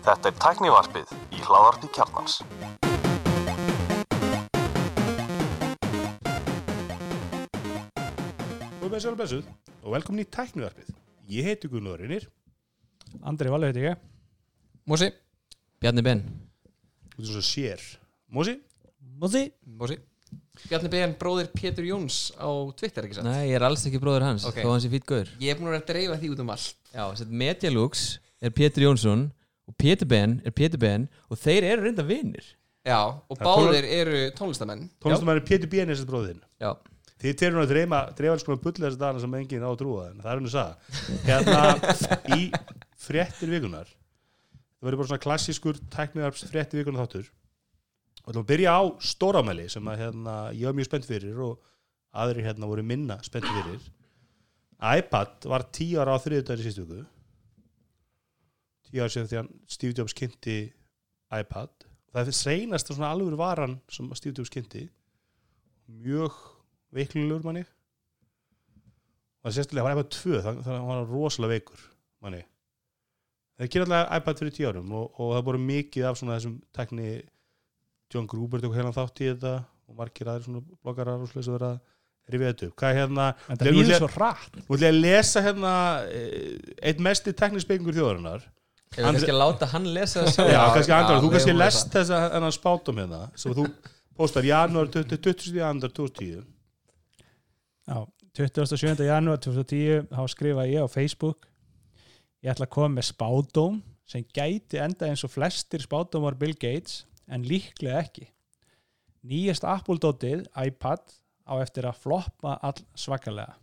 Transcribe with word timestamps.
Þetta 0.00 0.28
er 0.28 0.34
tæknivarpið 0.38 1.08
í 1.34 1.40
hláðarpi 1.42 1.88
kjarnans. 1.96 2.36
Góð 8.78 8.86
með 8.92 9.02
sjálf 9.02 9.18
blessuð 9.18 9.48
og 9.80 9.88
velkomin 9.96 10.22
í 10.22 10.28
tæknivarpið. 10.30 10.92
Ég 11.34 11.50
heiti 11.50 11.66
Gunnar 11.72 11.98
Reynir, 11.98 12.28
Andri 13.26 13.50
Valur 13.50 13.72
heiti 13.72 13.82
ég. 13.88 13.98
Mósi 14.86 15.10
Bjarni 15.82 16.06
Ben. 16.06 16.22
Þú 17.16 17.24
veist 17.24 17.34
svo 17.34 17.42
sér. 17.42 17.82
Mósi, 18.30 18.54
Mósi 19.18 19.50
Mósi 19.66 19.98
Bjarni 20.68 20.90
Ben, 20.92 21.14
bróðir 21.18 21.48
Pétur 21.56 21.86
Jóns 21.88 22.18
á 22.36 22.48
Twitter, 22.76 23.06
ekki 23.08 23.16
satt? 23.16 23.24
Nei, 23.26 23.48
ég 23.48 23.56
er 23.56 23.64
alls 23.66 23.86
ekki 23.88 24.00
bróður 24.02 24.26
hans 24.28 24.44
Ok. 24.50 24.60
þó 24.60 24.70
hans 24.74 24.84
er 24.86 24.92
fýtt 24.92 25.06
gaur 25.08 25.30
Ég 25.40 25.54
er 25.54 25.58
búin 25.60 25.70
að 25.70 25.76
vera 25.76 25.82
að 25.82 25.90
dreifa 25.92 26.18
því 26.20 26.30
út 26.34 26.42
um 26.44 26.52
allt 26.54 26.74
Já, 26.92 27.04
Medialux 27.42 28.04
er 28.44 28.52
Pétur 28.56 28.84
Jónsson 28.86 29.26
og 29.70 29.76
Pétur 29.80 30.08
Ben 30.10 30.38
er 30.44 30.52
Pétur 30.56 30.82
Ben 30.82 31.08
og 31.30 31.40
þeir 31.40 31.66
eru 31.72 31.86
reynda 31.88 32.04
vinnir 32.06 32.44
Já, 32.86 33.00
og 33.28 33.36
Það 33.36 33.40
er 33.40 33.48
báðir 33.48 33.88
eru 33.98 34.20
tónlistamenn 34.38 34.86
tónlistamæður 35.04 35.42
Pétur 35.48 35.68
Bienes 35.72 36.00
er 36.00 36.08
bróðinn. 36.08 36.38
Já, 36.60 36.70
Þið 37.20 37.34
telur 37.36 37.60
að 37.60 37.72
dreifa, 37.74 37.98
dreifa 38.16 38.32
alls 38.32 38.44
konar 38.46 38.60
bulla 38.64 38.86
þessi 38.88 39.00
dana 39.02 39.20
sem 39.20 39.34
enginn 39.36 39.64
á 39.64 39.68
að 39.68 39.80
trúa 39.82 40.04
en 40.08 40.22
það 40.24 40.30
er 40.30 40.38
henni 40.38 40.48
að 40.48 40.54
sagða. 40.54 40.76
Hérna 41.26 42.38
í 42.38 42.46
fréttir 42.96 43.52
vikunar, 43.52 43.90
það 44.80 44.88
verður 44.88 45.00
bara 45.02 45.10
svona 45.10 45.24
klassískur 45.26 45.80
tæknivarps 45.92 46.46
fréttir 46.48 46.80
vikunar 46.80 47.04
þáttur 47.04 47.28
og 48.30 48.36
það 48.36 48.46
byrja 48.46 48.74
á 48.78 48.82
stóramæli 49.02 49.66
sem 49.72 49.88
að 49.90 50.04
hérna, 50.04 50.34
ég 50.54 50.68
var 50.68 50.76
mjög 50.78 50.86
spennt 50.86 51.08
fyrir 51.08 51.40
og 51.42 51.56
aðri 52.14 52.44
hérna 52.46 52.68
voru 52.70 52.84
minna 52.86 53.16
spennt 53.26 53.48
fyrir. 53.50 53.80
iPad 54.80 55.48
var 55.50 55.66
tíu 55.74 55.98
ára 56.00 56.14
á 56.14 56.22
þriðudaginn 56.22 56.62
í 56.62 56.68
sístu 56.68 56.86
viku. 56.86 57.02
Tíu 58.86 59.02
ára 59.02 59.12
síðan 59.12 59.28
því 59.32 59.40
að 59.40 59.50
Steve 59.74 59.96
Jobs 59.98 60.14
kynnti 60.16 60.58
iPad 61.30 61.74
og 62.10 62.14
það 62.14 62.30
er 62.30 62.38
seinast 62.38 62.90
svona 62.90 63.10
alveg 63.10 63.36
varan 63.38 63.76
sem 63.90 64.08
að 64.10 64.20
Steve 64.22 64.38
Jobs 64.38 64.52
kynnti 64.54 64.86
mjög 65.90 66.38
veiklulegur 66.94 67.44
manni 67.46 67.64
og 69.40 69.48
það 69.48 69.56
sérstulega 69.58 69.86
var 69.86 69.98
iPad 69.98 70.14
2 70.16 70.40
þannig 70.46 70.64
að 70.64 70.78
hann 70.78 70.88
var 70.90 71.10
rosalega 71.10 71.54
veikur 71.56 71.84
manni 72.22 72.40
það 73.58 73.72
gerir 73.74 73.86
alltaf 73.86 74.16
iPad 74.18 74.42
fyrir 74.42 74.56
10 74.58 74.70
árum 74.70 74.96
og, 74.98 75.20
og 75.20 75.34
það 75.36 75.46
voru 75.50 75.62
mikið 75.66 76.08
af 76.08 76.18
svona 76.20 76.38
þessum 76.38 76.56
tekni 76.76 77.10
John 78.10 78.28
Gruber 78.30 78.62
tók 78.62 78.76
heilan 78.76 78.96
þátt 78.96 79.22
í 79.22 79.30
þetta 79.30 79.54
og 79.90 79.96
margir 79.98 80.30
aðrir 80.30 80.46
svona 80.48 80.62
bloggarar 80.82 81.22
og 81.22 81.30
slús 81.30 81.48
að 81.50 81.56
vera 81.58 81.72
að 81.74 82.34
rifja 82.34 82.52
þetta 82.52 82.68
upp. 82.68 82.74
Hvað 82.80 82.90
er 82.90 82.98
hérna, 83.00 83.26
En 83.48 83.60
það 83.60 83.74
líður 83.74 84.00
svo 84.00 84.10
rætt 84.14 84.56
nú 84.56 84.64
ætla 84.76 84.86
ég 84.86 84.94
að 84.94 85.00
lesa 85.04 85.42
hérna 85.44 85.74
eh, 86.14 86.72
eitt 86.90 87.02
mesti 87.02 87.34
teknispekingur 87.36 87.96
þjóðarinnar. 87.96 88.46
Ef 88.90 88.98
við 88.98 89.06
kannski 89.06 89.30
að 89.30 89.38
láta 89.38 89.66
hann 89.70 89.84
lesa 89.94 90.22
það 90.26 90.48
Já, 90.50 90.60
kannski 90.74 90.94
Andrar, 90.96 91.16
já, 91.16 91.22
þú 91.22 91.28
kannski 91.30 91.52
að 91.52 91.60
lest 91.60 91.92
þessa 91.94 92.16
hennar 92.34 92.54
spátum 92.56 92.96
hérna 92.98 93.20
sem 93.38 93.54
þú 93.54 93.66
postar 94.18 94.48
janúar 94.48 94.90
20. 94.90 95.52
janúar 95.60 95.92
2010 95.94 96.40
Já, 97.86 97.98
27. 98.40 99.04
janúar 99.06 99.38
2010 99.46 100.10
þá 100.10 100.24
skrifa 100.34 100.66
ég 100.66 100.82
á 100.82 100.88
Facebook 100.90 101.46
ég 102.42 102.50
ætla 102.50 102.66
að 102.66 102.74
koma 102.74 102.96
með 102.96 103.06
spádóm 103.12 103.78
sem 104.10 104.26
gæti 104.34 104.82
enda 104.82 105.06
eins 105.06 105.22
og 105.22 105.30
flestir 105.36 105.86
spádómar 105.86 106.34
Bill 106.40 106.56
Gates 106.58 107.04
en 107.30 107.46
líklega 107.46 108.02
ekki. 108.02 108.28
Nýjast 109.30 109.66
Apple-dótið 109.68 110.46
iPad 110.66 111.16
á 111.46 111.54
eftir 111.60 111.88
að 111.88 111.98
floppa 112.04 112.56
all 112.64 112.78
svakalega. 112.98 113.56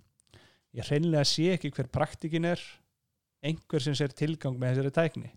Ég 0.78 0.86
hreinlega 0.90 1.26
sé 1.26 1.54
ekki 1.56 1.72
hver 1.73 1.90
praktikin 1.90 2.45
er 2.45 2.62
einhver 3.45 3.82
sem 3.82 3.95
sér 3.98 4.14
tilgang 4.18 4.58
með 4.60 4.78
þessari 4.78 4.94
tækni 4.98 5.32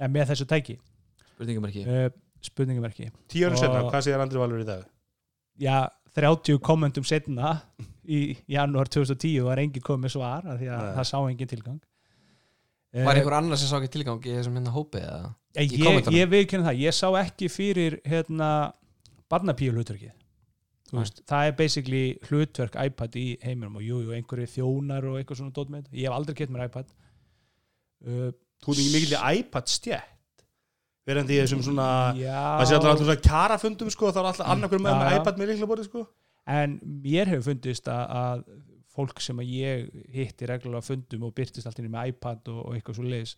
eða 0.00 0.10
með 0.10 0.32
þessu 0.32 0.48
tæki. 0.50 0.78
Spurningum 1.34 1.68
ekki 1.68 1.84
uh, 1.86 2.08
spurningamerki. 2.44 3.10
Tíu 3.30 3.48
árum 3.48 3.60
setna, 3.60 3.84
hvað 3.88 4.06
segir 4.06 4.22
Andri 4.22 4.40
Valur 4.40 4.62
í 4.62 4.66
dag? 4.68 4.86
já, 5.60 5.88
30 6.16 6.58
kommentum 6.64 7.04
setna 7.06 7.58
í 8.08 8.38
janúar 8.50 8.88
2010 8.90 9.44
var 9.46 9.60
engin 9.62 9.84
komið 9.84 10.16
svar 10.16 10.46
af 10.48 10.58
því 10.58 10.70
að 10.72 10.84
Nei. 10.86 10.94
það 10.96 11.08
sá 11.10 11.16
engin 11.20 11.50
tilgang 11.50 11.80
Var 12.90 13.14
Eh, 13.14 13.20
einhver 13.20 13.36
annar 13.38 13.58
sem 13.60 13.68
sá 13.70 13.76
ekki 13.78 13.92
tilgang 13.94 14.24
í 14.26 14.32
þessum 14.34 14.56
hérna 14.58 14.72
hópi 14.74 14.98
eða? 14.98 15.34
ég, 15.54 15.68
í 15.70 15.78
ég, 15.78 15.84
kommentunum? 15.86 16.16
ég 16.18 16.30
viðkynna 16.32 16.66
það, 16.66 16.80
ég 16.82 16.96
sá 16.96 17.06
ekki 17.20 17.48
fyrir 17.52 18.00
hérna 18.04 18.48
barnapíu 19.30 19.70
hlutverkið. 19.76 20.16
Veist, 20.90 21.20
það 21.30 21.46
er 21.46 21.52
basically 21.54 22.04
hlutverk 22.26 22.74
iPad 22.82 23.14
í 23.14 23.26
heiminum 23.46 23.76
og 23.78 23.84
jú, 23.86 24.00
jú, 24.02 24.14
einhverju 24.16 24.48
þjónar 24.56 25.04
og 25.06 25.20
eitthvað 25.20 25.38
svona 25.38 25.54
dót 25.54 25.70
með 25.70 25.84
þetta, 25.84 25.98
ég 26.00 26.08
hef 26.08 26.16
aldrei 26.16 26.34
kett 26.40 26.50
mér 26.50 26.64
iPad. 26.66 26.88
Uh, 28.02 28.32
Þú 28.64 28.72
er 28.74 28.80
ekki 28.82 28.94
mikill 28.96 29.14
í 29.14 29.20
iPad 29.40 29.70
stjætt 29.70 30.42
verandi 31.08 31.36
í 31.36 31.40
þessum 31.40 31.62
svona 31.64 31.86
það 32.12 32.64
sé 32.66 32.74
alltaf 32.76 32.90
alltaf 32.90 33.06
svona 33.06 33.22
kjarafundum 33.24 33.90
sko 33.94 34.10
þá 34.12 34.18
er 34.20 34.28
alltaf 34.32 34.50
annarkur 34.52 34.82
með 34.82 34.98
með 35.00 35.14
iPad 35.20 35.38
með 35.40 35.52
líkla 35.54 35.68
borði 35.70 35.86
sko. 35.86 36.02
En 36.50 36.74
mér 37.04 37.30
hefur 37.30 37.46
fundist 37.52 37.88
að, 37.88 38.02
að 38.20 38.42
fólk 39.00 39.24
sem 39.24 39.40
að 39.40 39.54
ég 39.56 39.88
hitti 40.14 40.48
reglulega 40.50 40.84
fundum 40.84 41.26
og 41.28 41.34
byrtist 41.36 41.66
alltaf 41.66 41.84
inn 41.84 41.92
með 41.92 42.12
iPad 42.12 42.52
og, 42.52 42.60
og 42.66 42.76
eitthvað 42.76 43.00
svo 43.00 43.08
leiðis 43.08 43.34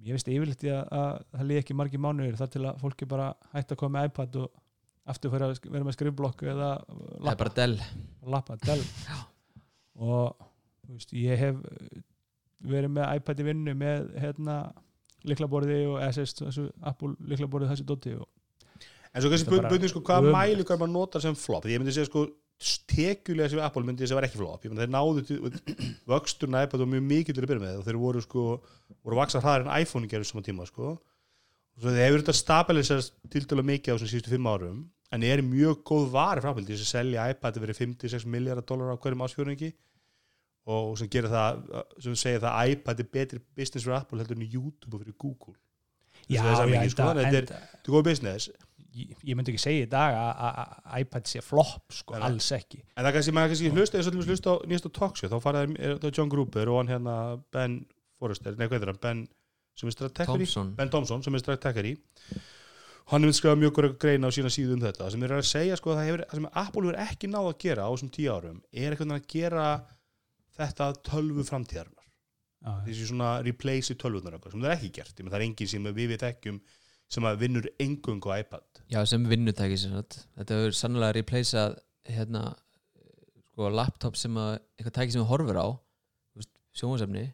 ég 0.00 0.16
veist 0.16 0.30
yfirleitt 0.32 0.64
að, 0.70 0.82
að 0.96 1.22
það 1.34 1.48
liði 1.48 1.62
ekki 1.62 1.76
margir 1.76 2.02
mánuður 2.02 2.38
þar 2.40 2.52
til 2.54 2.64
að 2.64 2.82
fólki 2.82 3.08
bara 3.08 3.30
hætti 3.52 3.76
að 3.76 3.80
koma 3.82 3.98
með 3.98 4.10
iPad 4.10 4.38
og 4.42 4.60
aftur 5.10 5.32
fyrir 5.32 5.46
að 5.46 5.72
vera 5.72 5.86
með 5.86 5.96
skrifblokku 5.96 6.48
eða 6.52 6.70
lappa, 7.26 7.48
Dell. 7.56 7.76
Lappa 8.30 8.56
Dell. 8.62 8.84
Og 10.10 10.36
þú 10.86 10.96
veist, 10.96 11.14
ég 11.16 11.40
hef 11.40 11.58
verið 12.70 12.94
með 12.96 13.16
iPad 13.20 13.42
í 13.42 13.46
vinnu 13.48 13.74
með 13.76 14.12
hérna 14.20 14.60
liklaborði 15.28 15.82
og 15.90 15.98
SS, 16.06 16.38
þessu 16.38 16.68
Apple 16.88 17.12
liklaborði 17.28 17.68
þessu 17.72 17.86
dóti 17.88 18.14
og 18.16 18.28
en 19.10 19.24
svo 19.24 19.30
kannski 19.32 19.50
bundin 19.50 19.90
sko 19.90 20.00
hvað 20.06 20.22
ömurlegt. 20.22 20.38
mæli 20.38 20.64
hvað 20.68 20.80
maður 20.80 20.94
notar 20.94 21.24
sem 21.24 21.36
flop? 21.36 21.64
Því 21.66 21.74
ég 21.74 21.82
myndi 21.82 21.92
segja 21.96 22.08
sko 22.08 22.24
tekjulega 22.60 23.48
sem 23.52 23.62
Apple 23.64 23.86
myndi 23.86 24.04
ég 24.04 24.10
segja 24.10 24.18
var 24.18 24.26
ekki 24.28 24.40
flop. 24.40 24.64
Þeir 24.64 24.92
náðu 24.92 25.38
vöxturna 26.12 26.64
iPad 26.66 26.84
og 26.84 26.90
mjög 26.92 27.06
mikið 27.08 27.36
til 27.36 27.44
að 27.44 27.52
byrja 27.52 27.64
með. 27.64 27.78
Og 27.80 27.86
þeir 27.88 28.00
voru 28.02 28.24
sko 28.24 28.46
voru 29.00 29.16
að 29.16 29.20
vaksa 29.22 29.40
hraðar 29.40 29.66
en 29.66 29.74
iPhone 29.80 30.10
gerur 30.10 30.28
saman 30.28 30.46
tíma 30.46 30.66
sko. 30.68 30.96
Og 31.78 31.86
þeir 31.86 32.02
hefur 32.04 32.24
þetta 32.24 32.36
stabilisast 32.36 33.14
til 33.32 33.46
dæla 33.48 33.64
mikið 33.64 33.92
á 33.92 33.94
þessum 33.96 34.12
síðustu 34.12 34.34
fimm 34.34 34.50
árum 34.50 34.82
en 35.10 35.24
er 35.26 35.42
mjög 35.42 35.80
góð 35.88 36.10
vari 36.12 36.42
frábæld 36.44 36.68
þess 36.70 36.84
að 36.84 36.92
selja 36.92 37.28
iPad 37.32 37.56
verið 37.62 37.80
56 37.80 38.26
miljardar 38.30 38.66
dólar 38.66 38.94
á 38.94 39.00
hverjum 39.00 39.24
ásfjörningi 39.26 39.70
og 40.70 40.92
sem 41.00 41.10
gerir 41.10 41.32
það 41.32 41.64
sem 42.04 42.18
segir 42.20 42.42
það 42.44 42.52
að 42.52 42.74
iPad 42.74 43.02
er 43.02 43.08
betri 43.16 43.40
business 43.58 43.86
fyrir 43.86 43.96
Apple 43.98 44.20
heldur 44.20 44.38
en 44.38 44.46
YouTube 44.46 44.94
og 44.94 45.02
fyrir 45.02 45.16
Google. 45.18 45.56
Já, 46.30 46.42
það 46.44 46.50
er 46.52 46.60
já, 46.60 46.72
mikið, 46.74 46.92
sko, 46.94 47.08
þetta 47.18 47.40
er 47.40 47.90
góð 47.90 48.04
business 48.06 48.50
ég, 48.94 49.34
myndi 49.38 49.52
ekki 49.54 49.62
segja 49.62 49.86
í 49.86 49.90
dag 49.90 50.16
að- 50.18 51.00
iPad 51.00 51.28
sé 51.30 51.42
flop 51.44 51.92
sko, 51.94 52.16
Nei, 52.18 52.26
alls 52.28 52.50
ekki. 52.56 52.82
En 52.96 53.04
það 53.06 53.16
kannski, 53.16 53.34
maður 53.36 53.52
kannski 53.54 53.72
hlusta 53.74 53.98
eins 53.98 54.08
og 54.10 54.14
dæmis 54.16 54.30
hlusta 54.30 54.54
á 54.54 54.56
nýjast 54.66 54.88
á 54.88 54.90
talkshow, 55.00 55.30
þá 55.30 55.38
fara 55.42 55.66
þeir, 55.66 55.76
er 55.80 55.98
það 56.02 56.16
John 56.18 56.32
Gruber 56.32 56.68
og 56.72 56.80
hann 56.80 56.92
hérna 56.94 57.16
Ben 57.52 57.76
Forrester, 58.18 58.56
nei 58.56 58.66
hvað 58.68 58.82
er 58.82 58.92
hann, 58.92 59.02
Ben 59.02 59.28
sem 59.78 59.88
er 59.88 59.96
strategari, 59.96 60.44
Thompson. 60.44 60.74
Ben 60.76 60.90
Thompson 60.90 61.22
sem 61.22 61.34
er 61.34 61.44
strategari 61.44 61.94
hann 63.10 63.24
hefur 63.26 63.34
skrifað 63.38 63.62
mjög 63.62 63.98
greina 63.98 64.28
á 64.28 64.34
sína 64.34 64.50
síðu 64.52 64.76
um 64.76 64.82
þetta. 64.84 65.08
Sem 65.10 65.22
er 65.26 65.32
að 65.34 65.46
segja 65.48 65.78
sko 65.78 65.94
að 65.94 65.98
það 66.00 66.10
hefur, 66.10 66.24
það 66.30 66.38
sem 66.40 66.50
Apple 66.62 66.82
hefur 66.86 66.98
ekki 67.06 67.30
náð 67.30 67.48
að 67.50 67.56
gera 67.64 67.86
á 67.86 67.90
þessum 67.90 68.12
tíu 68.14 68.30
árum 68.34 68.60
er 68.70 68.92
eitthvað 68.94 69.14
að 69.16 69.26
gera 69.32 69.64
þetta 70.60 70.90
að 70.90 71.00
tölvu 71.08 71.46
framtíðarnar 71.48 72.06
já, 72.60 72.70
þessi 72.86 73.08
svona 73.08 73.30
replace 73.46 73.96
tölvunar 73.98 74.36
sem 74.44 74.60
það 74.60 74.70
er 74.70 74.76
ekki 74.76 74.92
gert, 75.00 75.16
það 75.16 75.38
er 75.38 75.46
engin 75.46 75.70
sem 75.72 75.88
við 75.90 76.12
við 76.12 76.22
þekkjum 76.24 76.60
sem 77.10 77.26
að 77.26 77.40
vinnur 77.44 77.68
engungu 77.82 78.30
á 78.30 78.38
iPad. 78.40 78.82
Já, 78.90 79.00
sem 79.08 79.24
vinnutæki 79.26 79.78
sem 79.80 79.94
sagt. 79.96 80.24
Þetta 80.38 80.58
hefur 80.60 80.76
sannlega 80.78 81.16
replaceað 81.18 81.78
hérna 82.10 82.44
sko 83.60 83.68
laptop 83.74 84.16
sem 84.16 84.36
að 84.40 84.54
eitthvað 84.78 84.96
tæki 84.96 85.14
sem 85.14 85.20
við 85.20 85.28
horfur 85.28 85.58
á 85.60 85.68
sjónvarsefni 86.80 87.26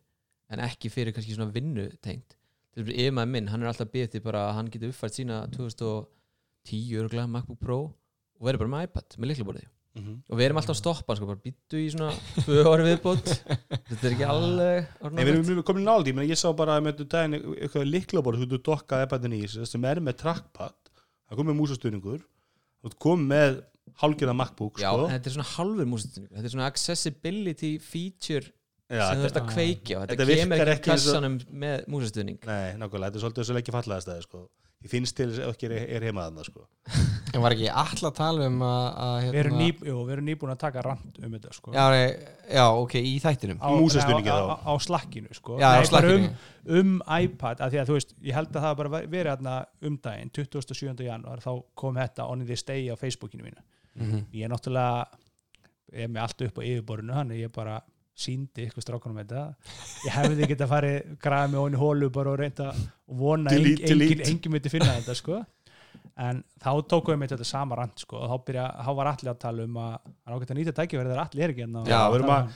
en 0.51 0.63
ekki 0.65 0.91
fyrir 0.91 1.15
kannski 1.15 1.37
svona 1.37 1.55
vinnutengt 1.55 2.35
að 2.77 2.91
yfirmaður 2.93 3.31
minn, 3.33 3.49
hann 3.49 3.63
er 3.63 3.71
alltaf 3.71 3.93
til 3.95 4.23
bara 4.25 4.49
að 4.49 4.57
hann 4.59 4.73
getur 4.73 4.93
uppfært 4.93 5.17
sína 5.17 5.39
2010 5.55 6.99
örgulega 7.01 7.31
MacBook 7.31 7.61
Pro 7.63 7.79
og 7.87 8.49
verður 8.49 8.65
bara 8.65 8.73
með 8.75 8.89
iPad 8.89 9.17
með 9.17 9.33
liklaborði 9.33 9.65
mm 9.97 10.03
-hmm. 10.05 10.17
og 10.29 10.39
við 10.39 10.47
erum 10.47 10.61
alltaf 10.61 10.77
að 10.77 10.81
stoppa 10.83 11.17
sko, 11.17 11.27
bara 11.31 11.43
býttu 11.45 11.81
í 11.81 11.91
svona 11.93 12.13
tvö 12.45 12.65
orði 12.69 12.91
viðbót 12.93 13.31
þetta 13.89 14.03
er 14.03 14.13
ekki 14.13 14.29
alveg 14.31 14.91
Nei, 15.13 15.23
við 15.25 15.33
erum 15.35 15.63
komin 15.63 15.83
í 15.85 15.89
náld, 15.89 16.11
ég 16.11 16.17
meina 16.17 16.31
ég 16.31 16.41
sá 16.41 16.49
bara 16.57 16.81
með 16.81 17.01
þetta 17.01 17.13
daginn 17.17 17.39
eitthvað 17.57 17.89
liklaborð, 17.91 18.43
þú 18.43 18.51
getur 18.51 18.67
dokkað 18.71 19.07
iPadin 19.07 19.37
í 19.39 19.43
þessu, 19.47 19.67
sem 19.67 19.85
er 19.85 20.01
með 20.01 20.21
trackpad 20.25 20.77
það 21.27 21.37
kom 21.41 21.49
með 21.51 21.59
músastuðningur 21.63 22.21
þú 22.85 22.99
kom 23.03 23.25
með 23.31 23.63
hálgjörða 24.03 24.37
MacBook 24.37 24.79
Já, 24.83 24.91
sko. 24.91 25.09
þetta 25.11 25.31
er 25.31 25.35
svona 25.37 25.51
halvur 25.55 25.89
músitinningur 25.91 26.37
þetta 26.37 26.49
er 26.51 26.55
svona 26.55 26.71
accessibility 26.71 27.73
feature 27.83 28.53
Já, 28.87 29.09
sem 29.09 29.19
þú 29.19 29.25
þetta- 29.25 29.31
ert 29.31 29.41
að 29.41 29.49
kveikja 29.51 29.97
á 29.97 30.01
þetta, 30.03 30.13
Þetta 30.15 30.37
kemur 30.41 30.71
ekki 30.71 30.91
kassanum 30.91 31.39
með 31.51 31.87
músastuðning 31.91 32.45
Nei, 32.47 32.77
nákvæmlega, 32.79 33.09
þetta 33.09 33.19
er 33.19 33.25
svolítið 33.25 33.43
þessu 33.43 33.57
leikja 33.57 33.75
fallaða 33.75 34.05
stæði 34.05 34.27
sko. 34.27 34.43
Ég 34.87 34.91
finnst 34.93 35.17
til 35.19 35.27
þess 35.33 35.43
að 35.43 35.53
ekki 35.57 35.67
er, 35.69 35.73
er 35.99 36.05
heima 36.07 36.29
þarna 36.29 36.45
sko. 36.47 36.63
en 37.35 37.43
var 37.43 37.55
ekki 37.57 37.67
alltaf 37.69 38.05
að 38.13 38.17
tala 38.21 38.45
um 38.47 38.61
að, 38.63 38.85
að 39.03 39.17
Við 39.27 39.39
erum, 39.41 39.57
hérna, 39.57 39.65
ný, 39.67 39.89
jú, 39.91 39.97
við 40.07 40.13
erum 40.15 40.27
nýbúin 40.31 40.53
að 40.55 40.61
taka 40.63 40.85
rand 40.87 41.19
um 41.27 41.33
þetta 41.37 41.55
sko. 41.57 41.73
já, 41.75 41.85
nei, 41.91 42.05
já, 42.55 42.65
ok, 42.85 42.95
í 43.03 43.15
þættinum 43.25 43.59
á, 43.59 43.69
Músastuðningi 43.75 44.31
á, 44.31 44.39
þá. 44.39 44.55
á, 44.55 44.57
á 44.71 44.73
slakkinu 44.87 45.35
sko. 45.37 45.57
já, 45.61 45.69
Nei, 45.75 45.89
slakkinu 45.91 46.29
um, 46.31 46.79
um 46.81 46.95
iPad 47.19 47.65
að 47.67 47.75
því 47.75 47.81
að 47.83 47.91
þú 47.91 47.97
veist, 47.99 48.15
ég 48.31 48.39
held 48.39 48.49
að 48.53 48.57
það 48.61 48.67
hafi 48.69 48.81
bara 48.85 49.03
verið 49.17 49.31
hérna 49.33 49.57
um 49.91 49.99
daginn, 50.07 50.31
27. 50.39 51.05
janúar 51.11 51.43
þá 51.43 51.51
kom 51.83 51.99
þetta 51.99 52.29
on 52.31 52.47
the 52.47 52.57
stay 52.63 52.87
á 52.87 52.95
Facebookinu 52.97 53.49
mínu 53.51 53.65
Mhm. 53.97 54.27
ég 54.37 54.45
er 54.45 54.51
náttúrulega 54.53 55.07
ég 55.97 56.03
er 56.05 56.09
með 56.13 56.23
allt 56.27 56.43
upp 56.47 56.59
á 56.61 56.63
yfirborinu 56.69 57.15
hann 57.17 57.31
ég 57.33 57.49
bara 57.53 57.79
síndi 58.17 58.65
ykkur 58.71 58.85
strákunum 58.85 59.19
þetta 59.21 59.41
ég 60.07 60.15
hefði 60.17 60.47
getað 60.53 60.71
farið 60.71 61.11
græða 61.21 61.51
mig 61.53 61.61
onni 61.61 61.81
hólu 61.81 62.09
bara 62.15 62.33
og 62.33 62.39
reynda 62.41 62.71
og 62.73 63.19
vona 63.21 63.51
að 63.53 63.59
Delete, 63.61 63.91
engin, 63.93 64.23
engin, 64.31 64.55
myndi 64.55 64.73
finna 64.73 64.95
þetta 64.97 65.17
sko. 65.19 65.43
En 66.17 66.39
þá 66.65 66.71
tókum 66.89 67.13
við 67.13 67.19
með 67.21 67.35
þetta 67.35 67.45
sama 67.51 67.77
rand 67.77 68.01
sko 68.01 68.17
og 68.23 68.31
þá, 68.31 68.37
byrja, 68.47 68.65
þá 68.87 68.89
var 68.97 69.11
allir 69.11 69.31
að 69.35 69.41
tala 69.43 69.67
um 69.69 69.77
að 69.83 69.91
hann 69.99 70.37
ágætt 70.39 70.53
að 70.55 70.59
nýta 70.63 70.73
tækifæri 70.79 71.11
þegar 71.11 71.23
allir 71.27 71.45
er 71.45 71.53
ekki 71.53 71.65
hérna 71.67 71.83
Já, 71.91 71.99
við 72.09 72.17
erum 72.23 72.33
að- 72.37 72.55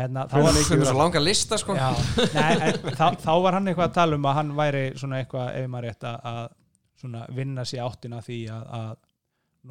hérna, 0.00 0.24
þá 0.30 0.34
það 0.34 0.46
var 0.46 0.58
fyrir 0.70 0.88
svo 0.88 0.98
langa 0.98 1.20
lista 1.22 1.58
sko. 1.62 1.76
Já, 1.78 1.90
nei, 2.34 2.56
en, 2.70 2.80
þá, 2.98 3.06
þá 3.22 3.30
var 3.46 3.56
hann 3.58 3.70
eitthvað 3.70 3.86
að 3.88 3.94
tala 4.00 4.18
um 4.18 4.26
að 4.30 4.36
hann 4.40 4.50
væri 4.58 4.82
svona 4.98 5.20
eitthvað, 5.22 5.52
ef 5.60 5.68
maður 5.70 5.86
rétt 5.88 6.08
að, 6.10 6.18
að 6.32 6.42
svona 7.04 7.22
vinna 7.38 7.64
sér 7.66 7.86
áttina 7.86 8.18
því 8.26 8.40
að, 8.54 8.66
að 8.80 8.90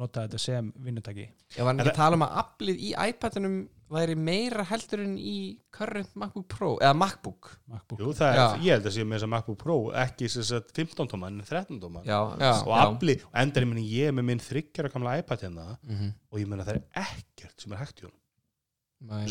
nota 0.00 0.24
þetta 0.24 0.40
sem 0.40 0.72
vinnutaki 0.86 1.24
ég 1.26 1.60
var 1.60 1.70
hann 1.74 1.80
ekki 1.84 1.92
að 1.92 2.00
tala 2.00 2.16
um 2.18 2.24
að 2.26 2.40
aflið 2.44 2.82
í 2.88 2.90
iPadunum 3.10 3.56
væri 3.90 4.14
meira 4.18 4.64
heldur 4.70 5.02
en 5.02 5.16
í 5.18 5.36
current 5.74 6.12
MacBook 6.18 6.46
Pro 6.52 6.70
eða 6.78 6.94
MacBook 6.94 7.50
MacBook. 7.70 8.02
Jú, 8.02 8.12
það 8.16 8.30
er, 8.30 8.38
Já. 8.38 8.46
ég 8.64 8.76
held 8.76 8.86
að 8.86 8.94
sé 8.96 9.04
með 9.06 9.16
þess 9.16 9.26
að 9.26 9.32
MacBook 9.34 9.58
Pro 9.64 9.78
ekki 10.04 10.30
sem 10.30 10.46
sagt 10.46 10.72
15 10.76 11.10
tóma 11.10 11.30
en 11.30 11.42
13 11.42 11.80
tóma 11.82 12.04
já, 12.06 12.18
Já. 12.38 12.52
og 12.62 12.76
afli, 12.78 13.16
og 13.26 13.40
endar 13.42 13.66
ég 13.66 13.90
ég 13.96 14.14
með 14.14 14.28
minn 14.30 14.44
þryggjara 14.44 14.92
gamla 14.94 15.18
iPad 15.22 15.44
hérna 15.46 15.66
mm 15.74 15.96
-hmm. 15.96 16.14
og 16.30 16.40
ég 16.40 16.46
meina 16.46 16.66
það 16.68 16.78
er 16.78 17.06
ekkert 17.08 17.60
sem 17.60 17.72
er 17.72 17.82
hægt 17.82 18.02
í 18.02 18.06
hún 18.06 18.16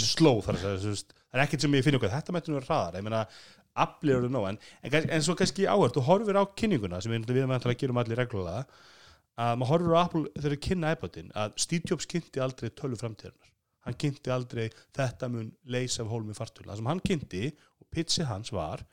sló 0.01 0.41
þar 0.41 0.57
að 0.57 0.81
segja, 0.81 1.15
það 1.29 1.39
er 1.39 1.45
ekkert 1.45 1.61
sem 1.61 1.73
ég 1.77 1.83
finn 1.85 1.95
okkur 1.95 2.13
þetta 2.13 2.33
mættu 2.33 2.51
nú 2.51 2.59
vera 2.59 2.69
hraðar, 2.69 2.99
ég 2.99 3.03
meina 3.05 3.27
afli 3.79 4.11
eru 4.11 4.29
nóg, 4.29 4.47
en, 4.49 4.57
en, 4.83 5.09
en 5.09 5.21
svo 5.21 5.35
kannski 5.37 5.67
áhört 5.69 5.95
þú 5.95 6.05
horfir 6.07 6.39
á 6.41 6.43
kynninguna 6.57 7.01
sem 7.01 7.13
við, 7.13 7.29
við 7.29 7.43
erum 7.43 7.53
að 7.55 7.77
gera 7.77 7.93
um 7.93 8.01
allir 8.01 8.17
reglulega 8.17 8.65
að 9.39 9.59
maður 9.61 9.71
horfir 9.71 9.95
á 9.95 10.03
Apple 10.03 10.25
þegar 10.35 10.55
við 10.55 10.63
kynna 10.65 10.93
iPadin 10.95 11.31
að 11.37 11.53
Steve 11.63 11.87
Jobs 11.87 12.09
kynnti 12.09 12.41
aldrei 12.43 12.69
tölu 12.75 12.97
framtíðarnar 12.99 13.48
hann 13.87 13.97
kynnti 14.03 14.33
aldrei 14.33 14.67
þetta 14.95 15.29
mun 15.31 15.51
leysa 15.71 16.03
af 16.03 16.13
hólmi 16.13 16.37
fartölu, 16.37 16.69
það 16.69 16.81
sem 16.81 16.91
hann 16.91 17.03
kynnti 17.05 17.43
og 17.79 17.89
pitsi 17.93 18.27
hans 18.29 18.53
var 18.55 18.85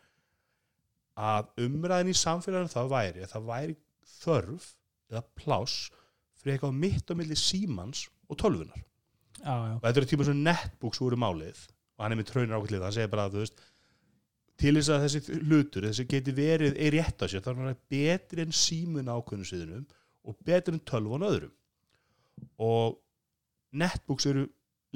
að 1.16 1.48
umræðin 1.66 2.12
í 2.12 2.18
samfélaginu 2.18 2.72
það 2.72 2.92
væri 2.92 3.24
að 3.24 3.32
það 3.32 3.48
væri 3.52 3.78
þörf 4.16 4.66
eða 5.10 5.24
pláss 5.38 5.88
fyrir 6.36 6.56
eitthvað 6.56 6.78
mitt 6.84 7.10
á 7.10 7.14
milli 7.18 7.38
símans 7.40 8.06
og 8.28 8.38
tölvunar 8.42 8.84
Já, 9.44 9.52
já, 9.52 9.72
og 9.76 9.82
þetta 9.84 10.00
eru 10.00 10.08
tíma 10.10 10.26
svona 10.26 10.50
netbooks 10.50 11.00
úr 11.04 11.16
málið. 11.20 11.64
Og 11.96 12.04
hann 12.04 12.14
er 12.14 12.20
með 12.20 12.30
traunar 12.30 12.60
ákveðlið 12.60 12.84
hann 12.86 12.94
segir 12.96 13.12
bara 13.12 13.26
að 13.28 13.36
þú 13.36 13.42
veist 13.44 13.64
til 14.56 14.72
þess 14.78 14.92
að 14.92 15.02
þessi 15.04 15.38
hlutur, 15.42 15.86
þessi 15.90 16.06
geti 16.08 16.34
verið 16.36 16.78
er 16.80 16.94
rétt 16.96 17.24
á 17.24 17.26
sér, 17.28 17.42
þá 17.44 17.50
er 17.52 17.58
hann 17.60 17.80
betri 17.92 18.44
en 18.44 18.54
símun 18.56 19.10
ákveðinu 19.12 19.48
síðunum 19.50 19.84
og 20.26 20.38
betri 20.48 20.74
en 20.74 20.84
tölvun 20.88 21.26
öðrum. 21.28 21.52
Og 22.64 22.96
netbooks 23.76 24.28
eru 24.32 24.46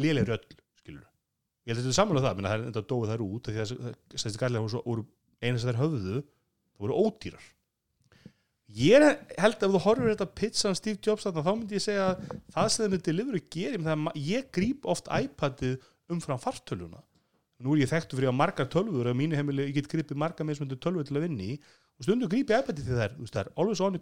lélegri 0.05 0.35
öll, 0.37 0.58
skilur 0.81 1.06
ég 1.06 1.70
held 1.73 1.79
að 1.79 1.85
þetta 1.85 1.93
er 1.94 1.99
samanlega 2.00 2.26
það, 2.29 2.37
menn 2.41 2.49
að 2.49 2.52
það 2.55 2.61
er 2.61 2.69
enda 2.70 2.82
dóið 2.91 3.11
þær 3.12 3.25
út 3.26 3.49
því 3.50 3.62
að 3.64 3.73
þessi 4.14 4.41
gæðlega 4.41 4.64
voru, 4.64 4.73
svo- 4.75 4.85
voru 4.91 5.05
eina 5.41 5.58
sem 5.62 5.70
þær 5.70 5.81
höfðu, 5.85 6.20
það 6.20 6.85
voru 6.87 6.97
ódýrar. 7.05 7.49
Ég 8.70 9.02
held 9.43 9.62
að 9.67 9.73
þú 9.75 9.79
horfir 9.82 10.12
þetta 10.12 10.26
pizzan 10.38 10.76
Steve 10.79 11.00
Jobs 11.02 11.25
þarna, 11.26 11.43
þá 11.43 11.52
myndi 11.58 11.75
ég 11.75 11.82
segja 11.82 12.05
að 12.12 12.35
það 12.55 12.69
sem 12.76 12.93
delivery 13.08 13.41
gerir 13.50 13.82
það, 13.82 14.05
að 14.12 14.20
ég 14.31 14.50
gríp 14.55 14.87
oft 14.93 15.08
iPadið 15.11 15.81
umfram 16.14 16.38
fartöluna 16.43 17.00
nú 17.61 17.75
er 17.75 17.82
ég 17.82 17.91
þekktu 17.91 18.17
fyrir 18.17 18.31
að 18.31 18.38
margar 18.38 18.69
tölvur 18.73 19.11
á 19.11 19.12
mínu 19.12 19.37
heimili, 19.37 19.67
ég 19.69 19.75
get 19.76 19.88
gripið 19.93 20.17
margar 20.23 20.46
meðsmöndu 20.49 20.79
tölvur 20.81 21.05
til 21.05 21.19
að 21.19 21.26
vinni 21.26 21.49
og 22.00 22.06
stundum 22.06 22.31
gríp 22.32 22.50
ég 22.50 22.62
iPadið 22.64 22.87
því 22.87 22.94
það 22.97 23.05
er, 23.05 23.17
þú 23.17 23.26
veist, 23.26 23.35
það 23.35 23.43
er 23.43 23.50
always 23.61 23.82
on, 23.85 23.99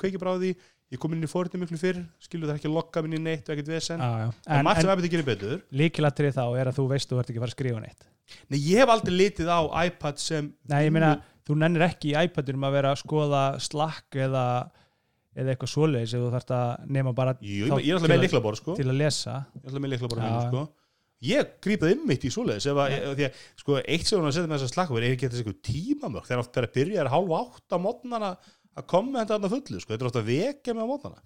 ég 0.89 1.01
kom 1.03 1.13
inn 1.13 1.25
í 1.27 1.29
fórhætti 1.29 1.59
miklu 1.61 1.77
fyrr, 1.77 1.99
skilur 2.23 2.49
það 2.49 2.61
ekki 2.61 2.69
að 2.71 2.77
lokka 2.79 3.03
minni 3.05 3.19
neitt 3.21 3.49
og 3.49 3.53
ekkert 3.53 3.73
vesen, 3.75 4.01
já. 4.01 4.29
en, 4.49 4.63
margt 4.65 4.81
sem 4.81 4.89
en 4.89 4.95
iPadið 4.95 5.13
gerir 5.13 5.27
betur 5.27 5.59
líkilatrið 5.83 6.39
þá 6.39 6.45
er 6.63 6.71
að 6.71 6.79
þú 6.79 6.87
veist 6.95 7.11
þú 7.11 7.19
ert 7.21 7.33
ekki 7.33 7.41
að 7.41 7.45
fara 7.45 7.53
að 7.53 7.57
skrifa 7.59 7.83
neitt 7.83 8.07
Nei, 8.49 8.59
ég 8.61 8.81
hef 8.83 8.93
aldrei 8.93 9.15
litið 9.17 9.51
á 9.53 9.61
iPad 9.89 10.23
sem 10.23 10.51
Nei, 10.69 10.81
ég 10.87 10.95
meina, 10.95 11.15
þú 11.49 11.59
nennir 11.61 11.85
ekki 11.89 12.13
í 12.13 12.25
iPadinum 12.29 12.67
að 12.69 12.75
vera 12.79 12.95
að 12.95 13.03
skoða 13.03 13.45
Slack 13.65 14.19
eða, 14.21 14.47
eða 15.37 15.55
eitthvað 15.55 15.73
svoleiðis 15.75 16.17
ef 16.17 16.25
þú 16.25 16.33
þarft 16.37 16.57
að 16.57 16.91
nema 16.97 17.15
bara 17.17 17.37
Jú, 17.41 17.69
ég 17.69 17.69
er 17.69 17.97
alltaf 17.99 18.09
til 18.09 18.15
með 18.15 18.25
liklaborð 18.25 18.63
sko. 18.63 18.77
til 18.81 18.89
að 18.89 19.01
lesa 19.01 19.37
ég 19.53 19.63
er 19.63 19.69
alltaf 19.69 19.85
með 19.85 19.97
hennu 20.25 20.33
já. 20.33 20.49
sko. 20.49 20.65
Ég 21.27 21.49
grípaði 21.65 21.97
ymmit 21.97 22.25
í 22.29 22.31
svoleiðis 22.31 22.69
ef 22.71 22.79
að, 22.85 22.93
því 23.19 23.25
að 23.27 23.41
sko, 23.63 23.79
eitt 23.83 24.07
sem 24.07 24.21
hún 24.21 24.29
að 24.31 24.37
setja 24.37 24.51
með 24.53 24.61
þess 24.61 24.69
að 24.69 24.75
slakka 24.77 25.01
er 25.01 25.09
ekki 25.09 25.31
þessi 25.33 25.43
eitthvað 25.43 25.59
tímamörk 25.71 26.29
þegar 26.29 26.43
oft 26.45 26.55
bara 26.59 26.71
byrja 26.79 27.03
er 27.03 27.11
hálfa 27.15 27.41
átt 27.43 27.75
á 27.75 27.79
mótnana 27.83 28.31
að 28.79 28.85
koma 28.93 29.19
þetta 29.25 29.35
þarna 29.35 29.51
fullu 29.51 29.81
sko. 29.83 29.91
þetta 29.91 30.05
er 30.05 30.09
ofta 30.13 30.21
að 30.23 30.29
vekja 30.31 30.75
með 30.79 30.87
á 30.87 30.91
mótnana 30.93 31.19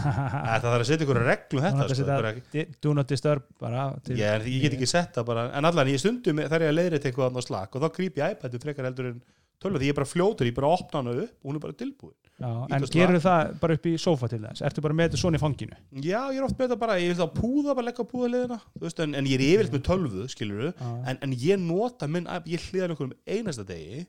það 0.60 0.68
þarf 0.68 0.76
að 0.76 0.86
setja 0.92 1.06
ykkur 1.08 1.20
reglu 1.26 1.58
um 1.58 1.64
þetta 1.66 1.82
að 1.88 1.94
sko. 1.98 2.06
bara, 2.12 2.32
di- 2.54 2.66
do 2.86 2.92
not 2.94 3.10
disturb 3.10 3.48
bara 3.58 3.88
til, 4.06 4.14
ég, 4.20 4.36
er- 4.36 4.46
ég 4.46 4.62
get 4.68 4.76
ekki 4.78 4.90
sett 4.92 5.18
það 5.18 5.26
bara 5.32 5.48
en 5.58 5.66
allan 5.72 5.90
ég 5.90 5.98
stundum 6.04 6.44
þegar 6.44 6.66
ég 6.68 6.76
leiðir 6.78 7.00
eitthvað 7.00 7.32
annað 7.32 7.48
slakk 7.48 7.74
og 7.74 7.82
þá 7.82 7.90
gríp 7.98 8.20
ég 8.22 8.36
iPad-u 8.36 8.62
frekar 8.62 8.86
heldur 8.92 9.10
en 9.10 9.18
tölva 9.60 9.80
því 9.80 9.88
ég 9.88 9.94
er 9.94 9.98
bara 10.00 10.08
fljótur, 10.08 10.48
ég 10.48 10.56
bara 10.56 10.72
opna 10.72 11.02
hana 11.02 11.16
upp 11.24 11.32
og 11.44 11.50
hún 11.50 11.58
er 11.58 11.64
bara 11.64 11.76
tilbúin. 11.76 12.16
Já, 12.40 12.52
en 12.72 12.86
gerur 12.88 13.20
það 13.20 13.50
bara 13.60 13.74
upp 13.76 13.88
í 13.90 13.92
sofa 14.00 14.28
til 14.32 14.40
þess. 14.40 14.62
Ertu 14.64 14.84
bara 14.84 14.96
með 14.96 15.10
þetta 15.10 15.20
svona 15.20 15.36
í 15.36 15.42
fanginu? 15.42 15.80
Já, 16.00 16.20
ég 16.32 16.38
er 16.38 16.46
oft 16.46 16.56
með 16.56 16.70
þetta 16.70 16.78
bara, 16.80 16.96
ég 17.00 17.10
vil 17.12 17.18
þá 17.18 17.34
púða 17.36 17.74
bara 17.76 17.88
leggja 17.90 18.06
þú 18.06 18.86
veist, 18.86 19.02
en, 19.04 19.18
en 19.18 19.28
ég 19.28 19.36
er 19.36 19.44
yfirleitt 19.44 19.76
með 19.76 19.84
tölvu, 19.90 20.28
skilur 20.32 20.70
Já. 20.70 20.88
en, 21.12 21.20
en 21.20 21.34
ég 21.36 21.60
nota 21.60 22.08
minn, 22.08 22.30
ég 22.48 22.64
hlýðan 22.70 22.94
okkur 22.96 23.10
um 23.10 23.14
einasta 23.28 23.66
degi 23.68 24.06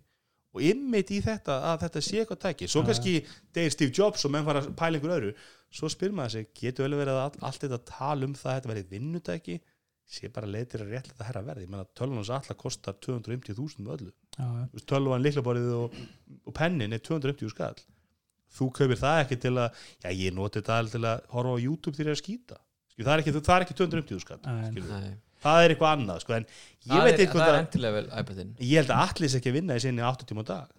og 0.52 0.64
ymmit 0.68 1.12
í 1.12 1.20
þetta 1.24 1.58
að 1.72 1.84
þetta 1.86 2.04
sé 2.08 2.22
eitthvað 2.22 2.42
tæki. 2.46 2.70
Svo 2.72 2.84
kannski 2.88 3.18
degir 3.56 3.76
Steve 3.76 3.96
Jobs 3.96 4.26
og 4.28 4.34
menn 4.34 4.48
fara 4.48 4.64
að 4.64 4.74
pæla 4.80 5.00
einhver 5.00 5.16
öðru. 5.18 5.36
Svo 5.72 5.92
spyr 5.92 6.16
maður 6.16 6.38
sig, 6.38 6.50
getur 6.60 6.88
vel 6.88 7.00
verið 7.00 7.16
að 7.16 7.22
all, 7.26 7.44
allt 7.48 7.64
þetta 7.64 7.80
tala 7.88 8.28
um 8.28 8.34
það 8.36 8.52
að 8.52 8.58
þetta 8.58 8.72
verið 8.74 8.90
vinnutæki 8.96 9.60
sé 10.12 10.30
bara 10.34 10.50
leitir 10.50 10.84
að 10.84 10.92
réttlega 10.96 11.28
herra 11.30 11.44
verði 11.46 11.66
ég 11.66 11.72
menna 11.72 11.88
tölvan 11.98 12.20
hans 12.20 12.32
alltaf 12.36 12.60
kostar 12.60 12.98
250.000 13.00 13.86
með 13.86 13.94
öllu, 13.96 14.12
já, 14.36 14.44
já. 14.44 14.66
Þú 14.68 14.78
veist, 14.80 14.88
tölvan 14.92 15.24
liklaborðið 15.24 15.78
og, 15.78 15.98
og 16.44 16.56
pennin 16.58 16.98
er 16.98 17.04
250 17.08 17.54
skall. 17.54 17.80
Þú 18.52 18.68
kaupir 18.76 19.00
það 19.00 19.22
ekki 19.24 19.40
til 19.46 19.54
að 19.56 19.82
já, 20.04 20.10
ég 20.12 20.36
noti 20.36 20.60
þetta 20.60 20.82
til 20.92 21.04
að 21.08 21.26
horfa 21.32 21.56
á 21.56 21.64
YouTube 21.64 21.96
þegar 21.96 22.10
ég 22.10 22.12
er 22.12 22.20
að 22.20 22.24
skýta 22.26 22.60
Skilur, 22.92 23.08
það 23.08 23.14
er 23.14 23.22
ekki, 23.24 23.34
það 23.40 23.56
er 23.56 23.66
ekki 23.66 23.78
250 23.80 24.24
skall 24.26 24.42
það 25.42 25.64
er 25.64 25.74
eitthvað 25.74 25.94
annað 25.96 26.20
sko, 26.26 26.36
en 26.36 26.46
ég 26.46 26.92
það 26.92 27.06
veit 27.06 27.14
er, 27.14 27.22
eitthvað 27.24 27.42
það 27.42 27.52
er 27.52 27.56
að, 27.56 27.62
endilega 27.64 27.96
vel 27.98 28.10
iPadin 28.22 28.52
ég 28.60 28.82
held 28.82 28.92
að 28.92 29.04
allir 29.06 29.32
sé 29.32 29.40
ekki 29.40 29.52
að 29.52 29.58
vinna 29.58 29.78
í 29.78 29.84
sinni 29.86 30.04
8 30.06 30.28
tíma 30.30 30.44
á 30.44 30.50
dag. 30.52 30.74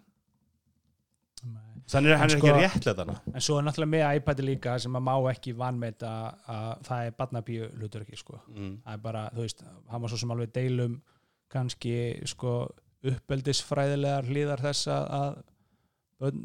Þannig 1.90 2.12
er 2.12 2.18
hann 2.20 2.30
er 2.30 2.38
sko- 2.38 2.48
ekki 2.48 2.62
réttlega 2.62 2.94
þannig 3.00 3.34
en 3.34 3.40
svo 3.46 3.56
er 3.58 3.64
náttúrulega 3.66 3.92
með 3.94 4.16
iPadi 4.20 4.42
líka 4.46 4.78
sem 4.80 4.92
að 4.96 5.02
má 5.08 5.14
ekki 5.32 5.52
vanmeita 5.58 6.12
að 6.48 6.82
það 6.88 7.06
er 7.06 7.16
barnabíu 7.18 7.70
hlutur 7.78 8.04
ekki 8.06 8.16
sko. 8.20 8.38
Mm. 8.54 8.76
það 8.84 8.92
er 8.94 9.02
bara, 9.08 9.22
þú 9.34 9.40
veist, 9.46 9.64
hann 9.90 10.00
var 10.02 10.08
svo 10.12 10.18
sem 10.22 10.30
alveg 10.30 10.52
deilum 10.54 11.00
kannski 11.52 11.94
sko 12.26 12.52
uppeldisfræðilegar 13.02 14.28
hlýðar 14.30 14.60
þess 14.62 14.86
að- 14.88 15.08
að 15.18 15.42
börn 16.22 16.42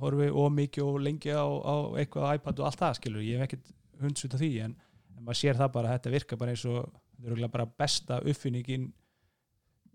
horfi 0.00 0.28
og 0.32 0.52
mikið 0.52 0.82
og 0.84 1.00
lengi 1.00 1.30
á, 1.30 1.44
á 1.44 1.74
eitthvað 2.00 2.24
á 2.26 2.34
iPad 2.34 2.58
og 2.60 2.66
allt 2.66 2.80
það 2.80 2.94
skilur, 2.98 3.22
ég 3.22 3.38
hef 3.38 3.46
ekkert 3.48 3.72
hundsut 4.00 4.34
af 4.34 4.40
því 4.40 4.50
en, 4.64 4.74
en 5.16 5.24
maður 5.24 5.40
sér 5.42 5.58
það 5.60 5.72
bara 5.72 5.88
að 5.88 5.98
þetta 5.98 6.10
virka 6.16 6.36
bara 6.40 6.50
eins 6.54 6.64
og 6.64 6.90
þetta 7.20 7.44
er 7.44 7.48
bara 7.52 7.66
besta 7.78 8.20
uppfinningin 8.24 8.92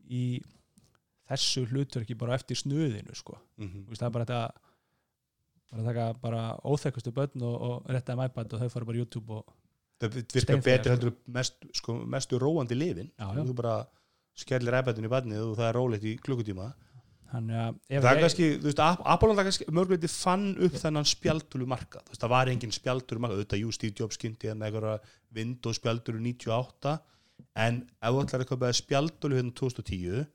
í 0.09 0.41
þessu 1.29 1.65
hlutur 1.71 2.03
ekki 2.05 2.15
bara 2.17 2.35
eftir 2.37 2.55
snuðinu 2.59 3.15
sko, 3.17 3.37
Mm 3.57 3.87
veist, 3.89 4.01
það 4.01 4.07
er 4.07 4.15
bara 4.19 4.25
þetta 4.25 4.64
bara 5.75 5.83
að 5.83 5.91
taka 5.91 6.07
bara 6.23 6.41
óþekkustu 6.63 7.13
börn 7.15 7.45
og, 7.45 7.55
og 7.67 7.91
rétta 7.91 8.15
um 8.15 8.23
iPad 8.25 8.55
og 8.55 8.63
þau 8.63 8.71
fara 8.73 8.89
bara 8.89 9.01
YouTube 9.01 9.37
og 9.39 9.45
það 10.01 10.17
virkar 10.19 10.45
Steinþegjar, 10.45 10.79
betur 10.79 10.95
heldur 10.95 11.13
mest, 11.37 11.69
sko, 11.75 11.97
mestu 12.15 12.39
róandi 12.41 12.77
lifin 12.77 13.11
Já, 13.11 13.27
já. 13.27 13.43
þú 13.43 13.55
bara 13.59 13.75
skellir 14.35 14.79
iPadin 14.81 15.07
í 15.07 15.11
barnið 15.11 15.45
og 15.45 15.55
það 15.59 15.69
er 15.69 15.79
rólegt 15.79 16.05
í 16.07 16.17
klukkutíma. 16.19 16.69
Þannig 17.31 17.57
að 17.59 17.77
það 17.89 18.09
er 18.09 18.21
kannski, 18.21 18.47
þú 18.61 18.69
veist, 18.69 18.81
það 18.81 19.39
kannski 19.39 19.65
mörgleiti 19.73 20.09
fann 20.11 20.45
upp 20.67 20.75
þennan 20.79 21.07
spjaldtölu 21.09 21.67
markað 21.67 22.05
þú 22.05 22.13
veist, 22.13 22.21
það 22.21 22.33
var 22.35 22.51
engin 22.51 22.75
spjaldtölu 22.75 23.23
markað 23.23 23.41
auðvitað, 23.41 23.63
jú, 23.63 23.71
Steve 23.75 23.97
Jobs 23.99 24.19
kynnti 24.21 24.51
með 24.53 24.67
einhverja 24.69 25.15
Windows 25.35 25.79
spjaldtölu 25.81 26.21
98 26.21 26.93
en 27.65 27.81
ef 27.81 28.13
þú 28.13 28.21
ætlar 28.21 28.45
að 28.45 28.51
kaupa 28.51 28.71
spjaldtölu 28.77 29.39
hérna 29.39 29.55
2010 29.57 30.27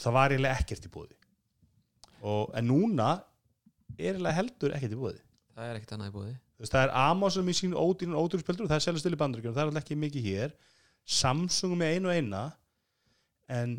það 0.00 0.16
var 0.16 0.34
eiginlega 0.34 0.62
ekkert 0.62 0.88
í 0.88 0.92
bóði 0.94 1.18
og, 2.24 2.50
en 2.58 2.66
núna 2.66 3.10
er 3.98 4.14
eiginlega 4.14 4.38
heldur 4.38 4.76
ekkert 4.76 4.96
í 4.96 5.00
bóði 5.00 5.20
það 5.60 5.68
er 5.68 5.80
ekkert 5.80 5.96
annað 5.96 6.10
í 6.10 6.14
búði 6.14 6.36
Þú 6.60 6.64
veist, 6.64 6.74
það 6.74 6.82
er 6.84 6.90
Amazon 7.00 7.46
með 7.46 7.56
sín 7.56 7.72
ódýrun 7.72 8.16
ódýrun 8.20 8.42
spjaldtölu, 8.44 8.68
það 8.68 8.76
er 8.76 8.84
selja 8.84 9.00
stil 9.00 9.14
í 9.16 9.18
bandaríkjum 9.20 9.54
það 9.56 9.62
er 9.62 9.70
alltaf 9.70 9.84
ekki 9.86 9.96
mikið 9.96 10.26
hér. 10.28 10.50
Samsung 11.08 11.76
með 11.80 11.94
einu 11.94 12.10
og 12.10 12.18
eina 12.18 12.42
en 13.48 13.76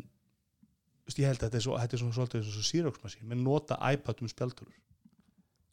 veist, 1.06 1.20
ég 1.20 1.28
held 1.30 1.38
að 1.38 1.44
þetta 1.46 1.60
er, 1.60 1.64
svo, 1.68 1.76
þetta 1.78 1.96
er 1.96 2.02
svona 2.02 2.16
svolítið 2.16 2.40
eins 2.40 2.48
og 2.50 2.56
svo 2.56 2.64
Xerox-masín 2.66 3.28
menn 3.30 3.44
nota 3.46 3.78
iPad 3.86 4.22
um 4.24 4.32
spjaldurur 4.32 4.80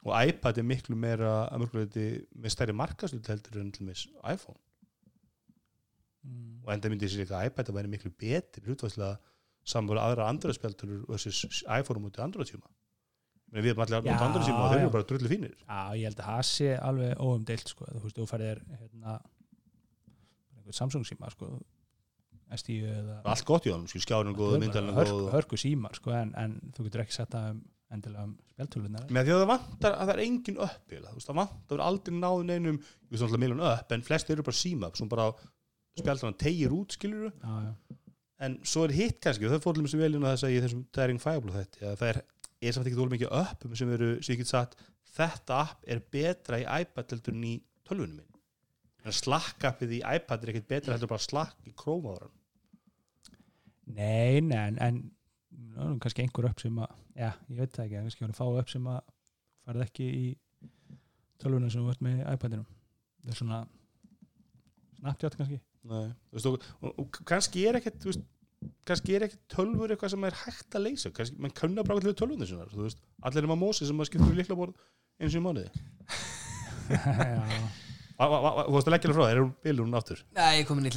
og 0.06 0.14
iPad 0.30 0.62
er 0.62 0.68
miklu 0.70 0.96
meira 1.02 1.32
að 1.50 1.64
mörgulega 1.64 1.90
þetta 1.96 2.44
með 2.46 2.54
stærri 2.54 2.76
markaslut 2.78 3.32
heldur 3.34 3.60
en 3.60 3.74
til 3.74 3.90
iPhone. 3.90 4.62
Mm. 6.30 6.62
og 6.66 6.72
enda 6.76 6.92
myndi 6.92 7.08
ég 7.08 7.14
sér 7.16 7.26
ekki 7.26 7.36
að 7.40 7.50
iPad 7.50 7.72
að 7.72 7.80
væri 7.80 7.92
miklu 7.96 8.14
betri 8.22 8.64
hlutværslega 8.68 9.18
samanbúið 9.66 10.02
aðra 10.04 10.30
andra 10.30 10.54
spjaldurur 10.54 11.06
versus 11.10 11.64
iPhone 11.64 12.04
mútið 12.04 12.26
andra 12.26 12.46
Men 12.46 12.70
við 13.56 13.72
erum 13.72 13.84
allir 13.86 13.98
Já, 14.00 14.14
út 14.14 14.24
andra 14.28 14.46
tíma 14.46 14.62
og 14.62 14.72
þeir 14.74 14.84
eru 14.84 14.94
bara 14.94 15.08
drullu 15.10 15.32
fínir. 15.32 15.58
Já, 15.64 15.82
ég 15.98 16.06
held 16.10 16.22
að 16.22 16.30
það 16.30 16.46
sé 16.52 16.70
alveg 16.78 17.26
óumdeilt 17.26 17.74
sko. 17.74 17.90
þú 17.90 18.04
veist, 18.06 18.18
þú 18.20 18.30
færðir 18.30 18.64
hérna, 18.78 19.20
Samsung 20.76 21.08
síma 21.08 21.32
sko, 21.34 21.50
S10 22.54 22.86
eða 22.90 23.18
allt 23.30 23.46
gott 23.46 23.68
í 23.68 23.74
honum, 23.74 23.90
skil 23.90 24.02
skjárinn 24.04 24.38
góð, 24.38 24.60
myndalinn 24.62 24.98
góð 24.98 25.28
hörku, 25.34 25.58
símar 25.60 25.98
sko, 25.98 26.14
en, 26.18 26.34
en 26.38 26.56
þú 26.76 26.88
getur 26.88 27.04
ekki 27.04 27.16
sett 27.16 27.34
það 27.34 27.52
um, 27.54 27.62
endilega 27.94 28.26
um 28.26 28.34
spjáltölunar 28.54 29.14
með 29.14 29.28
því 29.28 29.34
að 29.34 29.42
það 29.42 29.52
vantar 29.52 29.96
að 29.96 30.10
það 30.10 30.14
er 30.14 30.22
engin 30.26 30.60
upp 30.66 30.92
eiginlega, 30.92 31.14
þú 31.14 31.20
veist, 31.20 31.30
það 31.30 31.40
vantar 31.40 31.84
aldrei 31.86 32.18
náðu 32.18 32.44
neinum 32.50 32.78
ég 32.78 33.14
veist 33.14 33.24
náttúrulega 33.24 33.44
miljón 33.46 33.64
upp, 33.70 33.96
en 33.96 34.06
flest 34.06 34.34
eru 34.34 34.46
bara 34.46 34.60
síma 34.60 34.92
sem 34.98 35.12
bara 35.12 35.28
spjaldur 35.98 36.30
hann 36.30 36.40
tegir 36.42 36.76
út 36.76 36.98
skilur 36.98 37.32
já, 37.32 37.56
já. 37.66 37.98
en 38.46 38.58
svo 38.74 38.86
er 38.88 38.96
hitt 38.98 39.22
kannski, 39.24 39.50
það 39.50 39.66
fór 39.66 39.78
til 39.78 39.86
þessu 39.88 40.02
veljuna 40.02 40.34
þess 40.36 40.48
að 40.48 40.56
í 40.56 40.62
þessum 40.66 40.84
Daring 40.96 41.24
Fireball 41.24 41.56
þetta, 41.56 41.82
að 41.94 41.98
það 42.02 42.12
er, 42.14 42.22
er 42.62 42.76
samt 42.76 42.90
ekki 42.90 43.00
þóla 43.00 43.16
mikið 43.16 43.36
uppum 43.42 43.76
sem 43.80 43.94
eru, 43.96 44.10
sem 44.24 44.36
ég 44.36 44.42
get 44.44 44.52
sagt 44.52 44.80
þetta 45.16 45.62
app 45.66 45.86
er 45.88 46.02
betra 46.12 46.60
í 46.62 46.66
iPad 46.82 47.16
heldur 47.16 47.38
en 47.38 47.48
í 47.48 47.56
tölvunum 47.88 48.20
minn 48.20 49.08
en 49.08 49.16
slakkappið 49.16 49.96
í 50.00 50.02
iPad 50.04 50.44
er 50.44 50.54
ekkert 50.54 50.70
betra 50.74 50.96
heldur 50.96 51.14
bara 51.14 51.24
slakk 51.24 51.70
í 51.70 51.74
ára 51.76 52.30
Nei, 53.90 54.38
nei, 54.46 54.60
en, 54.68 54.76
en 54.86 54.98
ná, 55.74 55.96
kannski 56.04 56.22
einhver 56.22 56.50
upp 56.52 56.62
sem 56.62 56.76
að 56.78 56.92
já, 57.18 57.32
ég 57.50 57.58
veit 57.58 57.72
það 57.74 57.86
ekki, 57.86 58.02
kannski 58.04 58.28
að 58.28 58.36
fá 58.38 58.46
upp 58.62 58.70
sem 58.70 58.90
að 58.92 59.00
farið 59.66 59.86
ekki 59.88 60.10
í 60.14 60.26
tölvunum 61.42 61.72
sem 61.74 61.88
vart 61.88 62.04
með 62.06 62.22
iPadinum. 62.36 62.68
Það 63.24 63.34
er 63.34 63.40
svona 63.40 63.60
Snapchat 65.00 65.38
kannski. 65.40 65.58
Nei, 65.90 66.10
þú 66.30 66.38
veist, 66.38 66.50
og, 66.50 66.68
og, 66.84 67.02
og 67.02 67.20
kannski 67.30 67.64
er 67.70 67.80
ekkert 67.80 68.02
þú 68.04 68.12
veist, 68.12 68.24
kannski 68.90 69.16
er 69.16 69.26
ekkert 69.28 69.44
tölvur 69.54 69.94
eitthvað 69.94 70.14
sem 70.16 70.26
er 70.30 70.38
hægt 70.44 70.76
að 70.76 70.86
leysa. 70.88 71.12
Kannski, 71.16 71.38
mann 71.40 71.56
kunna 71.56 71.86
bara 71.88 72.04
til 72.04 72.16
tölvunni 72.20 72.48
sinnar 72.50 72.72
þú 72.74 72.86
veist, 72.88 73.00
allir 73.24 73.46
er 73.46 73.52
maður 73.52 73.64
mósi 73.64 73.88
sem 73.88 73.96
maður 74.00 74.12
skiptur 74.12 74.36
í 74.36 74.40
líkla 74.42 74.60
borð 74.60 74.76
eins 75.20 75.34
og 75.36 75.40
í 75.40 75.46
mánuði. 75.46 75.70
Þú 78.20 78.74
veist 78.76 78.90
að 78.90 78.94
leggja 78.94 79.08
alveg 79.08 79.16
frá 79.16 79.26
þér, 79.30 79.38
er 79.38 79.40
hún 79.40 79.52
bilur 79.64 79.86
hún 79.86 79.96
aftur? 79.96 80.24
Nei, 80.36 80.48
ég 80.60 80.66
kom 80.68 80.80
inn 80.82 80.90
í 80.90 80.92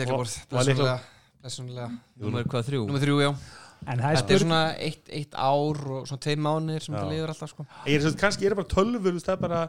var 0.50 0.66
leikla- 0.66 0.96
Blessunlega 1.42 1.88
Númer 2.22 2.46
hvað 2.50 2.68
þrjú? 2.68 2.82
Númer 2.88 3.02
þrjú, 3.02 3.16
já. 3.22 3.30
En 3.82 3.98
það 3.98 4.12
er 4.12 4.18
Þetta 4.18 4.18
er 4.18 4.20
spurning 4.22 4.42
svona 4.42 4.60
eitt, 4.78 5.08
eitt 5.10 5.32
ár 5.34 5.80
og 5.90 6.04
svona 6.06 6.22
tveir 6.22 6.42
mánuðir 6.42 6.84
sem 6.84 6.94
þetta 6.94 7.10
liður 7.10 7.32
alltaf 7.32 7.50
sko. 7.50 7.66
Ég 7.90 7.98
er, 8.06 8.16
kannski 8.20 8.46
er 8.46 8.54
bara 8.58 8.70
veist, 9.16 9.26
það 9.26 9.34
er 9.34 9.40
bara 9.42 9.62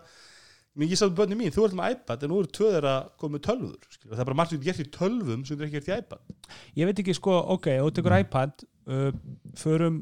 ég 0.81 0.97
sagði 0.97 1.17
bönni 1.19 1.37
mín, 1.37 1.53
þú 1.53 1.67
ert 1.67 1.75
með 1.77 1.95
iPad 1.95 2.23
en 2.25 2.31
nú 2.31 2.39
eru 2.41 2.49
tvöður 2.57 2.87
að 2.89 3.09
koma 3.21 3.37
með 3.37 3.43
tölvur 3.47 3.97
það 4.03 4.21
er 4.23 4.29
bara 4.29 4.37
margt 4.39 4.53
þú 4.55 4.59
gert 4.63 4.81
í 4.81 4.85
tölvum 4.95 5.43
sem 5.45 5.59
þú 5.59 5.67
ekki 5.67 5.75
gert 5.77 5.89
í 5.91 5.97
iPad. 5.99 6.31
Ég 6.79 6.89
veit 6.89 7.01
ekki 7.03 7.15
sko, 7.17 7.35
ok, 7.53 7.69
þú 7.77 7.91
tekur 7.93 8.15
iPad 8.17 8.65
uh, 8.89 9.09
förum 9.59 9.99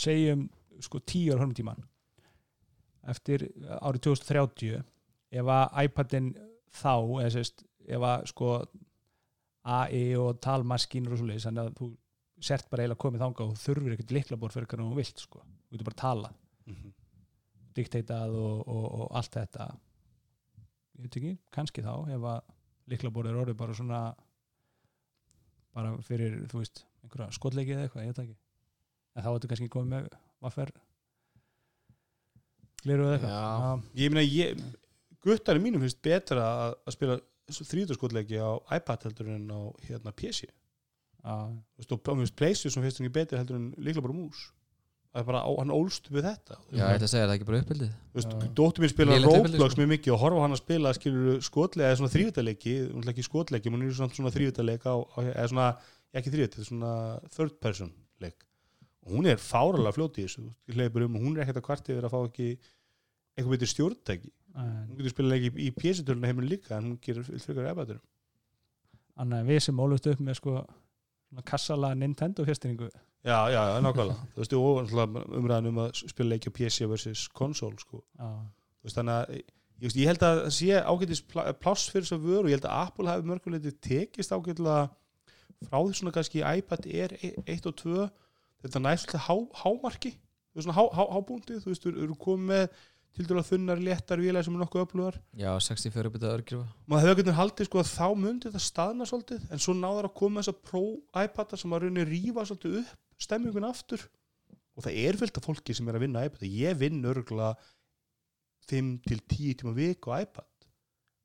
segjum 0.00 0.46
sko 0.80 1.02
tíu 1.04 1.34
ára 1.34 1.42
horfum 1.42 1.56
tíman 1.58 1.82
eftir 3.10 3.44
árið 3.80 4.06
2030 4.08 4.80
ef 5.40 5.50
að 5.56 5.82
iPadin 5.84 6.30
þá 6.80 6.94
eða 6.94 7.32
sérst, 7.34 7.64
ef 7.88 8.06
að 8.06 8.28
sko 8.30 8.54
AI 9.70 10.04
og 10.16 10.38
talmaskínur 10.40 11.12
og 11.14 11.20
svo 11.20 11.28
leiðis, 11.28 11.44
þannig 11.48 11.66
að 11.66 11.74
þú 11.80 11.90
sért 12.40 12.70
bara 12.72 12.84
eiginlega 12.84 13.02
komið 13.04 13.24
þangað 13.26 13.52
og 13.52 13.60
þurfir 13.60 13.94
ekkert 13.96 14.14
liklabor 14.16 14.54
fyrir 14.54 14.70
hvernig 14.70 14.92
þú 14.92 15.00
vilt 15.02 15.22
sko, 15.26 15.42
þú 15.44 15.76
getur 15.76 15.88
bara 15.90 16.00
tala 16.00 16.32
dikteitað 17.76 18.36
og, 18.40 18.60
og, 18.64 18.86
og 19.00 19.16
allt 19.20 19.36
þetta 19.36 19.66
ég 21.00 21.06
veit 21.06 21.16
ekki, 21.20 21.32
kannski 21.54 21.84
þá 21.84 21.94
ef 22.12 22.26
að 22.34 22.40
liklabor 22.92 23.28
er 23.30 23.38
orðið 23.40 23.56
bara 23.60 23.76
svona 23.76 24.00
bara 25.74 25.94
fyrir, 26.04 26.36
þú 26.50 26.60
veist, 26.60 26.84
einhverja 27.04 27.30
skotleiki 27.36 27.74
eða 27.74 27.86
eitthvað, 27.86 28.04
ég 28.04 28.12
veit 28.12 28.22
ekki. 28.24 28.38
En 29.14 29.24
þá 29.24 29.30
ertu 29.32 29.50
kannski 29.50 29.70
komið 29.72 29.92
með 29.94 30.08
vaffer 30.44 30.72
gliru 32.84 33.06
eða 33.06 33.16
eitthvað. 33.16 33.34
Já. 33.34 34.00
Ég 34.02 34.12
meina, 34.12 34.24
ég, 34.26 34.62
guttar 35.24 35.60
í 35.60 35.64
mínum 35.64 35.84
finnst 35.84 36.00
betra 36.04 36.46
að, 36.66 36.76
að 36.84 36.96
spila 36.96 37.18
þrýðarskotleiki 37.50 38.40
á 38.40 38.50
iPad 38.76 39.08
heldur 39.08 39.32
en 39.34 39.48
á 39.50 39.60
hérna 39.88 40.14
PC 40.14 40.46
já, 40.46 40.52
Þú 41.24 41.82
veist, 41.82 41.94
og 41.94 42.10
mér 42.10 42.24
finnst 42.24 42.38
Playstation 42.38 42.84
finnst 42.84 43.02
ekki 43.02 43.14
betri 43.14 43.40
heldur 43.40 43.58
en 43.58 43.70
líkla 43.78 44.04
bara 44.04 44.16
mús 44.16 44.44
það 45.10 45.20
er 45.22 45.26
bara, 45.26 45.40
hann 45.58 45.72
ólst 45.74 46.06
við 46.12 46.26
þetta. 46.28 46.56
Já, 46.70 46.80
ég 46.80 46.96
ætla 46.96 47.06
að 47.06 47.12
segja, 47.12 47.22
er 47.24 47.30
það 47.30 47.36
ekki 47.36 47.48
bara 47.48 47.60
uppbyldið 47.64 47.90
Þú 47.90 48.18
veist, 48.20 48.34
Já. 48.34 48.50
dóttir 48.60 48.84
mín 48.84 48.92
spila 48.92 49.16
Roblox 49.24 49.72
sko. 49.74 49.80
mjög 49.80 49.90
mikið 49.94 50.14
og 50.14 50.20
horfa 50.22 50.38
á 50.38 50.44
hann 50.44 50.54
að 50.54 50.60
spila 50.62 50.92
skilur 50.94 51.40
skotleika 51.46 51.88
eða 51.88 51.98
svona 52.00 52.12
þrývitaleiki, 52.14 52.74
hún 52.94 53.02
er 53.06 53.12
ekki 53.14 53.24
skotleiki 53.26 53.72
hún 53.74 53.82
er 53.86 53.96
svona, 53.98 54.32
þrývitaleika 54.36 54.94
eða 55.34 55.48
svona, 55.50 55.66
ekki 56.14 56.32
þrývit, 56.34 56.58
svona 56.68 56.92
third 57.34 57.56
person 57.60 57.90
leik. 58.22 58.38
Og 59.06 59.16
hún 59.16 59.26
er 59.30 59.40
fáralega 59.42 59.96
fljóti 59.96 60.22
í 60.22 60.28
þessu, 60.28 60.46
þú 60.68 60.76
hleypur 60.78 61.06
um 61.08 61.16
og 61.18 61.24
hún 61.26 61.36
er 61.36 61.42
ekkert 61.46 61.58
að 61.62 61.66
kvarti 61.70 61.94
yfir 61.94 62.06
að 62.06 62.14
fá 62.14 62.20
ekki 62.20 62.48
eitthvað 63.34 63.54
betur 63.56 63.70
stjórntæki, 63.72 64.30
en 64.60 64.86
hún 64.90 64.96
getur 65.00 65.14
spila 65.16 65.32
leiki 65.34 65.50
í 65.58 65.70
PC-töluna 65.74 66.30
heiminn 66.30 66.50
líka 66.50 66.76
en 66.78 66.92
hún 66.92 66.98
gerir 67.02 67.26
kassala 71.46 71.94
Nintendo 71.94 72.44
fjastringu 72.44 72.88
Já, 73.20 73.50
já, 73.52 73.60
nákvæmlega. 73.84 74.16
Þú 74.32 74.40
veist, 74.40 74.52
og 74.56 74.92
umræðan 75.36 75.66
um 75.68 75.78
að 75.82 75.90
spila 76.08 76.30
leiki 76.32 76.48
á 76.48 76.56
PC 76.56 76.86
versus 76.88 77.26
konsól, 77.36 77.74
sko. 77.76 77.98
Þú 78.16 78.86
veist, 78.88 78.96
þannig 78.96 79.12
að 79.18 79.34
ég, 79.36 79.42
veist, 79.84 79.98
ég 80.00 80.08
held 80.08 80.22
að 80.24 80.40
sé 80.56 80.70
ágætis 80.80 81.20
pl- 81.28 81.52
pláss 81.60 81.90
fyrir 81.92 82.06
þess 82.06 82.16
að 82.16 82.24
vöru. 82.24 82.46
Og 82.46 82.48
ég 82.48 82.56
held 82.56 82.64
að 82.70 82.78
Apple 82.86 83.10
hafi 83.12 83.28
mörguleiti 83.28 83.74
tekist 83.84 84.32
ágætlega 84.32 84.88
frá 85.68 85.76
því 85.84 85.98
svona 85.98 86.14
kannski 86.16 86.40
iPad 86.40 86.88
Air 86.88 87.12
1 87.44 87.68
og 87.68 87.76
2 87.76 88.08
þetta 88.64 88.80
næst 88.86 89.12
há, 89.12 89.36
hámarki 89.60 90.14
þú 90.16 90.56
veist 90.56 90.64
svona 90.70 90.78
há, 90.80 90.84
há, 90.96 91.02
hábúndi 91.12 91.58
þú 91.60 91.74
veist, 91.74 91.84
þú 91.84 91.92
eru 92.06 92.16
komið 92.24 92.46
með 92.54 92.80
til 93.16 93.26
dæla 93.26 93.42
þunnar 93.44 93.80
léttar 93.82 94.20
vélæði 94.22 94.46
sem 94.46 94.56
er 94.56 94.62
nokkuð 94.62 94.84
öflugar. 94.84 95.18
Já, 95.36 95.50
64 95.66 96.10
uppbyldið 96.10 96.30
örgrifa. 96.30 96.66
Maður 96.86 97.10
hefði 97.10 97.14
ekkert 97.24 97.38
haldið 97.40 97.68
sko 97.68 97.80
að 97.82 97.90
þá 97.90 98.06
myndi 98.22 98.46
þetta 98.48 98.62
staðna 98.64 99.08
svolítið 99.08 99.48
en 99.50 99.62
svo 99.64 99.74
náður 99.76 100.08
að 100.08 100.16
koma 100.20 100.40
þess 100.40 100.52
að 100.52 100.62
Pro 100.70 100.84
iPadar 101.24 101.60
sem 101.60 101.74
að 101.74 101.84
raunni 101.84 102.06
rífa 102.06 102.46
svolítið 102.48 102.78
upp 102.82 103.24
stemmingun 103.26 103.68
aftur. 103.68 104.06
Og 104.78 104.86
það 104.86 105.00
er 105.02 105.18
fylgt 105.20 105.40
af 105.40 105.46
fólki 105.48 105.76
sem 105.76 105.90
er 105.90 105.98
að 105.98 106.06
vinna 106.06 106.24
iPad. 106.28 106.46
Ég 106.46 106.80
vinn 106.80 107.02
örgulega 107.10 107.52
5 108.70 108.92
til 109.08 109.22
10 109.34 109.60
tíma 109.60 109.74
vik 109.76 110.06
á 110.06 110.22
iPad. 110.22 110.48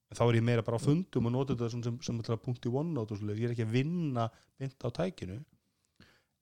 En 0.09 0.17
þá 0.17 0.23
er 0.25 0.39
ég 0.39 0.45
meira 0.45 0.65
bara 0.65 0.81
á 0.81 0.85
fundum 0.85 1.29
og 1.29 1.33
nota 1.33 1.55
þetta 1.55 1.69
sem, 1.73 1.99
sem, 2.01 2.21
punkti 2.41 2.69
OneNote 2.69 3.17
ég 3.31 3.45
er 3.47 3.53
ekki 3.55 3.65
að 3.65 3.77
vinna 3.77 4.29
mynd 4.61 4.75
á 4.81 4.89
tækinu. 4.89 5.37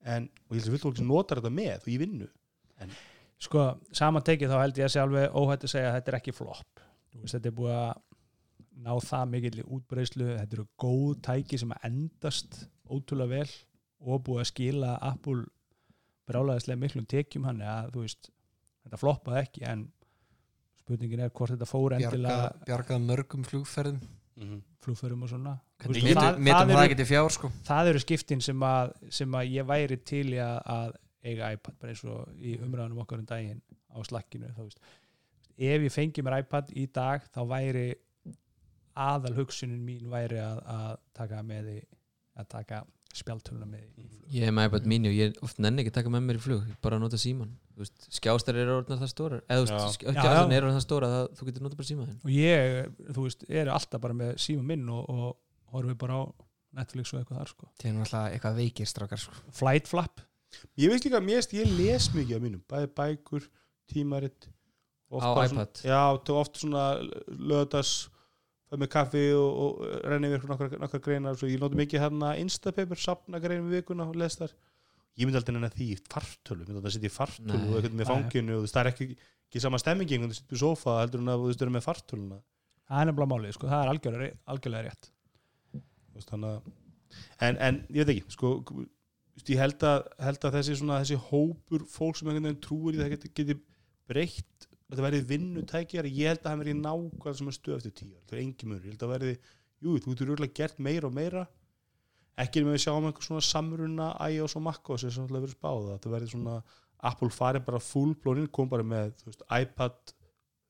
En, 0.04 0.28
og 0.48 0.56
ég 0.56 0.64
held 0.64 0.68
að 0.68 0.74
fylgt 0.74 0.86
fólki 0.88 1.00
sem 1.00 1.08
notar 1.08 1.40
þetta 1.40 1.52
með 1.52 1.76
og 1.78 1.92
ég 1.92 2.00
vinnu 2.02 2.28
sko 3.38 3.64
saman 3.92 4.22
tekið 4.22 4.50
þá 4.52 4.58
held 4.62 4.78
ég 4.78 4.84
að 4.88 4.92
sé 4.94 5.00
alveg 5.02 5.34
óhætt 5.36 5.64
að 5.66 5.72
segja 5.74 5.88
að 5.90 5.96
þetta 5.98 6.12
er 6.12 6.18
ekki 6.20 6.32
flop 6.36 6.82
Þú 7.14 7.20
veist, 7.22 7.34
þetta 7.36 7.48
er 7.50 7.56
búið 7.58 7.74
að 7.78 7.92
ná 8.84 8.92
það 9.06 9.28
mikill 9.30 9.58
í 9.62 9.64
útbreyslu 9.76 10.28
þetta 10.38 10.56
eru 10.58 10.64
góð 10.82 11.10
tæki 11.22 11.58
sem 11.60 11.70
að 11.76 11.84
endast 11.90 12.56
ótrúlega 12.90 13.30
vel 13.38 13.50
og 14.04 14.24
búið 14.26 14.40
að 14.42 14.48
skila 14.50 14.94
Apple 15.00 15.44
brálaðislega 16.28 16.80
miklum 16.80 17.06
tekjum 17.06 17.44
hann 17.48 17.60
að 17.62 17.92
þú 17.94 18.02
veist, 18.06 18.30
þetta 18.84 19.00
floppaði 19.00 19.42
ekki 19.44 19.64
en 19.70 19.84
spurningin 20.80 21.22
er 21.24 21.30
hvort 21.32 21.54
þetta 21.54 21.68
fór 21.68 21.94
Bjarga, 21.94 22.10
endilega 22.10 22.50
bjargað 22.68 23.04
mörgum 23.08 23.44
flugferðum. 23.48 24.00
Flugförum 24.84 25.22
og 25.24 25.30
svona. 25.30 25.52
Hvernig 25.80 25.94
veist, 26.02 26.08
metum 26.10 26.20
það- 26.24 26.38
metum 26.44 26.68
það 26.68 26.76
það 26.76 26.90
eru- 26.90 27.06
fjár 27.08 27.30
sko? 27.32 27.50
það 27.64 27.88
eru 27.92 28.00
skiptin 28.02 28.40
sem 28.42 28.60
að, 28.60 28.90
sem 29.10 29.30
að 29.38 29.52
ég 29.54 29.66
væri 29.70 29.96
til 30.04 30.26
í 30.34 30.40
að, 30.42 30.58
að 30.66 30.96
eiga 31.24 31.52
iPad 31.56 31.78
bara 31.80 31.94
eins 31.94 32.04
og 32.08 32.30
í 32.38 32.56
umræðanum 32.60 33.02
okkar 33.04 33.22
um 33.22 33.28
daginn 33.28 33.62
á 33.90 33.98
slakkinu 34.04 34.50
ef 35.54 35.84
ég 35.86 35.92
fengi 35.92 36.24
mér 36.24 36.40
iPad 36.42 36.72
í 36.74 36.86
dag 36.92 37.24
þá 37.34 37.40
væri 37.50 37.86
aðal 38.94 39.34
hugsunin 39.38 39.82
mín 39.82 40.10
væri 40.10 40.38
að, 40.42 40.60
að 40.70 40.90
taka 41.16 41.42
með 41.46 41.70
í 41.74 41.78
að 42.34 42.48
taka 42.50 42.84
spjaltöluna 43.14 43.66
með 43.68 43.82
í 44.02 44.06
flug. 44.08 44.30
Ég 44.34 44.48
hef 44.48 44.54
með 44.54 44.68
iPad 44.68 44.88
mini 44.90 45.10
og 45.10 45.14
ég 45.14 45.36
oft 45.46 45.60
nenni 45.62 45.82
ekki 45.84 45.92
að 45.92 45.98
taka 46.00 46.10
með 46.10 46.24
mér 46.26 46.38
í 46.38 46.42
flug 46.42 46.72
bara 46.82 46.98
nota 47.02 47.20
síman 47.20 47.52
Þú 47.74 47.82
veist, 47.82 48.04
Skjástar 48.14 48.58
eru 48.62 48.74
orðnar 48.78 49.00
það 49.00 49.10
stórar 49.10 49.40
Eða 49.50 49.78
skjástar 49.92 50.14
já. 50.14 50.42
eru 50.42 50.68
orðnar 50.68 50.76
það 50.76 50.84
stóra 50.84 51.10
að 51.10 51.24
þú 51.38 51.48
getur 51.48 51.64
nota 51.64 51.78
bara 51.78 51.88
síma 51.88 52.04
þinn. 52.06 52.18
Og 52.22 52.34
ég, 52.34 52.90
þú 53.08 53.24
veist, 53.26 53.46
er 53.50 53.70
alltaf 53.74 54.02
bara 54.04 54.18
með 54.18 54.36
síma 54.44 54.66
minn 54.68 54.84
og, 54.94 55.08
og 55.10 55.74
horfi 55.74 55.96
bara 55.98 56.18
á 56.18 56.22
Netflix 56.78 57.14
og 57.14 57.20
eitthvað 57.20 57.40
þar 57.40 57.50
sko. 57.50 57.70
Það 57.80 57.88
er 57.90 57.96
náttúrulega 57.98 58.36
eitthvað 58.36 58.60
veikir 58.62 58.90
strákar 58.90 59.22
sko. 59.24 59.34
Flight 59.58 59.90
Flap 59.90 60.22
ég 60.80 60.90
veist 60.92 61.04
líka 61.06 61.20
að 61.20 61.26
mér 61.28 61.40
veist, 61.40 61.54
ég 61.56 61.70
les 61.78 62.08
mikið 62.14 62.36
af 62.38 62.42
mínum 62.44 62.62
bæði 62.70 62.90
bækur, 62.98 63.46
tímarit 63.92 64.48
oft 65.14 65.24
Á 65.24 65.30
iPad. 65.44 65.48
svona, 65.50 65.66
já, 65.84 66.02
tó- 66.26 66.38
oft 66.40 66.56
svona 66.62 66.84
löðas 67.28 67.94
með 68.74 68.88
kaffi 68.90 69.24
og, 69.38 69.50
og 69.64 69.82
renni 70.10 70.26
yfir 70.34 70.48
nokkar, 70.50 70.72
nokkar 70.82 71.00
greinar 71.04 71.36
svo. 71.38 71.46
Ég 71.46 71.60
noti 71.62 71.76
mikið 71.78 72.00
hérna 72.02 72.32
Instapaper, 72.42 72.98
sapna 72.98 73.38
greinum 73.38 73.68
við 73.70 73.84
vikuna 73.84 74.08
og 74.10 74.16
les 74.18 74.34
þar. 74.40 74.50
Ég 75.14 75.28
myndi 75.28 75.38
aldrei 75.38 75.54
nenni 75.54 75.68
því 75.70 75.86
í 75.94 75.98
fartölu, 76.10 76.64
myndi 76.64 76.74
aldrei 76.80 76.90
að 76.90 76.96
setja 76.96 77.10
í 77.12 77.14
fartölu 77.14 77.54
Nei. 77.54 77.68
og 77.70 77.76
eitthvað 77.78 77.98
með 78.00 78.08
fanginu 78.10 78.56
og 78.58 78.64
það 78.66 78.80
er 78.80 78.90
ekki, 78.90 79.06
ekki 79.46 79.62
sama 79.62 79.78
stemmingin 79.78 80.24
þú 80.26 80.34
setjum 80.40 80.56
í 80.56 80.62
sofa 80.64 80.96
heldur 81.04 81.22
en 81.22 81.30
að 81.36 81.44
þú 81.44 81.52
eru 81.62 81.74
með 81.76 81.84
fartöluna 81.86 82.40
það 82.88 82.98
er 83.04 83.06
nefnilega 83.12 83.30
málið, 83.30 83.52
sko, 83.54 83.68
það 83.70 83.84
er 83.84 83.92
algjörlega, 83.92 84.38
algjörlega 84.50 84.88
rétt. 84.88 85.10
Þannig 86.24 86.50
að 86.50 87.46
en, 87.46 87.56
en 87.68 87.78
ég 87.94 88.02
veit 88.08 88.12
ekki, 88.16 88.34
sko 88.34 88.50
ég 89.42 89.58
held 89.58 89.82
að, 89.86 90.06
held 90.22 90.46
að 90.46 90.56
þessi 90.58 90.76
svona 90.78 91.00
þessi 91.02 91.18
hópur 91.28 91.84
fólk 91.90 92.18
sem 92.18 92.28
einhvern 92.30 92.48
veginn 92.48 92.62
trúir 92.62 92.96
í 92.96 93.00
það 93.02 93.12
geti, 93.16 93.32
geti 93.34 93.56
breytt 94.10 94.68
að 94.94 94.98
það 94.98 95.06
verði 95.08 95.26
vinnutækjar, 95.32 96.08
ég 96.08 96.30
held 96.30 96.40
að 96.42 96.48
það 96.50 96.62
verði 96.62 96.74
nákvæm 96.78 97.36
sem 97.38 97.50
að 97.50 97.56
stöð 97.58 97.76
eftir 97.78 97.94
tíu, 97.98 98.16
það 98.28 98.36
er 98.36 98.42
engin 98.44 98.70
mjög 98.70 98.84
ég 98.84 98.94
held 98.94 99.04
að 99.04 99.12
verði, 99.14 99.34
jú, 99.84 99.94
þú 99.98 100.14
getur 100.14 100.30
rúglega 100.30 100.58
gert 100.60 100.82
meira 100.86 101.08
og 101.08 101.16
meira. 101.16 101.44
Ekki 102.44 102.64
með 102.64 102.74
við 102.74 102.82
sjáum 102.82 103.04
einhver 103.08 103.26
svona 103.26 103.46
samruna 103.46 104.08
iOS 104.26 104.56
og 104.58 104.64
macOS 104.66 105.04
sem 105.04 105.12
sannlega 105.14 105.44
verið 105.44 105.54
spáð. 105.54 105.90
Að 105.92 106.00
það 106.02 106.14
verði 106.16 106.30
svona 106.32 106.54
Apple 107.10 107.30
farið 107.30 107.66
bara 107.68 107.80
full 107.82 108.14
blónin 108.18 108.48
kom 108.50 108.70
bara 108.72 108.86
með 108.86 109.12
veist, 109.22 109.44
iPad 109.54 110.14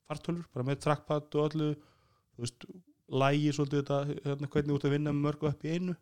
fartölur, 0.05 0.45
bara 0.53 0.67
með 0.69 0.83
trackpad 0.85 1.39
og 1.39 1.47
öllu. 1.49 1.71
Þú 2.35 2.45
veist, 2.45 2.67
lægi 3.25 3.55
svolítið 3.57 3.81
þetta 3.81 4.01
hérna, 4.11 4.51
hvernig 4.53 4.73
þú 4.73 4.77
ert 4.79 4.89
að 4.89 4.95
vinna 4.99 5.17
mörgu 5.17 5.49
upp 5.49 5.65
í 5.65 5.73
einu 5.73 5.97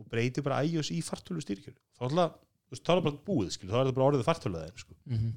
og 0.00 0.08
breyti 0.12 0.44
bara 0.44 0.62
iOS 0.66 0.92
í 0.94 1.00
fartölu 1.04 1.42
styrkjur 1.44 1.74
þá 1.74 2.04
er 2.04 2.08
alltaf, 2.08 2.36
þú 2.68 2.76
veist, 2.76 2.84
þá 2.84 2.92
er 2.92 3.00
það 3.00 3.08
bara 3.08 3.20
búið 3.28 3.50
skil, 3.56 3.70
þá 3.70 3.78
er 3.80 3.88
það 3.88 3.96
bara 3.98 4.08
orðið 4.10 4.28
fartölu 4.28 4.62
þeim 4.62 4.84
sko. 4.84 4.96
Mhm. 5.06 5.34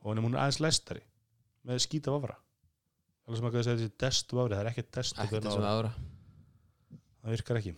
og 0.00 0.10
hann 0.10 0.20
er 0.22 0.28
er 0.28 0.42
aðeins 0.44 0.60
læstari 0.64 1.02
með 1.66 1.82
skýta 1.86 2.14
vafra 2.14 2.36
alveg 3.26 3.40
sem 3.40 3.48
að 3.48 3.56
segja 3.56 3.76
þessi 3.76 3.92
dest 3.98 4.32
vafri, 4.32 4.54
það 4.54 4.64
er 4.64 4.70
ekki 4.72 4.86
dest 4.98 5.18
ekkert 5.18 5.50
og 5.50 5.66
ára 5.66 5.92
það 7.26 7.34
virkar 7.34 7.58
ekki. 7.58 7.76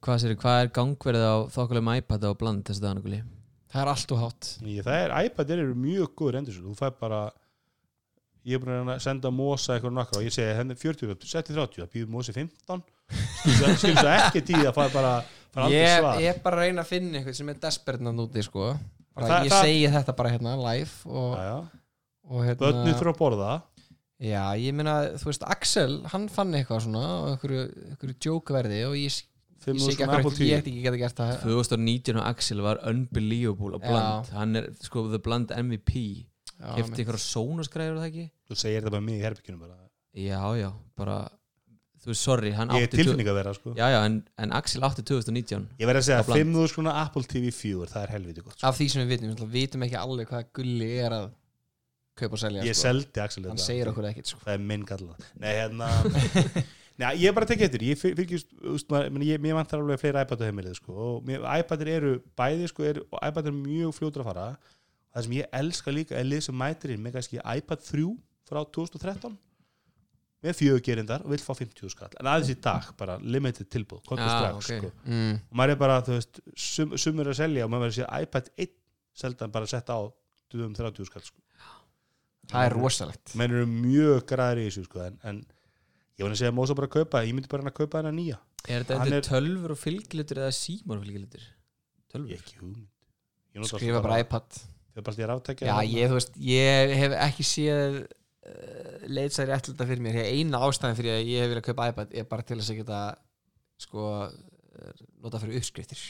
Hvað, 0.00 0.18
sér, 0.20 0.34
hvað 0.40 0.62
er 0.62 0.72
gangverðið 0.76 1.26
á 1.28 1.36
þokkulegum 1.52 1.92
iPad 1.96 2.24
á 2.24 2.30
bland 2.36 2.64
þessu 2.68 2.84
dagana 2.84 3.04
guli 3.04 3.20
það 3.70 3.82
er 3.82 3.90
allt 3.92 4.12
og 4.14 4.20
hátt. 4.24 4.48
Það 4.60 4.96
er, 4.96 5.14
iPad 5.28 5.52
eru 5.54 5.76
mjög 5.78 6.14
góður 6.18 6.40
endur 6.40 6.58
þú 6.58 6.74
fær 6.78 6.94
bara 7.00 7.20
ég 8.46 8.56
er 8.56 8.62
búin 8.62 8.88
að 8.88 9.02
senda 9.04 9.30
Mosa 9.34 9.76
eitthvað 9.76 9.96
nokkra 9.96 10.20
og 10.20 10.26
ég 10.26 10.34
segi 10.34 10.56
henni 10.56 10.76
40, 10.78 11.16
setti 11.28 11.54
30 11.54 11.82
það 11.82 11.92
býður 11.94 12.12
Mosi 12.14 12.34
15 12.34 12.82
skilur 13.10 14.00
það 14.00 14.16
ekki 14.26 14.42
tíð 14.50 14.64
að 14.70 14.74
fara 14.78 14.92
bara 14.94 15.12
fara 15.54 15.70
ég, 15.72 16.06
ég 16.22 16.28
er 16.34 16.40
bara 16.44 16.60
að 16.60 16.66
reyna 16.68 16.84
að 16.84 16.90
finna 16.92 17.18
eitthvað 17.20 17.38
sem 17.40 17.48
er 17.52 17.60
desperate 17.64 18.04
nátt 18.06 18.22
úti 18.26 18.44
sko. 18.46 18.68
bara, 19.14 19.26
Það- 19.26 19.44
ég 19.46 19.50
það- 19.54 19.64
segi 19.66 19.88
þetta 19.96 20.16
bara 20.20 20.30
hérna 20.36 20.52
live 20.60 21.10
og, 21.10 21.32
Já, 21.36 21.42
já. 21.50 21.56
og 22.30 22.44
hérna 22.46 22.60
börnir 22.66 22.94
þurfa 23.00 23.14
að 23.14 23.18
borða 23.24 23.50
já, 24.20 24.44
ég 24.60 24.74
meina, 24.76 24.94
þú 25.18 25.24
veist, 25.30 25.42
Axel 25.48 25.96
hann 26.12 26.28
fann 26.28 26.52
eitthvað 26.54 26.84
svona 26.86 27.04
einhverju, 27.32 27.64
einhverju 27.90 28.16
jókverði 28.28 28.80
og 28.86 28.94
ég, 29.00 29.10
ég 29.10 29.26
5.000 29.60 30.06
ekki 30.20 30.46
ég 30.48 30.62
ekki 30.62 30.82
geta 30.84 30.96
gert 31.02 31.16
það 31.18 31.32
2019 31.42 32.16
og 32.20 32.26
Axel 32.30 32.62
var 32.64 32.78
unbelievable 32.88 33.76
á 33.76 33.80
bland, 33.82 34.30
hann 34.36 34.56
er 34.56 34.70
sko 34.80 35.08
the 35.10 35.18
bland 35.18 35.50
MVP 35.50 36.26
mitt. 36.60 36.94
einhverja 36.94 37.24
sónusgræður 37.26 37.98
það 38.00 38.08
ekki 38.12 38.26
þú 38.48 38.56
segir 38.62 38.80
þetta 38.84 38.90
bara 38.94 39.04
mig 39.08 39.18
í 39.20 39.24
herbyggjunum 39.24 39.60
bara. 39.66 39.76
já 40.14 40.40
já, 40.60 40.70
bara 40.96 41.18
þú 42.00 42.12
veist, 42.12 42.22
sorry, 42.24 42.52
hann 42.56 42.72
ég 42.74 42.86
er 42.86 42.88
átti 42.88 43.00
tilfinning 43.00 43.30
að 43.30 43.38
vera 43.40 43.52
sko. 43.56 43.74
já 43.76 43.84
já, 43.92 43.98
en, 44.08 44.16
en 44.40 44.54
Axel 44.56 44.86
átti 44.88 45.04
2019 45.10 45.68
ég 45.80 45.90
verð 45.90 46.00
að 46.00 46.06
segja 46.08 46.24
bland. 46.28 46.54
5.000 46.56 46.76
krona 46.76 46.96
Apple 47.02 47.28
TV 47.28 47.52
4 47.52 47.90
það 47.92 48.06
er 48.06 48.14
helviti 48.16 48.44
gott 48.46 48.56
sko. 48.56 48.66
af 48.70 48.78
því 48.78 48.88
sem 48.94 49.04
við 49.04 49.14
vitum, 49.14 49.36
við 49.44 49.54
vitum 49.58 49.86
ekki 49.86 50.00
alveg 50.00 50.32
hvað 50.32 50.50
gulli 50.60 50.90
er 51.04 51.16
að 51.18 51.30
kaupa 52.20 52.36
og 52.36 52.42
selja 52.44 52.66
ég 52.66 52.76
sko. 52.76 52.86
seldi 52.88 53.24
Axel 53.24 53.46
hann 53.48 53.62
segir 53.62 53.92
okkur 53.92 54.10
ekkert 54.10 54.32
sko. 54.32 54.42
það 54.46 54.56
er 54.56 54.66
minn 54.72 54.86
galla 54.88 55.18
nei 55.40 55.50
hérna 55.54 55.90
Nei, 57.00 57.14
ég 57.22 57.30
er 57.30 57.32
bara 57.32 57.46
að 57.46 57.54
tekja 57.54 57.66
eftir, 57.70 57.82
ég 57.88 57.96
fylgjast 57.96 58.90
mér 58.92 59.54
vantar 59.56 59.80
alveg 59.80 60.02
fleiri 60.02 60.20
iPad 60.20 60.42
á 60.44 60.48
heimilið 60.50 60.74
sko, 60.76 60.96
og 61.00 61.30
iPadir 61.32 61.88
eru 61.94 62.10
bæði 62.36 62.66
sko, 62.68 62.84
er, 62.84 63.00
og 63.08 63.22
iPad 63.24 63.48
er 63.48 63.54
mjög 63.56 63.94
fljótur 63.96 64.20
að 64.20 64.28
fara 64.28 64.48
það 65.14 65.26
sem 65.26 65.36
ég 65.38 65.54
elska 65.60 65.94
líka 65.94 66.18
er 66.18 66.28
lið 66.28 66.42
sem 66.46 66.58
mætir 66.60 66.92
inn 66.94 67.00
með 67.00 67.16
kannski 67.16 67.40
iPad 67.40 67.86
3 67.86 68.04
frá 68.50 68.60
2013 68.76 69.38
með 70.40 70.56
fjöggerindar 70.56 71.24
og 71.26 71.34
vill 71.34 71.42
fá 71.44 71.52
50 71.52 71.92
skall 71.92 72.14
en 72.16 72.28
aðeins 72.30 72.52
í 72.54 72.56
dag, 72.64 72.86
bara 73.00 73.18
limited 73.20 73.68
tilbúð 73.72 74.00
komdu 74.08 74.24
Já, 74.24 74.30
strax 74.32 74.70
ok. 74.70 74.70
sko. 74.70 74.92
mm. 75.04 75.34
og 75.50 75.60
maður 75.60 75.74
er 75.74 75.80
bara, 75.82 75.98
þú 76.06 76.16
veist, 76.16 76.40
sum, 76.56 76.94
sumur 77.00 77.30
að 77.32 77.38
selja 77.42 77.66
og 77.66 77.72
maður 77.72 77.86
verður 77.86 77.92
að 77.92 77.98
segja 77.98 78.24
iPad 78.24 78.50
1 78.66 78.74
seldan 79.20 79.54
bara 79.54 79.68
að 79.68 79.74
setja 79.74 79.98
á 80.00 80.02
30 80.50 81.08
skall 81.10 81.24
sko. 81.26 81.42
það 82.50 82.68
er 82.68 82.76
rosalegt 82.78 83.34
menn 83.38 83.56
eru 83.58 83.68
mjög 83.70 84.22
græðir 84.32 84.62
í 84.62 84.68
þessu 84.70 84.86
sko, 84.88 85.02
en, 85.10 85.18
en 85.28 85.42
ég 86.16 86.24
var 86.24 86.32
að 86.32 86.40
segja 86.40 86.54
að 86.54 86.56
Mósa 86.56 86.78
bara 86.78 86.88
að 86.88 86.96
kaupa 86.96 87.24
ég 87.26 87.36
myndi 87.36 87.52
bara 87.52 87.66
hann 87.66 87.72
að 87.72 87.78
kaupa 87.82 88.00
hennar 88.00 88.16
nýja 88.16 88.40
er 88.64 88.84
þetta 88.84 89.00
Hann 89.04 89.28
tölfur 89.28 89.74
og 89.76 89.80
fylgilitur 89.80 90.40
eða 90.40 90.56
símar 90.56 91.00
og 91.00 91.04
fylgilitur 91.04 91.44
ég 91.44 92.12
tölfur 92.12 92.40
ekki 92.40 92.58
hugmynd 92.62 93.68
skrifa 93.68 94.00
bara 94.04 94.22
iPad 94.24 94.62
já, 95.68 95.76
ég, 95.86 96.10
veist, 96.12 96.34
ég 96.42 96.94
hef 96.98 97.14
ekki 97.28 97.46
séð 97.46 98.00
uh, 98.50 99.02
leiðsæri 99.08 99.54
eftirlita 99.54 99.86
fyrir 99.88 100.04
mér. 100.04 100.20
Hér 100.20 100.30
eina 100.36 100.62
ástæðan 100.66 100.98
fyrir 100.98 101.16
að 101.16 101.28
ég 101.30 101.44
hef 101.44 101.52
viljað 101.52 101.66
kaupa 101.70 101.90
iPad 101.92 102.16
er 102.16 102.30
bara 102.30 102.46
til 102.46 102.58
að 102.58 102.72
geta 102.80 103.00
sko, 103.80 104.06
eh, 104.28 105.04
nota 105.22 105.40
fyrir 105.40 105.60
uppskriftir. 105.60 106.02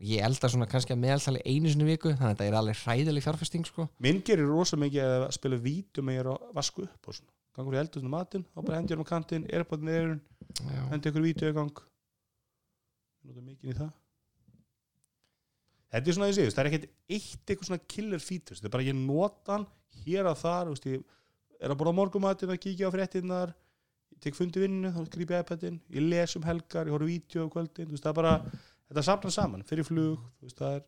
Og 0.00 0.08
ég 0.08 0.24
elda 0.24 0.48
svona 0.48 0.68
kannski 0.70 0.94
að 0.94 1.02
meðaltali 1.02 1.42
einu 1.44 1.68
í 1.68 1.88
viku 1.90 2.14
þannig 2.14 2.24
að 2.24 2.32
þetta 2.32 2.48
er 2.48 2.58
alveg 2.58 2.80
hræðileg 2.80 3.26
fjárfesting 3.26 3.68
sko. 3.68 3.88
minn 4.00 4.22
gerir 4.24 4.48
rosa 4.48 4.78
mikið 4.80 5.26
að 5.28 5.30
spila 5.36 5.60
ég 5.60 6.20
er 6.20 6.30
að 6.32 6.52
vasku 6.56 6.86
upp 6.86 7.08
og 7.08 7.14
svona. 7.18 7.32
Gangur 7.52 7.74
í 7.76 7.80
eldust 7.82 8.04
um 8.04 8.12
matinn, 8.14 8.44
þá 8.48 8.60
bara 8.64 8.76
hendi 8.78 8.94
ég 8.94 8.98
um 8.98 9.04
kantinn 9.04 9.42
erbátt 9.52 9.82
neður, 9.84 10.14
já. 10.56 10.84
hendi 10.88 11.10
ykkur 11.10 11.26
vídeo 11.26 11.50
í 11.52 11.56
gang. 11.58 11.82
Nota 13.28 13.42
mikið 13.44 13.74
í 13.74 13.76
það. 13.76 13.90
Þetta 15.92 16.08
er 16.08 16.16
svona 16.16 16.26
að 16.26 16.32
ég 16.32 16.38
þú 16.38 16.46
veist, 16.46 16.56
það 16.56 16.62
er 16.62 16.70
ekkert 16.70 16.86
eitt 17.12 17.50
eitthvað 17.52 17.68
svona 17.68 17.84
killer 17.92 18.22
features, 18.24 18.62
þetta 18.62 18.70
er 18.70 18.72
bara 18.72 18.86
ég 18.86 18.96
nota 18.96 19.52
hann 19.52 19.66
hér 20.06 20.30
að 20.30 20.38
þar, 20.40 20.70
þú 20.70 20.76
veist, 20.78 20.88
ég 20.88 21.02
er 21.62 21.74
að 21.74 21.80
borða 21.80 21.96
morgumatinn 21.98 22.52
að 22.52 22.62
kíkja 22.62 22.90
á 22.90 22.94
fréttinnar 22.94 23.54
tek 24.22 24.36
fundi 24.38 24.62
vinninu, 24.62 24.92
þá 24.94 25.10
gríp 25.10 25.32
ég 25.34 25.44
iPadin 25.44 25.80
ég 25.90 26.06
les 26.06 26.36
um 26.38 26.44
helgar, 26.46 26.86
ég 26.86 26.94
horf 26.94 27.08
vídeo 27.08 27.46
á 27.46 27.52
kvöldin 27.52 27.90
veist, 27.90 28.04
það 28.04 28.12
er 28.12 28.18
bara, 28.20 28.34
þetta 28.90 29.06
safnar 29.08 29.34
saman 29.34 29.64
fyrir 29.66 29.86
flug, 29.86 30.22
veist, 30.42 30.58
það 30.58 30.78
er 30.78 30.84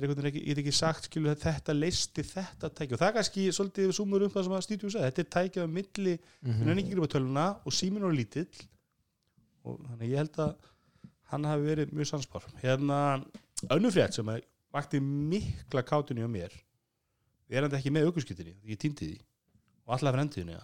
er 0.00 0.28
ekki, 0.30 0.40
ég 0.40 0.56
get 0.56 0.62
ekki 0.62 0.72
sagt 0.74 1.06
skilu 1.06 1.34
þetta 1.36 1.74
leisti 1.76 2.24
þetta 2.24 2.70
tæki. 2.72 2.94
Og 2.94 3.00
það 3.00 3.08
er 3.10 3.16
kannski 3.18 3.42
svolítið 3.52 3.90
sumur 3.92 4.24
um 4.24 4.30
það 4.32 4.46
sem 4.46 4.54
að 4.56 4.62
stýtjum 4.66 4.92
segja, 4.94 5.10
þetta 5.10 5.22
er 5.22 5.30
tækið 5.36 5.66
á 5.66 5.68
milli 5.68 6.14
mm 6.16 6.52
hún 6.58 6.70
er 6.72 6.80
ekki 6.80 6.94
grípa 6.94 7.10
töluna 7.12 7.46
og 7.64 7.76
síminn 7.76 8.06
var 8.06 8.16
lítill. 8.16 8.48
Og 9.68 9.78
þannig 9.90 10.14
ég 10.14 10.22
held 10.22 10.38
að 10.40 10.54
hann 11.32 11.44
hafi 11.44 11.68
verið 11.68 11.92
mjög 11.92 12.08
sannspár. 12.08 12.48
Hérna 12.62 12.98
önnur 13.68 13.92
frétt 13.92 14.16
sem 14.16 14.28
að 14.28 14.40
vakti 14.72 15.00
mikla 15.00 15.84
kátunni 15.84 16.24
á 16.24 16.28
mér. 16.28 16.56
Þetta 17.52 17.76
ekki 17.76 17.92
með 17.92 18.08
aukurskiptinni 18.08 18.56
ég 18.64 18.80
týndi 18.80 19.10
því 19.12 19.20
og 19.92 19.98
allavega 19.98 20.16
frendiðinni 20.18 20.54
ja. 20.56 20.62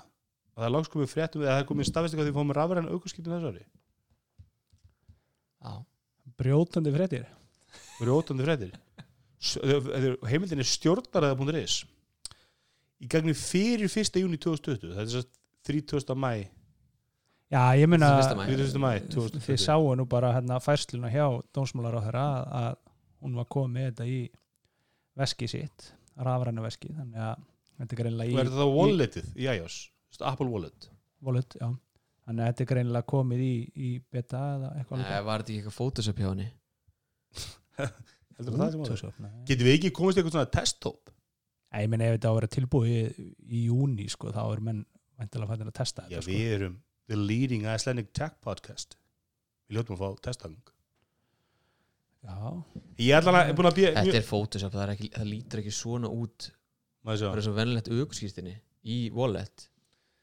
og 0.55 0.63
það 0.63 0.69
er 0.69 0.75
loks 0.75 0.91
komið 0.93 1.13
fréttum 1.13 1.43
eða 1.45 1.55
það 1.59 1.63
er 1.63 1.69
komið 1.69 1.89
staðvist 1.91 2.15
eitthvað 2.17 2.29
því 2.29 2.33
að 2.35 2.39
fórum 2.41 2.55
rafræn 2.59 2.89
aukurskiptin 2.95 3.35
þess 3.37 3.51
ári 3.53 3.65
Já. 5.59 5.73
brjótandi 6.39 6.93
fréttir 6.95 7.27
Rjótandi 8.01 8.47
fréttir 8.47 8.73
er- 9.63 10.19
heimildin 10.31 10.63
er 10.63 10.69
stjórnaraða.is 10.71 11.81
í 12.99 13.07
gagni 13.11 13.35
fyrir 13.39 13.87
1. 13.91 14.19
júni 14.23 14.39
2020 14.43 14.95
þetta 14.97 15.05
er 15.05 15.13
svo 15.13 15.25
30. 15.69 16.15
mæ 16.19 16.33
já, 17.53 17.63
ég 17.79 17.87
meina 17.91 18.09
Fyrsta 18.17 18.37
maí. 18.39 18.49
30. 18.55 18.81
mæ 18.83 18.91
þið 18.97 19.09
2020 19.15 19.61
sáu 19.63 19.95
nú 19.99 20.07
bara 20.11 20.33
hérna 20.39 20.59
færsluna 20.63 21.11
hjá 21.13 21.27
dómsmálar 21.55 21.99
á 21.99 22.05
þeirra 22.07 22.25
að, 22.25 22.49
að 22.63 22.77
hún 23.23 23.37
var 23.39 23.49
komið 23.51 23.87
þetta 23.91 24.07
í 24.11 24.19
veski 25.19 25.49
sitt, 25.51 25.93
rafrænu 26.19 26.63
veski 26.63 26.93
þannig 26.95 27.23
að 27.29 27.47
þetta 27.79 27.95
er 27.97 28.01
greinlega 28.03 28.33
og 28.33 28.41
er 28.41 28.49
í, 28.49 28.53
þetta 28.53 28.69
walletið? 28.75 29.29
Í 29.35 29.51
iOS 29.55 29.79
Apple 30.19 30.49
Wallet. 30.51 30.89
Wallet, 31.23 31.55
já. 31.61 31.69
Þannig 32.27 32.43
að 32.45 32.51
þetta 32.51 32.65
er 32.65 32.71
greinlega 32.73 33.09
komið 33.09 33.45
í, 33.45 33.53
í 33.73 33.91
beta 34.13 34.41
eða 34.57 34.73
eitthvað 34.81 35.05
Nei, 35.05 35.21
var 35.29 35.45
þetta 35.45 35.53
ekki 35.53 35.61
eitthvað 35.63 35.77
Photoshop 35.79 36.23
hjá 36.23 36.29
henni? 36.29 36.49
Heldur 38.39 38.59
það 38.59 38.59
sem 38.59 38.65
áður 38.65 38.83
Photoshop, 38.83 39.23
nei. 39.23 39.31
getum 39.49 39.69
við 39.69 39.79
ekki 39.79 39.93
komist 39.97 40.19
í 40.19 40.23
eitthvað 40.23 40.37
svona 40.37 40.53
testhóp 40.59 41.15
Nei, 41.69 41.81
ég 41.85 41.89
meina 41.93 42.09
ef 42.09 42.19
þetta 42.19 42.29
á 42.29 42.33
að 42.33 42.39
vera 42.39 42.51
tilbúið 42.57 42.93
í, 42.99 43.31
í 43.49 43.63
júni 43.69 44.09
sko, 44.13 44.33
þá 44.35 44.43
er 44.47 44.63
menn 44.69 44.85
væntilega 45.19 45.51
fættin 45.53 45.73
að 45.73 45.79
testa 45.79 46.05
já 46.09 46.19
þetta 46.19 46.31
við 46.33 46.53
erum 46.59 46.77
the 47.09 47.17
leading 47.17 47.65
Icelandic 47.65 48.13
tech 48.13 48.37
podcast. 48.45 48.99
Við 49.69 49.79
ljótum 49.79 49.97
að 49.97 50.03
fá 50.03 50.27
testang 50.29 50.59
sko. 50.61 50.75
Já, 52.29 52.37
ég 52.99 53.15
er 53.15 53.23
allan 53.23 53.39
að 53.39 53.53
búin 53.57 53.69
að 53.71 53.77
býja 53.79 53.91
Þetta 53.95 54.19
er 54.19 54.25
Photoshop, 54.27 54.73
það, 54.75 54.83
er 54.85 54.93
ekki, 54.97 55.11
það 55.15 55.29
lítur 55.31 55.61
ekki 55.63 55.73
svona 55.73 56.09
út 56.11 56.49
Það 57.07 57.29
er 57.29 57.45
svo 57.47 57.55
venlegt 57.57 57.93
aukurskýrstinni 57.93 58.57
í 58.89 58.99
wallet. 59.15 59.69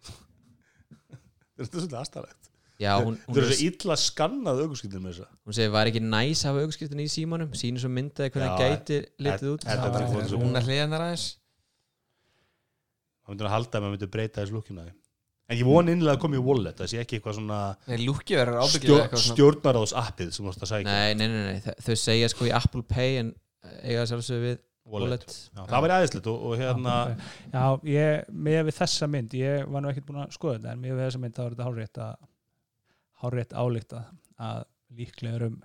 Þetta 1.56 1.64
er 1.64 1.72
svolítið 1.72 2.02
aðstæðlegt 2.02 2.52
Já, 2.76 2.98
hún, 3.00 3.16
hún, 3.24 3.32
þetta 3.32 3.46
er 3.48 3.56
svo 3.56 3.68
illa 3.70 3.96
skannað 3.96 4.58
aukurskiptin 4.66 5.00
með 5.00 5.14
þessa 5.14 5.28
hún 5.48 5.56
segir, 5.56 5.72
var 5.72 5.88
ekki 5.88 6.02
næs 6.04 6.42
að 6.44 6.50
hafa 6.50 6.64
aukurskýrstinni 6.66 7.06
í 7.08 7.12
símanum? 7.14 7.54
Sínum 7.56 7.80
svo 7.80 7.92
myndaði 7.96 8.34
hvernig 8.34 8.52
það 8.52 8.74
gæti 8.74 8.98
litið 9.24 9.52
út. 9.54 9.68
Er 9.72 9.84
hún 10.34 10.60
er 10.60 10.68
hliðanar 10.68 11.06
aðeins. 11.06 11.26
Maður 13.24 13.32
myndir 13.32 13.48
að 13.48 13.56
halda 13.56 13.80
að 13.80 13.86
maður 13.86 13.96
myndir 13.96 14.12
breyta 14.12 14.44
þessu 14.44 14.58
lukkina 14.58 14.86
en 15.46 15.60
ég 15.60 15.68
von 15.68 15.90
innlega 15.94 16.18
að 16.18 16.22
koma 16.26 16.40
í 16.40 16.44
wallet 16.44 16.80
það 16.82 16.92
sé 16.92 17.02
ekki 17.04 17.20
eitthvað 17.20 17.36
svona 17.38 17.58
svona 17.86 19.24
stjórnaráðs 19.24 19.94
appið 20.02 20.32
sem 20.34 20.42
þú 20.42 20.48
vorst 20.50 20.64
að 20.66 20.72
sækja. 20.72 20.86
Nei, 20.90 21.12
nei, 21.20 21.28
nei, 21.30 21.44
nei, 21.54 21.76
þau- 21.86 22.00
segja 22.02 22.30
sko 22.34 22.48
í 22.50 22.54
Apple 22.60 22.82
Pay 22.90 23.20
en 23.22 23.30
eiga 23.86 24.08
sjálfsög 24.10 24.42
við 24.42 24.56
wallet. 24.86 25.10
wallet. 25.10 25.36
Já, 25.56 25.62
það 25.72 25.86
væri 25.86 25.96
aðeinslegt 25.98 26.28
og, 26.32 26.42
og 26.50 26.58
hérna 26.62 26.96
Já, 27.54 27.66
ég, 27.90 28.26
með 28.48 28.60
við 28.70 28.78
þessa 28.80 29.10
mynd 29.12 29.38
ég 29.40 29.70
var 29.74 29.84
nú 29.86 29.92
ekkert 29.92 30.08
búin 30.10 30.24
að 30.24 30.36
skoða 30.38 30.58
þetta 30.60 30.74
en 30.76 30.84
með 30.84 30.96
við 30.96 31.04
þessa 31.06 31.22
mynd 31.24 31.38
þá 31.38 31.44
er 31.46 31.56
þetta 31.56 31.70
hárrétt 31.70 32.02
að 32.06 32.14
hárrétt 33.26 33.56
álíkt 33.56 33.96
að, 33.98 34.12
að 34.50 34.60
líklega 35.00 35.40
er 35.40 35.48
um 35.50 35.58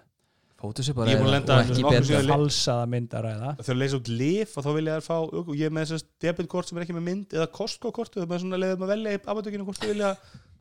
lenda 1.33 1.55
og 1.57 1.63
ekki 1.65 1.77
sinnum- 2.05 2.31
falsaða 2.35 2.89
mynd 2.93 3.15
að 3.17 3.23
ræða. 3.25 3.51
Þau 3.65 3.77
leysa 3.81 3.97
út 4.01 4.11
lif 4.13 4.51
og 4.61 4.65
þá 4.67 4.71
vil 4.77 4.83
ég 4.91 4.99
þær 4.99 5.07
fá 5.07 5.15
og 5.41 5.53
ég 5.57 5.63
er 5.71 5.73
með 5.73 5.87
þessast 5.87 6.09
debitkort 6.21 6.69
sem 6.69 6.77
er 6.81 6.85
ekki 6.85 6.97
með 6.99 7.07
mynd 7.07 7.37
eða 7.39 7.47
Costco-kort 7.57 8.19
og 8.19 8.27
það 8.27 8.35
er 8.37 8.43
svona 8.45 8.59
leiðum 8.61 8.85
að 8.85 8.93
velja 8.93 9.15
í 9.17 9.21
apotekinu 9.25 9.65
hvort 9.65 9.81
þau 9.81 9.89
vilja 9.89 10.11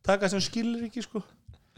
taka 0.08 0.30
sem 0.32 0.44
skilir 0.46 0.86
ekki 0.88 1.04
sko. 1.04 1.20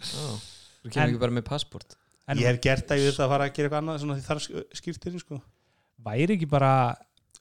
Þú 0.01 0.93
kemur 0.93 1.07
ekki 1.07 1.23
bara 1.25 1.35
með 1.39 1.47
passport. 1.49 1.97
en 2.29 2.37
ég 2.37 2.45
hef 2.51 2.61
gert 2.61 2.85
það 2.87 3.01
í 3.01 3.07
þetta 3.09 3.25
að 3.25 3.33
fara 3.33 3.47
að 3.49 3.55
gera 3.57 3.71
eitthvað 3.71 3.81
annað 3.81 5.41
væri 6.05 6.37
ekki 6.37 6.49
bara 6.49 6.71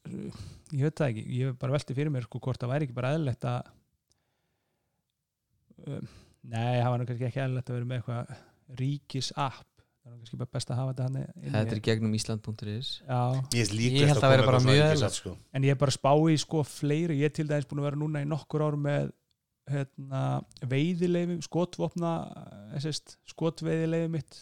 ég 0.08 0.84
veit 0.86 0.96
það 1.00 1.08
ekki, 1.10 1.24
ég 1.36 1.50
hef 1.50 1.58
bara 1.60 1.76
velti 1.76 1.96
fyrir 1.96 2.12
mér 2.14 2.26
sko 2.26 2.40
hvort 2.42 2.60
það 2.62 2.72
væri 2.74 2.88
ekki 2.88 2.96
bara 2.96 3.12
eðlilegt 3.16 3.46
að 3.50 3.72
um, 5.86 6.06
nei, 6.50 6.78
það 6.80 6.90
var 6.92 7.04
kannski 7.10 7.28
ekki 7.28 7.42
eðlilegt 7.44 7.70
að 7.72 7.78
vera 7.78 7.90
með 7.90 8.00
eitthvað 8.00 8.80
ríkis 8.80 9.30
app 9.34 9.66
það 10.00 10.10
er 10.10 10.14
nú 10.14 10.20
kannski 10.22 10.40
bara 10.40 10.54
best 10.56 10.72
að 10.72 10.80
hafa 10.80 10.94
þetta 10.94 11.08
hann 11.08 11.54
Þetta 11.56 11.76
er 11.76 11.82
gegnum 11.90 12.16
Ísland.is 12.16 12.92
ég, 13.56 13.72
Ég 14.00 14.12
held 14.12 14.24
að 14.24 14.34
vera 14.36 14.46
bara 14.48 14.62
mjög 14.64 14.84
eðlilegt. 14.86 15.18
sko. 15.20 15.34
en 15.52 15.66
ég 15.66 15.74
er 15.74 15.80
bara 15.80 15.94
að 15.94 15.98
spá 15.98 16.12
í 16.30 16.36
sko 16.40 16.62
fleiri, 16.66 17.18
ég 17.20 17.30
er 17.30 17.34
til 17.36 17.48
dæmis 17.50 17.68
búin 17.70 17.82
að 17.82 17.90
vera 17.90 18.00
núna 18.00 18.22
í 18.24 18.30
nokkur 18.30 18.64
ár 18.64 18.78
með 18.80 19.10
hérna, 19.70 20.22
veiðileifum, 20.66 21.42
skotvopna 21.46 22.14
eh, 22.72 22.80
sest, 22.82 23.18
skotveiðileifum 23.30 24.16
mitt 24.16 24.40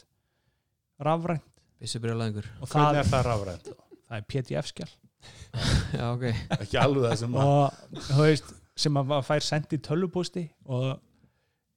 rafrænt. 1.04 1.44
Og 2.62 2.70
hvernig 2.70 2.86
það, 2.88 3.00
er 3.02 3.10
það 3.12 3.26
rafrænt 3.26 3.68
það 4.08 4.20
er 4.20 4.26
PDF-skjál 4.32 4.90
Já, 5.98 6.04
ok 6.12 6.24
ekki 6.58 6.80
alveg 6.80 7.08
það 7.08 7.20
sem 7.22 7.36
að 7.36 7.50
og 7.52 8.06
þú 8.08 8.22
veist, 8.22 8.54
sem 8.78 9.00
að 9.00 9.14
fær 9.26 9.46
sendið 9.48 9.84
tölvupósti 9.88 10.44
og 10.70 10.88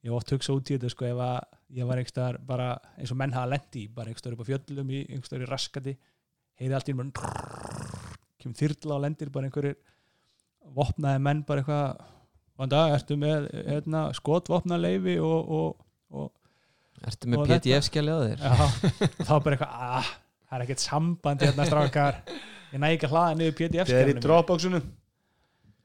ég 0.05 0.15
oft 0.17 0.33
hugsa 0.33 0.55
út 0.55 0.69
í 0.69 0.77
þetta 0.77 0.91
sko 0.93 1.09
ef 1.09 1.21
að 1.25 1.39
ég 1.77 1.87
var 1.87 2.01
einhverstaðar 2.01 2.39
bara 2.45 2.69
eins 2.97 3.13
og 3.13 3.19
menn 3.21 3.35
hafa 3.35 3.53
lendi 3.53 3.85
í, 3.85 3.89
bara 3.95 4.11
einhverstaðar 4.11 4.37
upp 4.37 4.45
á 4.45 4.49
fjöllum 4.49 4.91
í 4.91 5.03
einhverstaðar 5.07 5.45
í 5.45 5.49
raskati 5.49 5.95
heiði 6.61 6.77
allt 6.77 6.91
í 6.91 6.95
bara 6.97 7.33
kemur 8.41 8.57
þyrla 8.57 8.97
og 8.97 9.03
lendir 9.05 9.31
bara 9.33 9.49
einhverjir 9.49 9.77
vopnaði 10.75 11.21
menn 11.25 11.43
bara 11.47 11.63
eitthvað 11.63 12.09
og 12.61 12.69
dag 12.69 12.93
ertu 12.93 13.17
með 13.17 13.47
hérna, 13.65 14.03
skotvopnaleifi 14.13 15.17
og, 15.23 15.55
og, 15.57 15.85
og 16.13 16.29
Ertu 17.09 17.31
með 17.33 17.47
PDF-skjali 17.49 18.13
á 18.13 18.19
þér? 18.21 18.41
já, 18.45 18.51
þá 19.25 19.31
bara 19.41 19.55
eitthvað 19.55 19.71
ah, 19.73 20.11
það 20.51 20.59
er 20.59 20.65
ekkert 20.67 20.83
samband 20.83 21.43
hérna 21.47 21.65
strákar. 21.65 22.21
Ég 22.71 22.79
næ 22.79 22.91
ekki 22.91 23.07
að 23.07 23.13
hlaða 23.15 23.35
niður 23.39 23.75
það 23.87 23.97
er 23.97 24.11
í 24.11 24.15
Dropboxinu. 24.21 24.81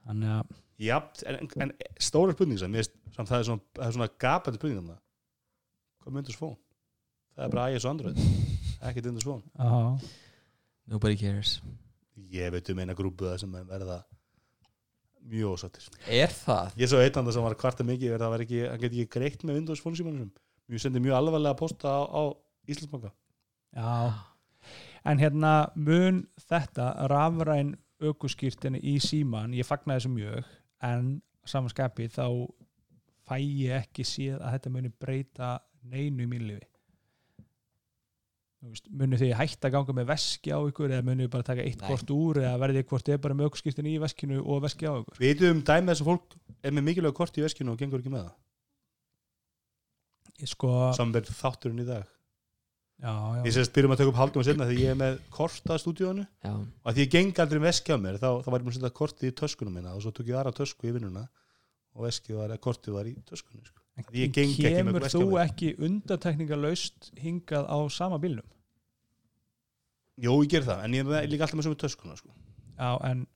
Þannig 0.07 0.33
að 0.37 0.55
Já, 0.77 0.99
en, 1.25 1.47
en 1.65 1.71
stóra 2.05 2.35
spurning 2.37 2.59
sem, 2.61 2.75
það 3.17 3.39
er 3.39 3.47
svona, 3.49 3.63
það 3.79 3.87
er 3.87 3.95
svona 3.95 4.09
gapandi 4.21 4.59
spurning 4.61 4.83
um 4.83 4.91
það 4.91 4.99
hvað 6.03 6.17
myndur 6.19 6.37
svon? 6.37 6.53
það 7.33 7.47
er 7.47 7.55
bara 7.55 7.65
iOS 7.73 7.87
og 7.87 7.93
Android. 7.95 8.21
Ekkert 8.85 9.09
myndur 9.09 9.25
svon 9.25 9.41
já, 9.57 10.11
Nobody 10.93 11.17
cares. 11.19 11.55
Ég 12.31 12.53
veit 12.53 12.69
um 12.71 12.83
eina 12.85 12.95
grúpu 12.99 13.25
það 13.27 13.41
sem 13.43 13.57
verða 13.71 13.97
mjög 15.27 15.57
ósattir 15.57 15.89
Er 16.13 16.37
það? 16.45 16.77
ég 16.79 16.93
svo 16.93 17.01
eitt 17.01 17.17
andan 17.17 17.35
sem 17.35 17.49
var 17.49 17.57
kvarta 17.59 17.87
mikið 17.89 18.13
verða 18.13 18.29
að 18.29 18.37
vera 18.37 18.47
ekki, 18.47 18.63
hann 18.69 18.85
geti 18.85 19.03
ekki 19.03 19.17
greitt 19.17 19.49
með 19.49 19.63
Windows 19.63 19.83
fónsímanum 19.83 20.29
mjög 20.69 20.85
sendi 20.85 21.03
mjög 21.03 21.17
alvarlega 21.23 21.57
posta 21.59 21.89
á, 21.89 22.01
á 22.05 22.23
Íslandsbanka. 22.69 23.15
Já 23.73 24.36
en 25.07 25.23
hérna 25.23 25.55
mun 25.79 26.23
þetta 26.49 26.91
rafræn 27.13 27.75
aukuskýrtinni 28.03 28.83
í 28.83 28.99
síman 29.01 29.55
ég 29.57 29.67
fagnaði 29.67 30.03
þessu 30.03 30.15
mjög 30.15 30.55
en 30.87 31.11
samanskapi 31.49 32.09
þá 32.13 32.27
fæ 33.27 33.37
ég 33.41 33.77
ekki 33.83 34.07
séð 34.07 34.41
að 34.41 34.57
þetta 34.57 34.73
muni 34.75 34.93
breyta 34.93 35.53
neinu 35.87 36.27
í 36.27 36.59
Þú 38.57 38.73
veist, 38.73 38.87
munu 38.99 39.19
þið 39.21 39.33
hægt 39.37 39.67
að 39.69 39.75
ganga 39.77 39.95
með 39.95 40.07
veski 40.09 40.51
á 40.51 40.59
ykkur 40.65 40.91
eða 40.91 41.05
munu 41.07 41.27
bara 41.31 41.45
taka 41.47 41.63
eitt 41.63 41.83
Nei. 41.83 41.91
kort 41.91 42.09
úr 42.11 42.41
eða 42.41 42.57
verðið 42.63 42.87
hvort 42.89 43.07
þið 43.07 43.21
bara 43.23 43.37
með 43.37 43.51
aukuskýrtinni 43.51 43.93
í 43.93 44.01
veskinu 44.03 44.41
og 44.43 44.63
veski 44.65 44.89
á 44.89 44.97
ykkur? 44.97 45.19
Við 45.21 45.29
veitum 45.29 45.53
um 45.53 45.61
dæmi 45.69 45.93
þess 45.93 46.03
að 46.03 46.09
fólk 46.09 46.37
er 46.65 46.75
með 46.75 46.87
mikilvæg 46.89 47.15
kort 47.21 47.37
í 47.37 47.45
veskinu 47.45 47.75
og 47.75 47.79
gengur 47.79 48.01
ekki 48.01 48.15
með 48.15 48.25
það? 48.25 48.35
Ég 50.41 50.51
sko, 50.51 50.73
samverð 50.97 51.37
þátturinn 51.37 51.85
í 51.85 51.87
dag 51.87 52.09
já, 52.97 53.13
já, 53.37 53.43
ég 53.47 53.53
sést 53.57 53.73
byrjum 53.77 53.93
að 53.93 53.99
taka 54.01 54.11
upp 54.13 54.21
haldum 54.21 54.43
að 54.43 54.49
setna 54.51 54.67
þegar 54.69 54.81
ég 54.83 54.91
er 54.95 54.99
með 55.01 55.19
kort 55.31 55.67
að 55.73 55.81
stúdíónu 55.83 56.25
Já, 56.45 56.53
og 56.57 56.87
að 56.91 56.95
því 56.97 57.05
ég 57.05 57.11
geng 57.13 57.41
aldrei 57.45 57.59
með 57.61 57.69
veski 57.71 57.93
á 57.93 57.99
mér 58.01 58.17
þá, 58.23 58.29
þá 58.43 58.49
var 58.53 58.59
ég 58.61 58.65
búin 58.67 58.73
að 58.73 58.79
setja 58.79 58.93
kortið 59.01 59.29
í 59.31 59.35
töskunum 59.41 59.75
minna 59.77 59.93
og 59.97 60.01
svo 60.05 60.13
tók 60.17 60.31
ég 60.31 60.39
aðra 60.41 60.53
tösku 60.57 60.89
í 60.89 60.95
vinnuna 60.97 61.27
og 61.97 62.07
veskið 62.07 62.37
var, 62.41 62.57
kortið 62.61 62.97
var 62.97 63.07
í 63.09 63.15
töskunni 63.29 63.65
sko. 63.69 63.81
Ég 64.13 64.33
geng 64.37 64.51
ekki 64.53 64.65
með 64.65 64.77
kemur 64.77 65.01
veski 65.01 65.17
á 65.17 65.21
þú 65.21 65.29
mér. 65.31 65.45
ekki 65.47 65.69
undantekningarlaust 65.87 67.11
hingað 67.21 67.65
á 67.69 67.79
sama 67.93 68.19
bílnum 68.21 68.49
Jó, 70.17 70.33
ég 70.41 70.49
ger 70.49 70.65
það, 70.65 70.83
en 70.87 70.95
ég 70.97 71.05
er 71.05 71.09
með- 71.13 71.27
líka 71.29 71.45
alltaf 71.45 71.59
með 71.61 71.67
sömu 71.69 71.77
töskuna 71.81 72.17
sko. 72.17 72.31
já, 72.79 72.91
en 73.11 73.27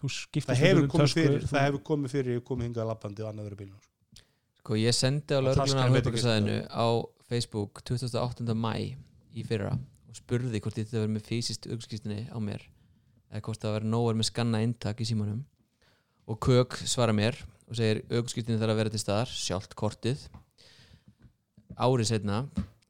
þú 0.00 0.08
skiptir 0.12 0.52
það, 0.52 0.60
hefur 0.60 0.82
um 0.82 0.88
komið 0.92 1.12
fyrir, 1.16 1.40
þú- 1.40 1.48
það 1.52 1.64
hefur 1.66 1.82
komið 1.88 2.10
fyrir 2.12 2.36
ég 2.36 2.44
komið 2.44 2.66
hingað 2.68 2.88
lappandi 2.90 3.22
og 3.24 3.28
annað 3.32 3.46
verið 3.48 3.60
bílnum 3.62 3.80
sko. 3.80 3.92
sko 4.60 4.74
ég 4.76 4.92
sendi 4.94 5.32
á 5.32 5.40
Og 6.76 7.15
Facebook 7.30 7.82
28. 7.84 8.46
mæ 8.54 8.72
í 9.36 9.42
fyrra 9.46 9.72
og 9.76 10.14
spurði 10.18 10.60
hvort 10.62 10.76
þetta 10.78 11.00
verið 11.02 11.14
með 11.16 11.26
fysiskt 11.28 11.66
augskýstinni 11.72 12.28
á 12.30 12.38
mér 12.40 12.62
eða 13.32 13.42
hvort 13.48 13.60
það 13.64 13.74
verið 13.80 13.90
nóg 13.92 14.08
með 14.20 14.28
skanna 14.30 14.60
eintak 14.64 15.02
í 15.02 15.08
símanum 15.08 15.42
og 16.30 16.38
Kök 16.46 16.76
svara 16.86 17.14
mér 17.16 17.38
og 17.66 17.74
segir 17.78 18.04
augskýstinni 18.14 18.60
þarf 18.60 18.74
að 18.76 18.80
vera 18.80 18.94
til 18.94 19.02
staðar 19.02 19.32
sjálft 19.34 19.74
kortið 19.78 20.22
árið 21.76 22.08
setna 22.12 22.40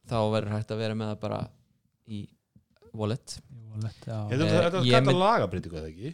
þá 0.06 0.18
verður 0.34 0.52
hægt 0.54 0.70
að 0.74 0.82
vera 0.84 0.94
með 0.98 1.10
það 1.14 1.20
bara 1.24 1.40
í 2.06 2.20
wallet 2.96 3.38
held 3.76 4.06
að 4.08 4.32
Eh, 4.32 4.38
þetta 4.40 4.80
mynd- 4.80 4.90
gæta 4.92 5.16
lagabreitingu 5.20 5.80
eða 5.80 5.90
ekki 5.90 6.12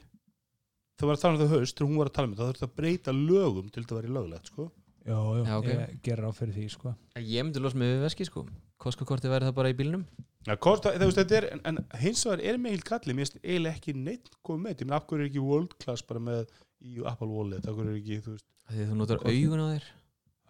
það 0.99 1.09
var 1.11 1.17
að 1.19 1.23
tala 1.23 1.35
um 1.35 1.43
það 1.43 1.53
haust 1.57 1.77
þegar 1.77 1.89
hún 1.91 1.99
var 2.01 2.09
að 2.11 2.15
tala 2.17 2.27
um 2.29 2.33
þetta 2.33 2.43
þá 2.47 2.53
þurfti 2.53 2.67
að 2.69 2.77
breyta 2.79 3.13
lögum 3.19 3.69
til 3.75 3.83
þetta 3.83 3.95
að 3.95 4.01
vera 4.01 4.15
löglegt 4.17 4.51
sko. 4.53 4.65
Jú, 5.03 5.21
jú, 5.39 5.45
Já, 5.49 5.55
ok. 5.59 5.69
ég 5.73 5.95
gerir 6.07 6.29
á 6.29 6.33
fyrir 6.37 6.55
því 6.55 6.67
sko. 6.71 6.93
ég 7.19 7.47
myndi 7.47 7.63
los 7.63 7.75
með 7.79 8.05
veski 8.05 8.27
sko. 8.29 8.45
Costco-kortið 8.83 9.33
væri 9.33 9.49
það 9.49 9.57
bara 9.57 9.73
í 9.73 9.77
bílnum. 9.79 10.05
Ja, 10.47 10.57
kost, 10.59 10.85
það, 10.87 10.99
veist, 11.07 11.19
þetta 11.21 11.37
er, 11.39 11.47
en, 11.55 11.61
en 11.71 11.81
hins 12.03 12.23
vegar 12.27 12.43
er 12.51 12.57
með 12.59 12.75
heilt 12.75 12.87
kalli 12.89 13.15
mér 13.15 13.27
finnst 13.27 13.41
eiginlega 13.43 13.79
ekki 13.79 13.95
neitt 13.95 14.31
komið 14.43 14.63
með 14.65 14.73
ég 14.73 14.87
meina, 14.89 14.99
af 14.99 15.07
hverju 15.11 15.23
er 15.23 15.31
ekki 15.31 15.43
world 15.47 15.75
class 15.83 16.03
bara 16.07 16.23
með 16.23 16.41
í 16.83 16.97
Apple 17.07 17.31
Wallet, 17.31 17.67
af 17.67 17.77
hverju 17.79 17.93
er 17.93 17.99
ekki 18.01 18.21
þú 18.25 18.35
veist, 18.37 18.47
Af 18.63 18.75
því 18.75 18.83
að 18.83 18.91
þú 18.91 18.97
notar 18.99 19.23
augun 19.27 19.63
á 19.63 19.67
þér. 19.73 19.87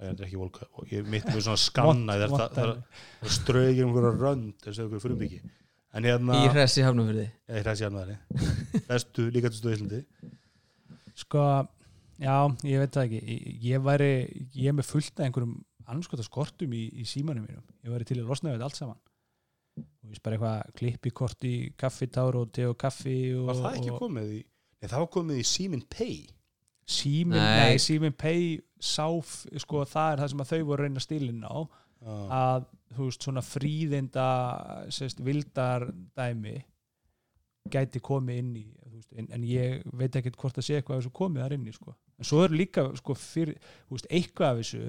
Það 0.02 0.12
er 0.12 0.24
ekki 0.28 0.40
world 0.40 0.54
class. 0.56 0.70
Og 0.80 0.92
ég 0.92 1.10
mitt 1.12 1.28
með 1.28 1.42
svona 1.44 1.60
skanna 1.60 2.16
það, 2.22 2.36
það, 2.36 2.56
það, 2.56 2.72
það 3.20 3.34
strögir 3.36 3.84
um 3.84 3.92
einhverja 3.92 4.14
rönd 4.22 4.54
þess 4.64 4.78
að 4.78 4.84
einhverju 4.86 5.04
frumbyggi 5.06 5.42
en 5.92 6.08
hérna, 6.08 6.38
í 6.40 6.48
hressi 6.54 6.84
hafnum 6.86 7.08
fyrir 7.10 7.28
eða 7.48 7.60
í 7.60 7.64
hræsi 7.66 7.84
janúari 7.84 8.14
bestu 8.88 9.26
líka 9.32 9.50
til 9.52 9.60
stöðu 9.60 9.76
Íslandi. 9.76 10.00
Sko, 11.20 11.42
já, 12.20 12.36
ég 12.68 12.82
veit 12.82 12.96
það 12.96 13.06
ekki. 13.06 13.22
Ég, 13.22 13.54
ég 13.66 13.84
væri, 13.86 14.10
ég 14.56 14.68
er 14.70 14.76
með 14.76 14.88
fullt 14.90 15.14
af 15.18 15.26
einhverjum 15.26 15.56
anskota 15.92 16.26
skortum 16.26 16.74
í, 16.76 16.84
í 17.02 17.06
símanum 17.08 17.46
mínum. 17.46 17.64
Ég 17.84 17.94
væri 17.94 18.08
til 18.08 18.20
að 18.20 18.28
losna 18.30 18.50
við 18.50 18.58
þetta 18.58 18.68
allt 18.68 18.80
saman. 18.80 19.00
Og 19.82 20.12
ég 20.12 20.20
spara 20.20 20.36
eitthvað 20.36 20.76
klippikort 20.78 21.48
í 21.48 21.54
kaffitár 21.80 22.36
og 22.38 22.52
te 22.52 22.66
og 22.68 22.76
kaffi 22.80 23.16
og, 23.38 23.46
var 23.48 23.60
það 23.62 23.78
ekki 23.78 23.94
og 23.94 24.02
komið 24.04 24.32
í 24.36 24.40
Nei, 24.82 24.88
það 24.90 25.02
var 25.04 25.10
komið 25.14 25.36
í 25.38 25.42
Simin 25.46 25.84
Pay. 25.86 26.16
Símin, 26.92 27.38
Nei. 27.38 27.58
nei, 27.62 27.76
símin 27.78 28.14
pay 28.18 28.56
sáf, 28.82 29.44
sko, 29.62 29.84
það 29.86 30.08
er 30.10 30.22
það 30.22 30.30
sem 30.32 30.40
að 30.42 30.48
þau 30.50 30.64
voru 30.66 30.82
að 30.82 30.88
reyna 30.88 31.02
stílinn 31.04 31.44
á. 31.46 31.56
Ah. 32.02 32.22
að 32.34 32.64
þú 32.96 33.04
veist 33.06 33.22
svona 33.22 33.42
fríðinda 33.46 34.28
sérst, 34.90 35.20
vildar 35.22 35.84
dæmi 36.18 36.56
gæti 37.70 38.00
komið 38.02 38.40
inn 38.40 38.56
í 38.58 38.64
en, 39.18 39.28
en 39.36 39.46
ég 39.46 39.82
veit 39.98 40.18
ekkert 40.18 40.38
hvort 40.40 40.60
að 40.60 40.66
sé 40.66 40.78
eitthvað 40.78 40.98
af 40.98 41.02
þessu 41.02 41.14
komið 41.18 41.44
þar 41.44 41.54
inn 41.56 41.66
í 41.68 41.74
sko. 41.74 41.94
en 42.18 42.28
svo 42.28 42.42
er 42.44 42.54
líka 42.56 42.84
sko, 42.98 43.16
fyrir, 43.18 43.58
þú 43.88 43.96
veist, 43.96 44.10
eitthvað 44.10 44.50
af 44.50 44.60
þessu 44.60 44.82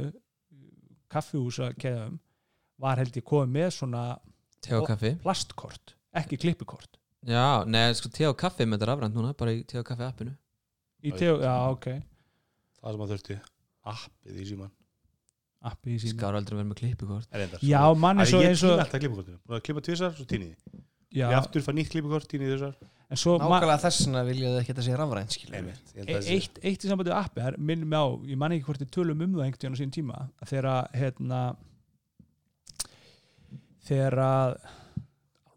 kaffihúsa 1.13 1.71
keðum 1.79 2.19
var 2.83 3.01
held 3.01 3.17
ég 3.19 3.27
komið 3.29 3.55
með 3.57 3.71
svona 3.77 4.03
og 4.73 4.93
plastkort, 5.23 5.95
ekki 6.15 6.39
klippikort. 6.39 6.99
Já, 7.27 7.63
neða 7.67 7.97
sko 7.99 8.11
te 8.11 8.27
og 8.27 8.37
kaffi 8.39 8.67
með 8.67 8.79
þetta 8.79 8.91
rafrænt 8.91 9.17
núna 9.17 9.33
bara 9.37 9.55
í 9.55 9.63
te 9.67 9.79
og 9.79 9.87
kaffi 9.87 10.07
appinu. 10.07 10.35
Í 11.03 11.11
teo, 11.19 11.37
já 11.43 11.53
ok. 11.71 11.89
það 12.79 12.95
sem 12.95 13.03
að 13.05 13.13
þurfti. 13.13 13.37
Appið 13.93 14.39
í 14.39 14.47
síman 14.47 14.71
appi 15.69 15.95
í 15.95 15.99
síma 16.01 16.17
skar 16.17 16.37
aldrei 16.37 16.57
verið 16.57 16.69
með 16.71 16.79
klippikort. 16.81 17.29
Er 17.31 17.53
já, 17.63 17.79
mann 17.95 18.19
Æ, 18.19 18.23
eins 18.23 18.33
og 18.35 18.43
ég 18.43 18.63
og 18.67 18.81
alltaf 18.83 18.99
klippikortinu 18.99 19.39
Búin 19.43 19.59
að 19.59 19.63
klippa 19.67 19.83
tvisar, 19.85 20.15
svo 20.17 20.25
tíni 20.27 20.49
já, 21.13 21.27
ég 21.29 21.37
aftur 21.37 21.61
fann 21.65 21.77
nýtt 21.79 21.91
klippikort, 21.93 22.27
þessar. 22.33 22.75
En 23.13 23.19
svo 23.19 23.35
ma- 23.37 23.45
nákvæmlega 23.59 23.81
þessuna 23.83 24.23
vilja 24.25 24.49
þau 24.53 24.61
ekki 24.63 24.73
að 24.73 24.77
það 24.79 24.85
sé 24.87 24.95
rafrænt 24.97 25.35
við. 25.37 25.67
E- 25.93 26.01
að 26.01 26.07
það 26.09 26.23
sé- 26.25 26.37
eitt, 26.37 26.59
eitt 26.63 26.83
í 26.85 26.89
sambandi 26.89 27.11
við 27.11 27.19
appi 27.19 27.41
er 27.45 27.57
minn 27.59 27.83
mig 27.89 27.99
á, 27.99 28.05
ég 28.31 28.37
man 28.41 28.51
ekki 28.55 28.65
hvort 28.65 28.81
ég 28.81 28.89
tölum 28.95 29.21
um 29.21 29.33
það 29.37 29.43
einhvern 29.45 29.61
tíðan 29.61 29.77
á 29.77 29.81
sín 29.83 29.93
tíma 29.93 30.17
þegar 30.49 30.69
að, 30.71 30.87
hérna 30.97 31.41
þegar 33.87 34.17
að 34.23 34.55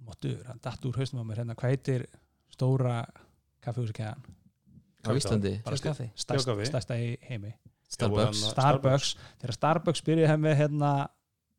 máttur, 0.07 0.40
hann 0.49 0.61
datt 0.64 0.85
úr 0.88 0.99
haustum 1.01 1.23
á 1.23 1.25
mér 1.29 1.40
hérna, 1.42 1.57
hvað 1.59 1.73
heitir 1.75 2.05
stóra 2.53 2.99
kaffehúsikæðan 3.64 4.27
á 5.07 5.11
Íslandi. 5.14 5.55
Bara 5.64 5.79
Kaffi. 5.79 6.09
stærsta, 6.19 6.99
í 6.99 7.16
heimi. 7.29 7.53
Starbucks. 7.88 8.40
Starbucks, 8.51 9.12
þegar 9.40 9.55
Starbucks 9.55 10.03
byrjuði 10.03 10.29
hefði 10.33 10.42
með 10.42 10.57
hérna 10.61 10.90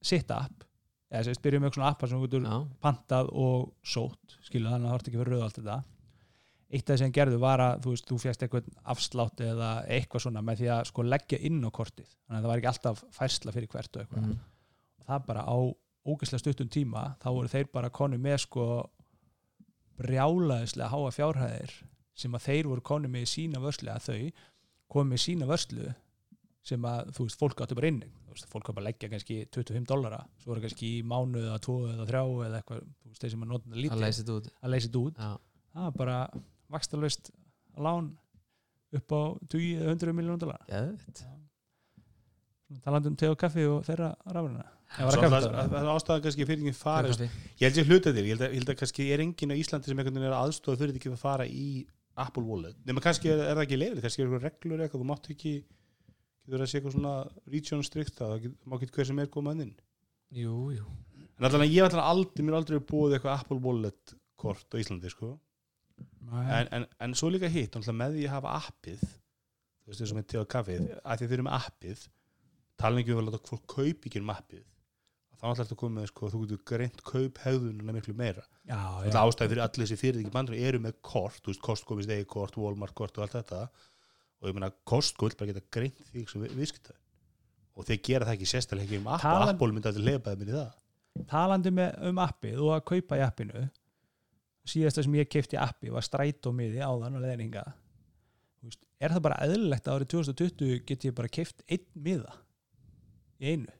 sitt 0.04 0.32
app 0.36 0.67
eða 1.12 1.24
sem 1.24 1.36
sagt, 1.36 1.44
byrjuði 1.46 1.62
með 1.64 1.70
eitthvað 1.70 1.80
svona 1.80 1.92
appa 1.94 2.08
sem 2.08 2.20
þú 2.20 2.28
getur 2.28 2.48
pantað 2.84 3.30
og 3.32 3.70
sótt 3.84 4.38
skilu 4.48 4.68
þannig 4.68 4.84
að 4.84 4.90
það 4.90 4.96
horti 4.98 5.12
ekki 5.12 5.22
fyrir 5.22 5.34
rauð 5.36 5.46
allt 5.48 5.60
þetta. 5.62 5.78
Eitt 6.68 6.84
af 6.84 6.92
það 6.92 7.00
sem 7.00 7.14
gerðu 7.16 7.38
var 7.40 7.64
að 7.64 7.78
þú 7.86 7.94
veist, 7.94 8.08
þú 8.10 8.18
fjast 8.20 8.42
eitthvað 8.44 8.66
afslátt 8.92 9.44
eða 9.46 9.70
eitthvað 9.88 10.24
svona 10.26 10.42
með 10.44 10.62
því 10.62 10.70
að 10.76 10.82
sko 10.90 11.06
leggja 11.08 11.40
inn 11.48 11.62
á 11.64 11.70
kortið. 11.72 12.10
Þannig 12.28 12.38
að 12.38 12.44
það 12.44 12.52
var 12.52 12.62
ekki 12.62 12.72
alltaf 12.74 13.04
færsla 13.16 13.54
fyrir 13.56 13.72
hvert 13.72 13.96
og 13.96 14.02
eitthvað. 14.04 14.26
Mhm. 14.28 14.40
og 14.98 15.06
það 15.08 15.26
bara 15.30 15.46
á 15.48 15.58
ógeðslega 16.08 16.40
stuttum 16.44 16.70
tíma 16.72 17.04
þá 17.22 17.28
voru 17.32 17.52
þeir 17.52 17.72
bara 17.72 17.90
konu 17.90 18.18
með 18.20 18.38
sko 18.44 18.66
brjálaðislega 19.98 20.90
háa 20.92 21.12
fjárhæðir 21.16 21.74
sem 22.18 22.36
að 22.38 22.46
þeir 22.48 22.70
voru 22.72 22.84
konu 22.86 23.10
með 23.12 23.26
í 23.26 23.32
sína 23.32 23.62
vörslu 23.62 23.92
að 23.94 24.08
þau 24.10 24.32
komu 24.92 25.12
með 25.12 25.20
í 25.22 25.24
sína 25.26 25.48
vörslu 25.50 25.90
sem 26.68 26.88
að 26.88 27.12
þú 27.16 27.28
veist, 27.28 27.40
fólk 27.40 27.62
áttu 27.64 27.78
bara 27.78 27.92
inni. 27.92 28.10
þú 28.27 28.27
veist, 28.38 28.50
fólk 28.52 28.70
áttu 28.70 28.78
bara 28.78 28.86
að 28.86 28.90
leggja 28.92 29.10
kannski 29.14 29.40
25 29.56 29.90
dollara 29.90 30.22
svo 30.42 30.54
voru 30.54 30.64
kannski 30.64 30.92
í 31.00 31.02
mánuð 31.08 31.50
eða 31.50 31.58
tvo 31.66 31.76
eða 31.90 32.08
þrjá 32.12 32.22
eða 32.48 32.62
eitthvað, 32.62 32.86
þú 33.02 33.12
veist, 33.12 33.24
þeir 33.24 33.34
sem 33.34 33.44
að 33.44 33.52
nota 33.52 33.66
þetta 33.66 33.78
að 33.78 33.84
lítið 33.84 34.06
leysa 34.06 34.22
þetta 34.22 34.38
út. 34.38 34.50
að 34.62 34.74
leysa 34.74 34.88
þetta 34.88 35.04
út. 35.04 35.20
Það 35.74 35.84
var 35.88 35.98
bara 35.98 36.18
vakstalust 36.78 37.32
lán 37.88 38.14
upp 38.98 39.18
á 39.18 39.22
20 39.52 39.84
eða 39.84 39.98
100 39.98 40.16
miljónum 40.16 40.42
dólar 40.42 40.64
geðvitt 40.70 41.26
talandi 42.84 43.12
um 43.12 43.20
te 43.20 43.30
og 43.32 43.38
kaffi 43.40 43.64
og 43.68 43.84
þeirra 43.88 44.14
rafurina 44.32 44.66
það 44.96 45.20
það 45.44 45.78
er 45.82 45.92
ástæðan 45.92 46.24
kannski 46.26 46.48
fyrir 46.48 46.64
ekki 46.64 46.80
farið 46.80 47.22
ég 47.26 47.64
held 47.66 47.80
ég 47.82 47.92
hluta 47.92 48.14
til, 48.16 48.24
ég 48.24 48.34
held 48.36 48.46
að, 48.46 48.54
ég 48.54 48.62
held 48.62 48.72
að 48.72 48.80
kannski 48.82 49.08
er 49.12 49.24
enginn 49.24 49.54
á 49.54 49.60
Íslandi 49.60 49.92
sem 49.92 50.00
einhvern 50.00 50.20
veginn 50.20 50.30
er 50.30 50.38
aðstofa 50.38 50.80
fyrir 50.80 51.00
ekki 51.00 51.12
að 51.12 51.20
fara 51.22 51.48
í 51.48 51.68
Apple 52.18 52.44
Wallet. 52.48 52.78
Nema 52.88 53.04
kannski 53.04 53.30
er, 53.30 53.44
er 53.46 53.60
það 53.60 53.66
ekki 53.68 53.78
leifrið, 53.78 54.04
kannski 54.06 54.24
er 54.24 54.30
eitthvað 54.30 54.46
reglur 54.48 54.84
eitthvað, 54.84 55.04
þú 55.04 55.10
mátt 55.12 55.28
ekki 55.34 55.52
getur 56.48 56.62
það 56.62 56.66
að 56.66 56.72
sé 56.72 56.80
eitthvað 56.80 56.96
svona 56.96 57.16
region 57.54 57.84
strikt 57.86 58.18
það, 58.18 58.34
það 58.38 58.56
má 58.64 58.78
ekki 58.78 58.90
hver 58.96 59.10
sem 59.10 59.22
er 59.24 59.32
komað 59.34 59.64
inn? 59.66 59.76
Jú, 60.38 60.56
jú. 60.76 60.88
En 61.38 61.48
allan 61.48 61.66
að 61.66 61.74
ég 61.76 61.86
allan 61.88 62.04
aldrei, 62.04 62.46
mér 62.46 62.58
aldrei 62.60 62.80
búið 62.82 63.18
eitthvað 63.18 63.42
Apple 63.42 63.60
Wallet 63.64 64.16
kort 64.40 64.74
á 64.74 64.80
Íslandi 64.82 65.12
sko. 65.12 65.36
en, 66.32 66.68
en, 66.76 66.86
en 67.02 67.16
svo 67.18 67.30
líka 67.34 67.50
hitt 67.50 67.76
með 67.78 68.18
því 68.18 68.28
að 68.28 68.34
hafa 68.36 68.56
appið 68.60 69.04
þú 69.04 69.92
veist 69.92 70.02
þessum 70.04 70.18
með 70.20 70.26
te 70.32 70.40
og 70.42 70.50
kaffið 70.52 70.88
að 71.00 71.20
því 71.20 71.28
þau 71.28 71.36
eru 71.38 71.46
með 71.48 71.58
appið 71.58 72.02
tala 72.78 73.02
ekki 73.02 73.14
um 73.14 73.22
að 73.22 73.30
láta 73.30 73.48
fólk 73.48 73.64
kaup 73.72 74.08
ekki 74.10 74.22
um 74.22 74.34
appið 74.34 74.66
þá 75.38 75.46
náttúrulega 75.46 75.64
ertu 75.64 75.76
að 75.76 75.82
koma 75.82 76.00
með 76.00 76.08
sko, 76.12 76.30
þú 76.34 76.40
getur 76.44 76.62
greint 76.72 77.04
kaup 77.06 77.40
hegðununa 77.44 77.94
miklu 77.94 78.16
meira. 78.18 78.44
Ástæði 78.68 79.52
fyrir 79.52 79.64
allir 79.64 79.84
þessi 79.86 79.98
fyrirtæki 80.02 80.34
bandur 80.34 80.58
eru 80.58 80.80
með 80.82 80.96
kort, 81.06 81.44
þú 81.44 81.52
veist, 81.52 81.62
Costco 81.68 81.98
við 81.98 82.08
stegi 82.08 82.26
kort, 82.32 82.58
Walmart 82.58 82.96
kort 82.98 83.20
og 83.20 83.26
allt 83.28 83.36
þetta 83.38 83.60
og 84.42 84.50
ég 84.50 84.58
meina 84.58 84.72
Costco 84.88 85.28
vil 85.28 85.38
bara 85.40 85.52
geta 85.52 85.66
greint 85.74 86.00
því 86.12 86.26
sem 86.30 86.44
við, 86.46 86.54
viðskiptaði 86.60 87.00
og 87.78 87.88
þeir 87.88 88.00
gera 88.10 88.28
það 88.28 88.36
ekki 88.38 88.50
sérstaklega 88.52 88.88
ekki 88.88 89.00
um 89.02 89.10
Apple, 89.14 89.32
Talan- 89.32 89.54
Apple 89.54 89.74
myndi 89.76 89.90
að 89.92 90.00
leipaði 90.02 90.48
í 90.48 90.54
það. 90.56 90.70
Talandi 91.30 91.74
með, 91.74 91.92
um 92.10 92.22
appið 92.22 92.62
og 92.62 92.72
að 92.76 92.86
kaupa 92.92 93.18
í 93.18 93.22
appinu. 93.26 93.66
Síðasta 94.68 95.04
sem 95.06 95.16
ég 95.18 95.30
kefti 95.30 95.58
appi 95.62 95.90
var 95.94 96.06
strætómiði 96.06 96.82
áðan 96.86 97.18
og 97.18 97.24
leðninga 97.24 97.64
er 98.98 99.14
það 99.14 99.24
bara 99.28 99.40
eðlilegt 99.46 99.88
að 99.88 100.00
árið 100.00 100.12
2020 100.16 100.84
get 100.90 101.06
ég 101.08 101.16
bara 101.18 101.32
keft 101.32 101.64
einn 101.70 101.86
miða 101.94 102.34
í 103.38 103.54
einu? 103.54 103.74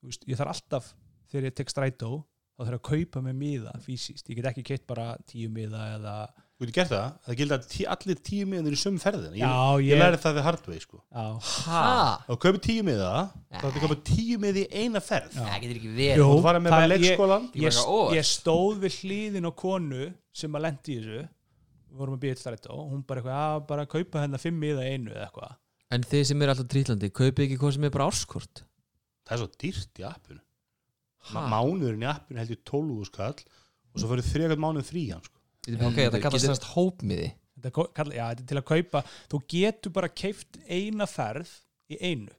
Þú 0.00 0.10
veist, 0.10 0.24
ég 0.28 0.38
þarf 0.40 0.54
alltaf 0.54 0.86
þegar 1.32 1.48
ég 1.48 1.56
tek 1.58 1.72
strætó 1.72 2.10
þá 2.22 2.62
þarf 2.64 2.72
ég 2.72 2.78
að 2.80 2.86
kaupa 2.88 3.22
með 3.26 3.38
miða 3.42 3.74
fysiskt, 3.84 4.30
ég 4.30 4.40
get 4.40 4.48
ekki 4.52 4.64
keitt 4.72 4.86
bara 4.88 5.12
tíu 5.28 5.50
miða 5.52 5.84
eða 5.98 6.14
Þú 6.62 6.66
getur 6.68 6.76
gert 6.78 6.90
það, 6.92 7.06
það 7.26 7.36
gildi 7.40 7.54
að 7.56 7.64
tí, 7.72 7.84
allir 7.90 8.18
tíu 8.22 8.46
miðanir 8.46 8.74
í 8.76 8.78
sömu 8.78 9.00
ferðina 9.02 9.32
ég, 9.34 9.40
já, 9.42 9.54
ég 9.82 9.88
ég, 9.96 9.98
læri 10.02 10.18
það 10.22 10.36
við 10.36 10.44
hardway 10.46 10.78
sko. 10.84 10.98
Já, 11.10 11.24
ha, 11.66 11.80
Ef 12.22 12.28
þú 12.28 12.36
kaupir 12.44 12.60
tíu 12.62 12.84
miða, 12.86 13.08
þá 13.50 13.64
ætti 13.66 13.72
að 13.72 13.82
kaupa 13.82 13.96
tíu 14.12 14.36
miði 14.44 14.62
í 14.62 14.82
eina 14.84 15.02
ferð. 15.02 15.34
Já. 15.34 15.42
það 15.48 15.56
getur 15.64 15.80
ekki 15.80 15.90
Jú. 15.90 15.96
verið. 15.98 16.22
Og 16.22 16.30
þú 16.36 16.44
fara 16.46 16.60
með 16.62 16.70
það- 16.70 16.76
bara 16.78 16.86
ég- 16.86 17.02
leikskólan 17.02 17.42
Ég 17.42 17.50
var 17.50 17.62
ég, 17.62 17.72
eitthvað 17.72 17.96
óvart. 17.96 18.14
ég 18.14 18.28
stóð 18.30 18.78
við 18.84 18.98
hlýðin 19.02 19.48
á 19.50 19.52
konu 19.64 20.04
sem 20.32 20.52
að 20.52 20.64
lendi 20.68 20.92
í 20.94 20.98
þessu. 21.02 21.24
Við 21.92 21.98
vorum 21.98 22.14
að 22.16 22.22
býja 22.22 22.34
til 22.38 22.42
strætó. 22.46 22.78
Hún 22.92 23.02
bara 23.06 23.20
eitthvað, 23.20 23.42
að 23.42 23.66
bara 23.66 23.86
kaupa 23.86 24.22
hennar 24.22 24.38
fimm 24.40 24.60
miða 24.62 24.86
í 24.86 24.92
einu 24.94 25.10
eða 25.10 25.26
eitthvað. 25.26 25.56
En 25.90 26.02
þið 26.08 26.24
sem 26.30 26.42
eru 26.46 26.54
alltaf 26.54 26.68
drítlandi, 26.72 27.10
kaupið 27.10 27.44
ekki 27.48 27.58
hvað 27.58 27.72
sem 27.74 27.84
er 27.84 27.90
bara 27.90 28.06
árskort 28.08 28.62
það 29.26 29.32
er 29.34 29.38
svo 29.42 29.50
dýrt 29.58 29.98
í 29.98 30.06
appinu. 30.06 30.40
Ha? 31.32 31.42
mánuðurinn 31.50 32.02
í 32.02 32.08
appinu 32.10 32.38
heldur 32.40 32.58
12 32.64 33.04
skall 33.10 33.34
og 33.92 34.00
svo 34.00 34.08
fyrir 34.10 34.24
þrjöggat 34.26 34.58
mánuð 34.62 34.88
frí 34.88 35.02
hann 35.12 35.22
sko. 35.22 35.38
Ok, 35.68 35.96
þetta 35.96 36.20
kallast 36.24 36.46
þessast 36.46 36.68
hópmiði. 36.74 37.32
Já, 37.62 38.24
þetta 38.32 38.42
er 38.42 38.46
til 38.50 38.58
að 38.58 38.64
kaupa. 38.66 39.02
Þú 39.30 39.42
getur 39.54 39.92
bara 39.94 40.08
keift 40.10 40.58
eina 40.66 41.06
ferð 41.06 41.50
í 41.92 41.98
einu 42.02 42.32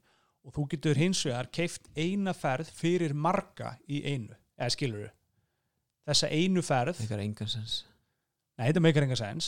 og 0.44 0.52
þú 0.58 0.66
getur 0.74 1.00
hins 1.00 1.22
vegar 1.24 1.48
keift 1.56 1.86
eina 1.96 2.34
ferð 2.36 2.68
fyrir 2.76 3.14
marga 3.16 3.78
í 3.88 4.02
einu. 4.04 4.36
Eða 4.60 4.74
skilur 4.76 5.12
þessa 6.04 6.28
einu 6.36 6.62
ferð 6.66 7.00
Eitthvað 7.00 7.22
engansens 7.24 7.78
nei, 8.60 8.68
þetta 8.68 8.82
meikar 8.84 9.06
enga 9.08 9.16
sens. 9.18 9.48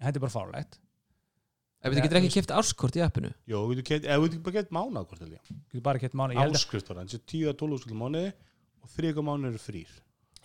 En 0.00 0.08
þetta 0.08 0.18
er 0.18 0.24
bara 0.26 0.34
fárlegt 0.34 0.80
Ef 1.84 1.92
þið 1.92 2.00
getur 2.06 2.18
ekki 2.18 2.32
keft 2.32 2.52
árskort 2.56 2.96
í 2.96 3.02
appinu. 3.04 3.30
Jó, 3.44 3.58
þú 3.60 3.74
getur 3.76 3.86
keypt- 3.90 4.06
ef 4.08 4.20
þú 4.22 4.28
getur 4.32 4.44
bara 5.84 6.00
keift 6.00 6.14
mánu 6.16 6.32
að 6.32 6.54
áskrift 6.56 6.88
var 6.88 6.96
hann, 6.96 7.10
þessi 7.12 7.20
10-12 7.52 7.82
skall 7.84 7.98
mánuði 8.00 8.30
og 8.82 8.92
þrjöggat 8.96 9.26
mánuð 9.28 9.48
eru 9.52 9.60
frýr 9.60 9.90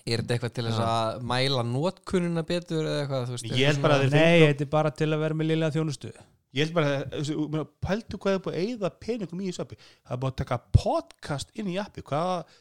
er 0.05 0.21
þetta 0.23 0.35
eitthvað 0.35 0.53
til 0.57 0.65
þess 0.69 0.81
að 0.85 1.21
mæla 1.31 1.63
notkununa 1.67 2.43
betur 2.47 2.83
eða 2.83 3.03
eitthvað 3.03 3.25
þú 3.27 3.35
veist, 3.35 3.49
Ég 3.59 3.71
held 3.71 3.81
bara 3.83 3.97
að 3.97 4.05
þeir 4.05 4.15
nei, 4.15 4.45
þetta 4.45 4.65
er 4.65 4.71
bara 4.75 4.91
til 5.01 5.09
að 5.09 5.23
vera 5.25 5.39
með 5.39 5.49
liðlega 5.51 5.75
þjónustu. 5.77 6.13
Ég 6.57 6.65
held 6.65 6.77
bara 6.79 6.95
að 7.05 7.67
pældu 7.85 8.17
hvað 8.21 8.37
er 8.37 8.41
búið 8.45 8.55
að 8.57 8.63
eyða 8.65 8.89
peningum 9.03 9.43
í 9.43 9.49
þessu 9.51 9.65
appi. 9.65 9.77
Það 10.01 10.15
er 10.15 10.21
búið 10.23 10.31
að 10.33 10.39
taka 10.41 10.59
podcast 10.79 11.51
inn 11.59 11.69
í 11.69 11.75
appi 11.81 12.05
hvað, 12.09 12.55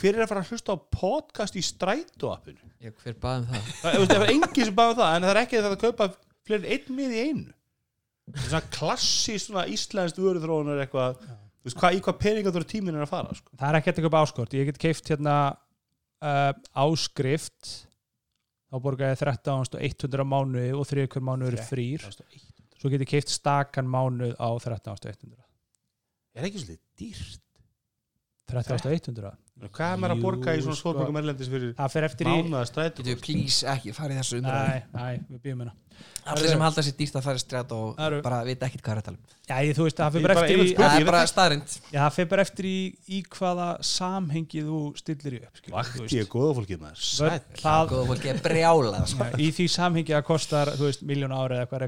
hver 0.00 0.16
er 0.16 0.24
að 0.24 0.30
fara 0.32 0.44
að 0.44 0.54
hlusta 0.54 0.74
á 0.74 0.76
podcast 0.96 1.58
í 1.60 1.64
strætó 1.64 2.32
appinu? 2.32 2.70
Já, 2.80 2.94
hver 3.02 3.18
baðum 3.20 3.50
það? 3.50 3.68
það, 3.82 3.98
það 4.08 4.16
er 4.16 4.32
engin 4.32 4.70
sem 4.70 4.78
báði 4.78 4.96
það 5.02 5.18
en 5.18 5.26
það 5.26 5.34
er 5.34 5.40
ekki 5.42 5.60
að 5.60 5.66
það 5.66 5.76
að 5.76 5.84
kaupa 5.84 6.08
fleiri 6.48 6.72
einn 6.76 6.96
mið 6.96 7.12
í 7.12 7.24
einu. 7.28 7.54
Það 8.24 8.40
er 8.40 8.48
svona 8.48 8.72
klassísk 8.78 9.50
svona 9.50 9.66
íslenskt 9.74 10.20
vöruþróunar 10.24 10.80
eitthvað 10.86 11.20
þú 11.20 11.68
veist, 11.68 11.78
hvað, 11.80 11.98
í 11.98 12.00
hvað 12.04 12.18
peninga 12.20 12.52
þú 12.52 12.60
eru 12.60 12.70
tíminn 12.72 12.96
er 12.96 13.04
að 13.04 13.12
fara 13.12 13.36
sko. 13.36 13.52
það 13.60 13.68
er 13.68 13.78
ekki 13.78 13.92
að 13.92 14.06
kaupa 14.06 14.24
áskort. 14.24 14.56
Ég 14.56 14.70
get 14.70 14.80
keift 14.80 15.12
hérna 15.12 15.36
uh, 16.24 16.50
áskrift 16.84 17.70
þá 18.72 18.80
borga 18.82 19.12
ég 19.12 19.20
13.100 19.22 20.24
á 20.24 20.26
mánuði 20.26 20.74
og 20.74 20.88
þriði 20.88 21.12
hver 21.14 21.26
mánuð 21.28 21.52
eru 21.52 21.66
frýr 21.68 22.06
svo 22.08 22.90
get 22.92 23.04
ég 23.04 23.12
keift 23.14 23.32
stakan 23.32 23.88
mánuð 23.90 24.34
á 24.40 24.48
13.100 24.50 25.34
er 26.34 26.48
ekki 26.48 26.64
svolítið 26.64 26.82
dýrt 26.98 27.43
13.100 28.62 29.32
hvað 29.74 29.92
er 29.94 29.98
maður 30.02 30.14
að 30.14 30.22
borga 30.22 30.54
í 30.54 30.60
svona 30.62 30.76
sko. 30.76 30.80
stórborgum 30.92 31.16
erlendis 31.16 31.48
fyrir 31.48 31.74
það 31.78 31.88
fer 31.94 32.04
eftir 32.04 32.26
í 32.26 32.30
mánuða 32.34 32.64
strætó 32.68 33.02
getur 33.02 33.14
við 33.14 33.20
please 33.24 33.66
ekki 33.74 33.92
farið 33.96 34.16
þessu 34.20 34.38
umræðu? 34.40 34.68
Nei, 34.68 34.82
nei, 34.92 35.14
við 35.30 35.38
býðum 35.44 35.60
hérna. 35.64 35.74
Allir 36.26 36.48
sem 36.50 36.60
halda 36.64 36.82
sér 36.82 36.96
dýrt 36.98 37.14
að 37.14 37.22
fara 37.22 37.36
í 37.38 37.42
stræt 37.44 37.72
og 37.72 37.96
Það 37.96 38.06
eru- 38.06 38.22
bara 38.22 38.44
vita 38.44 38.66
ekkert 38.66 38.82
hvað 38.82 38.92
er 38.92 38.98
að 38.98 39.04
tala 39.04 39.16
um. 39.16 39.22
Já, 39.44 39.56
ég, 39.62 39.76
þú 39.78 39.84
veist, 39.84 39.96
það 39.96 40.14
Ég 40.14 40.22
bara 40.24 40.34
er 40.34 40.40
veit 40.40 40.50
ekki- 40.50 41.28
staðrind 41.30 41.68
já, 41.92 42.00
það 42.00 42.12
fer 42.16 42.26
bara 42.26 42.42
eftir 42.42 42.64
í, 42.64 42.96
í 43.08 43.22
hvaða 43.22 43.68
samhengi 43.84 44.64
þú 44.64 44.96
stillir 44.98 45.32
í 45.38 45.40
upp 45.44 45.70
vakti 45.70 46.18
ég 46.18 46.26
góða 46.28 46.54
fólkið 46.58 46.80
maður? 46.80 46.98
Það, 47.62 47.88
góða 47.94 48.06
fólki 48.10 48.28
er 48.28 48.38
brjála 48.42 49.06
sko. 49.06 49.24
í 49.38 49.52
því 49.54 49.68
samhengi 49.70 50.12
að 50.18 50.24
kostar 50.24 50.66
þú 50.74 50.84
veist, 50.90 51.02
miljón 51.02 51.32
ári 51.32 51.54
eða 51.60 51.68
hvað 51.70 51.84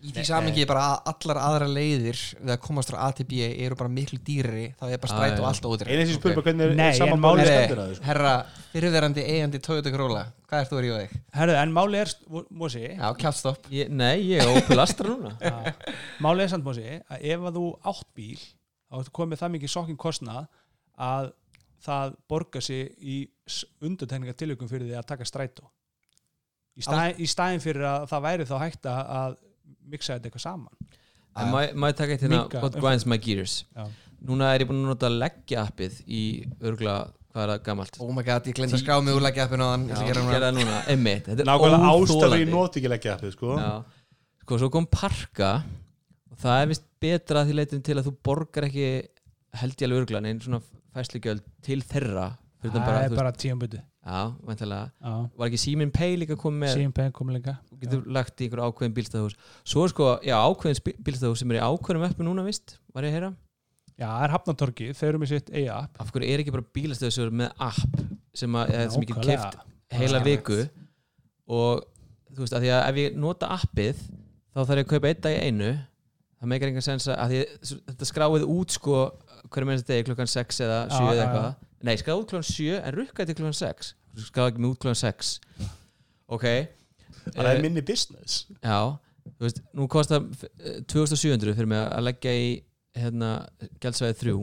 er 0.00 0.08
í 0.08 0.12
því 0.14 0.24
samingi 0.28 0.64
bara 0.68 0.84
að 0.90 1.10
allar 1.12 1.38
aðra 1.40 1.68
leiðir 1.70 2.18
við 2.40 2.52
að 2.54 2.60
komast 2.64 2.90
frá 2.92 2.98
A 3.06 3.10
til 3.16 3.26
B 3.30 3.38
eru 3.46 3.76
bara 3.78 3.92
miklu 3.92 4.18
dýrari 4.26 4.64
þá 4.80 4.84
er 4.90 5.00
bara 5.02 5.12
stræt 5.12 5.38
og 5.40 5.46
allt 5.48 5.68
ódýr 5.70 5.90
eina 5.92 6.06
sem 6.08 6.18
spyrir 6.18 6.38
bara 6.38 6.46
hvernig 6.48 6.66
er 6.66 6.74
Nei, 6.78 6.88
er 6.90 6.98
saman 6.98 7.16
en 7.16 7.22
máli 7.24 7.44
er- 7.44 7.50
stendur 7.52 7.80
að 7.84 7.92
þessu? 7.92 8.04
Herra, 8.08 8.32
fyrirverandi 8.72 9.24
eigandi 9.34 9.60
Toyota 9.64 9.92
Corolla 9.94 10.24
hvað 10.48 10.58
er 10.60 10.68
þú 10.70 10.76
að 10.78 10.84
ríða 10.84 10.98
þig? 11.04 11.14
Herðu, 11.38 11.54
en 11.62 11.72
máli 11.78 12.00
er, 12.02 12.12
Mósi 12.50 12.82
já, 12.84 13.06
kjáttstopp 13.22 13.70
Ég, 13.74 13.88
nei, 13.90 14.16
ég 14.28 14.42
er 14.44 14.50
Opel 14.58 14.80
Astra 14.84 15.08
núna. 15.08 15.32
Já. 15.44 15.72
Málið 16.22 16.44
er 16.46 16.52
samt 16.52 16.66
Mósi 16.68 16.84
að 17.00 17.24
ef 17.34 17.48
að 17.48 17.56
þú 17.60 17.64
átt 17.94 18.10
bíl 18.18 18.42
þá 18.44 19.00
ertu 19.00 19.14
komið 19.18 19.40
það 19.40 19.54
mikið 19.56 19.72
sokkin 19.72 19.98
kostnað 20.04 20.44
að 21.00 21.32
það 21.84 22.14
borgar 22.30 22.62
sig 22.64 22.92
í 23.00 23.16
undantekninga 23.84 24.36
tilökum 24.38 24.68
fyrir 24.70 24.86
því 24.88 24.94
að 25.00 25.08
taka 25.10 25.26
strætó. 25.28 25.66
Í, 26.74 26.82
stæ, 26.82 27.12
í 27.20 27.26
staðin 27.28 27.60
fyrir 27.62 27.84
að 27.86 28.06
það 28.10 28.22
væri 28.24 28.46
þá 28.48 28.54
hægt 28.62 28.86
að, 28.90 29.34
mixa 29.92 30.16
þetta 30.16 30.30
eitthvað 30.30 30.44
saman 30.46 30.72
má 31.74 31.88
ég 31.90 31.96
taka 31.98 32.14
eitt 32.14 32.22
hérna 32.24 32.40
What 32.44 32.54
umferð. 32.62 32.80
grinds 32.84 33.06
my 33.10 33.18
gears 33.18 33.64
Já. 33.74 33.84
Núna 34.24 34.52
er 34.54 34.62
ég 34.64 34.68
búin 34.70 34.80
að 34.84 34.90
nota 34.94 35.08
leggja 35.12 35.64
appið 35.68 35.96
í 36.08 36.20
örgla 36.64 36.94
hvað 37.34 37.42
er 37.44 37.50
það 37.50 37.62
gamalt 37.66 37.98
Oh 38.00 38.12
my 38.14 38.22
god, 38.24 38.46
ég 38.48 38.54
glemt 38.56 38.72
að 38.76 38.80
skrá 38.84 39.00
mig 39.04 39.14
úr 39.18 39.24
leggja 39.26 39.44
appinu 39.48 39.66
Ég 39.90 40.12
er 40.14 40.20
nákvæmlega 41.44 41.80
í 41.80 41.96
óþolandi. 41.98 42.46
noti 42.52 42.80
ekki 42.80 42.92
leggja 42.92 43.16
appið 43.18 43.32
sko. 43.34 43.56
Já. 43.58 43.72
sko, 44.44 44.58
svo 44.62 44.70
kom 44.72 44.86
parka 44.86 45.50
og 46.30 46.38
það 46.40 46.62
er 46.62 46.70
vist 46.72 46.86
betra 47.04 47.42
að 47.42 47.50
því 47.50 47.58
leitum 47.58 47.82
til 47.84 47.98
að 48.00 48.06
þú 48.08 48.14
borgar 48.30 48.68
ekki 48.70 48.86
held 49.60 49.74
ég 49.76 49.86
alveg 49.88 50.00
örglan 50.04 50.26
einn 50.30 50.40
svona 50.42 50.60
fæslugjöld 50.94 51.42
til 51.66 51.80
þeirra 51.82 52.28
fyrir 52.62 52.72
það 52.78 52.86
bara, 52.86 53.02
er 53.04 53.18
bara 53.18 53.32
tíumbutu 53.34 53.82
já, 54.04 54.18
væntalega 54.44 54.90
já, 54.92 55.14
var 55.40 55.48
ekki 55.48 55.60
Símin 55.62 55.92
Pay 55.94 56.18
líka 56.20 56.36
komið 56.40 56.60
með? 56.64 56.74
Síðan 56.76 56.94
penn 56.96 57.14
komið 57.16 57.38
líka. 57.38 57.54
Þú 57.70 57.78
getur 57.84 58.04
lagt 58.16 58.40
í 58.40 58.48
einhver 58.48 58.62
ákveðin 58.66 58.96
bílstæðahús. 58.98 59.38
Svo 59.64 59.84
er 59.86 59.94
sko, 59.94 60.10
já, 60.24 60.36
ákveðin 60.44 61.00
bílstæðahús 61.06 61.42
sem 61.42 61.54
er 61.54 61.60
í 61.60 61.64
ákveðin 61.64 62.06
uppi 62.10 62.26
núna, 62.28 62.44
vist, 62.46 62.76
var 62.94 63.06
ég 63.08 63.14
að 63.14 63.18
heyra? 63.18 63.32
Já, 63.94 64.08
það 64.10 64.24
er 64.26 64.34
Hafnatorki, 64.34 64.90
þeir 64.98 65.08
eru 65.12 65.22
með 65.22 65.32
sitt 65.32 65.50
eiga 65.54 65.80
app 65.84 66.00
af 66.02 66.10
hverju 66.10 66.30
er 66.34 66.42
ekki 66.42 66.54
bara 66.56 66.66
bílstæðahús 66.76 67.34
með 67.40 67.66
app 67.68 67.98
sem, 68.34 68.56
að, 68.58 68.72
eða, 68.74 68.86
sem 68.90 69.06
ekki 69.06 69.16
Nákvæmlega. 69.16 69.50
keft 69.50 69.98
heila 70.00 70.22
viku? 70.24 70.60
og 71.54 71.84
þú 72.34 72.42
veist, 72.42 72.56
að 72.56 72.64
því 72.64 72.70
að 72.74 72.86
ef 72.88 73.00
ég 73.02 73.18
nota 73.20 73.50
appið 73.54 74.00
þá 74.54 74.60
þarf 74.62 74.80
ég 74.80 74.86
að 74.86 74.90
kaupa 74.94 75.10
einn 75.10 75.20
dag 75.24 75.34
í 75.36 75.42
einu. 75.48 75.70
Það 76.40 76.50
meikar 76.52 76.70
engan 76.70 76.84
sens 76.84 77.06
að, 77.08 77.18
að 77.22 77.32
því, 77.32 77.76
þetta 77.90 78.08
skráið 78.10 78.46
út 78.54 78.74
sko 78.74 78.96
hverju 79.52 79.68
mennst 79.68 79.88
degi 79.88 80.06
klukkan 80.08 80.30
6 80.30 80.60
eða 80.64 80.80
7 80.90 80.98
Já, 80.98 81.04
eða 81.04 81.14
já, 81.14 81.22
eitthvað 81.24 81.63
nei, 81.84 81.94
skráið 82.00 82.22
út 82.22 82.32
klukkan 82.32 82.48
7 82.48 82.80
en 82.80 82.96
rukkaði 82.96 83.30
til 83.30 83.38
klukkan 83.40 83.58
6 83.60 83.92
skráið 84.28 84.52
ekki 84.52 84.64
með 84.64 84.74
út 84.74 84.82
klukkan 84.84 85.00
6 85.00 85.32
ok. 86.34 86.46
Það 87.24 87.48
er 87.48 87.56
Eh, 87.56 87.62
minni 87.64 87.82
business. 87.84 88.44
Já, 88.60 88.98
þú 89.38 89.46
veist, 89.46 89.62
nú 89.76 89.86
kostar 89.88 90.24
eh, 90.60 90.82
2700 90.90 91.56
fyrir 91.56 91.70
mig 91.70 91.80
að 91.80 92.04
leggja 92.08 92.34
í 92.36 92.48
hérna, 92.98 93.30
gældsvæðið 93.82 94.20
þrjú 94.20 94.38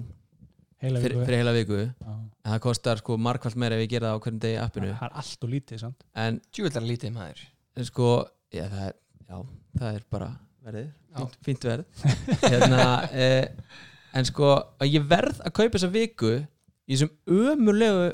heila 0.81 1.01
fyrir, 1.03 1.15
viku. 1.15 1.25
fyrir 1.27 1.41
heila 1.41 1.53
viku. 1.55 1.79
Já. 1.85 2.13
en 2.41 2.53
það 2.55 2.61
kostar 2.65 3.01
sko 3.01 3.17
margfald 3.21 3.57
meira 3.61 3.77
ef 3.77 3.83
ég 3.85 3.91
gera 3.93 4.11
það 4.11 4.17
á 4.17 4.23
hvernig 4.25 4.41
degi 4.45 4.55
í 4.57 4.61
appinu. 4.63 4.93
Það 4.97 5.07
er 5.07 5.17
allt 5.21 5.45
og 5.45 5.51
lítið 5.53 5.83
samt. 5.83 6.05
En 6.25 6.41
lítið 6.89 7.13
maður. 7.15 7.43
en 7.77 7.87
sko, 7.87 8.07
já 8.51 8.65
það 8.65 8.87
er, 8.87 8.95
já, 9.27 9.37
það 9.77 9.99
er 9.99 10.07
bara 10.09 10.31
verðið, 10.65 10.89
fínt, 11.17 11.37
fínt 11.45 11.67
verð. 11.69 11.85
Hérna, 12.41 12.87
eh, 13.23 13.45
en 14.17 14.27
sko 14.27 14.49
ég 14.89 15.05
verð 15.07 15.39
að 15.45 15.55
kaupa 15.59 15.77
þessa 15.77 15.91
viku 15.93 16.33
í 16.87 16.95
þessum 16.95 17.11
ömurlegu 17.51 18.11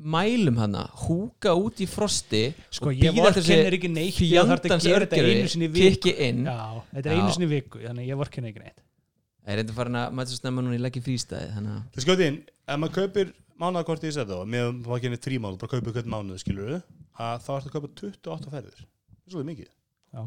mælum 0.00 0.56
hana, 0.56 0.86
húka 1.04 1.52
út 1.60 1.80
í 1.84 1.86
frosti 1.90 2.46
sko 2.72 2.88
og 2.88 2.94
eftir 2.96 3.34
þessi 3.36 3.52
vorkennir 3.52 3.76
ekki 3.76 3.90
neitt 3.92 4.20
ég 4.24 4.46
þarf 4.48 4.54
að 4.54 4.62
fjandans 4.64 4.86
gera 4.88 5.04
þetta 5.04 5.18
örgjörvi 5.20 5.40
einu 5.40 5.50
sinni 5.52 5.66
í 5.68 5.72
viku 5.74 5.90
kikki 5.98 6.14
inn 6.28 6.46
já, 6.48 6.60
þetta 6.94 7.10
er 7.10 7.12
Já. 7.12 7.20
einu 7.20 7.34
sinni 7.34 7.48
í 7.48 7.52
viku 7.52 7.82
þannig 7.82 8.06
að 8.06 8.08
ég 8.08 8.20
vorkennir 8.20 8.54
ekki 8.54 8.62
neitt 8.64 8.80
ég 8.80 9.52
er 9.52 9.60
reynda 9.60 9.76
farin 9.76 9.98
að 10.00 10.16
mæta 10.16 10.32
svo 10.32 10.40
snemma 10.40 10.64
núna 10.64 10.78
í 10.78 10.80
leggi 10.80 11.02
frístæði 11.04 11.50
þannig 11.56 11.74
að 11.74 11.82
það 11.98 12.06
skjóti 12.06 12.28
inn, 12.30 12.38
ef 12.64 12.80
maður 12.80 12.96
kaupir 12.96 13.34
mánaðakort 13.60 14.06
í 14.08 14.14
þetta 14.16 14.40
með 14.48 15.18
þrý 15.20 15.40
mánuð, 15.44 15.60
bara 15.60 15.74
kaupir 15.74 15.96
hvern 15.98 16.14
mánuð 16.14 16.40
skilur 16.40 16.72
að 17.20 17.44
þá 17.44 17.50
ertu 17.58 17.68
að 17.68 17.74
kaupa 17.76 17.92
28 18.00 18.54
ferðir 18.54 18.80
það 18.80 19.26
er 19.26 19.34
svolítið 19.34 19.50
mikið 19.52 19.68
Já. 19.68 20.22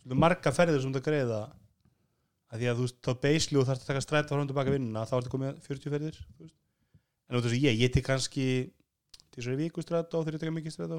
svolítið 0.00 0.22
marga 0.24 0.54
ferðir 0.56 0.84
sem 0.86 0.96
þú 0.96 1.04
greiða 1.04 1.42
að 2.52 2.60
því 2.62 2.68
að 2.68 2.80
þú 2.80 2.86
veist, 2.86 2.98
þá 3.04 3.12
beisli 3.26 3.60
og 3.60 3.68
þarf 3.68 3.82
að 3.82 3.90
taka 3.90 4.04
strætt 4.04 4.28
frá 4.32 4.40
hún 4.40 4.48
tilbaka 4.50 4.72
vinnuna, 4.74 5.04
þá 5.08 5.14
ertu 5.18 5.32
komið 5.32 5.60
40 5.66 5.92
ferðir 5.94 6.18
þú 6.20 6.46
veist. 6.46 6.56
En 7.32 7.38
af 7.38 7.46
þessu 7.46 7.58
ég, 7.62 7.80
ég 7.80 7.92
tek 7.92 8.04
kannski 8.06 8.46
til 9.32 9.40
þessari 9.40 9.60
viku 9.64 9.84
strætt 9.84 10.12
og 10.12 10.26
þegar 10.26 10.36
ég 10.36 10.44
teka 10.44 10.56
mikið 10.58 10.76
strætt 10.76 10.96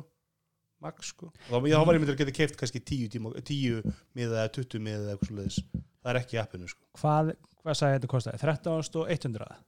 max 0.84 1.14
sko, 1.14 1.30
og 1.32 1.52
þá, 1.54 1.68
þá 1.70 1.84
var 1.88 1.96
ég 1.96 2.02
myndir 2.04 2.18
að 2.18 2.24
geta 2.24 2.36
keift 2.36 2.58
kannski 2.60 2.82
10 2.84 3.12
tíma, 3.14 3.30
10 3.40 3.86
miða 4.18 4.42
eða 4.42 4.50
20 4.58 4.82
miða 4.84 4.98
eða 5.04 5.14
eitthvað 5.14 5.30
svoleiðis, 5.30 5.60
það 5.78 6.10
er 6.12 6.20
ekki 6.20 6.40
appinu 6.42 6.72
sko. 6.72 6.88
hvað, 7.00 7.30
hvað 7.62 7.78
sagði 7.80 8.00
þetta 8.00 8.10
kostaði? 8.16 8.42
13.100 8.44 9.62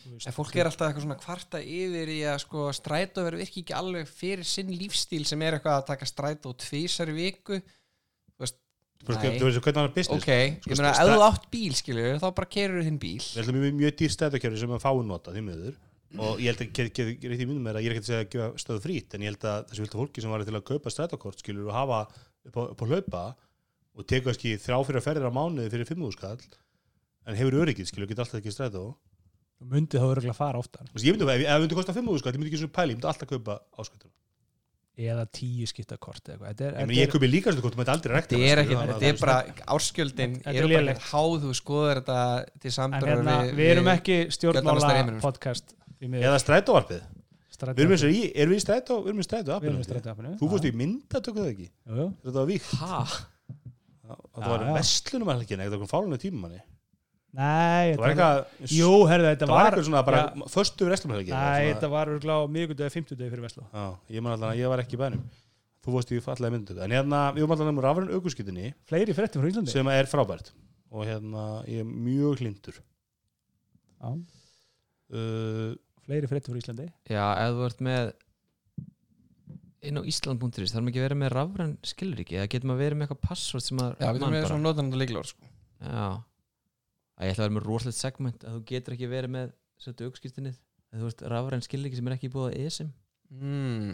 En 0.00 0.32
fólk 0.32 0.54
er 0.56 0.68
alltaf 0.68 0.86
eitthvað 0.86 1.02
svona 1.04 1.18
kvarta 1.20 1.58
yfir 1.60 2.08
í 2.08 2.20
að 2.30 2.38
sko 2.44 2.68
strætó 2.72 3.24
verður 3.26 3.42
virki 3.42 3.64
ekki 3.64 3.74
alveg 3.76 4.06
fyrir 4.08 4.46
sinn 4.48 4.70
lífstíl 4.72 5.26
sem 5.28 5.42
er 5.44 5.58
eitthvað 5.58 5.80
að 5.80 5.88
taka 5.90 6.08
strætó 6.08 6.52
tvísar 6.56 7.10
í 7.10 7.16
viku 7.18 7.58
Þú 9.00 9.14
veist, 9.16 9.60
hvernig 9.64 9.78
hann 9.80 9.86
er 9.88 9.94
business 9.94 10.22
Ok, 10.22 10.30
ég 10.30 10.58
Sko, 10.60 10.76
meina 10.76 10.90
ef 10.92 11.08
þú 11.08 11.22
átt 11.24 11.46
bíl 11.52 11.76
skilur 11.78 12.18
þá 12.20 12.26
bara 12.36 12.48
kerur 12.52 12.84
þinn 12.84 12.98
bíl. 13.00 13.20
Við 13.22 13.40
ætlum 13.42 13.56
mjög, 13.56 13.76
mjög 13.78 13.94
dýr 14.00 14.12
stæðakjörfi 14.12 14.60
sem 14.60 14.74
að 14.76 14.82
fáum 14.82 15.08
nota 15.08 15.32
því 15.32 15.44
miður. 15.46 15.78
Og 16.20 16.42
ég 16.42 16.50
held 16.50 16.64
að 16.64 16.72
get, 16.74 16.90
get, 16.92 17.12
get, 17.22 17.32
get, 17.38 17.46
minnum 17.46 17.68
er 17.70 17.78
að 17.78 17.86
ég 17.86 17.92
er 17.92 17.96
ekki 17.96 18.02
að 18.02 18.08
segja 18.10 18.24
að 18.24 18.30
gefa 18.34 18.60
stöðu 18.60 18.82
frýtt 18.84 19.14
en 19.14 19.24
ég 19.24 19.30
held 19.30 19.46
að 19.46 19.68
þessi 19.70 19.84
viltu 19.84 20.00
fólki 20.00 20.24
sem 20.24 20.34
var 20.34 20.44
til 20.44 20.56
að 20.58 20.64
kaupa 20.66 20.92
stæðakort 20.92 21.44
skilur 21.44 21.68
og 21.70 21.76
hafa 21.76 22.00
upp 22.50 22.58
á, 22.58 22.62
upp 22.66 22.82
á 22.82 22.84
hlaupa 22.90 23.22
og 23.94 24.08
teku 24.10 24.26
kannski 24.26 24.56
þrjá 24.58 24.80
fyrir 24.88 25.00
að 25.00 25.06
ferðir 25.06 25.30
á 25.30 25.38
mánuði 25.38 25.70
fyrir 25.70 25.86
5.000 25.86 26.16
skall 26.18 26.42
en 27.30 27.38
hefur 27.38 27.60
öryggið 27.62 27.92
skilur, 27.92 28.10
get 28.10 28.24
alltaf 28.24 28.40
ekki 28.40 28.52
strætó. 28.52 28.84
Þú 29.60 29.70
myndi 29.70 30.02
þá 30.02 30.08
örgulega 30.08 30.34
fara 30.34 30.58
oftar. 30.58 30.90
Ég 30.98 31.14
myndi, 31.14 31.28
ef, 31.30 31.44
ef 31.44 31.46
það 31.46 31.62
myndi 31.62 31.78
kosta 31.78 31.94
5.000 31.94 32.24
skall, 32.24 32.34
ég 32.34 32.42
myndi 32.42 32.50
ekki 32.50 32.62
svona 32.64 32.76
pæli, 32.80 32.90
ég 32.90 32.98
myndi 32.98 33.10
alltaf 33.12 33.30
kaupa 33.30 33.60
áskvættur 33.78 34.10
eða 35.00 35.24
tíu 35.36 35.66
skipta 35.70 35.96
kort 36.00 36.22
eða 36.28 36.34
eitthvað. 36.36 36.50
Þetta 36.50 36.66
er, 36.68 36.90
ég, 36.90 36.98
ég 37.00 37.12
kaupi 37.14 37.30
líka 37.30 37.52
svona 37.54 37.64
kort, 37.64 37.76
þú 37.76 37.80
myndi 37.80 37.92
aldrei 37.94 38.14
rekta 38.16 38.36
Þetta 38.36 38.50
er 38.52 38.62
ekki, 38.64 38.76
þetta 38.90 39.08
er 39.10 39.20
bara 39.20 39.36
árskjöldin 39.76 40.34
Þetta 40.40 40.52
er 40.52 40.60
bara 40.60 40.72
lélegt. 40.74 41.00
ekkert 41.00 41.10
háð 41.14 41.36
þú 41.46 41.54
skoður 41.60 42.00
þetta 42.00 42.18
til 42.60 42.70
en 42.70 42.76
samburðar 42.76 43.14
hérna, 43.16 43.36
við, 43.44 43.54
við 43.60 43.70
erum 43.74 43.90
ekki 43.94 44.18
stjórnmála 44.36 44.92
heiminum. 44.96 45.20
podcast 45.24 45.74
eða 46.00 46.38
strætóvarpið. 46.44 47.02
Strætó- 47.60 47.76
við 47.76 47.84
erum 47.84 48.14
í, 48.14 48.22
erum 48.34 48.54
við 48.54 48.60
í 48.60 48.64
strætó, 48.64 49.00
við 49.04 49.10
erum 49.12 49.20
í 49.20 49.26
strætó 49.26 49.44
við 49.44 49.52
erum 49.52 49.60
appinu. 49.60 49.80
við 49.80 49.88
strætóappinu. 49.90 50.34
Þú 50.40 50.50
fórst 50.54 50.64
í 50.68 50.72
mynda, 50.80 51.20
tökum 51.20 51.42
það 51.44 51.50
ekki? 51.54 51.66
Jú, 51.70 51.96
jú. 52.00 52.06
þetta 52.24 52.38
var 52.40 52.48
vík 52.48 52.68
ha, 52.80 53.00
það 54.40 54.46
var 54.54 54.64
vestlunum 54.78 55.28
að 55.32 55.40
helgina, 55.42 55.66
eitthvað 55.66 55.90
fálunni 55.90 56.18
tíma 56.22 56.40
manni 56.46 56.62
nei, 57.36 57.92
það 57.94 58.00
var 58.02 58.12
eitthvað 58.12 58.70
jú, 58.74 58.90
herðu, 59.10 59.28
þetta 59.28 59.46
það 59.46 59.52
var 59.52 59.60
var 59.60 59.68
eitthvað 59.70 59.86
svona 59.86 60.02
bara 60.06 60.22
Já. 60.22 60.46
föstu 60.54 60.88
vestlunum 60.88 61.16
helgina 61.18 61.42
nei, 61.44 61.68
þetta 61.70 61.90
var 61.92 62.10
örgulega 62.14 62.42
á 62.42 62.52
miðgundegi, 62.56 62.94
fimmtudegi 62.96 63.30
fyrir 63.34 63.44
Veslu 63.46 63.66
já, 63.66 63.84
ég 64.16 64.24
man 64.24 64.34
alltaf 64.34 64.50
að 64.50 64.62
ég 64.62 64.72
var 64.72 64.82
ekki 64.82 64.98
í 64.98 65.00
bænum. 65.00 65.22
Þú 65.80 65.94
fórst 65.94 66.10
í 66.12 66.18
fallega 66.24 66.52
myndu 66.52 66.74
en 66.76 66.92
hérna, 66.92 67.20
við 67.36 67.46
vorum 67.46 67.54
alltaf 67.56 67.70
um 67.72 67.82
rafræn 67.86 68.10
aukurskiptinni 68.16 68.72
fleiri 68.90 69.14
fréttir 69.16 69.40
frá 69.40 69.48
Íslandi? 69.48 69.72
Sem 69.72 69.88
er 69.94 70.10
frábært. 70.10 70.50
Og 70.90 71.06
hérna, 71.06 71.44
ég 71.70 71.84
er 71.84 71.86
mjög 71.88 72.42
hlindur 72.42 72.80
Já, 74.00 74.10
uh, 74.10 75.70
fleiri 76.04 76.28
fréttir 76.28 76.52
frá 76.52 76.60
Íslandi? 76.60 76.90
Já, 77.08 77.24
ef 77.46 77.54
þú 77.56 77.68
ert 77.70 77.86
með 77.86 78.12
inn 79.88 79.96
á 79.96 80.02
Ísland.is 80.04 80.74
þarf 80.74 80.82
maður 80.82 80.90
ekki 80.92 81.00
að 81.00 81.06
vera 81.06 81.20
með 81.22 81.32
rafræn 81.32 81.76
skilriki 81.88 82.36
eða 82.36 82.50
getur 82.52 82.68
maður 82.68 82.82
verið 82.84 82.98
með 83.00 83.06
eitthvað 83.06 83.22
passvort 83.30 83.64
sem 83.64 83.78
maður 83.80 83.94
Já, 83.96 84.10
við 84.10 84.10
erum 84.10 84.26
man 84.26 84.34
með 84.36 84.48
svona 84.50 84.66
notan 84.66 84.90
og 84.90 85.00
líklór 85.00 85.30
sko. 85.30 85.48
Já 85.80 86.08
Æ, 87.20 87.28
Ég 87.28 87.34
ætla 87.34 87.44
að 87.44 87.48
vera 87.50 87.56
með 87.58 87.66
rosalegt 87.68 87.98
segment 88.00 88.44
að 88.48 88.56
þú 88.56 88.60
getur 88.70 88.96
ekki 88.96 89.08
verið 89.10 89.32
með 89.34 89.50
þetta 89.84 90.08
aukskýrtinnið 90.08 90.56
þú 90.90 91.06
veist 91.06 91.22
rafræn 91.30 91.64
skilriki 91.64 91.98
sem 91.98 92.08
er 92.08 92.16
ekki 92.16 92.30
búið 92.32 92.48
að 92.50 92.64
ESIM. 92.66 92.88
Mm. 93.30 93.90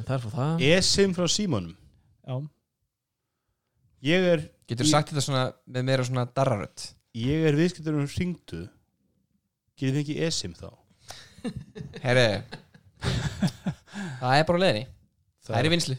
en 0.00 0.06
það 0.06 0.14
er 0.16 0.22
frá 0.24 0.32
það. 0.34 0.64
esim 0.66 1.12
frá 1.14 1.26
Símonum. 1.30 1.76
Já, 2.26 2.34
ég 4.10 4.26
er, 4.32 4.42
Getur 4.70 4.88
Í- 4.88 4.90
sagt 4.90 5.12
þetta 5.12 5.22
svona 5.22 5.44
með 5.66 5.86
meira 5.86 6.06
svona 6.06 6.24
darrarödd? 6.26 6.88
Ég 7.20 7.46
er 7.46 7.58
viðskiptur 7.58 7.98
um 7.98 8.08
hringdu. 8.10 8.64
Getur 9.78 9.96
þið 9.98 10.02
ekki 10.04 10.18
esim 10.26 10.54
þá? 10.58 10.70
Herri 12.04 12.26
Það 14.20 14.34
er 14.36 14.46
bara 14.48 14.58
á 14.58 14.62
leiðinni. 14.64 14.86
Það 15.46 15.58
er 15.60 15.68
í 15.68 15.72
vinslu 15.72 15.96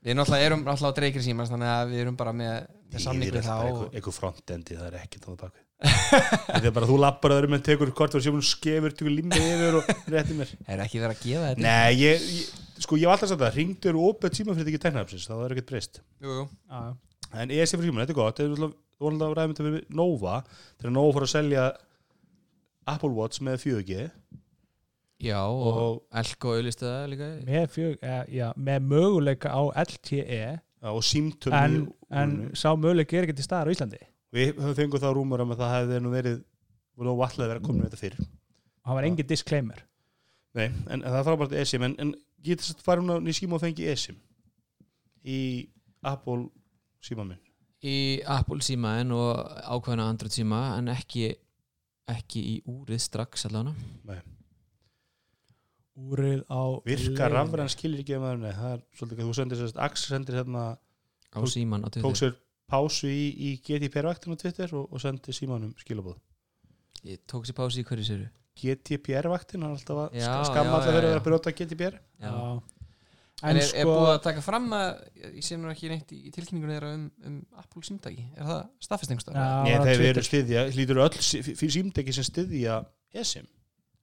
Við 0.00 0.16
náttúrulega 0.16 0.48
erum 0.48 0.62
náttúrulega 0.64 0.92
á 0.92 0.98
dreikri 0.98 1.22
símans 1.24 1.52
þannig 1.52 1.70
að 1.70 1.92
við 1.92 2.02
erum 2.04 2.16
bara 2.20 2.32
með, 2.36 2.54
með 2.92 3.02
samning 3.04 3.32
við 3.32 3.44
þá 3.46 3.56
og... 3.68 3.82
eitthvað, 3.92 4.16
frontendi, 4.16 4.76
það 4.76 4.88
er 4.88 4.96
ekkert 5.00 5.24
á 5.24 5.28
það 5.28 5.38
bakvið 5.44 5.66
þetta 5.80 6.66
er 6.68 6.74
bara 6.76 6.88
þú 6.88 6.96
lappar 7.00 7.34
að 7.36 7.46
með 7.52 7.62
tekur 7.70 7.92
kort 7.96 8.16
og 8.18 8.24
símonum 8.24 8.44
skefur, 8.44 8.92
tekur 8.96 9.14
limmi 9.14 9.38
yfir 9.40 9.78
og 9.78 9.92
rétti 10.12 10.36
mér. 10.36 10.50
Það 10.58 10.72
er 10.74 10.82
ekki 10.84 11.00
verið 11.00 11.14
að 11.14 11.22
gefa 11.24 11.46
þetta? 11.46 11.64
Nei, 11.64 11.92
ég, 12.00 12.26
ég 12.36 12.84
sko 12.84 12.98
ég 13.00 13.06
hef 13.06 13.14
alltaf 13.14 13.32
sagt 13.32 13.42
það, 13.44 13.54
hringdu 13.56 13.92
eru 13.92 14.04
óbætt 14.10 14.36
símafrið 14.40 14.72
ekki 14.72 14.82
teknarapsins, 14.84 15.28
það 15.28 15.44
er 15.46 15.54
ekkert 15.56 15.70
breyst. 15.72 16.02
Jú, 16.20 16.36
jú. 16.36 16.44
Já, 16.68 16.84
já. 16.88 17.32
en 17.42 17.54
ESF 17.56 17.78
fyrir 17.78 17.90
síman, 17.90 18.04
þetta 18.04 18.14
er 18.16 18.20
gott, 18.20 18.36
þetta 18.40 18.48
er 18.48 18.56
alltaf 18.56 18.76
vonandi 19.00 19.26
að 19.26 19.34
ræðum 19.38 19.54
þetta 19.56 19.66
við 19.68 19.96
Nova, 20.00 20.36
þegar 20.76 20.94
Nova 20.96 21.16
fór 21.16 21.26
að 21.26 21.32
selja 21.34 21.66
Apple 22.90 23.12
Watch 23.16 23.44
með 23.44 23.64
4G 23.64 24.08
Já, 25.20 25.40
og, 25.44 25.66
og, 25.68 25.96
Elko 26.16 26.54
auðlistu 26.56 26.86
það 26.86 27.02
líka. 27.12 27.26
Með, 27.44 27.64
fjög, 27.74 27.96
ja, 28.00 28.20
já, 28.32 28.46
með 28.56 28.86
möguleika 28.88 29.52
á 29.52 29.62
LTE 29.84 30.44
og 30.88 31.02
símtöl 31.04 31.52
en, 31.52 31.82
en 32.08 32.38
sá 32.56 32.70
möguleika 32.72 33.18
er 33.18 33.28
ekki 33.28 33.36
til 33.36 33.44
staðar 33.44 33.68
á 33.68 33.72
Íslandi 33.76 34.00
við 34.34 34.54
höfum 34.54 34.78
fenguð 34.78 35.04
þá 35.04 35.10
rúmur 35.16 35.44
um 35.44 35.54
að 35.54 35.62
það 35.62 35.74
hefði 35.76 36.00
nú 36.04 36.14
verið 36.14 36.40
og 36.96 37.06
nú 37.06 37.16
vatlaði 37.18 37.52
verið 37.52 37.62
að 37.62 37.68
koma 37.68 37.80
með 37.80 37.90
þetta 37.90 38.02
fyrr. 38.04 38.16
Það 38.80 38.98
var 38.98 39.08
engin 39.08 39.30
disclaimer. 39.30 39.84
Nei, 40.58 40.66
en, 40.66 40.98
en 40.98 41.06
það 41.06 41.20
er 41.20 41.28
frábært 41.28 41.54
eSIM 41.60 41.86
en, 41.86 41.94
en 42.02 42.14
getur 42.42 42.66
þess 42.66 42.80
að 42.80 42.88
fara 42.88 43.04
hún 43.04 43.14
á 43.14 43.16
ný 43.22 43.34
síma 43.36 43.56
og 43.58 43.62
fengi 43.62 43.86
eSIM? 43.90 44.18
Í 45.22 45.40
Apple 46.10 46.48
síma 47.04 47.26
minn. 47.28 47.40
Í 47.86 47.96
Apple 48.28 48.60
símaðin 48.64 49.14
og 49.16 49.30
ákveðna 49.76 50.10
Android 50.10 50.34
síma 50.34 50.64
en 50.76 50.90
ekki 50.92 51.30
ekki 52.10 52.42
í 52.42 52.54
úrið 52.68 53.02
strax 53.04 53.46
allavega. 53.48 53.74
Nei. 54.08 54.20
úrið 56.00 56.44
á 56.48 56.62
virka 56.86 57.26
rafræn 57.28 57.68
skilir 57.68 58.00
ekki 58.02 58.14
að 58.16 58.22
maður 58.24 58.38
nei, 58.40 58.52
það 58.56 58.70
er 58.72 58.84
svolítið 58.96 59.18
að 59.20 59.26
þú 59.28 59.34
sendir 59.36 59.58
sérst 59.60 59.80
Axel 59.84 60.14
sendir 60.14 60.38
hérna, 60.38 60.62
á 61.36 61.38
síman 61.44 61.84
á 61.84 61.88
tók 61.92 62.00
Twitter. 62.00 62.20
Sér 62.20 62.38
pásu 62.70 63.10
í, 63.10 63.22
í 63.30 63.54
GDPR-vaktin 63.66 64.34
á 64.34 64.40
Twitter 64.40 64.74
og, 64.78 64.90
og 64.90 65.02
sendi 65.02 65.36
símanum 65.36 65.72
skilabóð 65.80 66.18
Ég 67.08 67.22
tók 67.30 67.46
sér 67.48 67.56
pási 67.56 67.82
í 67.82 67.86
hverju 67.88 68.06
séru 68.06 68.28
GTPR-vaktin 68.60 69.62
hann 69.64 69.72
er 69.72 69.78
alltaf 69.78 70.04
að 70.06 70.50
skamma 70.50 70.76
alltaf 70.76 70.90
fyrir 70.90 70.98
að 70.98 71.06
já. 71.06 71.08
vera 71.08 71.22
að 71.22 71.26
brjóta 71.28 71.54
GDPR 71.56 71.98
Já. 72.20 72.34
En, 73.40 73.56
er, 73.56 73.64
sko, 73.64 73.78
er 73.80 73.88
búið 73.88 74.10
að 74.10 74.18
taka 74.26 74.42
fram 74.44 74.66
að 74.76 74.88
ég 75.30 75.44
sé 75.46 75.56
nú 75.56 75.70
ekki 75.70 75.88
neitt 75.88 76.10
í, 76.12 76.18
í 76.28 76.32
tilkynningunni 76.34 76.74
þeirra 76.74 76.90
um, 76.92 77.06
um 77.24 77.38
Apple 77.62 77.80
símtæki, 77.86 78.26
er 78.36 78.44
það 78.50 78.58
staðfestingstaf? 78.84 79.38
Já. 79.38 79.46
Nei, 79.64 79.86
þeir 79.88 80.02
eru 80.10 80.24
styðja, 80.26 80.64
hlýtur 80.74 81.00
öll 81.06 81.22
fyrir 81.22 81.72
símdegi 81.72 82.16
sem 82.18 82.26
styðja 82.28 82.82
ESIM 83.16 83.48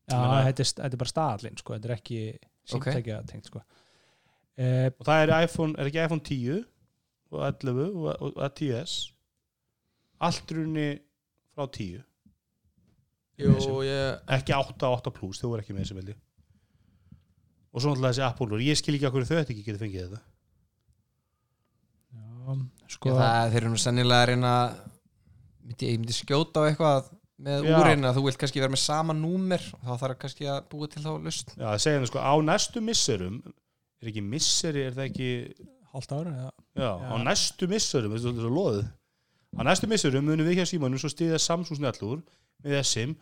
já, 0.08 0.18
þetta 0.48 0.64
er, 0.64 0.72
þetta 0.72 0.90
er 0.90 1.02
bara 1.04 1.12
staðallinn 1.12 1.62
sko, 1.62 1.76
þetta 1.76 1.90
er 1.90 1.96
ekki 1.98 2.22
símtækja 2.72 3.20
tengt 3.30 3.52
sko. 3.52 3.62
uh, 3.62 4.88
og 4.90 5.06
það 5.06 5.22
er, 5.22 5.34
iPhone, 5.46 5.78
er 5.78 5.92
ekki 5.92 6.04
iPhone 6.08 6.26
10 6.32 6.66
og 7.34 7.44
11 7.48 7.88
og, 7.88 8.12
og, 8.14 8.32
og 8.36 8.60
10s 8.60 8.98
allt 10.28 10.54
runni 10.56 10.90
frá 11.54 11.68
10 11.68 12.04
Jú, 13.38 13.54
ég 13.86 14.32
ekki 14.34 14.56
8 14.56 14.88
og 14.88 14.98
8 14.98 15.14
plus, 15.14 15.42
þau 15.42 15.52
voru 15.52 15.62
ekki 15.62 15.76
með 15.76 15.86
þessi 15.86 16.00
veldi 16.00 16.16
og 17.78 17.84
svo 17.84 17.92
náttúrulega 17.92 18.16
þessi 18.16 18.26
Apple 18.26 18.64
ég 18.66 18.80
skil 18.80 18.98
ekki 18.98 19.10
okkur 19.12 19.28
þau 19.28 19.36
þetta 19.36 19.54
ekki 19.54 19.66
getur 19.68 19.84
fengið 19.84 20.08
þetta. 20.08 20.22
Já, 22.18 22.58
Sko, 22.88 23.12
sko, 23.12 23.14
það 23.20 23.52
þeir 23.54 23.62
eru 23.62 23.72
nú 23.74 23.80
sennilega 23.84 24.24
að 24.24 24.30
reyna 24.32 24.54
myndi, 25.68 25.92
ég 25.92 26.00
myndi 26.00 26.16
skjóta 26.16 26.64
á 26.64 26.68
eitthvað 26.72 27.12
með 27.38 27.68
að 27.70 28.18
þú 28.18 28.24
vilt 28.26 28.40
kannski 28.42 28.62
vera 28.64 28.74
með 28.74 28.82
sama 28.82 29.14
númer 29.14 29.62
og 29.76 29.84
þá 29.84 30.02
þarf 30.02 30.20
kannski 30.24 30.48
að 30.50 30.62
búa 30.72 30.90
til 30.90 31.04
þá 31.04 31.12
lust 31.22 31.52
Já, 31.54 31.68
það 31.68 31.82
segja 31.84 32.00
það 32.00 32.10
sko, 32.10 32.24
á 32.26 32.34
næstu 32.48 32.82
misserum 32.82 33.36
er 34.02 34.10
ekki 34.12 34.24
misseri, 34.26 34.86
er 34.88 34.96
það 34.96 35.10
ekki 35.12 35.30
hálft 35.94 36.14
ára 36.14 36.34
já. 36.36 36.50
já, 36.82 36.92
á 37.08 37.16
næstu 37.24 37.70
er 37.70 38.52
loðið 38.58 38.86
á 39.58 39.62
næstu 39.64 39.90
misserum 39.90 40.28
munum 40.28 40.48
við 40.48 40.62
hjá 40.62 40.70
símanum 40.70 41.02
svo 41.02 41.12
stiðja 41.12 41.40
Samsung 41.42 41.80
snjallur 41.80 42.22
með 42.64 42.84
SIM 42.84 43.16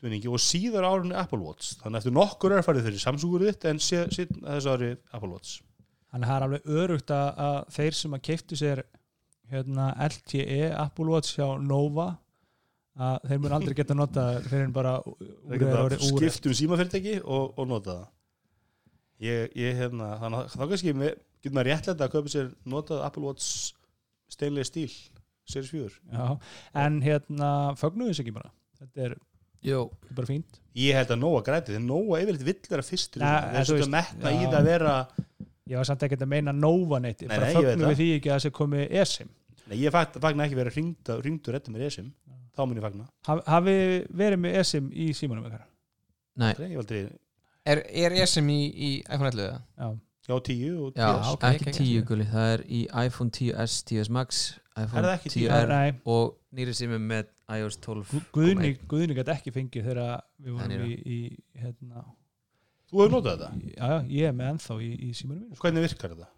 stuðningi 0.00 0.30
og 0.32 0.40
síðar 0.40 0.86
árunni 0.88 1.16
Apple 1.18 1.42
Watch. 1.44 1.74
Þannig 1.82 2.00
eftir 2.00 2.14
nokkur 2.16 2.54
er 2.56 2.64
farið 2.64 2.88
fyrir 2.88 3.02
Samsungur 3.02 3.44
þitt 3.44 3.66
en 3.68 3.82
síðan 3.84 4.14
þessu 4.46 4.72
ári 4.72 4.90
Apple 5.12 5.28
Watch. 5.34 5.60
Þannig 6.10 6.26
að 6.26 6.30
það 6.30 6.36
er 6.38 6.46
alveg 6.46 6.70
örugt 6.80 7.12
að, 7.14 7.28
að 7.46 7.58
þeir 7.76 7.98
sem 7.98 8.16
að 8.16 8.24
keiftu 8.30 8.58
sér 8.58 8.82
hérna, 9.50 9.90
LTE 10.06 10.62
Apple 10.72 11.10
Watch 11.10 11.36
hjá 11.36 11.46
Nova 11.62 12.08
að 13.00 13.28
þeir 13.28 13.42
mun 13.42 13.56
aldrei 13.56 13.76
geta 13.78 13.96
nota 13.96 14.24
bara 14.74 14.96
það 15.04 15.52
er 15.54 15.62
geta 15.62 15.84
orðið 15.84 16.06
úr 16.08 16.24
skipt 16.24 16.48
um 16.48 16.56
símafyrirtæki 16.58 17.18
og, 17.20 17.52
og 17.60 17.68
nota 17.70 17.98
það. 18.00 18.08
Ég, 19.20 19.52
ég 19.60 19.76
hérna 19.76 20.14
þannig 20.22 20.40
að 20.40 20.54
þá 20.56 20.62
kannski 20.64 20.96
með, 20.96 21.20
getur 21.40 21.56
maður 21.56 21.70
réttlega 21.72 22.06
að 22.06 22.12
kaupa 22.14 22.32
sér 22.34 22.50
notað 22.74 23.02
Apple 23.06 23.24
Watch 23.26 23.72
steinlega 24.30 24.68
stíl 24.68 24.90
Series 25.50 25.72
4 25.72 25.98
Já, 26.14 26.26
en 26.84 27.00
hérna 27.02 27.50
fögnuðu 27.80 28.12
þess 28.12 28.22
ekki 28.24 28.34
bara? 28.36 28.52
Þetta 28.80 29.06
er, 29.08 29.16
þetta 29.64 30.10
er 30.10 30.14
bara 30.20 30.28
fínt. 30.30 30.60
Ég 30.78 30.94
held 30.96 31.10
að 31.16 31.20
Nóa 31.24 31.40
græti, 31.44 31.74
þegar 31.74 31.86
Nóa 31.88 32.20
yfirleitt 32.22 32.46
vill 32.46 32.60
vera 32.70 32.86
fyrstur 32.86 33.24
Nei, 33.24 33.28
það 33.28 33.50
en 33.50 33.60
er 33.60 33.68
svona 33.72 33.90
metna 33.96 34.30
í 34.32 34.38
já. 34.38 34.46
það 34.46 34.60
að 34.60 34.68
vera 34.70 34.94
ég 35.70 35.78
var 35.78 35.86
samt 35.90 36.02
ekkert 36.06 36.24
að 36.24 36.30
meina 36.32 36.54
Nova 36.56 36.98
neitt. 37.02 37.20
Nei, 37.22 37.30
bara 37.36 37.50
það. 37.54 37.84
við 37.84 37.98
því 38.00 38.08
ekki 38.16 38.30
að 38.30 38.38
þessi 38.40 38.52
komi 38.56 38.84
ESIM. 39.02 39.28
Nei, 39.70 39.76
ég 39.84 39.94
fagn, 39.94 40.20
fagna 40.24 40.46
ekki 40.46 40.58
vera 40.58 40.72
hringd 40.74 41.10
hringdur 41.20 41.58
þetta 41.58 41.74
með 41.74 41.84
ESIM. 41.86 42.08
Þá 42.56 42.62
mun 42.66 42.80
ég 42.80 42.86
fagna. 42.86 43.04
Haf, 43.28 43.42
hafi 43.46 43.74
verið 44.22 44.40
með 44.42 44.56
ESIM 44.62 44.88
í 44.90 45.10
símanum 45.14 45.46
ykkar? 45.46 45.66
Nei, 46.40 46.52
Nei, 46.58 46.70
ég 46.72 46.78
var 46.80 46.84
aldrei, 46.86 47.02
Er, 47.70 47.82
er 48.06 48.14
ESM 48.22 48.48
í, 48.50 48.58
í 48.72 48.90
iPhone 49.04 49.28
11? 49.30 49.44
eða? 49.44 49.60
Já, 49.78 49.90
já 50.30 50.36
10 50.48 50.70
og 50.86 50.94
10 50.94 51.02
já, 51.02 51.10
ok, 51.34 51.44
ekki 51.50 51.66
ok, 51.66 51.74
ok. 51.74 51.80
10 51.82 52.04
gulli. 52.10 52.26
Það 52.30 52.48
er 52.54 52.64
í 52.66 52.80
iPhone 53.04 53.34
10s, 53.36 53.76
10s 53.90 54.10
Max 54.16 54.40
Er 54.78 54.86
iPhone 54.86 55.02
það 55.08 55.14
ekki 55.18 55.32
10R 55.34 55.68
nei, 55.74 55.92
og 56.14 56.36
nýri 56.56 56.74
sími 56.78 56.98
með 57.02 57.28
iOS 57.50 57.76
12 57.82 58.10
Gu- 58.14 58.24
Guðni, 58.38 58.70
Guðni 58.88 59.16
gæti 59.18 59.32
ekki 59.34 59.52
fengið 59.58 59.88
þegar 59.90 60.20
við 60.40 60.56
vorum 60.56 60.84
í, 60.86 60.96
í 61.02 61.20
hérna, 61.60 62.04
Þú 62.90 63.00
hefur 63.04 63.12
notað 63.16 63.42
þetta? 63.42 63.50
já, 63.74 63.88
já, 63.90 63.98
ég 64.16 64.28
er 64.30 64.36
með 64.38 64.52
ennþá 64.54 64.76
í, 64.82 64.90
í 65.06 65.10
símanum 65.18 65.42
mínu 65.48 65.58
Hvernig 65.62 65.84
virkar 65.88 66.14
þetta? 66.14 66.28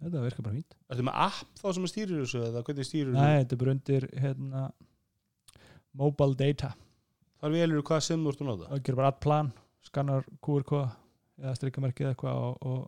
þetta 0.00 0.22
virkar 0.24 0.46
bara 0.46 0.54
fínt. 0.56 0.76
Ertu 0.90 1.04
með 1.10 1.18
app 1.26 1.58
þá 1.60 1.66
sem 1.76 1.88
stýrir 1.90 2.22
þessu 2.22 2.40
eða 2.46 2.62
hvernig 2.66 2.86
stýrir 2.88 3.12
Nei, 3.18 3.34
þetta 3.42 3.56
er 3.56 3.60
bara 3.60 3.74
undir 3.76 4.06
hérna, 4.22 4.62
mobile 6.00 6.34
data. 6.38 6.70
Þar 7.40 7.54
velur 7.56 7.84
hvað 7.90 8.00
sem 8.06 8.24
þú 8.24 8.32
ert 8.32 8.40
að 8.44 8.48
nota. 8.50 8.70
Og 8.74 8.82
gerir 8.86 8.98
bara 9.00 9.10
all 9.12 9.20
plan, 9.26 9.50
skannar 9.86 10.24
QR 10.44 10.64
eða 11.40 11.54
strikkamerkið 11.58 12.06
eða 12.06 12.14
eitthvað 12.14 12.40
og, 12.46 12.56
og 12.68 12.80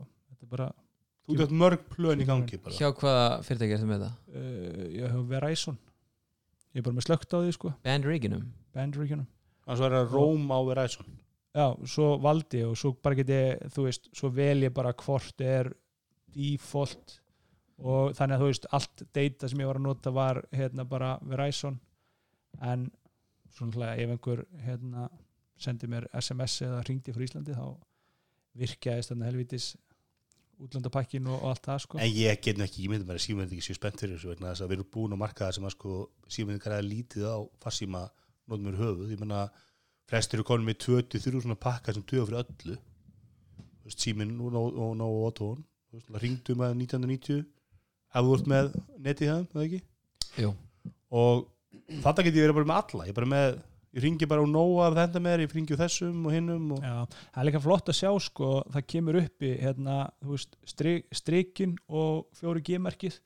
þetta 0.43 0.49
er 0.49 0.53
bara 0.57 0.73
Þú 1.23 1.37
ert 1.39 1.53
mörg 1.55 1.83
plön 1.87 2.19
í 2.19 2.25
gangi 2.27 2.59
bara. 2.59 2.75
Hjá 2.75 2.89
hvaða 2.99 3.27
fyrirtæki 3.47 3.75
ertu 3.77 3.87
með 3.87 4.01
það? 4.03 4.15
uh, 4.35 4.87
ég 4.91 5.13
hef 5.15 5.29
Verizon. 5.31 5.77
Ég 6.73 6.81
er 6.81 6.87
bara 6.89 6.97
með 6.97 7.07
slögt 7.07 7.37
á 7.37 7.39
því 7.39 7.53
sko. 7.55 7.71
Bandriginum 7.87 8.49
bandregionum 8.75 9.29
Þannig 9.63 9.77
að 9.77 9.83
það 9.85 9.87
er 9.87 9.97
að 10.01 10.15
Rome 10.17 10.51
á 10.51 10.61
Verizon. 10.67 11.13
Já, 11.53 11.67
svo 11.95 12.07
valdi 12.25 12.63
ég 12.65 12.71
og 12.73 12.79
svo 12.81 12.91
bara 12.99 13.19
get 13.21 13.31
ég 13.31 13.63
þú 13.71 13.85
veist, 13.87 14.09
svo 14.17 14.31
vel 14.35 14.65
ég 14.65 14.73
bara 14.75 14.95
hvort 14.99 15.45
er 15.47 15.71
default 16.35 17.19
og 17.83 18.17
þannig 18.19 18.35
að 18.37 18.43
þú 18.43 18.49
veist, 18.51 18.67
allt 18.79 19.05
data 19.15 19.51
sem 19.51 19.63
ég 19.63 19.69
var 19.71 19.79
að 19.79 19.87
nota 19.87 20.13
var 20.17 20.43
hérna 20.51 20.87
bara 20.89 21.13
Verizon. 21.29 21.79
En 22.59 22.89
svona 23.55 23.93
ef 23.95 24.11
einhver 24.17 24.43
hérna 24.65 25.07
sendi 25.61 25.87
mér 25.87 26.09
SMS 26.19 26.59
eða 26.67 26.83
ringdi 26.89 27.15
frá 27.15 27.23
Íslandi 27.29 27.55
þá 27.55 27.67
virkjaðist 28.59 29.13
þannig 29.13 29.31
helvitis 29.31 29.71
útlandapakkin 30.67 31.27
og, 31.29 31.39
og 31.41 31.51
allt 31.53 31.67
það 31.67 31.83
sko. 31.85 31.99
En 32.03 32.11
ég 32.13 32.41
get 32.45 32.63
ekki, 32.65 32.89
myndi 32.91 33.09
bara 33.09 33.21
að 33.21 33.27
símyndi 33.27 33.57
ekki 33.59 33.67
sér 33.69 33.79
spennt 33.79 34.01
fyrir 34.03 34.17
þessu 34.17 34.33
vegna 34.33 34.53
þess 34.53 34.65
að 34.65 34.73
við 34.73 34.79
erum 34.79 34.91
búin 34.97 35.17
að 35.17 35.23
marka 35.25 35.47
það 35.47 35.57
sem 35.59 35.69
að 35.69 35.75
sko 35.77 35.97
símyndi 36.37 36.63
græða 36.65 36.87
lítið 36.87 37.27
á 37.29 37.39
farsíma 37.65 38.03
notum 38.47 38.67
mér 38.69 38.81
höfuð, 38.81 39.13
ég 39.13 39.23
menna 39.23 39.43
flestir 40.11 40.39
eru 40.41 40.47
konum 40.47 40.69
með 40.69 40.81
23 40.87 41.43
svona 41.45 41.59
pakka 41.61 41.95
sem 41.97 42.05
duða 42.07 42.29
fyrir 42.29 42.43
öllu. 42.43 42.79
Þú 43.83 43.91
veist, 43.91 44.05
síminn 44.05 44.35
og 44.39 44.53
Nó- 44.55 45.07
og 45.09 45.23
Otón 45.31 45.65
ringdu 46.23 46.55
með 46.59 46.77
1990 46.85 47.43
ef 48.13 48.27
þú 48.27 48.37
ert 48.37 48.51
með 48.53 48.71
netið 49.07 49.31
það, 49.33 49.47
eða 49.53 49.65
ekki? 49.67 49.83
Jú. 50.43 50.55
og 51.13 51.49
þetta 52.03 52.25
get 52.25 52.37
ég 52.39 52.47
verið 52.47 52.59
bara 52.61 52.69
með 52.71 52.79
alla. 52.81 53.07
Ég, 53.09 53.17
bara 53.17 53.29
með, 53.29 53.59
ég 53.93 54.05
ringi 54.05 54.29
bara 54.29 54.45
á 54.45 54.49
Nóa 54.49 54.87
af 54.89 54.97
þetta 54.97 55.21
með 55.21 55.35
þér, 55.35 55.45
ég 55.45 55.55
ringi 55.57 55.75
úr 55.75 55.81
þessum 55.83 56.27
og 56.29 56.35
hinnum 56.35 56.69
og... 56.77 56.85
Já, 56.85 56.95
það 57.35 57.41
er 57.43 57.49
líka 57.49 57.63
flott 57.63 57.93
að 57.93 57.99
sjá 57.99 58.11
sko, 58.27 58.51
það 58.73 58.87
kemur 58.95 59.19
upp 59.21 59.47
í 59.47 59.53
hérna, 59.61 59.97
strik, 60.69 61.09
strikin 61.13 61.75
og 61.93 62.25
fjóri 62.39 62.65
G-merkið. 62.69 63.19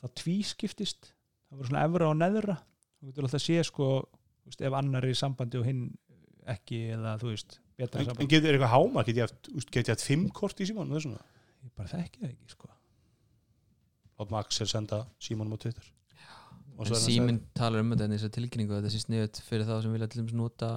Það 0.00 0.14
tvískiptist. 0.22 1.12
Það 1.50 1.60
voru 1.60 1.70
svona 1.70 1.84
efra 1.88 2.08
og 2.08 2.16
neðra. 2.20 2.56
Þú 2.96 3.10
getur 3.10 3.28
alltaf 3.28 3.40
að 3.40 3.46
sé 3.46 3.66
sko, 3.68 3.90
veist, 4.48 4.64
ef 4.64 4.78
annar 4.80 5.04
er 5.04 5.12
í 5.12 5.20
sambandi 5.20 5.60
og 5.60 5.68
hinn 5.68 5.84
ekki 6.50 6.80
eða 6.96 7.14
þú 7.20 7.34
veist, 7.34 7.60
betra 7.76 8.00
en, 8.00 8.06
en 8.06 8.10
sambandi 8.10 8.32
getur 8.32 8.56
eitthvað 8.56 8.72
háma, 8.72 9.04
get 9.06 9.20
ég 9.20 9.28
haft, 9.28 10.04
fimm 10.06 10.28
kort 10.34 10.60
í 10.60 10.66
þessum 10.66 10.96
ég 11.60 11.72
bara 11.76 11.90
þekki 11.92 12.22
það 12.22 12.30
ekki 12.32 12.54
sko. 12.56 12.70
Max 14.30 14.60
er 14.60 14.68
senda 14.68 15.04
símanum 15.22 15.56
á 15.56 15.58
Twitter 15.60 15.86
En 16.80 16.88
hann 16.88 17.02
síminn 17.04 17.42
talar 17.56 17.82
um 17.84 17.92
þetta 17.92 18.06
en 18.06 18.14
þess 18.14 18.28
að 18.28 18.36
tilkynningu 18.38 18.72
að 18.72 18.80
þetta 18.80 18.92
sé 18.94 19.02
sniðut 19.02 19.40
fyrir 19.44 19.66
þá 19.68 19.74
sem 19.84 19.92
vilja 19.96 20.08
til 20.08 20.22
dæmis 20.22 20.36
nota 20.38 20.70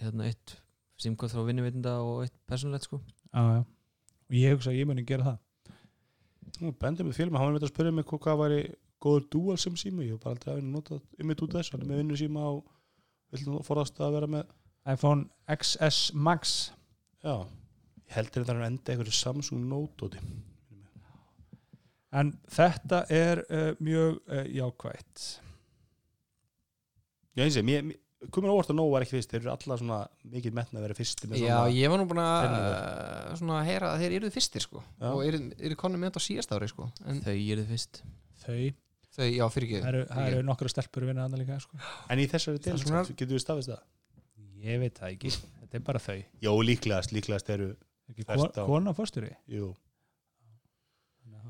hérna 0.00 0.26
eitt 0.28 0.56
símkvæð 1.00 1.34
frá 1.34 1.46
vinnuveitenda 1.46 1.94
og 2.04 2.26
eitt 2.26 2.34
persónulegt 2.48 2.88
sko. 2.88 3.00
Já, 3.32 3.42
já. 3.56 3.62
og 4.28 4.36
ég 4.36 4.54
hugsa 4.54 4.72
að 4.72 4.78
ég 4.82 4.88
muni 4.90 5.06
gera 5.08 5.30
það. 5.30 5.40
Nú, 6.60 6.74
Bendi 6.76 7.06
með 7.06 7.16
film, 7.16 7.38
hann 7.38 7.48
var 7.48 7.56
með 7.56 7.66
að 7.66 7.72
spyrja 7.72 7.94
mig 7.96 8.06
hvað, 8.10 8.22
hvað 8.26 8.40
væri 8.42 8.60
góður 9.02 9.26
dual 9.32 9.58
sem 9.58 9.78
síma 9.80 10.04
ég 10.04 10.14
hef 10.14 10.22
bara 10.22 10.36
aldrei 10.36 10.52
að 10.54 10.68
nota 10.68 11.00
ymmit 11.18 11.42
út 11.42 11.54
af 11.54 11.62
þessu. 11.62 11.74
Hann 11.74 11.86
er 11.86 11.90
með 11.90 12.02
vinnu 12.02 12.20
síma 12.20 12.44
og 12.52 12.62
vill 13.32 13.48
nú 13.48 13.62
forðast 13.66 14.00
að 14.04 14.16
vera 14.18 14.30
með 14.36 14.52
iPhone 14.92 15.56
XS 15.56 16.12
Max. 16.14 16.72
Já, 17.24 17.48
ég 18.04 18.16
heldur 18.18 18.44
þetta 18.44 18.58
að 18.58 18.68
enda 18.68 18.94
einhverju 18.94 19.16
Samsung 19.16 19.64
Note. 19.70 20.12
En 22.20 22.32
þetta 22.52 23.02
er 23.12 23.42
uh, 23.48 23.72
mjög 23.82 24.20
uh, 24.26 24.44
jákvætt. 24.52 25.26
Já, 27.32 27.44
eins 27.46 27.56
og 27.56 27.66
mér 27.66 27.92
komur 28.30 28.52
óvart 28.52 28.70
að 28.70 28.78
Nóa 28.78 28.92
var 28.92 29.04
ekki 29.04 29.16
fyrst, 29.16 29.32
þeir 29.32 29.40
eru 29.40 29.52
alla 29.54 29.78
svona 29.80 29.98
mikið 30.30 30.54
metna 30.54 30.78
að 30.78 30.84
vera 30.86 30.96
fyrsti 30.98 31.30
með 31.30 31.40
Já, 31.42 31.56
svona 31.56 31.74
ég 31.74 31.92
var 31.92 31.98
nú 31.98 32.06
búin 32.10 32.20
að 32.22 32.56
uh, 32.58 33.32
svona 33.40 33.56
að 33.58 33.70
heyra 33.70 33.90
að 33.90 34.04
þeir 34.04 34.16
eruð 34.18 34.36
fyrstir 34.36 34.66
sko. 34.66 34.82
Já. 35.00 35.08
og 35.10 35.22
eru, 35.26 35.40
eru 35.58 35.78
konum 35.80 36.02
með 36.02 36.12
þetta 36.12 36.22
á 36.22 36.26
síðast 36.28 36.54
ári 36.54 36.68
sko. 36.70 36.88
En 37.08 37.22
þau 37.24 37.34
eru 37.34 37.64
fyrst. 37.72 38.02
Þau, 38.44 38.58
þau, 39.16 39.26
já, 39.26 39.44
fyrir 39.56 39.68
ekki. 39.68 39.80
Það 39.82 39.90
eru, 39.94 40.04
eru 40.26 40.44
nokkra 40.46 40.72
stelpur 40.72 41.06
að 41.06 41.12
vinna 41.12 41.26
annað 41.26 41.42
líka 41.42 41.58
sko. 41.64 41.80
en 42.12 42.22
í 42.22 42.28
þessari 42.30 42.62
del, 42.68 42.76
sko, 42.84 43.04
getur 43.10 43.34
við 43.34 43.44
stafist 43.46 43.72
það? 43.72 43.82
Ég 44.62 44.82
veit 44.84 45.00
það 45.00 45.16
ekki, 45.16 45.32
þetta 45.64 45.80
er 45.80 45.86
bara 45.88 46.02
þau. 46.02 46.18
Já, 46.44 46.52
líklegast, 46.70 47.16
líklegast 47.16 47.50
eru 47.56 47.72
kona 48.66 48.92
fórstjóri 48.94 49.32
jú, 49.50 49.72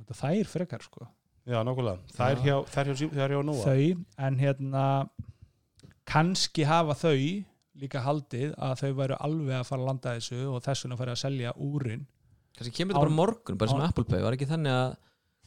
þetta 0.03 0.19
þær 0.21 0.51
frekar 0.53 0.85
sko. 0.87 1.09
Já, 1.43 1.59
nákvæmlega. 1.67 1.99
Það 2.15 2.33
er 2.33 2.37
Já. 2.39 2.43
hjá, 2.47 2.57
það 2.71 2.83
er 2.83 2.93
hjá, 2.93 3.07
það 3.13 3.25
er 3.25 3.35
hjá 3.35 3.41
Nóa. 3.49 3.63
Þau, 3.67 4.05
en 4.29 4.37
hérna 4.43 4.85
kannski 6.13 6.67
hafa 6.69 6.95
þau 6.99 7.17
líka 7.83 8.03
haldið 8.05 8.53
að 8.63 8.75
þau 8.83 8.91
væru 9.01 9.17
alveg 9.27 9.57
að 9.59 9.69
fara 9.71 9.83
að 9.83 9.89
landa 9.89 10.13
þessu 10.19 10.43
og 10.53 10.61
þess 10.67 10.85
vegna 10.85 10.99
fara 11.01 11.15
að 11.17 11.23
selja 11.23 11.55
úrin. 11.57 12.05
Kannski 12.59 12.75
kemur 12.77 12.95
þetta 12.95 13.07
bara 13.07 13.17
morgun, 13.17 13.59
bara 13.59 13.73
sem 13.73 13.83
Apple 13.87 14.05
Pay. 14.11 14.23
Var 14.23 14.37
ekki 14.37 14.49
þannig 14.51 14.77
að 14.77 14.93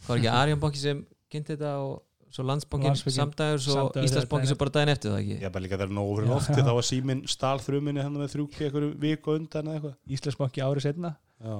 það 0.01 0.09
var 0.11 0.21
ekki 0.21 0.31
Arjan 0.33 0.61
Banki 0.63 0.81
sem 0.81 1.03
kynnti 1.31 1.53
þetta 1.53 1.73
og 1.85 1.93
svo 2.35 2.43
landsbankin 2.49 2.89
Landsbankinn 2.89 3.15
samdægur 3.21 3.61
svo 3.63 3.83
daginn 3.95 4.47
svo 4.49 4.57
bara 4.59 4.73
daginn 4.75 4.91
eftir 4.91 5.13
það 5.13 5.21
ekki? 5.21 5.37
Er 5.39 5.53
bara 5.53 5.63
líka 5.63 5.77
þegar 5.79 5.93
nógu 5.95 6.15
fyrir 6.17 6.31
lofti 6.33 6.65
þá 6.65 6.71
var 6.75 6.87
síminn 6.89 7.21
stál 7.31 7.61
þruminni 7.63 8.03
hann 8.03 8.17
með 8.19 8.33
þrjúki 8.33 8.65
einhverju 8.67 8.89
viku 9.05 9.35
undan 9.37 9.69
eða 9.69 9.77
eitthvað. 9.77 9.95
Íslandsbanki 10.17 10.65
árið 10.65 10.87
setna 10.89 11.13
Já, 11.45 11.55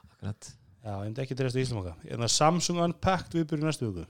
Akkurat. 0.00 0.50
Já 0.86 0.92
ég 0.94 1.02
myndi 1.08 1.22
ekki 1.24 1.36
dreist 1.38 1.58
í 1.58 1.64
Íslamaka 1.64 1.96
En 2.06 2.22
það 2.22 2.32
Samsung 2.36 2.78
Unpacked 2.84 3.34
viðbyrju 3.34 3.66
næstu 3.66 3.88
viku. 3.90 4.06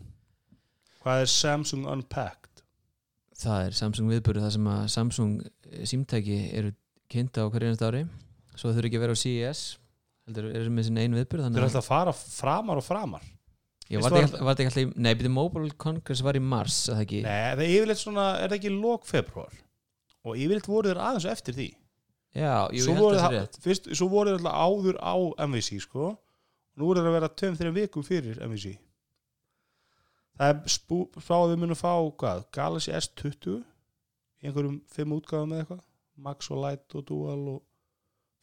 Hvað 1.02 1.22
er 1.24 1.30
Samsung 1.32 1.86
Unpacked? 1.88 2.62
það 3.36 3.66
er 3.66 3.74
Samsung 3.76 4.08
viðbúru 4.12 4.40
það 4.44 4.52
sem 4.56 4.68
að 4.72 4.84
Samsung 4.94 5.32
eh, 5.44 5.82
símtæki 5.88 6.36
eru 6.56 6.70
kynnta 7.12 7.44
á 7.44 7.50
hverju 7.52 7.68
einast 7.70 7.84
ári. 7.84 8.04
Svo 8.56 8.70
þau 8.72 8.80
eru 8.80 8.88
ekki 8.90 9.00
að 9.00 9.04
vera 9.06 9.16
á 9.16 9.22
CES 9.22 9.64
heldur 10.26 10.48
eru 10.50 10.70
með 10.74 10.86
sinni 10.88 11.04
einu 11.04 11.20
Þeir 11.20 11.42
þannig 11.44 11.60
eru 11.60 11.68
alltaf 11.68 11.84
að 11.84 11.90
fara 11.90 12.14
framar 12.16 12.80
og 12.80 12.86
framar? 12.86 13.26
Já, 13.86 14.00
var 14.02 14.10
þetta 14.10 14.24
ekki- 14.26 14.66
alltaf 14.66 14.78
í- 14.82 14.96
nei, 14.96 15.12
byrju 15.14 15.30
Mobile 15.30 15.70
Congress 15.78 16.22
var 16.26 16.34
í 16.34 16.42
mars 16.42 16.88
að 16.90 16.96
það 16.96 17.04
ekki? 17.04 17.20
Nei, 17.22 17.54
það 17.54 17.62
er 17.62 17.74
yfirleitt 17.76 18.00
svona, 18.02 18.24
er 18.42 18.48
það 18.50 18.56
ekki 18.58 18.72
lók 18.74 19.04
februar 19.06 19.52
og 20.26 20.34
yfirleitt 20.36 20.66
voru 20.66 20.90
þeir 20.90 20.98
aðeins 21.04 21.28
eftir 21.30 21.54
því. 21.54 21.68
Já, 22.34 22.66
jú, 22.74 22.82
ég 22.82 22.96
held 22.98 23.20
það 23.20 23.28
er 23.30 23.36
rétt. 23.44 23.58
fyrst, 23.62 23.86
svo 23.94 24.08
voru 24.10 24.32
þeir 24.32 24.40
alltaf 24.40 24.56
áður 24.66 24.98
á 24.98 25.14
MVC 25.46 25.78
sko 25.86 26.16
nú 26.76 26.88
voru 26.88 27.02
þeir 27.02 27.10
að 27.10 27.16
vera 27.18 27.32
tveim 27.32 27.56
þeirra 27.58 27.78
vikum 27.80 28.06
fyrir 28.06 28.42
MVC 28.44 28.76
það 30.36 30.52
er 30.52 30.72
spú, 30.72 31.00
spáðum 31.16 31.54
við 31.54 31.62
munum 31.62 31.78
fá 31.78 31.92
hvað, 32.20 32.44
Galaxy 32.54 32.94
S20 32.96 33.56
í 33.56 34.48
einhverjum 34.48 34.78
fimm 34.92 35.14
útgáðum 35.16 35.54
eða 35.56 35.64
eitthvað? 35.64 35.82
Max 36.26 36.50
og 36.52 36.62
Light 36.62 36.96
og 36.96 37.04
Dual 37.08 37.42
og 37.56 37.62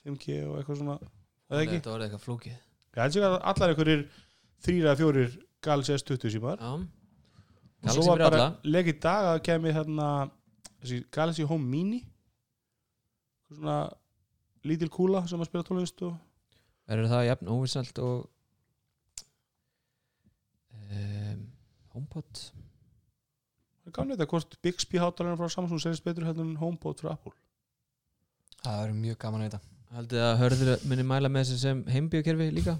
5G 0.05 0.39
og 0.47 0.59
eitthvað 0.59 0.79
svona. 0.81 0.97
Eða 1.49 1.63
ekki, 1.63 1.79
þetta 1.79 1.93
var 1.93 2.05
eitthvað 2.05 2.25
flókið. 2.27 2.59
Að 2.93 3.37
allar 3.51 3.73
einhverjir 3.73 4.03
þrýra 4.65 4.91
eða 4.91 4.99
fjórir 4.99 5.37
Galaxy 5.63 5.95
S20 5.97 6.33
símar. 6.35 6.61
Já, 6.61 6.73
og 6.73 7.83
Galaxy 7.83 7.97
svo 7.97 8.07
var 8.09 8.25
bara 8.27 8.49
í 8.63 8.95
dag 9.05 9.29
að 9.31 9.41
kemi 9.47 9.73
þarna 9.75 10.09
þessi 10.81 10.99
Galaxy 11.13 11.47
Home 11.49 11.69
Mini. 11.69 12.03
Svona 13.53 13.79
lítil 14.65 14.89
kúla 14.93 15.23
sem 15.29 15.41
að 15.41 15.49
spila 15.49 15.65
tónlist 15.67 16.05
og 16.05 16.13
verður 16.89 17.09
það 17.13 17.25
jafn 17.29 17.51
óvissalt 17.53 17.99
og 18.03 18.25
um, 20.91 21.43
HomePod? 21.93 22.41
Það 23.83 23.91
er 23.91 23.95
gamlega 23.97 24.17
þetta 24.21 24.29
hvort 24.33 24.57
Bixby 24.63 25.01
hátalarinn 25.01 25.39
frá 25.39 25.51
Samsung 25.51 25.81
selist 25.83 26.05
betur 26.05 26.27
heldur 26.27 26.47
en 26.47 26.57
HomePod 26.61 27.03
frá 27.03 27.13
Apple. 27.15 27.33
Það 28.63 28.79
verður 28.81 28.99
mjög 29.03 29.17
gaman 29.25 29.43
að 29.45 29.49
þetta 29.51 29.61
haldið 29.93 30.23
að 30.25 30.37
hörður 30.41 30.85
muni 30.89 31.03
mæla 31.05 31.29
með 31.29 31.43
þessu 31.45 31.59
sem 31.61 31.81
heimbíokerfi 31.93 32.47
líka? 32.55 32.77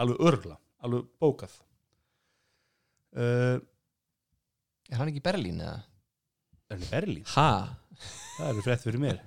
Alveg 0.00 0.18
örgla, 0.30 0.56
alveg 0.84 1.06
bókað. 1.22 1.54
Uh, 3.16 3.56
Er 4.90 4.98
hann 4.98 5.10
ekki 5.12 5.20
í 5.22 5.24
Berlín 5.24 5.60
eða? 5.62 5.78
er 6.66 6.74
hann 6.76 6.82
í 6.82 6.90
Berlín? 6.90 7.24
ha, 7.36 7.46
það 8.36 8.48
eru 8.52 8.62
frétt 8.66 8.82
fyrir 8.82 9.02
mér. 9.02 9.20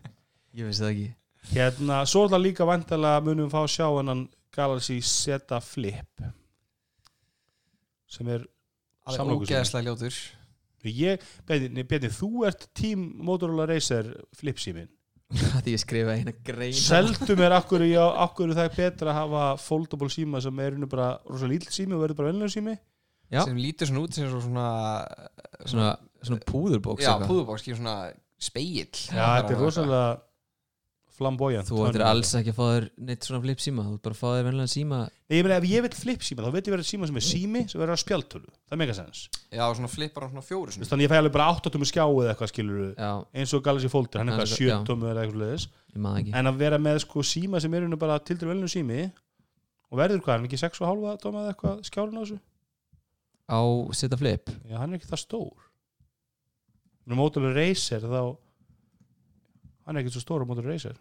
Ég 0.53 0.67
vissi 0.67 0.83
það 0.83 0.91
ekki 0.93 1.05
hérna, 1.51 2.03
svo 2.09 2.25
er 2.25 2.33
það 2.35 2.45
líka 2.47 2.67
vandalega 2.67 3.25
munum 3.25 3.51
fá 3.51 3.59
að 3.63 3.73
sjá 3.75 3.87
hennan 3.89 4.23
Galaxy 4.53 4.99
Z 5.01 5.59
Flip 5.65 6.23
sem 8.13 8.29
er 8.29 8.45
Samlokur 9.09 9.47
sími. 9.47 9.57
ógeðslega 9.57 9.89
ljótur 9.89 10.17
ég, 10.83 11.23
Bjarni, 11.47 12.11
þú 12.13 12.45
ert 12.47 12.67
tím 12.75 13.05
Motorola 13.25 13.67
Racer 13.69 14.09
Flip 14.37 14.59
símin 14.61 14.89
því 15.63 15.73
ég 15.73 15.81
skrifa 15.81 16.15
eina 16.19 16.33
grein 16.45 16.75
seldu 16.77 17.35
mér 17.39 17.55
akkur, 17.57 17.83
já, 17.87 18.03
akkur 18.25 18.53
það 18.53 18.67
er 18.67 18.75
betra 18.77 19.13
að 19.13 19.19
hafa 19.21 19.45
foldable 19.63 20.11
síma 20.13 20.41
sem 20.43 20.59
er 20.61 20.75
einu 20.77 20.89
bara 20.91 21.15
rosa 21.29 21.49
lítill 21.49 21.73
sími 21.73 21.97
og 21.97 22.03
verður 22.03 22.19
bara 22.19 22.33
venlega 22.33 22.53
sími. 22.53 22.75
Já. 23.33 23.41
sem 23.47 23.57
lítur 23.57 23.89
svona 23.89 24.03
út 24.03 24.13
sem 24.13 24.27
svona 24.29 24.67
svona, 25.65 25.87
svona 26.21 26.43
púðurbóks 26.45 27.01
Já, 27.01 27.15
púðubóks, 27.23 27.63
ekki 27.63 27.79
svona 27.79 27.95
speill 28.37 28.91
já, 28.91 29.23
þetta 29.39 29.55
er 29.55 29.61
rosalega 29.63 30.03
flamboyant 31.13 31.67
þú 31.69 31.81
ættir 31.87 32.01
alls 32.07 32.31
ekki 32.39 32.51
að 32.53 32.57
fá 32.57 32.63
þér 32.73 32.85
neitt 33.09 33.27
svona 33.27 33.41
flip 33.43 33.59
síma 33.61 33.83
þú 33.85 33.93
ættir 33.93 34.03
bara 34.07 34.15
að 34.15 34.21
fá 34.21 34.29
þér 34.33 34.45
venlega 34.47 34.71
síma. 34.73 34.99
Nei, 35.29 35.37
ég 35.37 35.43
meina 35.45 35.57
ef 35.59 35.67
ég 35.69 35.83
vil 35.85 35.91
flip 35.97 36.21
síma 36.25 36.45
þá 36.45 36.49
veit 36.55 36.67
ég 36.69 36.73
verið 36.73 36.87
síma 36.89 37.09
sem 37.09 37.19
er 37.19 37.25
sími 37.27 37.61
sem 37.69 37.81
verður 37.81 37.93
á 37.97 38.03
spjaltölu 38.03 38.49
það 38.53 38.73
er 38.75 38.81
mega 38.81 38.95
sens 38.97 39.21
Já, 39.53 39.63
svona 39.77 39.91
flippar 39.93 40.25
hann 40.25 40.33
svona 40.33 40.45
fjóru 40.47 40.73
þannig 40.73 41.05
ég 41.07 41.11
fæ 41.13 41.17
alveg 41.21 41.35
bara 41.37 41.49
8 41.53 41.73
tómi 41.73 41.89
skjá 41.89 42.03
eða 42.05 42.33
eitthvað 42.33 42.51
skilur 42.53 42.81
já, 42.97 43.11
eins 43.33 43.53
og 43.53 43.63
Galaxy 43.65 43.89
Folder, 43.93 44.19
hann 44.23 44.33
er 44.33 44.45
svo- 44.49 44.57
7 44.57 44.69
já. 44.71 44.77
tómi 44.89 45.09
eða 45.11 45.23
eitthvað 45.27 45.43
leðis 45.43 45.67
ég 45.93 46.01
maður 46.01 46.23
ekki. 46.23 46.33
En 46.39 46.49
að 46.49 46.57
vera 46.63 46.77
með 46.81 46.99
sko 47.05 47.21
síma 47.21 47.61
sem 47.61 47.73
er 47.77 47.87
bara 48.01 48.17
tildur 48.19 48.49
velnum 48.49 48.71
sími 48.71 49.03
og 49.93 49.99
verður 50.01 50.23
hvað, 50.25 50.33
hann 50.33 50.45
er 50.45 50.49
ekki 50.49 50.61
6,5 50.65 51.21
tóma 51.21 51.43
eða 51.45 51.53
eitthvað 51.53 51.83
skjárun 51.89 52.17
á 52.17 52.21
þessu 52.25 52.39
hann 59.83 59.97
er 59.97 60.03
ekki 60.03 60.13
svo 60.15 60.23
stór 60.23 60.43
á 60.43 60.49
Motorola 60.49 60.73
Racer 60.73 60.97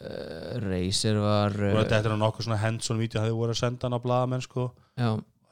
uh, 0.00 0.56
Razer 0.64 1.20
var 1.22 1.54
og 1.70 1.78
uh, 1.80 1.84
þetta 1.84 2.10
er 2.10 2.18
nokkuð 2.20 2.48
svona 2.48 2.60
hands-on 2.62 3.00
vídeo 3.00 3.20
það 3.20 3.30
hefur 3.30 3.40
voru 3.42 3.54
að 3.54 3.60
senda 3.60 3.88
hann 3.88 3.98
á 3.98 4.04
blaðamenn 4.04 4.44
sko. 4.44 4.68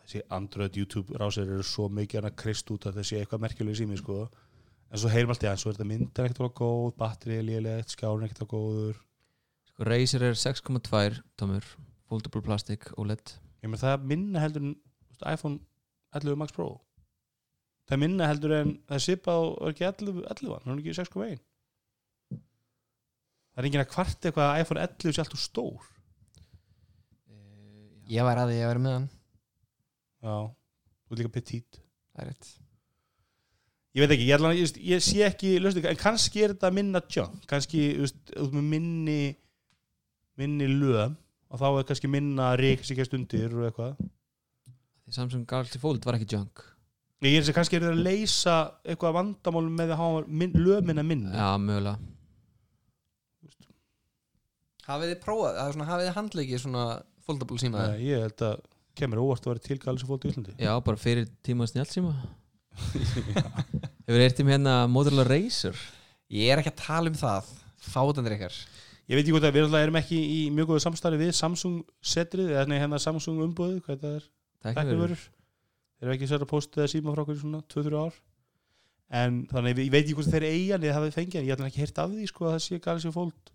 Þessi 0.02 0.22
Android 0.34 0.76
YouTube 0.76 1.18
rásir 1.20 1.46
eru 1.46 1.66
svo 1.66 1.88
mikið 1.92 2.20
hann 2.20 2.30
að 2.32 2.40
krist 2.42 2.72
út 2.74 2.88
að 2.90 3.00
þessi 3.00 3.20
eitthvað 3.20 3.44
merkjuleg 3.46 3.78
sími 3.78 4.00
sko. 4.00 4.24
En 4.92 5.00
svo 5.00 5.08
alltaf, 5.08 5.46
já, 5.46 5.54
svo 5.56 5.70
er 5.70 5.78
þetta 5.78 5.88
myndin 5.88 6.26
ekkert 6.26 6.42
alveg 6.42 6.58
góð 6.58 6.90
batteri 6.98 7.38
er 7.38 7.46
lélegt, 7.46 7.94
skjárun 7.94 8.26
ekkert 8.26 8.42
alveg 8.42 8.52
góður. 8.52 8.98
Sko 9.70 9.86
Razer 9.88 10.26
er 10.26 10.36
6,2 10.36 11.22
tómur 11.40 11.68
foldable 12.10 12.42
plastic 12.44 12.90
OLED 13.00 13.38
ég 13.62 13.70
með 13.70 13.84
það 13.84 14.08
minna 14.10 14.42
heldur 14.42 14.66
en 14.66 14.74
iPhone 15.30 15.62
11 16.18 16.38
Max 16.40 16.54
Pro. 16.56 16.66
Það 17.88 18.02
minna 18.02 18.28
heldur 18.28 18.56
en 18.58 18.74
það 18.90 19.06
og 19.32 19.62
er 19.62 19.72
ekki 19.72 19.88
11, 19.88 20.20
11 20.34 20.66
hann 20.66 20.74
er 20.74 20.82
ekki 20.82 20.98
6.1 20.98 21.40
það 23.52 23.62
er 23.62 23.68
enginn 23.68 23.84
að 23.84 23.92
kvart 23.92 24.28
eitthvað 24.28 24.48
að 24.48 24.62
iPhone 24.62 24.86
11 24.86 25.16
sé 25.16 25.22
alltaf 25.22 25.42
stór. 25.42 25.88
Ég 28.12 28.26
væri 28.26 28.42
að 28.42 28.50
því 28.52 28.58
að 28.58 28.70
vera 28.72 28.82
með 28.82 28.96
hann. 28.96 29.08
Já, 30.22 30.34
þú 31.06 31.14
er 31.14 31.20
líka 31.22 31.32
petit 31.34 31.78
Það 32.12 32.22
er 32.22 32.28
rétt. 32.28 32.50
Ég 33.92 34.02
veit 34.02 34.14
ekki, 34.14 34.26
ég, 34.28 34.34
ætla, 34.36 34.50
ég, 34.56 34.74
ég 34.88 35.04
sé 35.04 35.22
ekki 35.26 35.52
löstu, 35.60 35.82
en 35.84 36.00
kannski 36.00 36.44
er 36.44 36.54
þetta 36.54 36.70
minna 36.72 37.00
junk 37.12 37.42
kannski, 37.48 37.82
þú 37.98 38.06
veist, 38.06 38.60
minni 38.72 39.18
minni 40.40 40.68
lög 40.70 41.12
og 41.52 41.60
þá 41.60 41.66
er 41.68 41.88
kannski 41.90 42.08
minna 42.08 42.52
sem 42.56 42.94
ekki 42.94 43.04
stundir 43.08 43.52
og 43.52 43.66
eitthvað. 43.68 43.98
Því 45.02 45.16
Samsung 45.18 45.44
Galaxy 45.48 45.80
Fold 45.82 46.04
var 46.08 46.16
ekki 46.16 46.30
junk. 46.32 46.64
Ég 47.22 47.36
er 47.36 47.44
þess 47.44 47.52
að 47.52 47.58
kannski 47.60 47.78
er 47.78 47.84
það 47.84 47.98
að 47.98 48.06
leysa 48.06 48.56
eitthvað 48.82 49.18
vandamálum 49.18 49.76
með 49.76 49.92
að 49.92 50.00
hafa 50.00 50.48
lög 50.56 50.88
minna 50.88 51.04
minni. 51.06 51.36
Já, 51.36 51.52
mögulega 51.60 52.11
Hafið 54.88 55.12
þið 55.12 55.18
prófað, 55.22 55.56
það 55.58 55.68
er 55.68 55.74
svona, 55.76 55.88
hafið 55.92 56.08
þið 56.08 56.16
handleikið 56.18 56.62
svona 56.64 56.84
foldable 57.26 57.58
síma? 57.62 57.82
Nei, 57.92 58.04
ég 58.08 58.22
held 58.26 58.44
að 58.48 58.62
kemur 58.98 59.22
óvart 59.22 59.46
að 59.46 59.52
vera 59.52 59.64
til 59.66 59.78
Galaxy 59.82 60.08
Fold 60.08 60.24
í 60.26 60.32
Íslandi. 60.32 60.54
Já, 60.60 60.72
bara 60.84 61.00
fyrir 61.00 61.28
tíma 61.46 61.68
snjálfsíma 61.70 62.14
hefur 64.06 64.22
eitt 64.24 64.40
um 64.40 64.48
hérna 64.48 64.74
Motorola 64.88 65.26
Razer 65.28 65.76
Ég 66.32 66.48
er 66.48 66.62
ekki 66.62 66.72
að 66.72 66.80
tala 66.80 67.12
um 67.12 67.16
það 67.18 67.50
Fátandir 67.82 68.36
ykkar. 68.38 68.54
Ég 69.10 69.18
veit 69.18 69.24
ekki 69.24 69.34
hvort 69.34 69.46
að 69.48 69.56
við 69.58 69.74
erum 69.82 69.98
ekki 69.98 70.16
í 70.16 70.38
mjög 70.54 70.70
góðu 70.70 70.82
samstarfi 70.84 71.18
við 71.20 71.32
Samsung 71.36 71.80
setrið 72.06 72.52
eða 72.54 72.68
nei, 72.70 72.78
hérna 72.80 73.00
Samsung 73.02 73.40
umbúðið, 73.44 73.80
hvað 73.84 74.04
það 74.04 74.14
er 74.16 74.28
Tæknivörur. 74.62 75.24
þeir 75.98 76.06
eru 76.06 76.14
ekki 76.14 76.28
sér 76.30 76.44
að 76.44 76.52
posta 76.52 76.80
eða 76.80 76.92
síma 76.94 77.12
frá 77.12 77.24
okkur 77.24 77.36
í 77.36 77.42
svona 77.42 77.60
2-3 77.74 77.98
ár. 77.98 78.20
En 79.12 79.40
þannig 79.50 79.82
ég 79.82 79.90
veit 79.92 80.04
ekki 80.04 80.16
hvort 80.16 80.30
þeir 80.32 80.46
eiga 80.48 80.78
en 80.78 80.86
ég 80.86 80.96
hafi 80.96 81.12
fengið 81.18 81.40
en 81.40 81.48
ég 81.48 81.56
ætla 81.56 81.68
ekki 81.68 81.82
heyrt 81.82 82.00
af 82.00 82.14
því 82.14 82.28
sko 82.30 82.46
að 82.46 82.54
það 82.54 82.64
sé 82.68 82.78
Galaxy 82.86 83.12
Fold 83.12 83.51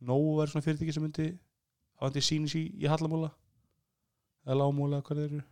Nóu 0.00 0.38
er 0.42 0.50
svona 0.50 0.64
fyrirtæki 0.64 0.94
sem 0.94 1.04
myndi 1.04 1.28
hafandi 1.98 2.22
sínis 2.22 2.54
í, 2.58 2.64
í 2.78 2.86
Hallamóla 2.90 3.32
eða 4.46 4.60
Lámóla, 4.60 5.02
hvað 5.04 5.22
þeir 5.22 5.32
eru? 5.32 5.42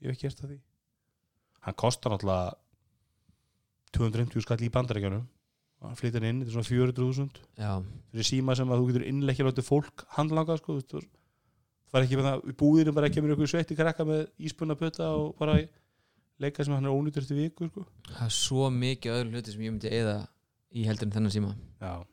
Ég 0.00 0.08
hef 0.08 0.16
ekki 0.16 0.28
heyrt 0.28 0.40
af 0.40 0.48
því. 0.48 0.58
Hann 1.66 1.76
kostar 1.78 2.14
náttúrulega 2.14 2.56
250 3.96 4.46
skall 4.46 4.64
í 4.64 4.72
bandarækjanum 4.72 5.26
hann 5.80 5.96
hann 5.96 6.26
inn, 6.28 6.42
þetta 6.42 6.50
er 6.50 6.56
svona 6.56 6.68
400.000 6.68 7.40
já, 7.56 7.70
fyrir 8.12 8.28
síma 8.28 8.56
sem 8.56 8.68
að 8.68 8.82
þú 8.82 8.88
getur 8.90 9.04
innleikja 9.08 9.46
látið 9.46 9.64
fólk 9.64 10.04
handlanga 10.16 10.56
sko, 10.60 10.76
þú 10.84 11.00
það 11.90 11.98
er 12.00 12.06
ekki 12.06 12.18
með 12.18 12.26
það 12.28 12.42
í 12.52 12.56
búðinu 12.60 12.94
bara 12.96 13.10
kemur 13.12 13.34
ykkur 13.34 13.50
sveitti 13.50 13.78
krakka 13.78 14.06
með 14.06 14.26
íspunna 14.46 14.76
putta 14.78 15.08
og 15.16 15.32
bara 15.40 15.56
leika 16.40 16.64
sem 16.66 16.76
hann 16.76 16.86
er 16.86 16.94
ónýtur 16.94 17.24
eftir 17.24 17.40
viku 17.40 17.70
sko. 17.70 17.86
það 18.12 18.26
er 18.26 18.36
svo 18.36 18.68
mikið 18.74 19.16
öðru 19.16 19.34
hluti 19.34 19.54
sem 19.54 19.64
ég 19.64 19.74
myndi 19.74 19.92
eða 20.00 20.16
í 20.70 20.84
heldur 20.86 21.08
en 21.08 21.16
þennan 21.16 21.34
síma. 21.34 21.54
Já 21.80 22.04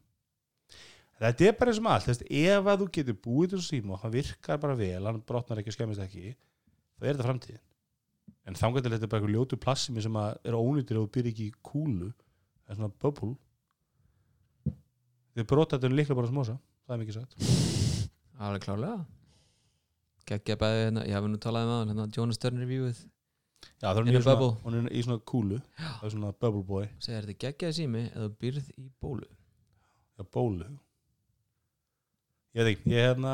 Þetta 1.17 1.47
er 1.47 1.55
bara 1.57 1.73
eins 1.73 1.79
og 1.81 1.87
allt, 1.89 2.05
þú 2.05 2.11
veist, 2.13 2.27
ef 2.29 2.67
að 2.69 2.83
þú 2.83 2.87
getur 2.93 3.17
búið 3.23 3.55
þessu 3.55 3.71
síma 3.71 3.95
og 3.95 4.03
hann 4.03 4.13
virkar 4.13 4.59
bara 4.61 4.77
vel 4.77 5.07
hann 5.07 5.23
brotnar 5.25 5.61
ekki 5.63 5.73
og 5.73 5.77
skemmist 5.77 6.03
ekki 6.03 6.35
þá 6.35 7.07
er 7.07 7.09
þetta 7.09 7.25
framtíðin. 7.25 7.63
En 8.47 8.57
þetta 8.57 8.77
er 8.77 9.09
bara 9.09 9.19
eitthvað 9.19 9.33
ljótu 9.33 9.59
plassimi 9.59 10.03
sem 10.05 10.21
er 10.21 10.57
ónýtur 10.57 11.01
og 11.01 11.09
byrja 11.15 11.33
ekki 11.33 11.49
í 11.49 11.57
kúlu 11.65 12.11
það 12.13 12.75
er 12.75 12.79
svona 12.79 12.93
bubble. 13.01 13.33
Þið 15.33 15.49
brota 15.49 15.79
þetta 15.79 15.97
líklega 15.97 16.21
bara 16.21 16.31
smosa 16.31 16.57
það 16.85 16.95
er 16.95 17.03
mikið 17.03 17.19
sagt 17.19 17.57
alveg 18.37 18.65
klárlega. 18.67 19.05
Geggja 20.27 20.57
bæði 20.59 20.81
hérna, 20.83 21.05
ég 21.07 21.15
hafi 21.17 21.29
nú 21.31 21.39
talað 21.41 21.65
um 21.65 21.71
það 21.71 21.91
hérna, 21.91 22.09
Jonas 22.13 22.37
Stern 22.37 22.59
reviewið. 22.61 22.99
Já, 23.81 23.87
það 23.87 24.01
er 24.01 24.09
í 24.11 24.21
svona, 24.21 24.49
hún 24.63 24.75
er 24.77 24.89
í 24.91 25.03
svona 25.05 25.23
kúlu. 25.31 25.61
Það 25.79 26.03
er 26.05 26.13
svona 26.13 26.33
bubble 26.35 26.65
boy. 26.67 26.89
Segja 27.01 27.23
þetta 27.23 27.37
geggjaði 27.45 27.77
sími 27.79 28.03
eða 28.11 28.27
byrð 28.43 28.67
í 28.75 28.89
bólu. 29.01 29.29
Já, 30.17 30.27
bólu 30.35 30.67
Ég 32.55 32.63
veit 32.63 32.71
ekki, 32.73 32.91
ég 32.95 33.07
hérna 33.09 33.33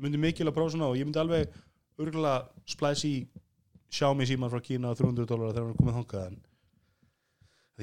myndi 0.00 0.20
mikil 0.20 0.48
að 0.48 0.56
prófa 0.56 0.74
svona 0.74 0.90
og 0.90 0.98
ég 0.98 1.06
myndi 1.08 1.20
alveg 1.20 1.54
örgulega 2.00 2.66
splæsi 2.68 3.12
í 3.12 3.24
Xiaomi 3.96 4.26
síman 4.28 4.52
frá 4.52 4.60
Kína 4.64 4.92
á 4.92 4.98
300 4.98 5.28
dólar 5.28 5.54
þegar 5.54 5.66
hann 5.66 5.74
er 5.74 5.80
komið 5.80 5.98
þangað 6.00 6.28
en 6.30 6.38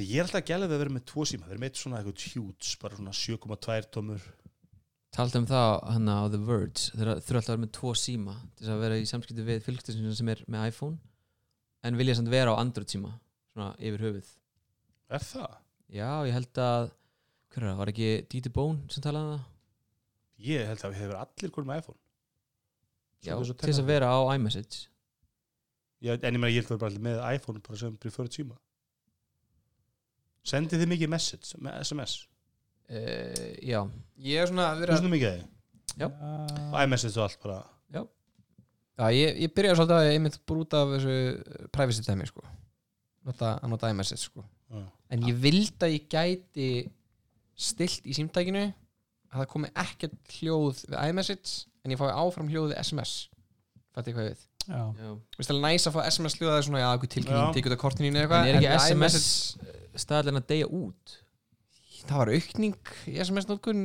ég 0.04 0.18
er 0.18 0.26
alltaf 0.26 0.42
að 0.42 0.50
gæla 0.50 0.68
við 0.68 0.76
að 0.76 0.84
vera 0.84 0.96
með 0.98 1.06
tvo 1.12 1.26
síma 1.30 1.50
eru 1.50 1.62
með 1.62 1.70
eitt 1.70 1.82
svona 1.82 2.00
eitthvað 2.02 2.26
hjúts 2.34 2.74
bara 2.82 3.00
svona 3.00 3.16
7,2 3.18 3.92
tómur 3.94 4.28
Taldi 5.14 5.38
um 5.38 5.46
það 5.46 5.72
hann 5.94 6.10
á 6.10 6.20
The 6.34 6.40
Verge 6.42 6.88
þeir 6.90 7.10
þurfa 7.22 7.40
alltaf 7.40 7.42
að 7.44 7.52
vera 7.54 7.64
með 7.64 7.74
tvo 7.78 7.94
síma 8.02 8.36
til 8.42 8.66
þess 8.66 8.74
að 8.74 8.84
vera 8.84 8.98
í 8.98 9.10
samskipti 9.10 9.46
við 9.46 9.66
fylgstæðsins 9.68 10.20
sem 10.20 10.32
er 10.34 10.42
með 10.50 10.72
iPhone 10.72 10.98
en 11.86 12.00
vilja 12.00 12.18
samt 12.18 12.34
vera 12.34 12.56
á 12.58 12.62
Android 12.62 12.90
síma 12.90 13.14
svona 13.54 13.70
yfir 13.78 14.08
höfuð 14.08 14.32
Er 15.14 15.22
það? 15.22 15.58
Já, 15.94 16.10
ég 16.26 16.34
held 16.34 16.62
að 16.64 16.92
hver 17.54 17.64
er 17.64 17.70
það, 17.70 17.80
var 17.84 17.92
ekki 17.94 18.12
Didi 18.32 18.52
Bone 18.54 18.90
sem 18.90 19.06
talaði 19.06 19.30
um 19.30 19.36
það? 19.36 19.53
Ég 20.40 20.68
held 20.68 20.84
að 20.84 20.94
við 20.94 21.04
hefur 21.04 21.20
allir 21.22 21.54
komið 21.54 21.70
með 21.70 21.82
iPhone 21.84 22.00
Já, 23.24 23.36
til 23.40 23.70
þess 23.70 23.80
að 23.80 23.90
vera 23.94 24.12
á 24.12 24.20
iMessage 24.36 24.88
Já, 26.04 26.16
en 26.18 26.36
ég 26.36 26.42
meina 26.42 26.52
ég 26.52 26.64
held 26.64 26.68
að 26.68 26.74
vera 26.74 26.82
bara 26.84 26.92
allir 26.92 27.06
með 27.08 27.22
iPhone 27.38 27.64
bara 27.64 27.80
sem 27.80 27.98
preferred 27.98 28.36
síma 28.36 28.58
Sendið 30.44 30.84
þið 30.84 30.92
mikið 30.92 31.14
message 31.14 31.60
með 31.64 31.78
SMS 31.86 32.18
uh, 32.92 33.54
Já, 33.64 33.80
Ég 34.20 34.42
er 34.44 34.50
svona 34.52 34.72
að 34.72 34.82
Þú 34.82 34.86
vera 34.86 35.00
svona 35.00 35.14
mikið 35.16 35.30
að 35.32 35.46
Já. 35.94 36.10
þið 36.10 36.82
iMessage 36.88 37.20
og 37.20 37.28
allt 37.28 37.46
bara 37.46 37.62
Já, 38.94 39.08
ég, 39.10 39.40
ég 39.42 39.54
byrjaði 39.58 39.78
svolítið 39.80 39.96
að 39.98 40.06
ég 40.06 40.16
einmitt 40.20 40.36
brúta 40.46 40.84
af 40.84 40.92
þessu 40.94 41.14
privacy 41.74 42.04
dæmi 42.06 42.28
sko. 42.30 42.44
nota, 43.26 43.56
að 43.58 43.72
nota 43.72 43.90
iMessage 43.90 44.22
sko. 44.28 44.44
Já. 44.70 44.84
en 45.16 45.24
ég 45.26 45.40
vildi 45.42 45.86
að 45.88 45.96
ég 45.96 46.06
gæti 46.12 46.68
stilt 47.58 48.06
í 48.06 48.14
símtækinu 48.14 48.68
það 49.42 49.50
komi 49.54 49.72
ekkert 49.84 50.36
hljóð 50.38 50.82
við 50.88 50.98
iMessage 51.10 51.54
en 51.84 51.94
ég 51.96 52.00
fái 52.02 52.10
áfram 52.14 52.50
hljóð 52.52 52.72
við 52.74 52.82
SMS 52.84 53.14
Fætti 53.94 54.14
hvað 54.16 54.26
ég 54.26 54.32
við. 54.34 54.46
Já, 54.64 54.80
já. 54.98 55.10
Vist 55.38 55.52
alveg 55.54 55.66
næs 55.68 55.84
að 55.90 55.94
fá 55.98 56.00
SMS 56.10 56.38
hljóð 56.40 56.48
að 56.50 56.54
það 56.54 56.62
er 56.62 56.66
svona 56.70 56.80
já, 56.82 56.88
Já. 56.88 57.10
tilkynning, 57.14 57.52
tekið 57.58 57.70
út 57.70 57.76
af 57.76 57.82
kortinu 57.84 58.10
eða 58.10 58.24
eitthvað 58.24 58.40
En 58.40 58.48
er 58.48 58.58
ekki 58.58 58.70
við 58.72 58.80
SMS 58.88 59.28
staðlega 60.04 60.40
að 60.42 60.48
deyja 60.54 60.70
út? 60.80 61.20
það 62.04 62.20
var 62.20 62.32
aukning 62.34 62.92
í 63.12 63.16
SMS 63.24 63.48
nótkun 63.50 63.84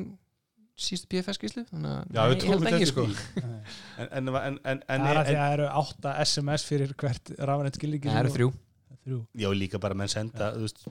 síðustu 0.78 1.08
PFS-skíslu 1.10 1.64
þannig 1.68 1.90
að 1.90 2.14
Já, 2.14 2.20
við 2.22 2.30
nei, 2.30 2.38
ég 2.38 2.42
trúum 2.44 2.54
held 2.54 2.68
ekki 2.70 2.86
þetta 2.86 2.92
sko. 2.92 3.04
því. 3.10 3.58
En, 3.98 4.08
en, 4.08 4.30
en, 4.38 4.58
en, 4.72 4.80
en, 4.86 5.04
það 5.04 5.10
er 5.10 5.20
að 5.20 5.28
því 5.28 5.34
en 5.34 5.42
að 5.42 5.44
það 5.44 5.54
eru 5.56 5.68
8 5.82 6.14
SMS 6.24 6.66
fyrir 6.68 6.94
hvert 7.02 7.32
rafrænt 7.50 7.78
skilríki 7.80 8.10
það 8.10 8.20
eru 8.22 8.34
þrjú. 8.36 8.48
Já, 9.40 9.48
líka 9.56 9.80
bara 9.82 9.96
menn 9.98 10.10
senda 10.12 10.52
þú 10.54 10.66
veist, 10.66 10.82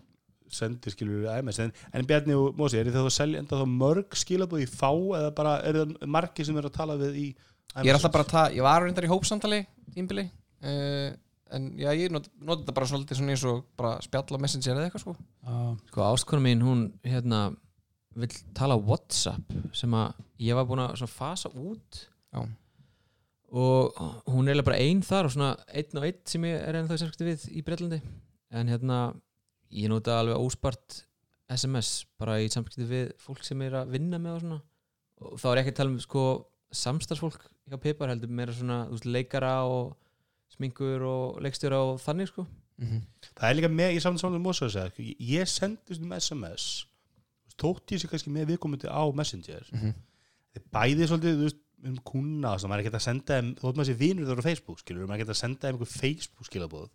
sendir 0.54 0.94
skilur 0.94 1.24
við 1.26 1.30
iMessage 1.42 1.70
en, 1.70 1.76
en 1.94 2.08
Bjarni 2.10 2.38
og 2.38 2.58
Mósi, 2.58 2.80
er 2.80 2.90
það 2.94 3.10
að 3.10 3.16
selja 3.18 3.44
enda 3.44 3.62
þá 3.62 3.68
mörg 3.84 4.18
skilabóð 4.18 4.64
í 4.66 4.72
fá 4.72 4.92
eða 4.92 5.32
bara 5.38 5.60
er 5.68 5.82
það 5.82 5.96
margir 6.18 6.48
sem 6.48 6.58
er 6.60 6.70
að 6.70 6.78
tala 6.80 6.98
við 7.00 7.22
í 7.22 7.28
ég 7.78 7.92
er 7.92 7.98
alltaf 7.98 8.14
bara 8.16 8.28
að 8.28 8.34
ta 8.34 8.44
ég 8.56 8.66
var 8.66 8.84
reyndar 8.86 9.08
í 9.08 9.12
hópsamtali 9.12 9.62
tímbili 9.94 10.28
uh, 10.28 11.16
en 11.54 11.70
já, 11.80 11.92
ég 11.96 12.12
not, 12.12 12.28
nota 12.42 12.64
þetta 12.64 12.76
bara 12.76 12.90
svolítið 12.92 13.20
svona 13.20 13.36
eins 13.36 13.46
og 13.48 13.64
bara 13.80 13.96
spjalla 14.04 14.40
á 14.40 14.44
messenger 14.44 14.76
eða 14.76 14.88
eitthvað 14.90 15.04
sko. 15.06 15.16
Já, 15.48 15.58
Sko 15.92 16.06
ástkona 16.08 16.44
mín, 16.44 16.64
hún 16.66 16.86
hérna 17.08 17.42
vill 18.18 18.34
tala 18.58 18.78
Whatsapp 18.80 19.58
sem 19.76 19.94
að 19.96 20.18
ég 20.44 20.58
var 20.58 20.68
búin 20.70 20.84
að 20.84 20.98
svona 21.02 21.14
fasa 21.14 21.52
út. 21.54 22.08
Já. 22.34 22.42
og 23.48 24.00
hún 24.28 24.50
er 24.52 24.60
bara 24.60 24.82
ein 24.84 25.00
þar 25.02 25.30
og 25.30 25.32
svona 25.32 25.54
einn 25.72 25.96
og 25.96 26.04
einn 26.04 26.18
sem 26.28 26.44
ég 26.44 26.58
er 26.60 26.76
ennþá 26.76 26.98
í 26.98 27.00
samskipti 27.00 27.28
við 27.30 27.46
í 27.56 27.62
Breitlandi 27.64 28.02
en 28.52 28.68
hérna 28.68 28.98
ég 29.74 29.92
nota 29.92 30.20
alveg 30.22 30.40
óspart 30.40 31.04
SMS 31.52 32.06
bara 32.20 32.40
í 32.44 32.50
samskipti 32.52 32.88
við 32.88 33.14
fólk 33.24 33.46
sem 33.48 33.62
er 33.66 33.80
að 33.82 33.94
vinna 33.96 34.20
með 34.20 34.38
og 34.38 34.44
svona. 34.44 34.60
Og 35.18 35.40
þá 35.42 35.48
er 35.50 35.62
ekki 35.62 35.74
að 35.74 35.80
tala 35.80 35.94
um 35.94 36.02
sko 36.04 36.24
samstarfsfólk 36.76 37.46
hjá 37.68 37.78
Pipar 37.82 38.12
heldur 38.12 38.32
meira 38.32 38.56
svona 38.56 38.84
þú 38.90 38.98
veist, 38.98 39.08
leikara 39.08 39.54
og 39.68 39.96
sminkur 40.52 41.06
og 41.08 41.40
leikstjóra 41.44 41.80
og 41.94 42.02
þannig 42.04 42.32
sko. 42.32 42.48
Mm 42.78 43.02
Það 43.38 43.50
er 43.50 43.56
líka 43.58 43.70
með, 43.74 43.94
ég 43.96 44.02
saman 44.04 44.20
saman 44.22 44.42
Mósi 44.42 44.66
að 44.66 44.76
segja 44.76 44.92
ég, 44.98 45.16
ég 45.20 45.50
sendi 45.50 45.98
um 45.98 46.14
SMS 46.14 46.86
tótt 47.58 47.90
ég 47.92 48.02
sér 48.02 48.12
kannski 48.12 48.30
með 48.30 48.52
viðkomandi 48.52 48.86
á 48.86 49.04
Messenger. 49.10 49.66
-hmm. 49.74 49.94
Þið 50.54 50.68
bæði 50.72 51.08
svolítið, 51.08 51.38
þú 51.38 51.48
veist, 51.48 51.64
um 51.86 51.98
kuna 52.06 52.54
og 52.54 52.60
svona, 52.62 52.74
maður 52.74 52.82
er 52.82 52.86
ekki 52.86 52.96
að 52.96 53.06
senda 53.06 53.38
þeim, 53.38 53.50
þótt 53.62 53.78
maður 53.78 53.90
sé 53.90 53.98
vinur 53.98 54.30
þar 54.30 54.42
á 54.42 54.48
Facebook 54.48 54.80
skilur, 54.82 55.06
maður 55.08 55.18
er 55.18 55.22
ekki 55.22 55.34
að 55.34 55.42
senda 55.42 55.62
þeim 55.62 55.76
einhver 55.76 55.92
Facebook 55.92 56.48
skilabóð 56.50 56.88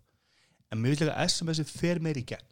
en 0.71 0.81
mér 0.81 0.93
vil 0.93 0.97
líka 0.97 1.13
að 1.13 1.29
SMS-ið 1.29 1.71
fer 1.71 2.01
meir 2.03 2.19
í 2.19 2.25
gegn 2.33 2.49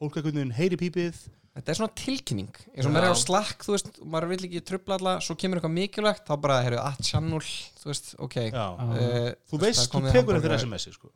fólk 0.00 0.16
er 0.16 0.22
einhvern 0.22 0.40
veginn 0.40 0.56
heyri 0.56 0.78
pípið. 0.80 1.20
Þetta 1.50 1.72
er 1.72 1.78
svona 1.80 1.94
tilkynning 1.98 2.58
eins 2.70 2.86
og 2.86 2.92
maður 2.94 3.08
er 3.08 3.16
á 3.16 3.18
slakk 3.18 3.64
þú 3.66 3.72
veist, 3.74 3.88
maður 4.06 4.28
vill 4.30 4.44
ekki 4.46 4.60
trubla 4.70 4.96
alla 5.00 5.14
svo 5.24 5.34
kemur 5.38 5.58
eitthvað 5.58 5.74
mikilvægt, 5.74 6.22
þá 6.28 6.34
bara, 6.44 6.60
heyrðu, 6.64 6.78
að 6.84 7.00
channel 7.08 7.40
þú 7.42 7.90
veist, 7.90 8.12
ok. 8.22 8.36
Uh, 8.54 9.32
þú 9.50 9.60
veist, 9.64 9.82
þú 9.90 10.02
tekur 10.06 10.38
eftir 10.38 10.54
hamborgara. 10.54 10.60
SMS-ið 10.62 10.94
sko. 10.94 11.10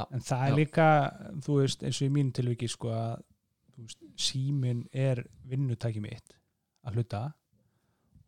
en 0.00 0.24
það 0.24 0.46
er 0.46 0.54
Já. 0.54 0.56
líka 0.62 0.86
þú 1.44 1.58
veist, 1.60 1.84
eins 1.84 2.00
og 2.00 2.08
í 2.08 2.14
mínu 2.16 2.34
tilviki 2.40 2.70
sko 2.72 2.94
að 2.96 3.12
þú 3.74 3.84
veist, 3.84 4.02
símin 4.30 4.82
er 4.96 5.22
vinnutæki 5.52 6.02
mitt 6.04 6.34
að 6.88 6.96
hluta 6.96 7.22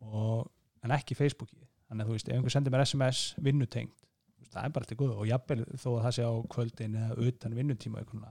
og, 0.04 0.46
en 0.84 0.94
ekki 0.98 1.16
Facebooki. 1.16 1.62
Þannig 1.88 2.04
að 2.04 2.12
þú 2.12 2.18
veist, 2.18 2.28
ef 2.28 2.36
einhver 2.36 2.54
sendir 2.54 2.72
mér 2.76 2.84
SMS 2.86 3.24
vinnutengt, 3.40 3.96
þú 4.36 4.44
veist, 4.44 4.52
það 4.52 4.68
er 4.68 4.76
bara 4.76 4.88
til 4.88 5.00
góð 5.00 5.16
og 5.16 5.26
jafnvel 5.32 5.64
þó 5.72 5.90
að 5.96 6.00
það 6.06 6.16
sé 6.18 6.28
á 6.28 6.32
kvöldin 6.54 6.96
eða 7.02 7.28
utan 7.28 7.56
vinnutíma 7.56 8.00
einhverjum 8.02 8.28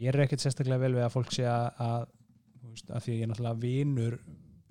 mér 0.00 0.16
er 0.18 0.24
ekkert 0.26 0.44
sérstaklega 0.44 0.82
vel 0.84 0.94
við 0.98 1.04
að 1.06 1.12
fólk 1.14 1.32
sé 1.34 1.44
að, 1.48 1.66
að, 1.84 2.06
að 2.88 3.04
því 3.04 3.12
að 3.12 3.18
ég 3.18 3.26
er 3.26 3.30
náttúrulega 3.32 3.62
vinur 3.64 4.18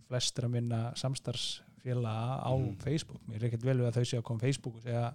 flestra 0.09 0.49
minna 0.51 0.81
samstarfsfélaga 0.99 2.39
á 2.43 2.51
Mm. 2.53 2.75
Facebook. 2.83 3.21
Mér 3.27 3.41
er 3.41 3.47
ekkert 3.51 3.65
vel 3.67 3.77
við 3.81 3.87
að 3.91 3.99
þau 3.99 4.05
sé 4.11 4.17
að 4.19 4.25
koma 4.29 4.39
á 4.39 4.45
Facebook 4.45 4.75
og 4.79 4.83
segja 4.87 5.05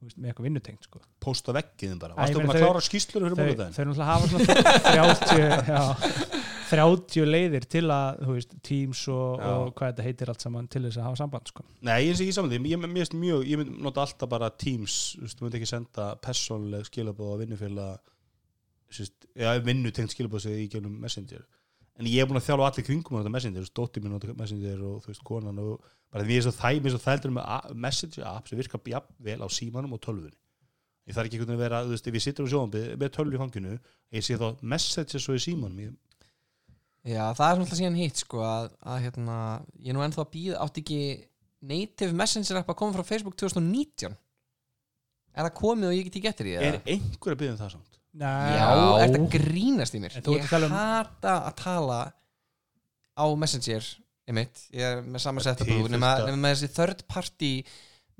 veist, 0.00 0.16
með 0.16 0.30
eitthvað 0.30 0.46
vinnutengt 0.48 0.86
sko. 0.86 1.00
Posta 1.20 1.52
veggiðin 1.56 1.98
bara, 2.00 2.14
varstu 2.16 2.38
ég 2.38 2.46
meina, 2.46 2.54
að 2.54 2.64
klára 2.64 2.82
skýslur 2.84 3.26
fyrir 3.26 3.58
þau, 3.58 3.66
þau 3.74 3.84
náttúrulega 3.84 4.10
hafa 4.10 4.30
svona 4.30 4.46
30, 4.86 5.72
já, 5.74 5.82
30 6.70 7.26
leiðir 7.28 7.66
til 7.74 7.82
að 7.90 8.22
veist, 8.30 8.54
Teams 8.66 9.02
og, 9.12 9.42
og 9.42 9.72
hvað 9.76 9.90
þetta 9.92 10.06
heitir 10.06 10.32
allt 10.32 10.44
saman 10.46 10.68
til 10.70 10.84
þess 10.86 11.00
að 11.00 11.08
hafa 11.08 11.20
samband 11.20 11.50
sko. 11.52 11.66
Nei, 11.88 11.96
ég 12.06 12.16
sé 12.16 12.24
ekki 12.24 12.36
saman 12.38 12.52
því, 12.54 12.60
ég, 12.70 13.12
mjög 13.24 13.44
ég 13.50 13.60
mynd 13.60 13.80
nota 13.84 14.04
alltaf 14.06 14.30
bara 14.30 14.48
Teams 14.54 14.96
þú 15.18 15.26
veist, 15.26 15.40
þú 15.40 15.46
myndi 15.48 15.60
ekki 15.60 15.70
senda 15.74 16.08
persónleg 16.24 16.88
skilabóð 16.88 17.34
á 17.34 17.40
vinnufélag 17.42 18.16
já, 18.90 19.50
vinnutengt 19.64 20.14
skilabóð 20.14 20.46
sig 20.46 20.64
í 20.64 20.68
gegnum 20.72 20.98
Messenger 21.02 21.46
en 22.00 22.08
ég 22.08 22.22
er 22.22 22.28
búin 22.28 22.40
að 22.40 22.46
þjálfa 22.48 22.68
allir 22.70 22.86
kringum 22.86 23.16
að 23.16 23.24
nota 23.24 23.32
Messenger, 23.36 23.70
dóttir 23.76 24.04
mín 24.04 24.14
nota 24.14 24.34
Messenger 24.36 24.84
og 24.88 25.00
þú 25.04 25.12
veist, 25.12 25.24
konan 25.26 25.58
og 25.62 25.88
bara 26.10 26.26
því 26.26 26.36
ég 26.36 26.42
er 26.42 26.46
svo 26.46 26.54
þæg, 26.56 26.78
mér 26.80 26.90
er 26.90 26.94
svo 26.96 27.02
þældur 27.06 27.34
með 27.36 27.74
Messenger 27.86 28.28
app 28.30 28.48
sem 28.48 28.60
virkar 28.60 28.92
jafn 28.94 29.18
vel 29.26 29.40
á 29.44 29.48
símanum 29.52 29.96
og 29.96 30.02
tölvunni 30.04 30.38
ég 31.08 31.16
þarf 31.16 31.26
ekki 31.28 31.38
einhvern 31.38 31.50
veginn 31.50 31.58
að 31.58 31.64
vera, 31.66 31.82
þú 31.84 31.94
veist, 31.94 32.06
ef 32.06 32.16
ég 32.16 32.24
sittur 32.24 32.46
á 32.46 32.52
sjónbið 32.52 32.86
með 33.00 33.12
tölvu 33.16 33.36
í 33.36 33.40
fanginu, 33.40 33.76
ég 34.14 34.24
sé 34.24 34.38
þá 34.40 34.62
Messenger 34.62 35.22
svo 35.22 35.36
í 35.36 35.42
símanum, 35.42 35.82
ég, 35.82 35.94
Já, 37.00 37.30
það 37.32 37.46
er 37.46 37.56
svona 37.56 37.76
síðan 37.78 37.96
hitt 37.96 38.20
sko 38.20 38.42
að, 38.44 38.66
að 38.84 38.98
hérna, 39.06 39.36
ég 39.80 39.92
er 39.92 39.96
nú 39.96 40.02
ennþá 40.04 40.20
að 40.20 40.32
býða 40.34 40.58
átti 40.60 40.82
ekki 40.82 40.98
native 41.70 42.16
messenger 42.16 42.60
app 42.60 42.72
að 42.72 42.78
koma 42.80 42.96
frá 42.96 43.06
Facebook 43.08 43.38
2019 43.40 44.16
Er 45.30 45.46
það 45.46 45.56
komið 45.60 45.88
og 45.88 45.94
ég 45.94 46.08
get 46.08 46.18
ekki 46.18 46.30
eftir 46.32 46.50
í 46.50 46.54
er 46.58 46.76
það? 46.76 46.90
einhver 46.92 47.36
að 47.36 47.40
byggja 47.40 47.54
um 47.54 47.60
það 47.60 47.72
samt? 47.76 47.99
Nei, 48.18 48.56
Já, 48.58 48.70
er 48.98 49.12
þetta 49.12 49.26
grínast 49.36 49.94
í 49.94 50.00
mér? 50.02 50.16
Ég 50.18 50.42
að 50.42 50.48
tala 50.50 50.66
um- 50.66 50.74
hata 50.74 51.34
að 51.46 51.54
tala 51.60 51.98
á 53.14 53.24
messenger 53.38 53.86
einmitt, 54.26 54.64
ég 54.74 54.82
er 54.82 55.02
með 55.02 55.22
sama 55.22 55.42
sett 55.44 55.62
Til 55.62 55.78
nema, 55.90 56.16
með 56.34 56.54
þessi 56.54 56.70
third 56.74 57.04
party 57.10 57.52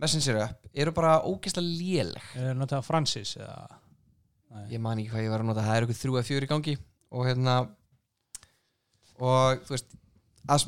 messenger 0.00 0.38
app 0.44 0.70
eru 0.74 0.92
bara 0.94 1.18
ógeðslega 1.26 1.66
léleg. 1.66 2.30
Er 2.38 2.54
notað 2.58 2.86
Francis 2.86 3.36
eða? 3.36 3.80
Nei. 4.50 4.64
ég 4.72 4.80
man 4.82 4.98
ekki 4.98 5.12
hvað 5.12 5.22
ég 5.22 5.30
var 5.30 5.42
að 5.44 5.46
nota, 5.46 5.62
það 5.62 5.76
er 5.76 5.84
eitthvað 5.84 6.00
þrjú 6.00 6.16
eða 6.16 6.26
fjögur 6.26 6.46
í 6.46 6.50
gangi. 6.50 6.72
Og 7.10 7.26
hérna 7.28 7.56
og 9.20 9.66
þú 9.66 9.74
veist 9.76 9.92
að, 10.50 10.64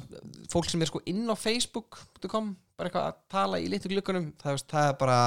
fólk 0.52 0.68
sem 0.70 0.84
er 0.84 0.90
sko 0.90 1.00
inn 1.10 1.24
á 1.26 1.34
facebook.com 1.38 2.52
bara 2.78 2.90
eitthvað 2.90 3.08
að 3.08 3.18
tala 3.32 3.60
í 3.62 3.66
litur 3.70 3.94
glukkunum 3.94 4.28
það, 4.40 4.56
veist, 4.58 4.68
það 4.70 4.90
er 4.90 4.98
bara 5.00 5.18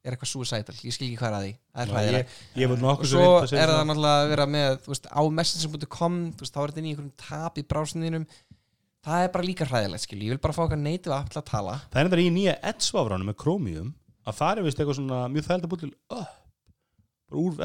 er 0.00 0.14
eitthvað 0.14 0.30
suicidal, 0.30 0.76
ég 0.80 0.94
skil 0.96 1.08
ekki 1.08 1.18
hvað 1.20 1.30
er 1.30 1.36
að 1.36 1.42
því. 1.44 1.52
Það 1.74 1.80
er 1.80 2.68
var 2.70 2.84
og 2.90 3.08
svo 3.10 3.24
er 3.60 3.72
það 3.72 3.82
náttúrulega 3.90 4.20
að 4.20 4.30
vera 4.32 4.46
með 4.48 4.68
veist, 4.86 5.10
á 5.10 5.22
veist, 6.40 6.54
þá 6.54 6.60
er 6.62 6.72
þetta 6.72 6.80
inn 6.80 6.88
í 6.88 6.92
einhverjum 6.94 7.12
tap 7.20 7.60
í 7.60 7.66
brásinninum 7.68 8.26
það 9.04 9.24
er 9.24 9.32
bara 9.34 9.46
líka 9.46 9.68
hræðilegt 9.68 10.04
skil 10.04 10.20
ég 10.24 10.34
vil 10.34 10.42
bara 10.42 10.56
fá 10.56 10.62
app 11.16 11.32
til 11.32 11.40
að 11.40 11.48
tala. 11.48 11.78
Það 11.92 12.00
er 12.00 12.10
þetta 12.10 12.24
í 12.24 12.34
nýja 12.34 12.56
Edge-vafránum 12.72 13.30
með 13.30 13.38
Chromium 13.40 13.94
að 14.28 14.38
það 14.40 14.52
er 14.52 14.66
vist 14.66 14.82
eitthvað 14.82 14.98
svona 15.00 15.20
mjög 15.32 15.48
þælt 15.48 15.64
að 15.64 15.72
búið 15.72 15.84
til 15.84 15.92
uh, 16.16 16.28
bara 17.30 17.40
úr 17.40 17.56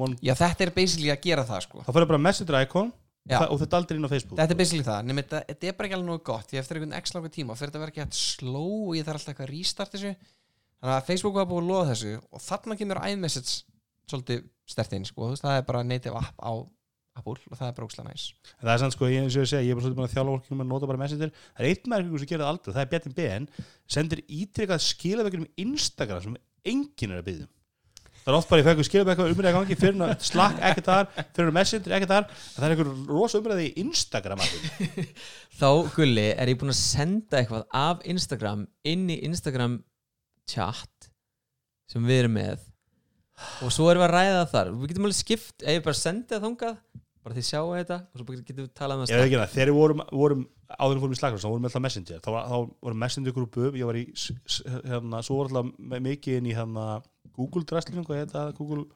one, 0.00 0.16
já 0.24 0.32
þetta 0.38 0.66
er 0.66 0.72
basically 0.72 1.12
að 1.12 1.22
gera 1.26 1.44
það 1.44 1.64
sko. 1.66 1.84
Þá 1.84 1.92
fyrir 1.92 2.10
bara 2.10 2.24
messenger 2.24 2.60
icon 2.64 2.92
það, 3.28 3.46
og 3.52 3.60
þetta 3.60 3.80
aldrei 3.80 3.98
inn 3.98 4.08
á 4.08 4.12
Facebook. 4.12 4.38
Þetta 4.40 4.54
er 4.54 4.60
basically 4.60 4.86
það, 4.86 5.08
nema 5.10 5.24
þetta, 5.24 5.40
er 5.68 5.76
bara 5.76 5.88
ekki 5.88 5.98
alveg 5.98 6.08
nógu 6.08 6.22
gott 6.30 6.54
ég 6.54 6.62
eftir 6.62 6.80
einhvern 6.80 6.96
x 6.96 7.14
langa 7.16 7.32
tíma 7.34 7.52
og 7.52 7.60
fyrir 7.60 7.72
þetta 7.72 7.80
að 7.80 7.84
vera 7.84 7.94
ekki 7.94 8.04
hægt 8.06 8.20
slow 8.20 8.70
og 8.86 8.94
ég 8.96 9.04
þarf 9.08 9.20
alltaf 9.20 9.34
eitthvað 9.34 9.50
að 9.50 9.52
restart 9.58 9.96
þessu 9.96 10.14
þannig 10.80 10.96
að 10.96 11.06
Facebook 11.08 11.38
var 11.38 11.48
búið 11.50 11.62
að 11.62 11.70
loða 11.70 11.88
þessu 11.92 12.16
og 12.18 12.44
þarna 12.44 12.78
kemur 12.80 13.02
iMessage 13.10 13.56
svolítið 14.10 14.44
stertinn 14.70 15.06
sko, 15.06 15.32
það 15.38 15.60
er 15.60 15.66
bara 15.68 15.86
native 15.86 16.18
app 16.18 16.40
á 16.42 16.52
Apple 17.18 17.36
og 17.50 17.58
það 17.58 17.68
er 17.68 17.76
bara 17.76 17.86
ókslega 17.88 18.08
næs 18.08 18.26
En 18.56 18.64
það 18.64 18.72
er 18.72 18.82
sann 18.82 18.92
sko, 18.94 19.08
ég, 19.10 19.24
eins 19.24 19.36
og 19.36 19.44
ég 19.44 19.50
segja, 19.50 19.64
ég 19.66 19.72
er 19.72 19.78
bara 19.78 19.84
svolítið 19.86 20.00
búin 20.00 20.08
að 20.08 20.12
þjála 20.14 20.34
fólkinu 20.34 20.64
að 20.64 20.68
nota 20.70 20.90
bara 20.90 21.00
messenger. 21.00 21.32
Það 21.56 21.64
er 21.64 21.70
eitt 21.70 21.88
merkingu 21.90 22.20
sem 22.20 22.30
gerir 22.30 22.44
það 22.44 22.52
aldrei, 22.54 22.74
það 22.74 22.82
er 22.82 22.90
Bjartin 22.92 23.16
BN 23.16 23.48
sendir 23.96 24.22
ítrykkað 24.40 24.84
skilabekkur 24.86 25.42
um 25.42 25.48
Instagram 25.64 26.22
sem 26.26 26.38
enginn 26.70 27.16
er 27.16 27.22
að 27.22 27.26
byggja 27.30 27.48
það 28.20 28.30
er 28.30 28.36
oft 28.36 28.50
bara 28.50 28.60
ég 28.60 28.66
fæk 28.68 28.86
skilabekkur 28.86 29.30
umræða 29.32 29.52
gangi 29.56 29.76
fyrir 29.80 30.02
að 30.04 30.24
slakk 30.28 30.58
ekki 30.70 30.82
þar, 30.84 31.06
fyrir 31.34 31.50
að 31.50 31.56
messenger 31.56 31.94
ekki 31.96 32.08
þar. 32.10 32.26
Það 32.54 32.66
er 32.66 32.74
einhver 32.74 32.90
rosa 33.08 33.40
umræði 33.40 33.68
í 33.70 33.84
Instagram 33.84 34.42
þá 35.60 35.70
gulli 35.96 36.26
er 36.34 36.52
ég 36.52 36.60
búin 36.60 36.74
að 36.74 36.82
senda 36.82 37.40
eitthvað 37.40 37.64
af 37.80 38.04
Instagram 38.12 38.66
inn 38.92 39.08
í 39.10 39.16
Instagram 39.26 39.80
chat 40.50 41.10
sem 41.90 42.06
við 42.06 42.24
erum 42.24 42.36
með. 42.38 42.66
Og 43.64 43.72
svo 43.72 43.88
erum 43.90 44.04
við 44.04 44.08
að 44.10 44.16
ræða 44.16 44.48
þar. 44.50 44.72
Við 44.76 44.92
getum 44.92 45.06
alveg 45.08 45.20
skipt, 45.20 45.56
ef 45.62 45.78
ég 45.78 45.86
bara 45.86 46.00
sendi 46.00 46.34
það 46.34 46.44
þangað 46.46 46.82
bara 47.20 47.36
því 47.36 47.42
sjáu 47.44 47.72
þetta 47.74 47.98
og 48.00 48.20
svo 48.20 48.36
getum 48.38 48.58
við 48.62 48.68
talað 48.76 49.02
um 49.02 49.08
veit 49.10 49.24
ekki 49.26 49.36
það, 49.36 49.50
þegar 49.52 49.70
við 49.70 49.76
vorum, 49.76 50.02
vorum 50.08 50.44
áður 50.70 50.94
en 50.94 51.02
fórum 51.02 51.12
í 51.14 51.18
slagur, 51.18 51.42
þá 51.42 51.48
vorum 51.50 51.66
við 51.66 51.68
alltaf 51.70 51.84
messenger. 51.84 52.22
Þá, 52.24 52.30
þá 52.30 52.56
vorum 52.86 53.02
messenger 53.04 53.34
grúpu, 53.36 53.66
ég 53.76 53.90
var 53.90 53.98
í 53.98 54.04
hérna, 54.88 55.20
svo 55.26 55.36
var 55.40 55.50
alltaf 55.50 56.00
mikið 56.06 56.38
inn 56.38 56.48
í 56.48 56.56
hérna, 56.56 56.86
Google 57.36 57.66
Dressling, 57.68 58.06
hvað 58.08 58.22
heit 58.22 58.32
það, 58.32 58.54
Google 58.56 58.86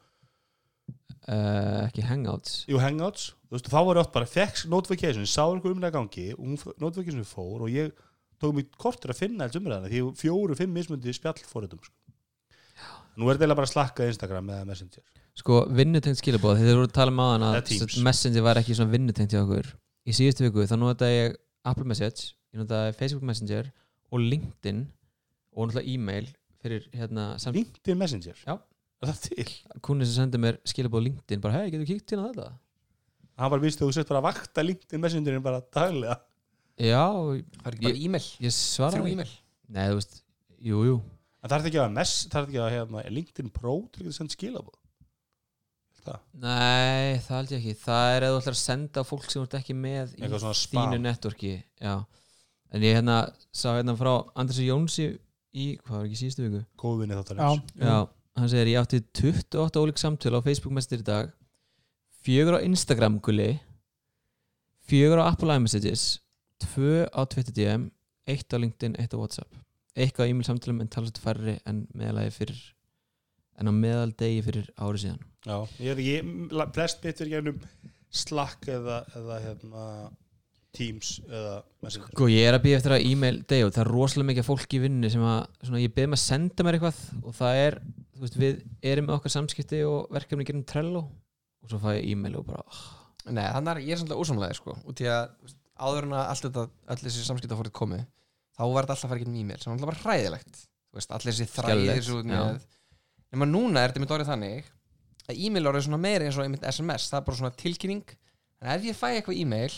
uh, 1.29 1.85
ekki 1.85 2.07
hangouts. 2.09 2.57
Jú, 2.71 2.81
Hangouts, 2.81 3.29
þú 3.45 3.59
veist, 3.59 3.71
þá 3.75 3.79
var 3.81 4.01
ég 4.01 4.07
oft 4.07 4.17
bara 4.17 4.31
fekk 4.31 4.65
notification, 4.73 5.29
sá 5.29 5.45
einhver 5.45 5.77
umræða 5.77 5.99
gangi 5.99 6.31
notification 6.81 7.29
fór 7.29 7.67
og 7.67 7.75
ég 7.75 7.93
tók 8.45 8.55
mig 8.61 8.69
kortur 8.81 9.13
að 9.15 9.21
finna 9.25 9.47
alls 9.49 9.57
umræðana 9.59 9.91
því 9.91 10.01
ég- 10.03 10.17
fjóru, 10.21 10.57
fimm 10.59 10.73
mismundi 10.77 11.13
spjall 11.17 11.41
fóriðum 11.51 11.81
sko. 11.83 11.95
nú 13.17 13.29
er 13.29 13.37
þetta 13.37 13.45
eiginlega 13.47 13.59
bara 13.61 13.69
að 13.69 13.75
slakka 13.75 14.09
Instagram 14.11 14.49
eða 14.55 14.67
Messenger 14.71 15.03
sko 15.35 15.61
vinnutengt 15.81 16.21
skilabóð 16.21 16.61
þegar 16.61 16.69
þið 16.71 16.79
voru 16.79 16.89
að 16.91 16.97
tala 16.99 17.15
um 17.15 17.23
Eða 17.25 17.63
að. 17.63 18.03
Messenger 18.07 18.43
var 18.47 18.61
ekki 18.61 18.77
svona 18.79 18.93
vinnutengt 18.95 19.35
hjá 19.35 19.41
okkur 19.43 19.71
í 20.07 20.15
síðustu 20.15 20.47
viku 20.47 20.67
þá 20.71 20.77
notaði 20.79 21.17
ég 21.21 21.37
Apple 21.65 21.85
Message 21.91 22.35
ég 22.55 22.61
notaði 22.63 22.95
Facebook 22.99 23.25
Messenger 23.27 23.71
og 24.13 24.21
LinkedIn 24.23 24.85
og 25.55 25.69
náttúrulega 25.71 25.91
e-mail 25.95 26.29
fyrir 26.63 26.87
hérna 26.95 27.25
samt 27.43 27.57
LinkedIn 27.59 27.99
Messenger, 27.99 28.37
Já. 28.47 28.55
er 29.03 29.11
það 29.11 29.21
til? 29.29 29.49
kunni 29.83 30.07
sem 30.07 30.15
sendi 30.23 30.39
mér 30.43 30.59
skilabóð 30.67 31.07
LinkedIn 31.09 31.41
bara 31.43 31.59
hei, 31.63 31.71
getur 31.71 31.87
kíkt 31.87 32.15
á 32.19 32.27
þetta 32.31 32.47
hann 33.39 33.51
var 33.51 33.59
vist 33.63 33.81
að 33.83 33.89
þú 33.91 33.95
sett 33.99 34.09
bara 34.11 34.21
að 34.23 34.29
vakta 34.31 34.63
LinkedIn 34.63 35.03
Messengerin 35.03 35.43
bara 35.43 35.61
daglega 35.75 36.21
já, 36.81 37.05
það 37.09 37.69
er 37.71 37.77
ekki 37.77 37.89
bara 37.89 38.05
e-mail, 38.09 38.31
ég 38.45 38.57
svara 38.57 38.99
þrjú 38.99 39.13
e-mail. 39.15 39.35
Nei, 39.75 39.85
þú 39.89 39.99
veist, 39.99 40.17
jú, 40.59 40.87
jú. 40.91 40.97
En 41.45 41.51
það 41.53 41.59
er 41.59 41.69
ekki 41.71 41.83
að 41.83 41.93
mess, 41.99 42.25
það 42.33 42.41
er 42.41 42.49
ekki 42.49 42.63
að 42.65 42.73
hérna, 42.75 43.05
LinkedIn 43.19 43.53
Pro 43.55 43.77
til 43.93 44.09
að 44.09 44.17
senda 44.17 44.37
skilabóð 44.37 44.81
það, 46.05 46.21
nei, 46.45 47.21
það 47.25 47.39
held 47.39 47.53
ég 47.55 47.61
ekki. 47.61 47.75
Það 47.85 48.09
er 48.15 48.27
að 48.27 48.33
þú 48.33 48.41
ætlar 48.41 48.57
að 48.57 48.61
senda 48.61 49.05
fólk 49.07 49.27
sem 49.27 49.39
þú 49.39 49.45
ert 49.47 49.57
ekki 49.61 49.77
með 49.79 50.15
í 50.15 50.25
eitthvað 50.25 50.43
svona 50.45 50.59
þínu 50.75 51.55
já. 51.85 51.95
en 52.75 52.85
ég 52.85 52.99
hérna 52.99 53.19
sá 53.55 53.69
hérna 53.73 53.95
frá 53.99 54.13
Andresi 54.41 54.69
Jónsi 54.69 55.07
í, 55.55 55.67
hvað 55.85 55.97
var 55.97 56.09
ekki 56.09 56.21
síðustu 56.21 56.47
viku? 56.47 56.63
Góðvinni 56.81 57.17
Já, 57.17 57.21
þáttarins. 57.21 57.73
Já, 57.79 57.97
hann 58.41 58.53
segir 58.53 58.73
ég 58.73 58.81
átti 58.83 59.01
28 59.23 59.85
ólík 59.85 60.03
samtöl 60.03 60.35
á 60.37 60.41
Facebook 60.45 60.75
Messenger 60.77 61.05
í 61.05 61.09
dag. 61.09 61.33
Fjögur 62.25 62.59
á 62.59 62.67
Instagram 62.67 63.21
gulli. 63.25 63.53
Fjögur 64.85 65.23
á 65.25 65.31
Apple 65.31 65.57
iMessages 65.57 66.19
tvö 66.65 67.05
á 67.09 67.21
Twitter 67.31 67.55
DM 67.57 67.89
eitt 68.31 68.55
á 68.55 68.57
LinkedIn, 68.59 68.97
eitt 69.01 69.15
á 69.15 69.21
Whatsapp. 69.21 69.61
Eitthvað 69.95 70.27
á 70.27 70.31
e-mail 70.31 70.49
samtölum 70.49 70.83
en 70.83 70.91
talast 70.91 71.21
færri 71.23 71.59
en 71.69 71.85
meðalagi 71.95 72.35
fyrir 72.35 72.63
en 73.61 73.71
á 73.71 73.73
meðaldegi 73.75 74.43
fyrir 74.47 74.71
ári 74.81 75.05
síðan. 75.05 75.23
Já, 75.45 75.57
ég 75.79 75.93
er 75.93 76.03
ekki, 76.03 76.69
flest 76.75 77.05
mitt 77.05 77.23
er 77.23 77.33
gegnum 77.37 77.65
Slack 78.15 78.69
eða, 78.71 79.01
eða 79.19 79.41
hérna, 79.43 79.85
Teams 80.75 81.17
eða 81.29 81.91
Sko 81.95 82.29
ég 82.31 82.49
er 82.49 82.57
að 82.57 82.65
býja 82.65 82.79
eftir 82.81 82.95
að 82.97 83.07
e-mail 83.07 83.37
degi 83.47 83.67
og 83.67 83.73
það 83.75 83.83
er 83.85 83.91
rosalega 83.93 84.31
mikið 84.31 84.45
af 84.45 84.49
fólki 84.49 84.79
í 84.79 84.83
vinnu 84.83 85.11
sem 85.13 85.27
að 85.27 85.41
svona, 85.61 85.83
ég 85.83 85.95
beðum 85.95 86.17
að 86.17 86.23
senda 86.25 86.67
mér 86.67 86.79
eitthvað 86.79 87.01
og 87.21 87.37
það 87.39 87.61
er, 87.61 87.77
þú 88.15 88.25
veist, 88.25 88.39
við 88.43 88.63
erum 88.91 89.09
með 89.09 89.17
okkar 89.19 89.35
samskipti 89.35 89.83
og 89.87 90.15
verkefni 90.15 90.47
gerum 90.49 90.65
Trello 90.67 91.05
og 91.05 91.71
svo 91.71 91.81
fæ 91.83 91.93
ég 91.95 92.09
e-mail 92.15 92.41
og 92.41 92.49
bara 92.49 92.65
oh, 92.65 92.83
Nei, 93.31 93.47
þannig 93.55 93.71
er 93.71 93.83
ég 93.85 93.95
er 93.95 94.01
svolítið 94.03 94.25
úsamlega 94.25 94.59
sko 94.59 94.75
út 94.83 95.05
í 95.05 95.09
að 95.09 95.55
áður 95.75 96.09
en 96.09 96.15
að 96.15 96.29
allt 96.33 96.47
þetta 96.47 96.65
öll 96.95 97.01
þessi 97.03 97.25
samskipta 97.27 97.59
fórið 97.59 97.75
komið 97.81 98.05
þá 98.55 98.63
var 98.63 98.87
þetta 98.87 98.95
alltaf 98.95 99.05
að 99.05 99.13
fara 99.13 99.21
ekki 99.21 99.31
um 99.31 99.39
e-mail 99.41 99.59
sem 99.61 99.71
var 99.71 99.79
alltaf 99.79 99.91
bara 99.91 100.03
hræðilegt. 100.05 100.61
Veist, 100.95 101.15
allir 101.17 101.35
þessi 101.35 101.49
þræðir 101.51 102.69
nema 103.35 103.49
núna 103.51 103.83
er 103.83 103.91
þetta 103.91 104.03
mitt 104.05 104.15
orðið 104.15 104.31
þannig 104.31 104.69
að 105.25 105.41
e-mail 105.43 105.67
orðið 105.71 105.87
svona 105.89 106.03
meira 106.05 106.29
eins 106.29 106.37
og 106.39 106.45
einmitt 106.45 106.69
SMS 106.71 107.09
það 107.11 107.19
er 107.19 107.27
bara 107.27 107.41
svona 107.41 107.57
tilkynning. 107.59 108.15
En 108.63 108.71
ef 108.71 108.87
ég 108.87 108.99
fæ 108.99 109.09
eitthvað 109.17 109.41
e-mail 109.41 109.75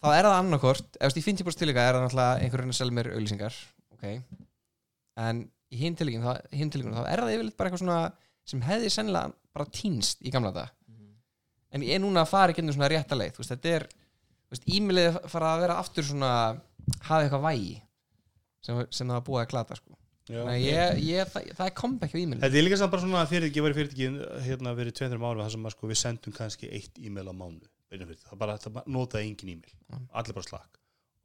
þá 0.00 0.08
er 0.16 0.26
það 0.26 0.36
annarkort, 0.38 0.96
ef 0.96 1.08
veist, 1.08 1.20
í 1.20 1.24
50% 1.24 1.60
tilíka 1.60 1.84
er 1.84 1.96
það 1.96 2.04
náttúrulega 2.06 2.44
einhverjum 2.44 2.72
að 2.72 2.78
selja 2.78 2.96
mér 2.96 3.10
auglýsingar 3.14 3.56
ok, 3.94 4.04
en 5.26 5.42
í 5.70 5.80
hinn 5.80 5.96
tilíkinu 5.98 6.24
þá, 6.24 6.44
þá 6.50 7.02
er 7.04 7.22
það 7.22 7.34
yfirleitt 7.34 7.58
bara 7.58 7.70
eitthvað 7.70 7.82
svona 7.84 7.98
sem 8.48 8.62
hefði 8.64 8.92
sennilega 8.94 9.34
bara 9.54 9.72
týnst 9.76 10.24
í 10.24 10.32
gamla 10.32 10.52
dag 10.56 10.72
en 11.70 11.84
ég 11.86 11.98
er 11.98 12.02
núna 12.02 12.24
að 12.24 12.32
fara 12.32 12.54
ekki 12.54 12.64
ennum 12.64 12.74
svona 12.74 12.90
rétta 12.90 13.18
leið 13.18 13.36
veist, 13.38 13.52
þetta 13.52 13.74
er, 13.76 13.86
e-mailið 14.58 15.18
fara 15.30 15.54
að 15.54 15.64
vera 15.64 15.78
aftur 15.80 16.06
svona, 16.06 16.34
hafa 17.06 17.22
eitthvað 17.24 17.46
vægi 17.46 17.76
sem, 18.66 18.80
sem 18.90 19.10
það 19.10 19.24
búið 19.28 19.42
að 19.44 19.50
glata 19.54 19.78
sko. 19.78 19.96
Já, 20.30 20.40
Nei, 20.46 20.58
ég, 20.62 20.98
ég, 21.08 21.30
það, 21.32 21.46
það 21.58 21.66
er 21.66 21.76
comeback 21.80 22.12
á 22.14 22.18
e-mailið 22.20 22.44
Þetta 22.44 22.58
er 22.60 22.64
líka 22.66 22.78
samt 22.78 22.92
bara 22.92 23.02
svona 23.02 23.22
að 23.24 23.30
fyrirtæki 23.32 23.64
var 23.64 23.74
fyrirtæki 23.74 24.10
hérna 24.46 24.74
verið 24.78 24.96
200 25.00 25.24
ára 25.26 25.46
þar 25.46 25.54
sem 25.56 25.64
að 25.66 25.74
sko, 25.74 25.88
við 25.90 25.98
sendum 25.98 26.36
kannski 26.36 26.70
eitt 26.70 27.00
e-mail 27.02 27.32
á 27.32 27.34
mánu 27.34 27.70
fyrir. 27.90 28.20
það 28.28 28.42
bara, 28.42 28.54
það 28.62 28.78
notaði 28.86 29.30
engin 29.30 29.54
e-mail. 29.56 29.74
Já. 29.90 29.96
allir 30.20 30.36
bara 30.36 30.46
slakk 30.46 30.78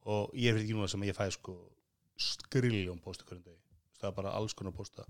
og 0.06 0.34
ég 0.34 0.50
er 0.50 0.58
fyrirtæki 0.58 0.78
núna 0.78 0.90
sem 0.90 1.06
ég 1.06 1.18
fæ 1.18 1.28
sko 1.36 1.54
skriljón 2.16 3.02
posta 3.04 3.26
hverjum 3.28 3.44
degi. 3.44 3.62
Það 4.00 4.10
er 4.10 4.16
bara 4.16 4.34
alls 4.38 4.54
konar 4.56 4.74
posta. 4.74 5.06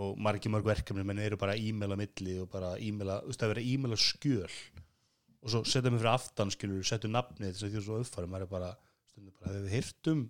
Og 0.00 0.18
margir 0.22 0.52
mörg 0.52 0.66
verkefni 0.66 1.04
menn 1.06 1.18
eru 1.22 1.38
bara 1.40 1.56
á 1.56 1.96
milli 1.98 2.36
og 2.42 2.50
bara 2.50 2.74
að, 2.76 3.24
þú 3.24 3.32
veist, 3.32 3.40
það 3.42 3.62
e-mail 3.64 3.96
á 3.96 3.98
skjöl 4.00 4.52
og 5.42 5.50
svo 5.52 5.62
setja 5.64 5.90
mig 5.90 6.00
fyrir 6.02 6.12
aftan 6.12 6.50
skilur, 6.52 6.82
setja 6.84 7.08
nafnið 7.10 7.52
þess 7.54 7.64
að 7.64 7.70
því 7.72 7.80
er 7.80 7.86
svo 7.86 7.98
uppfærum 8.02 8.30
maður 8.34 8.46
er 8.46 8.50
bara, 8.54 8.70
stundum 9.12 9.34
bara, 9.40 9.54
hefur 9.56 9.74
heyrt 9.76 10.10
um 10.12 10.24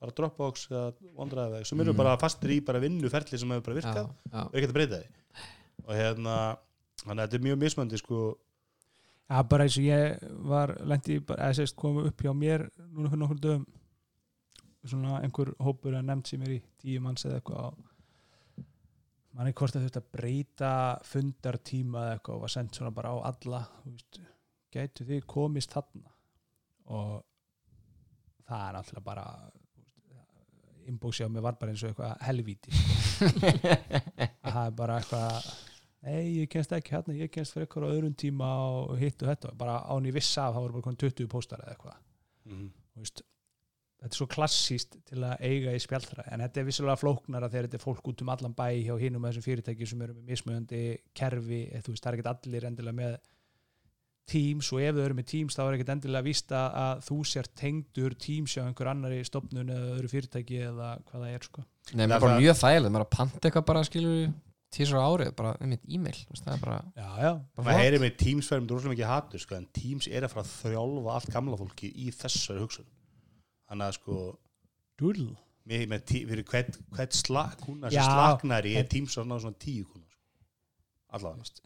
bara 0.00 0.12
Dropbox 0.18 0.66
eða 0.70 0.82
OneDrive 1.16 1.62
sem 1.64 1.80
eru 1.80 1.92
Mm. 1.94 1.96
bara 2.02 2.16
fastir 2.20 2.50
í 2.52 2.58
bara 2.64 2.80
vinnuferli 2.82 3.38
sem 3.40 3.50
hefur 3.54 3.64
bara 3.70 3.78
virkað 3.80 4.10
og 4.44 4.52
ekki 4.58 4.68
að 4.68 4.74
breyta 4.76 4.98
því. 5.00 5.08
Og 5.86 5.94
hérna 5.96 6.34
þannig 7.00 7.22
að 7.22 7.24
þetta 7.26 7.38
er 7.40 7.46
mjög 7.46 7.58
mismöndi 7.62 7.98
sko. 8.02 8.20
Já, 9.30 9.42
bara 9.48 9.64
eins 9.64 9.76
og 9.80 9.84
ég 9.88 10.20
var 10.46 10.74
lendi, 10.86 11.18
bara, 11.18 11.48
eða 11.48 11.56
sérst 11.62 11.76
komu 11.76 12.04
upp 12.06 12.20
hjá 12.22 12.32
mér 12.36 12.68
núna 12.92 13.08
fyrir 13.10 13.22
nokkur 13.24 13.40
dögum 13.40 13.66
svona 14.86 15.16
einhver 15.24 15.50
hópur 15.58 15.96
að 15.98 16.04
nefnt 16.06 16.28
sem 16.30 16.42
er 16.46 16.52
í 16.58 16.62
tíu 16.78 17.00
manns 17.02 17.24
eða 17.26 17.40
eitthvað 17.40 17.64
og 17.72 17.78
mann 19.36 19.50
er 19.50 19.56
hvort 19.56 19.76
að 19.76 19.86
þetta 19.90 20.02
breyta 20.16 20.72
fundartíma 21.04 22.06
eða 22.06 22.16
eitthvað 22.16 22.38
og 22.38 22.44
var 22.46 22.54
sendt 22.54 22.78
svona 22.78 22.94
bara 22.96 23.12
á 23.12 23.16
alla 23.28 23.62
veist, 23.84 24.20
gætu 24.72 25.06
þið 25.08 25.26
komist 25.28 25.76
þarna 25.76 26.12
og 26.96 27.14
það 28.46 28.64
er 28.64 28.76
náttúrulega 28.78 29.06
bara 29.06 29.26
inbóksi 30.86 31.26
á 31.26 31.28
mig 31.28 31.44
var 31.44 31.58
bara 31.60 31.74
eins 31.74 31.84
og 31.84 31.92
eitthvað 31.92 32.26
helvíti 32.26 32.72
sko. 32.72 33.30
að 34.46 34.52
það 34.56 34.62
er 34.64 34.74
bara 34.80 34.98
eitthvað 35.00 35.50
nei, 36.06 36.20
ég 36.38 36.50
kennst 36.52 36.74
ekki 36.76 36.94
hérna, 36.94 37.16
ég 37.18 37.32
kennst 37.34 37.56
fyrir 37.56 37.66
eitthvað 37.66 37.88
á 37.90 37.94
öðrum 37.96 38.16
tíma 38.16 38.50
og 38.72 38.96
hitt 39.00 39.22
og 39.22 39.32
þetta 39.32 39.54
bara 39.58 39.80
án 39.90 40.06
í 40.06 40.14
viss 40.14 40.32
af, 40.38 40.54
það 40.54 40.62
voru 40.62 40.78
bara 40.78 40.88
komin 40.88 41.00
20 41.04 41.32
póstar 41.32 41.64
eða 41.64 41.76
eitthvað 41.76 42.02
mm. 42.48 42.68
Þú 42.96 43.02
veist, 43.04 43.26
þetta 44.00 44.12
er 44.12 44.18
svo 44.20 44.26
klassíst 44.28 44.96
til 45.08 45.22
að 45.24 45.40
eiga 45.40 45.72
í 45.72 45.80
spjaldræði 45.82 46.32
en 46.34 46.42
þetta 46.44 46.60
er 46.60 46.66
vissulega 46.68 47.00
flóknara 47.00 47.48
þegar 47.48 47.66
þetta 47.68 47.78
er 47.80 47.84
fólk 47.86 48.10
út 48.12 48.22
um 48.22 48.28
allan 48.34 48.54
bæ 48.58 48.66
hjá 48.84 48.94
hinum 49.00 49.22
með 49.24 49.32
þessum 49.32 49.46
fyrirtæki 49.48 49.88
sem 49.88 50.02
eru 50.04 50.14
með 50.18 50.28
mismöðandi 50.34 50.82
kerfi, 51.16 51.62
eða 51.72 51.82
þú 51.86 51.94
veist, 51.94 52.04
það 52.04 52.12
er 52.12 52.18
ekkert 52.20 52.46
allir 52.46 52.68
endilega 52.70 52.98
með 53.00 53.16
Teams 54.26 54.68
og 54.74 54.80
ef 54.82 54.96
þau 54.96 55.04
eru 55.06 55.14
með 55.20 55.26
Teams 55.30 55.54
þá 55.54 55.60
er 55.68 55.74
ekkert 55.76 55.90
endilega 55.94 56.26
vísta 56.26 56.60
að 56.74 57.02
þú 57.06 57.18
sér 57.30 57.48
tengdur 57.60 58.16
Teams 58.18 58.56
hjá 58.56 58.64
einhver 58.66 58.88
annari 58.90 59.20
stopnun 59.26 59.70
eða 59.70 59.92
öðru 60.00 60.10
fyrirtæki 60.10 60.58
eða 60.66 60.88
hvað 61.06 61.22
það 61.22 61.36
er 61.36 61.46
sko. 61.46 61.62
Nei, 61.92 61.92
Það 61.92 62.00
mér 62.00 62.10
er 62.10 62.16
er 62.16 62.24
bara 62.24 62.32
það- 62.34 62.42
mjög 62.42 62.58
þægilegt, 62.62 62.92
maður 62.96 63.06
að 63.06 63.14
panta 63.16 63.40
eitthvað 63.46 63.66
bara 63.70 63.84
skilur 63.86 64.32
tísar 64.76 64.98
á 64.98 65.06
árið, 65.06 65.30
bara 65.38 65.52
um 65.62 65.70
mitt 65.70 65.84
e-mail 65.86 66.18
þú 66.18 66.34
veist, 66.34 66.44
það 66.44 66.56
er 66.56 66.64
bara, 66.66 66.80
Já, 66.98 67.08
já, 67.22 67.30
maður 67.62 67.78
heyri 67.84 68.00
með 68.02 68.16
Teams 68.18 68.50
verðum 68.50 68.66
droslega 68.72 68.94
mikið 68.96 69.10
hattur 69.14 69.38
sko, 69.46 69.54
en 69.60 69.68
Teams 69.78 70.08
er 70.10 70.26
að 70.26 70.34
fara 70.34 70.42
að 70.42 70.54
þjálfa 70.74 71.14
allt 71.14 71.30
gamla 71.36 71.56
fólki 71.62 71.92
í 71.94 72.10
þessari 72.10 72.64
hugsun 72.66 72.90
þannig 73.66 73.86
að 73.86 73.96
sko 73.98 74.18
doodle 75.00 75.36
með, 75.66 75.86
með 75.90 76.04
tí, 76.08 76.22
fyrir 76.28 76.46
hvert, 76.50 76.80
hvert 76.94 77.16
slak 77.18 77.56
kuna 77.64 77.90
sem 77.92 78.06
slaknari 78.06 78.76
er 78.78 78.86
Teams 78.90 79.16
að 79.18 79.30
ná 79.30 79.38
svona 79.42 79.58
tíu 79.62 79.86
kuna 79.90 80.06
sko. 80.06 80.22
allavega 81.18 81.64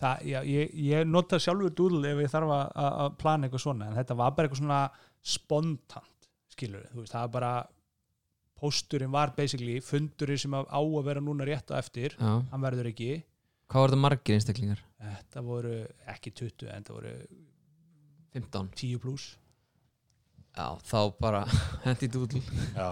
það, 0.00 0.22
já, 0.30 0.38
ég, 0.48 0.76
ég 0.86 1.08
nota 1.08 1.40
sjálfur 1.42 1.74
doodle 1.76 2.14
ef 2.14 2.22
ég 2.24 2.32
þarf 2.32 2.54
að, 2.56 2.64
að 2.84 3.00
að 3.04 3.18
plana 3.20 3.48
eitthvað 3.48 3.64
svona 3.66 3.90
en 3.90 3.98
þetta 3.98 4.16
var 4.22 4.36
bara 4.36 4.48
eitthvað 4.48 4.62
svona 4.62 4.80
spontant 5.34 6.30
skilur 6.54 6.86
þú 6.92 7.02
veist, 7.02 7.14
það 7.14 7.26
var 7.26 7.34
bara 7.36 7.52
pósturinn 8.60 9.12
var 9.12 9.34
basically 9.36 9.80
fundurinn 9.84 10.40
sem 10.40 10.54
á 10.54 10.62
að 10.80 11.02
vera 11.06 11.24
núna 11.24 11.46
rétt 11.48 11.72
á 11.72 11.80
eftir 11.80 12.16
já. 12.16 12.32
hann 12.52 12.64
verður 12.64 12.92
ekki 12.92 13.12
Hvað 13.70 13.84
var 13.84 13.92
það 13.92 14.02
margir 14.02 14.34
einstaklingar? 14.36 14.80
þetta 15.00 15.42
voru 15.46 15.74
ekki 16.10 16.32
20 16.40 16.72
en 16.74 16.86
það 16.86 16.96
voru 16.96 17.12
15 18.34 18.72
10 18.80 19.02
pluss 19.02 19.28
Já, 20.56 20.66
þá 20.90 20.98
bara 21.22 21.44
hendi 21.86 22.08
dúdl. 22.10 22.40
Já, 22.74 22.88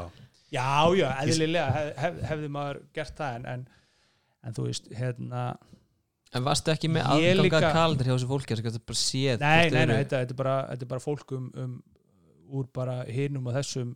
já, 0.54 0.68
já, 0.96 1.08
eðlilega 1.24 1.72
hef, 1.74 1.88
hef, 2.04 2.20
hefði 2.30 2.48
maður 2.54 2.78
gert 2.96 3.16
það 3.18 3.34
en, 3.40 3.48
en, 3.54 3.64
en 4.46 4.56
þú 4.56 4.68
veist, 4.70 4.90
hérna 4.96 5.48
En 6.36 6.44
varstu 6.44 6.68
ekki 6.74 6.90
með 6.92 7.06
Ég 7.22 7.38
aðganga 7.38 7.44
líka- 7.46 7.72
kalendar 7.72 8.04
hjá 8.10 8.12
þessu 8.18 8.26
fólki 8.28 8.52
að 8.52 8.60
þetta 8.66 8.80
bara 8.90 8.98
séð? 9.00 9.40
Nei, 9.40 9.70
nei, 9.72 9.84
nei, 9.88 9.94
þetta, 10.02 10.18
er 10.26 10.36
bara, 10.36 10.56
þetta 10.74 10.84
er 10.84 10.90
bara 10.90 11.00
fólk 11.04 11.32
um, 11.38 11.46
um 11.56 11.78
úr 12.58 12.66
bara 12.76 12.98
hinum 13.08 13.48
og 13.48 13.56
þessum 13.56 13.94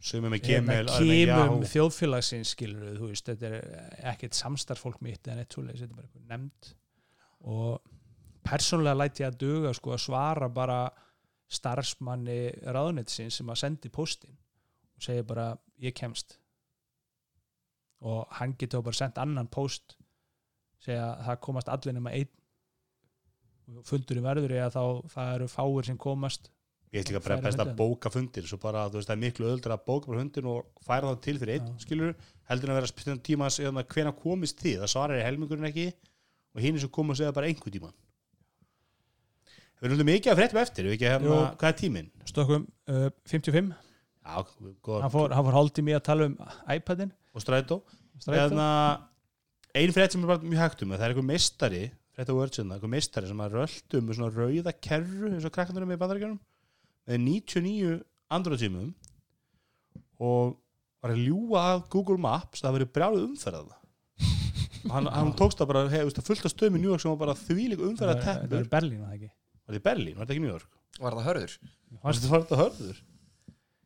sem 0.00 0.24
er 0.24 0.32
með 0.32 0.46
hérna, 0.48 0.72
kemil 0.72 0.92
aðrir 0.94 1.10
með 1.10 1.20
kemum 1.20 1.44
Yahoo. 1.60 1.68
þjóðfélagsins 1.74 2.52
skilur 2.54 2.94
þú 2.96 3.10
veist, 3.10 3.26
þetta 3.28 3.50
er 3.50 4.04
ekkert 4.14 4.36
samstarfsfólk 4.38 5.02
mitt 5.04 5.28
en 5.28 5.42
eitt 5.42 5.52
svoleiðis, 5.56 5.82
þetta 5.84 5.92
er 5.92 5.98
bara 6.00 6.08
eitthvað 6.08 6.32
nefnd 6.32 6.70
og 7.52 7.92
persónulega 8.48 8.96
læti 9.02 9.24
ég 9.24 9.28
að 9.34 9.38
duga 9.44 9.72
sko 9.76 9.92
að 9.96 10.02
svara 10.06 10.48
bara 10.52 10.78
starfsmanni 11.50 12.40
ráðnetsins 12.70 13.40
sem 13.40 13.50
að 13.50 13.62
sendi 13.64 13.90
postin 13.92 14.36
og 14.96 15.04
segja 15.04 15.26
bara 15.26 15.48
ég 15.82 15.96
kemst. 15.96 16.36
Og 18.06 18.22
hann 18.38 18.54
getur 18.58 18.84
bara 18.86 18.96
sendt 18.96 19.18
annan 19.20 19.50
post 19.50 19.96
segja 20.84 21.10
að 21.10 21.26
það 21.26 21.42
komast 21.46 21.72
allir 21.72 21.96
nema 21.96 22.14
einn. 22.16 22.30
Og 23.70 23.84
fundurinn 23.86 24.24
verður 24.24 24.56
að 24.58 24.76
þá 24.76 24.84
það 25.14 25.34
eru 25.34 25.48
fáir 25.50 25.88
sem 25.90 25.98
komast. 26.00 26.50
Ég 26.90 27.04
ætla 27.04 27.14
líka 27.14 27.22
bara 27.22 27.36
Færa 27.38 27.46
best 27.46 27.60
að 27.62 27.72
bóka 27.78 28.10
fundir 28.10 28.46
svo 28.50 28.58
bara, 28.58 28.88
þú 28.90 28.98
veist, 28.98 29.06
það 29.10 29.16
er 29.16 29.20
miklu 29.22 29.46
öðuldur 29.46 29.74
að 29.76 29.84
bóka 29.86 30.10
bara 30.10 30.22
fundin 30.24 30.48
og 30.50 30.86
færa 30.86 31.10
það 31.12 31.20
til 31.26 31.34
fyrir 31.38 31.52
einn, 31.54 31.68
Já. 31.68 31.82
skilur 31.84 32.16
heldur 32.50 32.66
en 32.66 32.74
að 32.74 32.80
vera 32.80 32.90
spytum 32.90 33.20
tíma 33.28 33.50
að 33.50 33.82
hvena 33.94 34.14
komist 34.16 34.58
þið? 34.58 34.80
Það 34.82 34.92
svarar 34.94 35.20
í 35.20 35.26
helmingurinn 35.26 35.68
ekki. 35.70 35.86
Og 36.50 36.64
hinn 36.64 36.80
sem 36.82 36.90
komast 36.90 37.22
segja 37.22 37.36
bara 37.36 37.46
einhver 37.46 37.70
tíman 37.70 37.94
Við 39.80 39.88
erum 39.88 39.96
náttúrulega 39.96 40.10
mikið 40.12 40.32
að 40.32 40.40
fréttum 40.40 40.60
eftir, 40.60 40.86
við 40.88 40.96
ekki 40.96 41.06
að 41.08 41.14
hefna, 41.14 41.30
Jú. 41.30 41.44
hvað 41.60 41.70
er 41.70 41.76
tíminn? 41.80 42.10
Stokkum 42.28 42.66
uh, 42.92 43.06
55 43.30 43.70
Já, 44.20 44.34
góð, 44.84 44.98
hann 45.00 45.12
fór, 45.14 45.32
hann 45.32 45.46
fór 45.46 45.56
hálftíð 45.56 45.86
mér 45.86 45.96
að 45.96 46.04
tala 46.10 46.26
um 46.28 46.34
iPadin. 46.74 47.14
Og 47.32 47.42
strætó. 47.42 47.78
Strætó. 48.20 48.42
Eðna, 48.42 48.66
ein 49.80 49.94
frétt 49.96 50.12
sem 50.12 50.26
er 50.26 50.28
bara 50.34 50.44
mjög 50.44 50.60
hægt 50.60 50.84
um 50.84 50.92
það 50.92 51.06
er 51.06 51.14
einhver 51.14 51.26
meistari, 51.30 51.82
frétt 52.12 52.28
á 52.28 52.34
Virgin 52.36 52.74
einhver 52.74 52.92
meistari 52.92 53.30
sem 53.30 53.40
að 53.40 53.56
röldu 53.56 54.02
með 54.04 54.18
svona 54.18 54.30
rauða 54.36 54.74
kerru 54.84 55.32
eins 55.32 55.46
og 55.48 55.54
krakkandur 55.54 55.88
með 55.88 56.00
bandaríkjunum 56.02 56.38
með 57.08 57.22
99 57.24 57.96
andra 58.36 58.58
tímum 58.60 58.90
og 60.20 60.56
var 61.00 61.14
að 61.14 61.22
ljúga 61.24 61.62
að 61.72 61.84
Google 61.94 62.20
Maps 62.20 62.64
það 62.64 62.76
verið 62.76 62.92
brjálið 62.98 63.26
umferðað 63.30 63.76
hann, 64.92 65.08
hann 65.08 65.32
tókst 65.38 65.60
það 65.62 65.72
bara 65.72 65.84
hef, 65.92 66.12
fullt 66.26 66.44
af 66.44 66.52
stöðum 66.52 66.76
í 66.76 66.82
New 66.82 66.92
York 66.92 67.02
sem 67.04 67.12
var 67.14 67.22
bara 67.24 67.38
þvílík 67.40 67.84
umferðað 67.88 68.24
það 68.26 68.42
teppur 68.42 68.60
er 68.60 68.72
Berlín 68.74 69.00
var 69.00 69.14
það 69.14 69.20
ekki 69.20 69.32
var 69.70 69.76
þetta 69.76 69.80
í 69.80 69.86
Berlín, 69.88 70.16
var 70.18 70.26
þetta 70.26 70.34
ekki 70.36 70.44
New 70.44 70.52
York? 70.52 70.70
Var 71.00 71.16
það 71.16 71.28
hörður? 71.30 71.54
var 72.02 72.16
þetta, 72.18 72.30
var 72.34 72.42
þetta 72.44 72.58
hörður? 72.60 72.98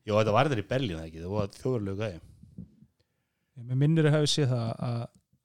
Jó, 0.05 0.14
þetta 0.18 0.35
var 0.37 0.49
þetta 0.51 0.64
í 0.64 0.68
Berlín 0.74 1.03
ekki, 1.05 1.20
það 1.24 1.35
var 1.39 1.53
þjóðurlega 1.59 2.09
gæði 2.09 2.22
Mér 3.64 3.78
minnir 3.85 4.09
að 4.11 4.16
hafa 4.16 4.28
séð 4.35 4.49
það 4.51 4.70
að 4.89 5.03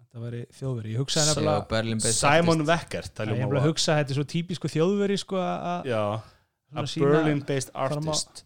það 0.10 0.24
væri 0.26 0.40
þjóðveri 0.58 0.94
ég 0.96 1.02
hugsaði 1.04 1.30
nefnilega 1.30 2.14
Simon. 2.18 2.64
Weckert 2.66 3.12
ég 3.14 3.28
hljómar 3.30 3.38
nefnilega 3.38 3.60
var- 3.60 3.68
hugsa 3.70 3.92
að 3.94 4.00
þetta 4.00 4.14
er 4.16 4.18
svo 4.18 4.26
típisku 4.34 4.72
þjóðveri 4.74 5.18
sko 5.22 5.38
að 5.44 5.92
a 5.94 6.84
Berlin-based 6.98 7.70
artist. 7.78 8.42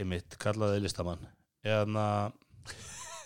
Einmitt, 0.00 0.38
kallaði 0.40 0.80
listamann. 0.86 1.20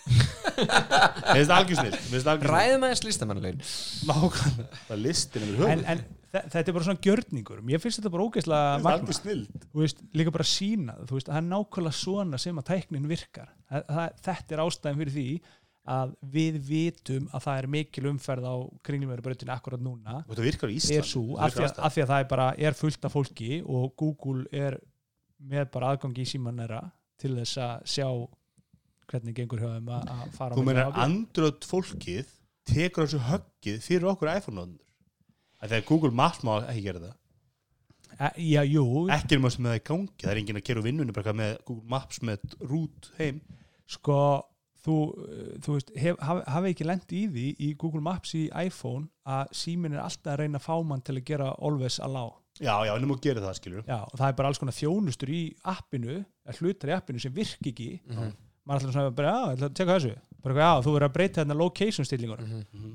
Mér 0.06 1.36
finnst 1.36 1.52
algjörsnil 1.52 1.90
Mér 1.92 2.10
finnst 2.12 2.28
algjörsnil 2.30 2.52
Ræðum 2.52 2.84
aðeins 2.86 3.02
listamannlegin 3.06 3.62
Nákvæmlega, 4.06 4.78
það 4.86 4.92
er 4.96 5.00
listin 5.02 5.46
en, 5.66 6.02
þetta 6.52 6.70
er 6.70 6.76
bara 6.76 6.86
svona 6.86 7.02
gjörningur. 7.06 7.60
Mér 7.66 7.82
finnst 7.82 8.00
þetta 8.00 8.12
bara 8.14 8.26
ógeðslega 8.26 8.80
magna 8.84 9.18
líka 10.16 10.32
bara 10.34 10.48
sína 10.48 10.96
veist, 11.02 11.28
það 11.28 11.38
er 11.40 11.46
nákvæmlega 11.50 12.00
svona 12.00 12.40
sem 12.42 12.58
að 12.60 12.68
tæknin 12.72 13.08
virkar. 13.10 13.52
Það, 13.70 13.86
það, 13.98 14.18
þetta 14.28 14.56
er 14.56 14.64
ástæðin 14.64 15.00
fyrir 15.02 15.16
því 15.16 15.28
að 15.96 16.14
við 16.34 16.56
vitum 16.66 17.28
að 17.30 17.44
það 17.44 17.60
er 17.60 17.68
mikil 17.76 18.06
umferð 18.10 18.46
á 18.50 18.56
kringlumverubrautinu 18.88 19.54
akkurat 19.54 19.82
núna. 19.82 20.20
Og 20.24 20.32
þetta 20.32 20.46
virkar 20.48 20.72
í 20.72 20.78
Ísland 20.80 21.36
af 21.38 21.54
því, 21.54 21.68
því 21.94 22.04
að 22.04 22.12
það 22.12 22.24
er 22.24 22.30
bara 22.32 22.48
er 22.58 22.78
fullt 22.78 23.06
af 23.06 23.14
fólki 23.14 23.60
og 23.62 23.92
Google 24.00 24.46
er 24.50 24.80
með 25.36 25.68
bara 25.76 25.92
aðgangi 25.94 26.24
í 26.24 26.30
símanera 26.30 26.80
til 27.20 27.36
þess 27.38 27.60
að 27.62 27.86
sjá 27.92 28.08
hvernig 29.06 29.36
gengur 29.36 29.62
þeim 29.62 29.92
að 29.94 30.10
fara 30.34 30.58
Þú 30.58 30.64
meinar 30.66 30.98
andröð 31.04 31.68
fólkið 31.70 32.32
tekur 32.66 33.06
þessu 33.06 33.22
höggið 33.28 33.78
fyrir 33.84 34.10
okkur 34.10 34.32
iPhone-nóðundur 34.32 34.85
Þegar 35.62 35.86
Google 35.88 36.12
Maps 36.16 36.42
má 36.46 36.58
ekki 36.68 36.82
gera 36.84 37.00
það. 37.06 37.14
E, 38.16 38.28
já, 38.48 38.62
jú, 38.64 38.84
Ekki 39.12 39.36
er 39.36 39.40
maður 39.44 39.62
með 39.64 39.72
það 39.72 39.78
í 39.78 39.84
gangi 39.90 40.22
Það 40.22 40.30
er 40.32 40.38
enginn 40.40 40.58
að 40.60 40.66
gera 40.68 40.80
úr 40.80 40.86
vinnunni 40.86 41.14
bara 41.16 41.32
með 41.36 41.56
Google 41.68 41.90
Maps 41.92 42.20
með 42.24 42.54
rút 42.70 43.08
heim. 43.18 43.40
Sko 43.92 44.18
þú, 44.86 44.94
uh, 45.26 45.50
þú 45.64 45.74
veist, 45.76 45.92
hef, 45.98 46.18
haf, 46.24 46.40
hafi 46.54 46.72
ekki 46.72 46.86
lent 46.86 47.12
í 47.12 47.26
því 47.34 47.46
í 47.66 47.70
Google 47.80 48.02
Maps 48.06 48.32
í 48.38 48.46
iPhone 48.62 49.08
að 49.26 49.52
símin 49.58 49.96
er 49.96 50.04
alltaf 50.04 50.32
að 50.36 50.40
reyna 50.44 50.60
að 50.60 50.66
fá 50.68 50.74
mann 50.86 51.02
til 51.04 51.16
að 51.18 51.26
gera 51.28 51.50
always 51.58 51.98
allow. 52.06 52.36
Já, 52.56 52.72
já, 52.88 52.94
en 52.94 53.04
þú 53.04 53.10
má 53.10 53.16
gera 53.20 53.42
það, 53.44 53.56
skilur 53.58 53.82
já, 53.84 53.98
og 54.06 54.14
það 54.16 54.28
er 54.30 54.36
bara 54.38 54.48
alls 54.48 54.60
konar 54.62 54.76
þjónustur 54.78 55.32
í 55.34 55.40
appinu, 55.74 56.14
er 56.48 56.60
hlutar 56.62 56.92
í 56.92 56.94
appinu 56.96 57.20
sem 57.20 57.34
virk 57.36 57.68
ekki. 57.68 57.88
Maður 58.66 58.86
ætlar 58.86 58.94
svona 58.96 59.12
bara, 59.18 59.32
já, 59.34 59.40
ég 59.50 59.58
ætla 59.58 59.68
að 59.68 59.74
teka 59.82 59.96
þessu. 59.98 60.12
Bara, 60.40 60.54
eitthvað, 60.54 60.62
já, 60.64 60.84
þú 60.86 60.94
verður 60.94 61.08
að 61.10 61.16
breyta 61.18 61.42
þarna 61.42 61.58
location 61.60 62.08
stillingur 62.08 62.44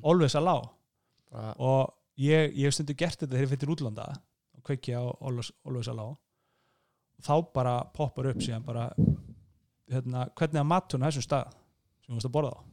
always 0.01 0.35
allow. 0.39 0.65
Bara- 1.31 1.53
og 1.61 1.93
ég, 2.19 2.51
ég 2.57 2.67
hef 2.67 2.75
stundu 2.75 2.97
gert 2.97 3.19
þetta 3.19 3.35
þegar 3.35 3.45
ég 3.47 3.53
fyrir 3.53 3.73
útlanda 3.75 4.07
og 4.57 4.65
kveiki 4.67 4.95
á 4.97 5.03
allow 5.03 6.01
og 6.01 6.17
þá 7.21 7.33
bara 7.53 7.77
poppar 7.93 8.31
upp 8.31 8.41
síðan 8.41 8.65
bara 8.65 8.89
hérna, 9.91 10.27
hvernig 10.35 10.61
að 10.61 10.69
matuna 10.71 11.11
þessum 11.11 11.27
stað 11.27 11.55
sem 12.01 12.11
þú 12.11 12.17
veist 12.17 12.29
að 12.29 12.35
borða 12.37 12.53
á 12.57 12.71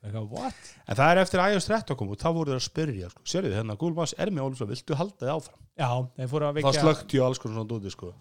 eitthvað, 0.00 0.28
what? 0.32 0.68
En 0.88 0.96
það 0.98 1.10
er 1.12 1.20
eftir 1.22 1.42
iOS 1.44 1.66
13 1.68 1.98
kom 1.98 2.12
og 2.12 2.20
þá 2.20 2.28
voru 2.32 2.52
þeir 2.52 2.60
að 2.60 2.66
spyrja 2.66 3.10
sko. 3.12 3.24
Sérðu 3.28 3.52
hérna, 3.52 3.76
Google 3.80 3.98
Maps 3.98 4.14
er 4.16 4.30
með 4.32 4.46
alveg 4.46 4.70
viltu 4.70 4.96
halda 4.96 5.24
þið 5.24 5.32
áfram? 5.34 5.66
já, 5.76 5.90
þeir 6.16 6.30
fóru 6.30 6.46
að 6.46 6.54
Þá 6.54 6.58
vekja 6.60 6.84
slögt 6.84 7.16
ég 7.16 7.26
alls 7.26 7.42
konar 7.42 7.58
svona 7.58 7.70
dúti 7.70 7.92
sko. 7.92 8.12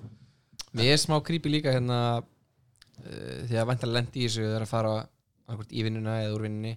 Mér 0.76 0.92
er 0.94 1.00
smá 1.02 1.16
creepy 1.26 1.54
líka 1.54 1.74
hérna 1.74 2.00
uh, 2.20 3.38
því 3.48 3.62
að 3.62 3.70
vantar 3.72 3.94
lendi 3.94 4.24
í 4.24 4.28
þessu 4.28 4.44
þegar 4.44 4.66
að 4.66 4.74
fara 4.74 4.92
annarkvort 5.00 5.72
í 5.74 5.86
vinnuna 5.88 6.18
eða 6.26 6.36
úr 6.36 6.46
vinnunni 6.46 6.76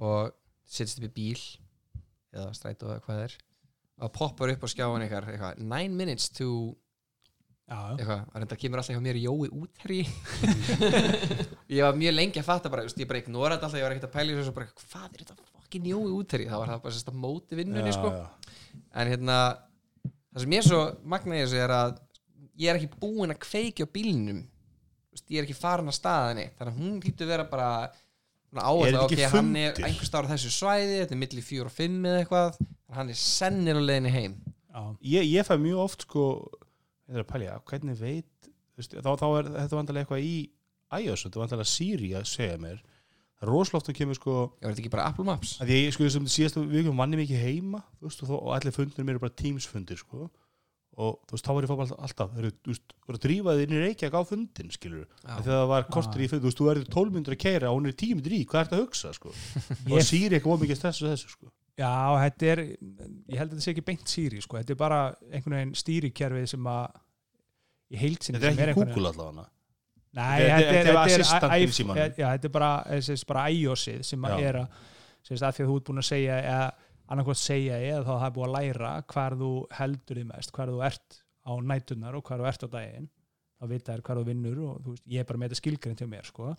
og 0.00 0.30
setjast 0.70 1.02
upp 1.02 1.10
í 1.10 1.12
bíl 1.18 1.42
eða 2.34 2.52
strætó 2.56 2.90
eða 2.90 3.04
hvað 3.04 3.16
það 3.16 3.24
er 3.28 3.38
og 4.00 4.12
poppar 4.16 4.52
upp 4.54 4.64
á 4.64 4.68
skjáin 4.72 5.04
eitthvað, 5.04 5.32
eitthvað 5.34 5.60
nine 5.60 5.96
minutes 5.96 6.30
to 6.32 6.50
eitthvað, 7.70 8.22
að 8.32 8.42
reynda 8.42 8.58
kemur 8.58 8.80
alltaf 8.80 8.96
hjá 8.96 9.02
mér 9.04 9.18
Jói 9.20 9.50
útherji 9.54 10.04
ég 11.76 11.84
var 11.84 11.98
mjög 11.98 12.16
lengi 12.16 12.40
að 12.42 12.48
fatta 12.48 12.72
bara, 12.72 12.86
ég 12.88 13.10
bara 13.10 13.20
ignora 13.22 13.56
þetta 13.56 13.68
alltaf 13.68 13.80
ég 13.80 13.86
var 13.86 13.94
ekkert 13.94 14.08
að 14.08 14.14
pæla 14.16 14.32
í 14.32 14.38
þessu 14.40 14.54
bara, 14.56 14.70
hvað 14.80 15.04
er 15.06 15.24
þetta 15.24 15.36
fucking 15.54 15.90
Jói 15.92 16.14
útherji, 16.16 16.48
þá 16.50 16.56
var 16.56 16.72
það 16.72 16.84
bara 16.86 16.96
sérst 16.96 17.12
að 17.12 17.20
móti 17.22 17.58
vinnunni 17.60 17.94
sko. 17.94 18.14
en 18.90 19.12
hérna 19.12 19.40
það 20.32 20.44
sem 20.44 20.56
ég 20.56 20.66
svo 20.66 20.80
magna 21.14 21.38
í 21.38 21.44
þessu 21.44 21.60
er 21.60 21.74
að 21.76 22.00
ég 22.60 22.72
er 22.72 22.80
ekki 22.80 23.00
búinn 23.04 23.34
að 23.34 23.42
kveiki 23.46 23.86
á 23.86 23.88
veist, 25.10 25.26
ég 25.30 25.40
er 25.40 25.46
ekki 25.46 25.58
farin 25.58 25.90
að 25.90 25.98
staðinni 25.98 26.48
þannig 26.56 26.72
að 26.74 26.80
hún 26.80 27.00
hlýtur 27.04 27.30
vera 27.30 27.46
bara 27.50 27.70
áherslu, 28.58 28.86
þetta 28.90 29.04
ok, 29.04 29.12
ekki 29.14 29.28
hann 29.30 29.50
er 29.54 29.70
fundir? 29.70 29.86
einhver 29.86 30.08
stáð 30.08 30.26
á 30.26 30.32
þessu 30.32 30.52
svæði, 30.54 30.96
þetta 31.04 31.14
er 31.14 31.20
milli 31.20 31.44
fjör 31.46 31.68
og 31.70 31.74
fimm 31.74 32.06
eða 32.08 32.22
eitthvað, 32.24 32.58
hann 32.96 33.12
er 33.12 33.20
leiðinni 33.86 34.14
heim. 34.14 34.38
Já. 34.70 34.82
Ég, 35.12 35.28
ég 35.30 35.46
fæ 35.46 35.54
mjög 35.62 35.82
oft 35.84 36.06
sko 36.06 36.24
ég 37.10 37.18
er 37.18 37.24
að 37.24 37.30
pælja, 37.30 37.58
hvernig 37.70 38.00
veit 38.00 38.50
veist, 38.78 38.94
þá, 38.94 39.10
þá 39.18 39.26
er 39.28 39.50
þetta 39.56 39.78
vantarlega 39.78 40.06
eitthvað 40.06 40.26
í 40.26 40.34
iOS, 41.00 41.24
þetta 41.26 41.38
er 41.38 41.44
vantarlega 41.44 41.70
Siri 41.70 42.10
að 42.18 42.26
segja 42.30 42.58
mér. 42.62 42.80
Er 43.40 43.48
að 43.48 43.56
kemur 43.96 44.18
sko. 44.18 44.36
Ég 44.60 44.66
þetta 44.74 44.82
ekki 44.82 44.92
bara 44.92 45.06
Apple 45.08 45.24
Maps? 45.24 45.54
Að 45.62 45.72
ég 45.72 45.94
sko 45.94 46.08
sem 46.12 46.26
síðastu 46.28 46.64
vikum 46.68 46.98
vanni 47.00 47.16
mikið 47.22 47.40
heima 47.40 47.80
veist, 48.02 48.20
og, 48.20 48.28
þó, 48.28 48.36
og 48.36 48.50
allir 48.56 48.74
fundir 48.76 49.06
mér 49.06 49.16
eru 49.16 49.22
bara 49.22 49.36
Teams 49.38 49.68
fundir 49.70 50.00
sko 50.00 50.28
og 51.00 51.20
þú 51.28 51.36
veist, 51.36 51.46
þá 51.46 51.52
var 51.54 51.64
ég 51.66 51.70
fá 51.70 51.76
alltaf, 51.78 52.32
þú 52.34 52.72
veist, 52.72 52.94
voru 53.06 53.18
að 53.18 53.24
drífa 53.24 53.54
þið 53.54 53.62
inn 53.64 53.76
í 53.76 53.82
Reykjavík 53.84 54.16
á 54.18 54.22
fundin 54.26 54.72
skilur, 54.74 55.06
þegar 55.22 55.46
það 55.46 55.68
var 55.70 55.86
kortur 55.94 56.24
í 56.24 56.28
fund 56.30 56.42
þú 56.42 56.50
veist, 56.50 56.60
þú 56.60 56.66
verður 56.70 56.90
12 56.96 57.14
myndur 57.16 57.36
að 57.36 57.42
keira 57.44 57.70
og 57.70 57.78
hún 57.78 57.90
er 57.90 57.96
10 58.02 58.18
myndur 58.18 58.34
í 58.36 58.40
hvað 58.50 58.60
er 58.60 58.68
þetta 58.68 58.78
að 58.78 58.84
hugsa 58.84 59.12
sko? 59.16 59.32
Og 59.94 60.04
Siri 60.04 60.38
eitthvað 60.38 60.64
mikið 60.64 60.80
stress 60.80 61.02
og 61.04 61.12
þessu 61.12 61.32
sko. 61.36 61.52
Já, 61.80 61.92
þetta 62.24 62.50
er 62.50 62.62
ég 62.66 63.38
held 63.38 63.46
að 63.46 63.54
þetta 63.54 63.64
sé 63.64 63.72
ekki 63.74 63.86
beint 63.86 64.12
Siri 64.12 64.42
sko. 64.44 64.58
þetta 64.60 64.74
er 64.74 64.80
bara 64.82 65.00
einhvern 65.30 65.56
veginn 65.60 65.78
stýrikerfið 65.80 66.50
sem 66.52 66.68
að 66.74 67.00
í 67.90 68.02
heilsinni 68.02 68.42
þetta 68.42 68.66
er 68.66 68.74
ekki 68.74 68.84
Google 68.84 69.14
allavega 69.14 69.48
Nei, 70.10 70.40
Þetta 70.42 70.58
er- 70.74 72.50
bara, 72.50 72.70
iOS-ið 73.54 74.00
sem 74.02 74.24
að 74.26 74.40
er 74.42 74.56
að 74.64 74.66
því 75.30 75.36
að 75.38 75.58
þú 75.60 75.76
ert 75.76 75.84
búin 75.86 76.02
að 76.02 76.08
segja 76.08 76.38
annarkvæmt 77.10 77.40
segja 77.42 77.78
eða 77.82 78.02
þá 78.06 78.12
það 78.12 78.26
er 78.28 78.34
búið 78.36 78.48
að 78.48 78.54
læra 78.56 78.90
hvar 79.14 79.36
þú 79.40 79.50
heldur 79.78 80.20
þið 80.20 80.28
mest, 80.30 80.52
hvar 80.56 80.70
þú 80.74 80.82
ert 80.86 81.16
á 81.46 81.52
nætunar 81.72 82.18
og 82.18 82.24
hvar 82.28 82.42
þú 82.42 82.48
ert 82.52 82.66
á 82.66 82.68
daginn 82.76 83.08
þá 83.60 83.64
vita 83.74 83.92
þér 83.94 84.02
hvar 84.06 84.20
þú 84.20 84.26
vinnur 84.30 84.60
og 84.66 84.76
þú 84.84 84.94
veist, 84.94 85.06
ég 85.10 85.20
er 85.24 85.28
bara 85.30 85.40
með 85.42 85.50
þetta 85.50 85.60
skilgrein 85.62 85.98
til 86.00 86.08
mér 86.10 86.28
sko. 86.30 86.54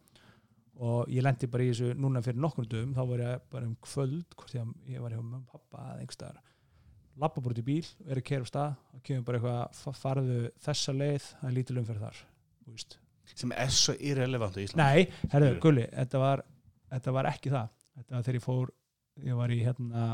og 0.81 1.09
ég 1.11 1.21
lendi 1.25 1.47
bara 1.51 1.63
í 1.65 1.71
þessu 1.71 1.91
núna 1.99 2.21
fyrir 2.25 2.39
nokkrum 2.41 2.67
dögum 2.69 2.93
þá 2.95 3.01
var 3.09 3.23
ég 3.25 3.41
bara 3.51 3.67
um 3.67 3.75
kvöld 3.85 4.35
hvort 4.37 4.55
ég, 4.55 4.71
ég 4.89 5.01
var 5.03 5.11
hjá 5.13 5.19
og 5.21 5.45
pappa 5.51 5.81
eða 5.91 5.99
einhverstaðar 6.01 6.41
lappa 7.21 7.41
út 7.43 7.59
í 7.59 7.65
bíl, 7.67 7.85
er 8.07 8.17
að 8.21 8.23
kera 8.29 8.47
á 8.47 8.51
stað 8.51 8.75
og 8.95 9.01
kemur 9.03 9.25
bara 9.27 9.37
eitthvað, 9.41 9.75
fa- 9.81 9.93
farðu 9.99 10.37
þessa 10.63 10.93
leið 10.95 11.25
það 11.27 11.49
er 11.49 11.55
lítil 11.57 11.77
umferð 11.81 12.05
þar 12.07 12.21
veist. 12.71 12.97
sem 13.35 13.51
er 13.51 13.67
svo 13.75 13.93
irrelevant 13.99 14.57
á 14.57 14.59
Ísland 14.63 14.81
Nei, 14.81 15.03
Skilur. 15.27 15.59
gulli, 15.61 15.85
þetta 15.91 16.21
var, 16.23 16.43
þetta 16.95 17.13
var 17.19 17.29
ekki 17.33 17.51
það 17.53 17.69
þetta 17.99 18.15
var 18.15 18.23
þegar 18.27 18.39
ég 18.39 18.45
fór 18.47 18.71
ég 19.27 19.35
var 19.41 19.51
í 19.53 19.59
hérna 19.65 20.05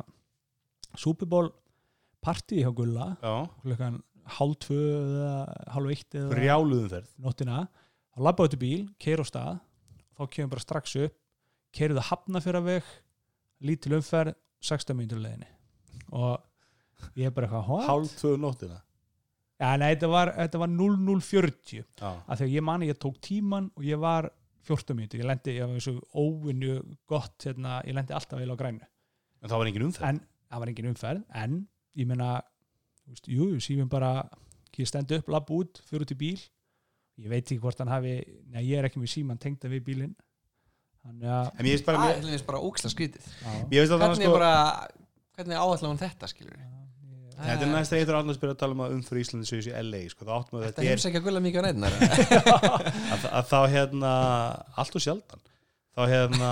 Super 0.98 1.30
Bowl 1.30 1.52
partí 2.24 2.64
hjá 2.64 2.72
Gulla 2.76 3.12
klukkan 3.62 4.02
hálf 4.38 4.58
tvö 4.66 4.82
eða 4.98 5.32
hálf 5.76 5.94
eitt 5.94 6.18
eða 6.20 6.32
brjáluðum 6.34 6.90
ferð. 6.92 7.12
nóttina. 7.24 7.62
Þá 8.16 8.20
labba 8.28 8.48
út 8.48 8.58
í 8.58 8.60
bíl, 8.60 8.82
keir 9.00 9.22
á 9.22 9.26
stað 9.30 9.60
þá 10.18 10.24
kemur 10.34 10.52
bara 10.56 10.66
strax 10.66 10.96
upp 11.06 11.16
keirðu 11.78 12.00
það 12.00 12.10
hafna 12.12 12.42
fyrir 12.44 12.60
að 12.62 12.70
veg 12.72 12.92
lítil 13.68 13.96
umferð, 13.98 14.36
16 14.66 14.98
mínútur 14.98 15.22
leiðinni. 15.22 15.48
Og 16.18 17.14
ég 17.20 17.30
er 17.30 17.34
bara 17.36 17.50
eitthvað? 17.50 17.88
Hálf 17.88 18.16
tvö 18.20 18.34
um 18.38 18.44
nóttina? 18.46 18.80
Já, 19.58 19.72
nei, 19.82 19.88
þetta 19.96 20.10
var, 20.14 20.32
þetta 20.38 20.60
var 20.62 20.70
0040 20.70 21.80
Já, 21.82 22.10
að 22.30 22.42
þegar 22.42 22.52
ég 22.54 22.66
mani, 22.66 22.90
ég 22.92 23.00
tók 23.02 23.16
tíman 23.26 23.72
og 23.74 23.86
ég 23.88 24.02
var 24.02 24.30
14 24.68 24.98
mínútur, 24.98 25.22
ég 25.24 25.30
lendi 25.30 25.56
ég 25.56 25.66
var 25.66 25.80
þessu 25.80 25.96
óvinnu 26.14 26.76
gott, 27.10 27.38
hérna, 27.46 27.80
ég 27.88 27.98
lendi 27.98 28.14
alltaf 28.14 28.38
vel 28.38 28.54
á 28.54 28.58
grænu, 28.60 28.86
en 29.42 29.50
það 29.50 29.62
var 29.64 29.72
engin 29.72 29.88
umferð? 29.88 30.10
En 30.12 30.20
það 30.48 30.62
var 30.64 30.72
engin 30.74 30.92
umferð 30.92 31.24
en 31.44 31.58
ég 31.98 32.08
meina 32.10 32.30
þú 33.04 33.14
veist, 33.16 33.28
jú, 33.32 33.48
sífum 33.64 33.90
bara 33.92 34.12
ég 34.78 34.88
stend 34.90 35.12
upp, 35.16 35.30
labb 35.34 35.50
út, 35.56 35.80
fyrir 35.90 36.04
út 36.06 36.12
í 36.14 36.18
bíl. 36.20 36.38
Ég 37.18 37.32
veit 37.32 37.44
ekki 37.48 37.58
hvort 37.64 37.80
hann 37.82 37.90
hafi 37.90 38.12
neða, 38.52 38.62
ég 38.68 38.78
er 38.78 38.86
ekki 38.90 39.00
með 39.02 39.10
síman 39.16 39.40
tengda 39.42 39.72
við 39.72 39.86
bílinn. 39.88 40.12
Þannig 41.08 41.30
að 41.32 41.48
bara 41.88 41.98
Það 41.98 42.04
mér, 42.06 42.18
er 42.18 42.22
til 42.22 42.30
dæmis 42.32 42.46
bara 42.50 42.60
óksla 42.68 42.92
að 43.96 44.02
það 44.04 44.10
Hvernig 44.12 44.28
sko 44.28 44.34
bara 44.38 44.52
Hvernig 45.38 45.58
áallar 45.62 45.88
hún 45.88 46.02
þetta 46.02 46.30
skilur 46.30 46.58
ég- 46.58 46.74
Þetta 47.38 47.66
er 47.68 47.70
næst 47.72 47.94
að 47.94 48.00
eitthvað 48.02 48.20
annars 48.20 48.40
byrja 48.42 48.54
að 48.56 48.60
tala 48.64 48.74
um 48.76 48.80
að 48.82 48.94
umfyrir 48.98 49.22
Íslandi 49.24 49.46
séu 49.48 49.60
þessi 49.62 49.74
LA 49.88 50.00
sko, 50.10 50.26
það 50.26 50.38
áttum 50.38 50.58
að 50.58 50.64
Þetta 50.66 50.74
þetta 50.74 50.84
er 50.84 50.90
heims 50.92 51.06
ekki 51.10 51.20
að 51.20 51.26
gulla 51.28 51.42
mikið 51.46 51.60
á 51.62 51.66
neinar 51.68 51.98
að, 53.14 53.26
að 53.40 53.52
þá 53.52 53.60
hérna 53.76 54.14
allt 54.84 54.98
og 54.98 55.04
sjaldan. 55.06 55.44
Þá 55.94 56.02
hérna 56.12 56.52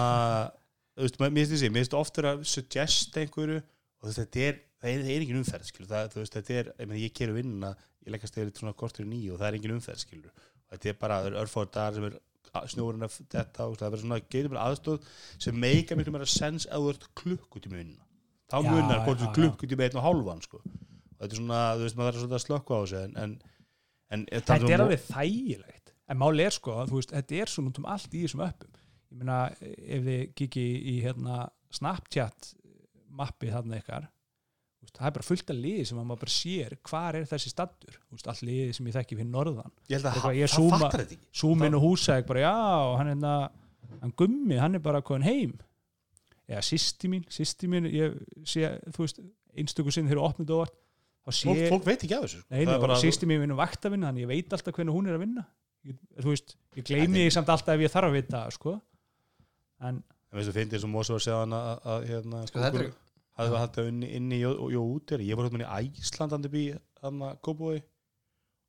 þú 0.95 1.07
veist, 1.07 1.17
mér 1.19 1.31
finnst 1.39 1.53
þessi, 1.55 1.71
mér 1.73 1.81
finnst 1.83 1.97
oftur 1.99 2.29
að 2.31 2.43
suggest 2.53 3.17
einhverju 3.21 3.57
og 4.05 4.15
þetta 4.15 4.45
er 4.45 4.61
það 4.85 4.91
er, 4.91 5.03
það 5.03 5.11
er 5.15 5.25
engin 5.25 5.41
umferð, 5.41 5.67
skilur, 5.69 5.89
það, 5.89 6.07
þú 6.13 6.21
veist, 6.21 6.37
þetta 6.37 6.55
er 6.55 6.71
ég, 6.71 6.87
meni, 6.89 7.03
ég 7.03 7.13
keru 7.17 7.35
vinnuna, 7.35 7.73
ég 8.05 8.15
leggast 8.15 8.39
eða 8.39 8.55
svona 8.59 8.77
kortur 8.77 9.05
í 9.05 9.09
nýju 9.09 9.35
og 9.35 9.41
það 9.41 9.49
er 9.49 9.59
engin 9.59 9.75
umferð, 9.75 10.01
skilur. 10.03 10.47
Og 10.65 10.75
þetta 10.75 10.91
er 10.91 10.97
bara, 11.01 11.19
örfóður 11.43 11.71
dagar 11.75 11.97
sem 11.97 12.07
er 12.09 12.17
snjórun 12.71 13.05
af 13.05 13.17
þetta 13.19 13.67
og 13.67 13.77
það 13.79 13.89
verður 13.89 14.03
svona, 14.05 14.19
getur 14.31 14.53
bara 14.53 14.67
aðstóð 14.69 15.07
sem 15.43 15.57
meika 15.59 15.97
miklu 15.97 16.13
meira 16.15 16.27
sens 16.29 16.67
að 16.71 16.85
þú 16.85 16.93
ert 16.93 17.07
klukkutími 17.19 17.81
vinnuna 17.81 18.05
þá 18.51 18.57
Já, 18.61 18.69
munar 18.69 19.01
hvort 19.03 19.21
þú 19.21 19.31
klukkutími 19.35 19.87
einn 19.87 19.99
og 19.99 20.05
hálfan, 20.05 20.43
sko. 20.45 20.61
Og 20.61 21.23
þetta 21.23 21.31
er 21.31 21.39
svona, 21.41 21.61
þú 21.73 21.85
veist, 21.87 21.97
maður 21.97 22.11
þarf 22.11 22.23
svona 22.23 22.37
að 22.37 22.43
slökka 22.45 22.77
á 22.77 22.79
þessu 22.83 23.01
en, 23.01 23.15
en, 23.23 23.35
en 24.13 24.25
þetta 24.31 24.59
er 24.69 24.83
alveg 24.85 25.05
þægilegt. 25.09 25.93
En 26.05 26.19
máli 26.21 26.45
er 26.45 26.53
sko, 26.53 26.75
veist, 26.91 27.13
þetta 27.15 27.39
er 27.41 27.51
svona 27.51 27.73
um 27.81 27.87
allt 27.95 28.13
í 28.13 28.21
þessum 28.25 28.45
öppum. 28.45 28.81
Ég 29.15 29.21
meina, 29.21 29.39
ef 29.59 30.05
þið 30.05 30.21
kiki 30.37 30.65
í 30.93 30.95
hérna 31.05 31.47
Snapchat 31.73 32.53
mappi 33.15 33.49
þarna 33.53 33.79
ykkar 33.81 34.05
þú 34.05 34.85
veist, 34.85 34.97
það 34.99 35.07
er 35.09 35.15
bara 35.17 35.25
fullt 35.29 35.49
af 35.53 35.57
liði 35.57 35.85
sem 35.89 35.97
að 36.01 36.07
maður 36.09 36.23
bara 36.25 36.33
sér 36.35 36.75
hvar 36.89 37.15
er 37.19 37.27
þessi 37.31 37.49
stattur, 37.53 37.95
þú 38.09 38.17
veist, 38.17 38.27
all 38.33 38.41
liði 38.49 38.73
sem 38.77 38.89
ég 38.91 38.97
þekki 38.99 39.17
fyrir 39.19 39.31
norðan, 39.33 39.71
ég 39.89 39.95
held 39.97 40.09
að 40.11 40.55
zooma- 40.55 40.79
fattar 40.85 41.03
þetta 41.05 41.15
ekki. 41.17 41.29
Súmin 41.41 41.77
og 41.79 41.85
húsæk 41.87 42.27
bara, 42.29 42.43
já, 42.45 42.97
hann 42.99 43.07
er 43.07 43.15
hérna 43.15 43.35
hann 44.01 44.13
gummi, 44.19 44.57
hann 44.61 44.75
er 44.75 44.83
bara 44.85 45.01
komin 45.01 45.23
heim. 45.25 45.53
Eða 46.49 46.61
sýsti 46.61 47.09
mín, 47.09 47.23
sýsti 47.33 47.67
mín 47.71 47.87
ég 47.89 48.17
sé, 48.45 48.67
þú 48.93 49.05
veist, 49.07 49.19
einstöku 49.57 49.91
sinn 49.95 50.05
þegar 50.11 50.27
opnið 50.27 50.51
óvart, 50.53 50.75
þá 51.25 51.31
sé 51.33 51.47
fólk, 51.49 51.69
fólk 51.71 51.85
veit 51.89 52.03
ekki 52.05 52.17
af 52.19 52.25
þessu. 52.27 52.41
Það 52.51 52.73
er 52.75 52.81
bara- 52.83 52.99
sýsti 53.01 53.25
mér 53.31 53.39
vinnum 53.41 53.57
vaktavinna 53.57 54.11
þannig 54.11 54.21
ég 54.27 54.29
veit 54.35 54.53
alltaf 54.53 54.75
hvernig 54.75 54.93
hún 54.93 55.07
er 55.09 55.15
að 55.17 55.23
vinna. 55.25 55.45
Ég, 55.85 55.97
þú 56.21 56.29
veist, 56.35 56.55
ég 56.75 56.85
gleymi 56.85 57.23
því 57.25 57.31
samt 57.33 57.49
alltaf 57.49 57.73
ef 57.73 57.81
ég 57.81 57.93
þarf 57.95 58.09
að 58.11 58.17
vita 58.19 58.37
það, 58.43 58.53
sko. 58.59 58.75
En 59.81 60.03
En 60.31 60.37
veistu, 60.37 60.51
að 60.51 61.53
að, 61.55 61.81
að 61.95 62.07
hérna, 62.09 62.45
Sko, 62.49 62.59
þetta 62.59 62.79
er- 62.83 62.93
það 63.35 63.51
var 63.55 63.65
að 63.67 63.89
inni, 63.91 64.13
inni 64.15 64.39
í 64.41 64.45
og 64.47 64.77
út 64.79 65.17
ég 65.19 65.35
var 65.35 65.49
hérna 65.49 65.81
í 65.83 65.91
Æsland 65.99 66.37
andið 66.37 66.55
bí 66.55 66.63
hann 67.03 67.25
að 67.27 67.41
Kópói 67.45 67.81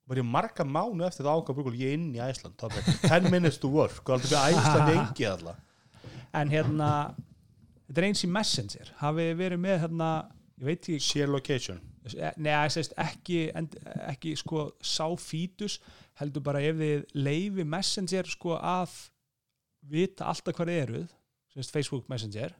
var 0.06 0.20
ég 0.20 0.26
marga 0.26 0.66
mánu 0.66 1.06
eftir 1.06 1.26
það 1.26 1.46
brúkul 1.52 1.78
ég 1.78 1.92
er 1.92 2.00
inn 2.00 2.10
í 2.14 2.22
Æsland 2.22 2.58
það 2.60 2.76
var 2.76 2.90
bara 2.90 3.20
10 3.20 3.30
minutes 3.34 3.62
to 3.62 3.70
work 3.72 4.02
og 4.06 4.16
aldrei 4.16 4.32
fyrir 4.32 4.60
Æsland 4.60 4.92
engi 4.96 5.30
alla 5.30 5.56
en 6.36 6.52
hérna, 6.52 6.90
þetta 7.86 8.02
er 8.02 8.08
eins 8.10 8.24
í 8.24 8.30
Messenger. 8.30 8.92
Hafið 9.00 9.30
þið 9.30 9.38
verið 9.42 9.62
með 9.62 9.78
hérna 9.84 10.10
ég 10.56 10.68
veit 10.68 10.80
ekki, 10.80 10.98
share 11.02 11.30
location. 11.32 11.82
Neða, 12.06 12.66
ég 12.68 12.74
segist 12.74 12.96
ekki 13.02 13.38
ekki 14.06 14.34
sko 14.38 14.68
sá 14.84 15.06
fítus. 15.20 15.80
Heldur 16.20 16.44
bara 16.44 16.62
ef 16.64 16.78
þið 16.80 17.16
leifi 17.18 17.66
Messenger 17.66 18.30
sko 18.30 18.56
að 18.58 18.94
vita 19.86 20.30
alltaf 20.30 20.56
hvað 20.56 20.72
þið 20.72 20.82
eruð 20.84 21.12
Facebook 21.72 22.08
Messenger 22.12 22.52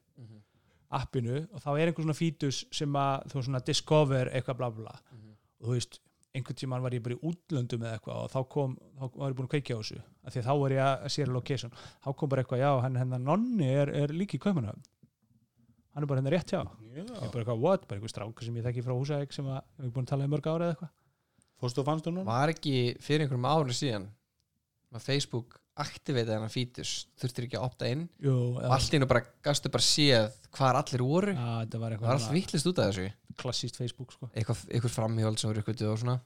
appinu 0.96 1.38
og 1.44 1.62
þá 1.62 1.70
er 1.74 1.90
einhver 1.90 2.06
svona 2.06 2.18
fítus 2.18 2.64
sem 2.74 2.98
að 3.00 3.30
þú 3.32 3.44
svona 3.46 3.62
discover 3.66 4.32
eitthvað 4.32 4.60
bla 4.62 4.72
bla 4.74 4.88
bla. 4.88 5.22
Og 5.60 5.70
þú 5.70 5.76
veist, 5.76 6.00
einhvern 6.36 6.58
tímann 6.60 6.84
var 6.84 6.96
ég 6.96 7.04
bara 7.04 7.16
í 7.16 7.22
útlöndum 7.30 7.86
eða 7.86 7.96
eitthvað 7.96 8.24
og 8.24 8.34
þá 8.34 8.40
kom, 8.52 8.74
þá 8.98 9.04
var 9.06 9.32
ég 9.32 9.38
búin 9.38 9.48
að 9.48 9.54
kveikja 9.54 9.78
á 9.78 9.80
þessu. 9.80 10.02
Af 10.26 10.34
því 10.34 10.42
að 10.42 10.50
þá 10.50 10.54
var 10.62 10.76
ég 10.76 10.90
að 10.90 11.14
sér 11.14 11.32
location. 11.32 11.78
Þá 12.04 12.10
kom 12.12 12.32
bara 12.32 12.44
eitthvað, 12.44 12.62
já, 12.64 12.70
hann 12.84 13.00
hennar 13.00 13.22
nonni 13.22 13.70
er, 13.72 13.92
er 14.04 14.14
líki 14.14 14.40
í 14.40 14.42
Kaupanöfn 14.42 14.84
hann 15.96 16.04
er 16.04 16.10
bara 16.10 16.20
hennar 16.20 16.34
rétt 16.36 16.52
hjá. 16.52 16.60
Ég 16.92 17.06
er 17.08 17.30
bara 17.32 17.40
eitthvað, 17.40 17.60
what, 17.62 17.84
bara 17.88 17.96
einhver 17.96 18.12
strákur 18.12 18.44
sem 18.44 18.56
ég 18.58 18.64
þekki 18.66 18.82
frá 18.84 18.92
húsæk 18.92 19.30
sem 19.32 19.46
að 19.48 19.62
við 19.64 19.86
erum 19.86 19.92
búin 19.94 20.04
að 20.04 20.10
tala 20.10 20.26
um 20.26 20.34
mörg 20.34 20.48
ára 20.50 20.66
eða 20.66 20.74
eitthvað. 20.74 20.90
Fórstu 21.56 21.80
og 21.80 21.86
fannstu 21.86 22.12
núna? 22.12 22.24
Var 22.28 22.52
ekki 22.52 22.74
fyrir 23.00 23.24
einhverjum 23.24 23.48
árið 23.48 23.78
síðan 23.78 24.04
að 24.92 25.06
Facebook 25.06 25.56
aktiveita 25.84 26.32
þennan 26.32 26.52
fítus 26.52 26.92
þurftir 27.20 27.46
ekki 27.46 27.58
að 27.58 27.66
opta 27.68 27.90
inn. 27.92 28.06
Jú, 28.24 28.34
og 28.56 28.74
allt 28.76 28.94
í 28.94 28.98
einu 28.98 29.08
bara 29.10 29.22
gastu 29.44 29.70
bara 29.72 29.84
séð 29.84 30.30
hvar 30.56 30.78
allir 30.80 31.04
voru. 31.04 31.34
Var 31.36 31.68
það 31.68 31.82
var 31.82 31.96
eitthvað 31.96 32.12
allt 32.14 32.32
vittlist 32.32 32.70
út 32.70 32.80
af 32.80 32.90
þessu. 32.90 33.10
klassíst 33.36 33.76
Facebook 33.76 34.12
sko. 34.14 34.30
eitthvað, 34.32 34.62
eitthvað 34.72 34.94
framhjóld 34.94 35.40
sem 35.40 35.50
voru 35.50 35.60
eitthvað 35.62 35.90
og 35.92 35.98
svona. 36.00 36.18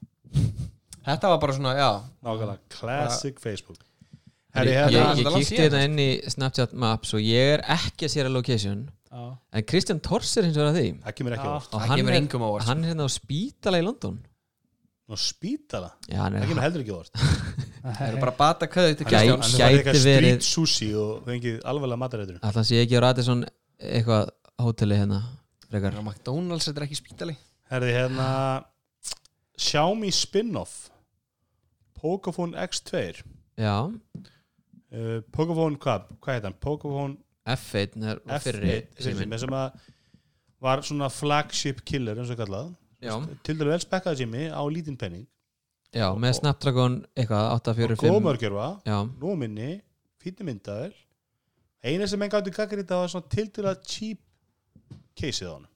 Þetta 1.00 1.32
var 1.32 1.40
bara 1.42 1.56
svona, 1.56 1.74
já. 1.78 1.90
Nákvæmlega, 2.22 2.58
classic 2.76 3.40
Facebook. 3.42 3.80
Ég, 4.50 4.58
Herri, 4.58 4.70
ég, 4.70 4.78
hérna, 4.90 5.10
ég 5.14 5.26
Það 5.26 5.36
kíkti 5.38 5.58
þetta 5.62 5.80
inn 5.86 6.00
í 6.02 6.08
Snapchat 6.34 6.72
Maps 6.74 7.12
og 7.14 7.20
ég 7.22 7.52
er 7.54 7.60
ekki 7.70 8.08
að 8.08 8.14
sér 8.16 8.26
að 8.26 8.34
location 8.34 8.80
Já. 9.10 9.20
en 9.54 9.66
Kristján 9.70 10.00
Tors 10.02 10.32
er 10.38 10.48
hins 10.48 10.58
vegar 10.58 10.72
að 10.72 10.78
því. 10.80 10.88
Það 11.04 11.14
kemur 11.20 11.36
ekki 11.36 11.46
á 11.46 11.54
og 11.54 11.68
það 11.70 11.84
hann 11.86 12.00
kemur 12.00 12.16
engum 12.18 12.42
á 12.42 12.48
óvart. 12.48 12.66
hann 12.66 12.82
er 12.82 12.90
hérna 12.90 13.06
á 13.06 13.10
spítala 13.14 13.78
í 13.78 13.84
London 13.86 14.18
Nú 15.10 15.16
spítala, 15.18 15.88
Já, 16.06 16.20
hann 16.22 16.36
það 16.36 16.44
er 16.44 16.50
kemur 16.52 16.62
heldur 16.62 16.82
ekki 16.84 16.92
á 16.94 16.98
óvart. 17.00 17.22
Það 17.96 18.02
eru 18.06 18.18
bara 18.22 18.34
bata 18.38 18.66
köðu 18.70 18.96
til 19.00 19.06
Gæ- 19.08 19.10
Kristjáns 19.10 19.46
hann 19.46 19.54
er 19.54 19.60
gæti 19.60 19.78
eitthvað 19.80 20.04
verið- 20.04 20.26
street 20.28 20.46
sushi 20.46 20.88
og 21.00 21.24
fengið 21.26 21.56
alvarlega 21.72 21.98
matarætur. 22.04 22.36
Alltaf 22.46 22.66
sé 22.68 22.78
ekki 22.84 22.98
á 23.00 23.02
Radisson 23.08 23.42
eitthvað 23.80 24.30
hóteli 24.62 24.98
hérna 25.00 25.18
frekar. 25.66 25.96
Það 25.96 26.02
er 26.02 26.06
McDonalds, 26.12 26.68
þetta 26.68 26.82
er 26.82 26.86
ekki 26.86 26.98
spítali. 27.00 27.34
Herði 27.72 27.94
hérna 27.96 28.28
Xiaomi 29.60 30.10
spin-off 30.14 30.76
Pocophone 32.00 32.54
X2 32.68 33.22
Já, 33.60 33.74
uh, 33.90 35.18
Pocophone, 35.34 35.76
hvað, 35.82 36.06
hvað 36.22 36.36
heit 36.38 36.46
hann? 36.48 36.56
Pocophone 36.62 37.16
F1 37.50 38.06
er 38.06 38.20
fyrri 38.44 38.76
F1 38.78 39.02
sem, 39.04 39.18
síminn. 39.18 39.38
sem 39.42 39.56
að 39.56 39.80
var 40.60 40.82
svona 40.84 41.08
flagship 41.12 41.82
killer 41.88 42.20
eins 42.20 42.30
og 42.32 42.38
kallað 42.40 42.70
til 43.00 43.56
dælu 43.56 43.70
vel 43.72 43.82
spekkaði 43.82 44.24
sími 44.24 44.48
á 44.52 44.62
lítinn 44.68 44.98
penning. 45.00 45.26
Já, 45.90 46.06
með 46.14 46.36
Snapdragon 46.38 47.00
eitthvað 47.18 47.46
og 47.50 47.56
845 47.56 48.12
góð 48.14 48.20
mörgjörfa, 48.22 48.66
Já, 48.86 48.98
nú 49.18 49.32
minni 49.38 49.70
fínni 50.22 50.46
myndaðil 50.46 50.92
eina 51.82 52.06
sem 52.06 52.22
enn 52.22 52.30
gáttu 52.30 52.52
gaggri 52.54 52.84
þetta 52.84 53.00
var 53.00 53.10
svona 53.10 53.32
til 53.32 53.48
dælu 53.50 53.72
cheap 53.88 54.20
caseið 55.18 55.50
á 55.50 55.54
hann 55.56 55.66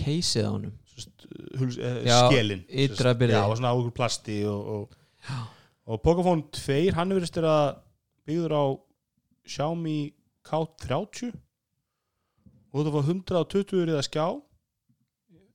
caseið 0.00 0.44
á 0.44 0.52
honum? 0.52 0.76
Huls, 1.56 1.78
uh, 1.80 2.02
Já, 2.04 2.18
og 3.46 3.56
svona 3.56 3.72
águr 3.72 3.94
plasti 3.96 4.42
og, 4.44 4.60
og, 4.74 5.46
og 5.88 6.02
Pocophone 6.04 6.50
2 6.52 6.92
hann 6.98 7.14
hefur 7.14 7.24
verið 7.24 7.48
að 7.48 7.70
byggður 8.28 8.56
á 8.60 8.64
Xiaomi 9.48 9.98
K30 10.44 11.32
og 12.70 12.84
þú 12.84 12.92
fá 12.92 13.00
120 13.00 13.88
riða 13.88 14.04
skjá 14.04 14.26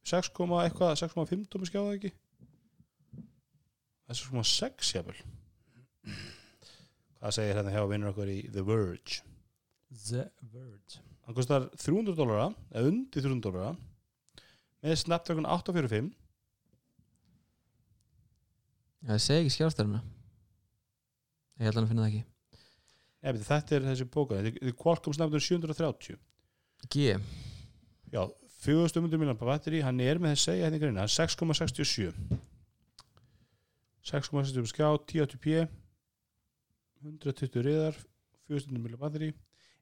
6, 0.06 0.32
eitthvað 0.62 1.00
6,5 1.02 1.48
tómi 1.50 1.70
skjá 1.70 1.80
það 1.82 1.96
ekki? 1.98 2.12
6,6 4.12 4.92
jafnvel. 4.94 5.18
Hvað 7.18 7.34
segir 7.40 7.58
hérna 7.58 7.74
hjá 7.74 7.82
vinnur 7.90 8.12
okkur 8.12 8.30
í 8.30 8.38
The 8.54 8.62
Verge? 8.68 9.24
The 10.06 10.28
Verge. 10.54 11.02
Hann 11.26 11.38
kostar 11.38 11.66
300 11.74 12.14
dólara 12.14 12.52
eða 12.70 12.92
undir 12.92 13.26
300 13.26 13.42
dólara 13.48 13.72
með 14.86 15.00
Snapdragon 15.02 15.48
845 15.50 16.12
það 19.10 19.24
segi 19.24 19.42
ekki 19.42 19.56
skjárstærna 19.56 20.04
Ég 21.56 21.70
held 21.70 21.78
að 21.78 21.80
hann 21.80 21.90
finna 21.90 22.04
það 22.04 22.12
ekki. 22.12 22.24
Nei, 23.24 23.30
beti, 23.32 23.46
þetta 23.48 23.76
er 23.78 23.86
þessi 23.88 24.08
bóka 24.12 24.38
þetta 24.44 24.68
er 24.70 24.76
Qualcomm 24.78 25.16
Snapdragon 25.16 25.46
730 25.48 26.18
G. 26.92 27.16
Já, 28.12 28.22
4100 28.66 29.22
miljonar 29.22 29.40
på 29.40 29.48
batteri 29.50 29.82
hann 29.86 30.02
er 30.04 30.20
með 30.22 30.36
þess 30.36 30.44
að 30.44 30.50
segja 30.50 30.68
hérna 30.68 30.80
í 30.80 30.84
greina 30.84 31.08
6,67 31.16 32.12
6,67 34.12 34.72
skjá 34.74 34.88
1080p 34.92 35.66
120 37.06 37.66
riðar 37.66 37.98
400 38.50 38.82
miljonar 38.82 39.02
batteri 39.06 39.32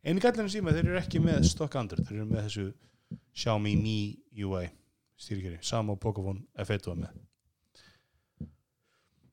einu 0.03 0.23
gallinu 0.23 0.51
síma 0.51 0.75
þeir 0.75 0.91
eru 0.91 1.01
ekki 1.01 1.23
með 1.23 1.47
stock 1.49 1.75
Android 1.79 2.05
þeir 2.07 2.21
eru 2.21 2.29
með 2.31 2.47
þessu 2.47 2.69
Xiaomi 3.33 3.75
Mi 3.77 3.97
UI 4.43 4.67
stýrikeri, 5.23 5.59
sama 5.61 5.93
og 5.93 5.99
Pocophone 5.99 6.43
F1 6.59 6.89
var 6.89 6.99
með. 6.99 7.19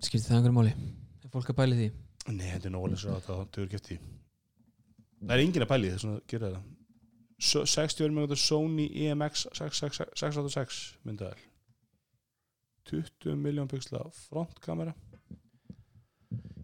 Skipti 0.01 0.27
það 0.27 0.39
einhverjum 0.39 0.59
máli? 0.61 0.75
Er 1.25 1.33
fólk 1.33 1.53
að 1.53 1.59
bæli 1.61 1.79
því? 1.79 1.89
Nei, 2.31 2.47
þetta 2.55 2.69
er 2.69 2.75
nógulega 2.75 3.01
svo 3.03 3.17
að 3.17 3.27
það 3.27 3.73
gett 3.75 3.95
í 3.95 3.99
Það 5.21 5.33
er 5.35 5.43
enginn 5.43 5.65
að 5.65 5.71
pæli 5.73 5.91
þess 5.93 6.09
að 6.09 6.21
gera 6.31 6.51
það 6.55 6.69
60 7.41 8.05
verður 8.05 8.17
með 8.19 8.35
Sony 8.41 8.87
EMX 9.07 9.47
686 9.57 10.81
myndaðal 11.09 11.39
20 12.91 13.39
miljón 13.41 13.71
pixla 13.71 14.03
frontkamera 14.27 14.95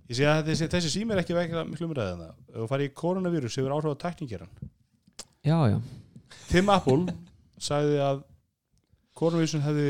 Ég 0.07 0.21
sé 0.21 0.27
að 0.31 0.53
þessi, 0.53 0.69
þessi 0.71 0.91
sími 0.93 1.15
er 1.15 1.23
ekki 1.25 1.35
vekja 1.35 1.65
miklu 1.67 1.89
umræðið 1.89 2.13
en 2.13 2.21
það 2.23 2.59
þú 2.61 2.67
farið 2.71 2.89
í 2.89 2.93
koronavírus 3.01 3.57
hefur 3.59 3.75
áhrif 3.75 3.97
á 3.97 4.03
tekníkjaran 4.05 4.53
já, 5.47 5.57
já, 5.73 5.79
Tim 6.51 6.71
Apple 6.71 7.17
sagði 7.59 7.97
að 8.05 8.21
koronavírusin 9.19 9.65
hefði, 9.65 9.89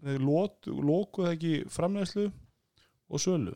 hefði 0.00 0.24
lot, 0.24 0.56
lokuð 0.66 1.30
ekki 1.34 1.52
framleiðslu 1.70 2.26
og 3.12 3.20
sölu, 3.20 3.52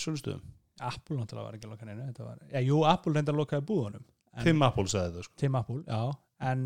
sölustöðum. 0.00 0.42
Apple 0.80 1.20
náttúrulega 1.20 1.46
var 1.46 1.58
ekki 1.58 1.68
að 1.68 1.74
loka 1.76 1.86
neinu 1.86 2.08
þetta 2.08 2.26
var, 2.26 2.42
já, 2.50 2.60
jú, 2.64 2.80
Apple 2.88 3.14
reyndar 3.14 3.38
lokaði 3.38 3.66
búðunum 3.68 4.06
Tim 4.42 4.64
Apple 4.66 4.90
sagði 4.90 5.18
það 5.18 5.26
sko. 5.28 5.36
Tim 5.40 5.58
Apple, 5.60 5.82
já. 5.86 6.02
En 6.50 6.64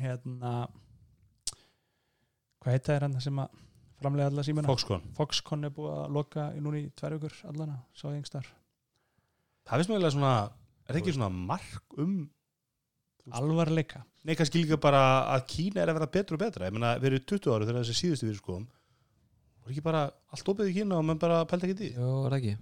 hérna 0.00 0.52
hvað 2.64 2.76
heita 2.76 2.94
er 2.96 3.06
hann 3.06 3.16
sem 3.22 3.40
að 3.42 3.58
framlega 4.00 4.30
alla 4.32 4.44
símuna? 4.46 4.70
Foxconn. 4.70 5.04
Foxconn 5.18 5.68
er 5.68 5.74
búið 5.74 5.98
að 5.98 6.14
loka 6.18 6.46
í 6.56 6.62
núni 6.64 6.86
í 6.86 6.92
tvær 6.96 7.18
vikur 7.18 7.36
allana, 7.50 7.80
sá 7.96 8.08
ég 8.08 8.20
einhver 8.20 8.48
Það 9.64 9.80
finnst 9.80 9.90
mér 9.90 9.96
eiginlega 9.96 10.14
svona 10.16 10.32
er 10.88 10.98
ekki 11.00 11.14
svona 11.16 11.30
mark 11.32 12.00
um 12.02 12.16
alvarleika. 13.32 14.02
Nei, 14.24 14.34
kannski 14.36 14.60
líka 14.60 14.76
bara 14.80 15.02
að 15.32 15.46
Kína 15.52 15.80
er 15.80 15.92
að 15.92 15.98
verða 15.98 16.10
betra 16.16 16.36
og 16.36 16.42
betra. 16.42 16.68
Ég 16.68 16.74
meina, 16.76 16.96
við 17.00 17.10
erum 17.10 17.28
20 17.32 17.54
ári 17.54 17.68
þegar 17.68 17.84
þessi 17.84 17.96
síðustu 18.00 18.28
við 18.28 18.40
skoðum 18.40 18.66
voru 19.64 19.72
ekki 19.72 19.84
bara 19.84 20.04
allt 20.34 20.48
opið 20.52 20.70
í 20.70 20.76
Kína 20.78 21.00
og 21.00 21.06
mann 21.08 21.20
bara 21.20 21.44
pældi 21.48 21.70
ekki 21.70 21.78
því? 21.78 21.90
Já, 21.96 22.04
er 22.04 22.34
það 22.34 22.38
ekki 22.38 22.54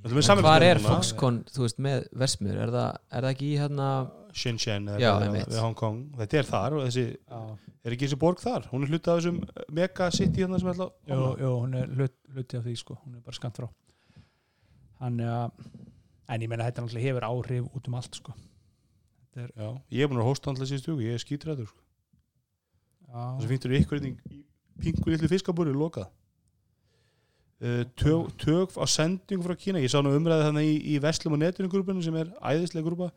Hvar 0.00 0.64
er 0.64 0.78
Foxconn, 0.80 1.42
þú 1.52 1.66
veist, 1.66 1.80
með 1.84 2.06
versmiður? 2.16 2.60
Er 2.64 2.70
það, 2.72 2.94
er 3.12 3.26
það 3.26 3.34
ekki 3.34 3.48
í 3.50 3.58
hérna 3.60 3.88
Shenzhen 4.32 4.86
eða 4.88 5.00
Já, 5.02 5.10
hvað 5.10 5.24
einmitt. 5.26 5.50
við 5.50 5.60
Hong 5.60 5.76
Kong. 5.76 5.98
Þetta 6.20 6.38
er 6.40 6.48
þar 6.48 6.76
og 6.78 6.84
þessi, 6.86 7.04
já, 7.18 7.40
er 7.84 7.96
ekki 7.96 8.06
þessi 8.06 8.18
borg 8.22 8.40
þar? 8.40 8.68
Hún 8.70 8.86
er 8.86 8.92
hluti 8.94 9.10
af 9.12 9.18
þessum 9.20 9.40
mega 9.76 10.08
city 10.14 10.44
hérna 10.44 10.60
sem 10.62 10.70
er 10.70 10.74
alltaf 10.76 11.10
jú, 11.10 11.18
jú, 11.42 11.50
hún 11.64 11.76
er 11.80 11.90
hlut, 11.98 12.14
hluti 12.32 12.60
af 12.60 12.64
því 12.64 12.76
sko, 12.80 12.96
hún 13.04 13.18
er 13.18 13.24
bara 13.26 13.36
skant 13.40 13.60
frá. 13.60 13.68
Hann 15.00 15.20
að 15.24 15.66
en 16.30 16.44
ég 16.46 16.52
meina 16.52 16.68
þetta 16.68 16.84
náttúrulega 16.86 17.10
hefur 17.10 17.26
áhrif 17.26 17.68
út 17.74 17.90
um 17.90 17.98
allt 18.00 18.20
sko. 18.20 18.36
Já, 19.36 19.68
ég 19.94 20.04
er 20.04 20.10
búin 20.10 20.22
að 20.22 20.30
hósta 20.30 20.50
alltaf 20.52 20.70
síðustu 20.70 20.94
viku, 20.94 21.06
ég 21.10 21.18
er 21.18 21.22
skítræður 21.22 21.68
sko. 21.70 21.82
já, 23.10 23.20
Það 23.20 23.44
sem 23.44 23.52
finnst 23.52 23.68
ykkur 23.80 24.00
í 24.06 24.14
pingu 24.80 25.12
litlu 25.12 25.28
fiskabúri 25.30 25.74
lokað 25.76 26.08
uh, 27.62 27.82
tök, 28.00 28.30
tök 28.40 28.76
á 28.80 28.84
sendingu 28.88 29.44
frá 29.46 29.56
Kína. 29.58 29.82
Ég 29.82 29.90
sá 29.92 30.00
nú 30.02 30.12
umræði 30.16 30.46
þannig 30.48 30.70
í, 30.70 30.76
í 30.94 30.98
Veslum 31.04 31.36
og 31.36 31.42
netinu 31.42 31.70
grúpunum 31.72 32.02
sem 32.04 32.16
er 32.20 32.32
æðislega 32.40 32.86
grúpa. 32.88 33.10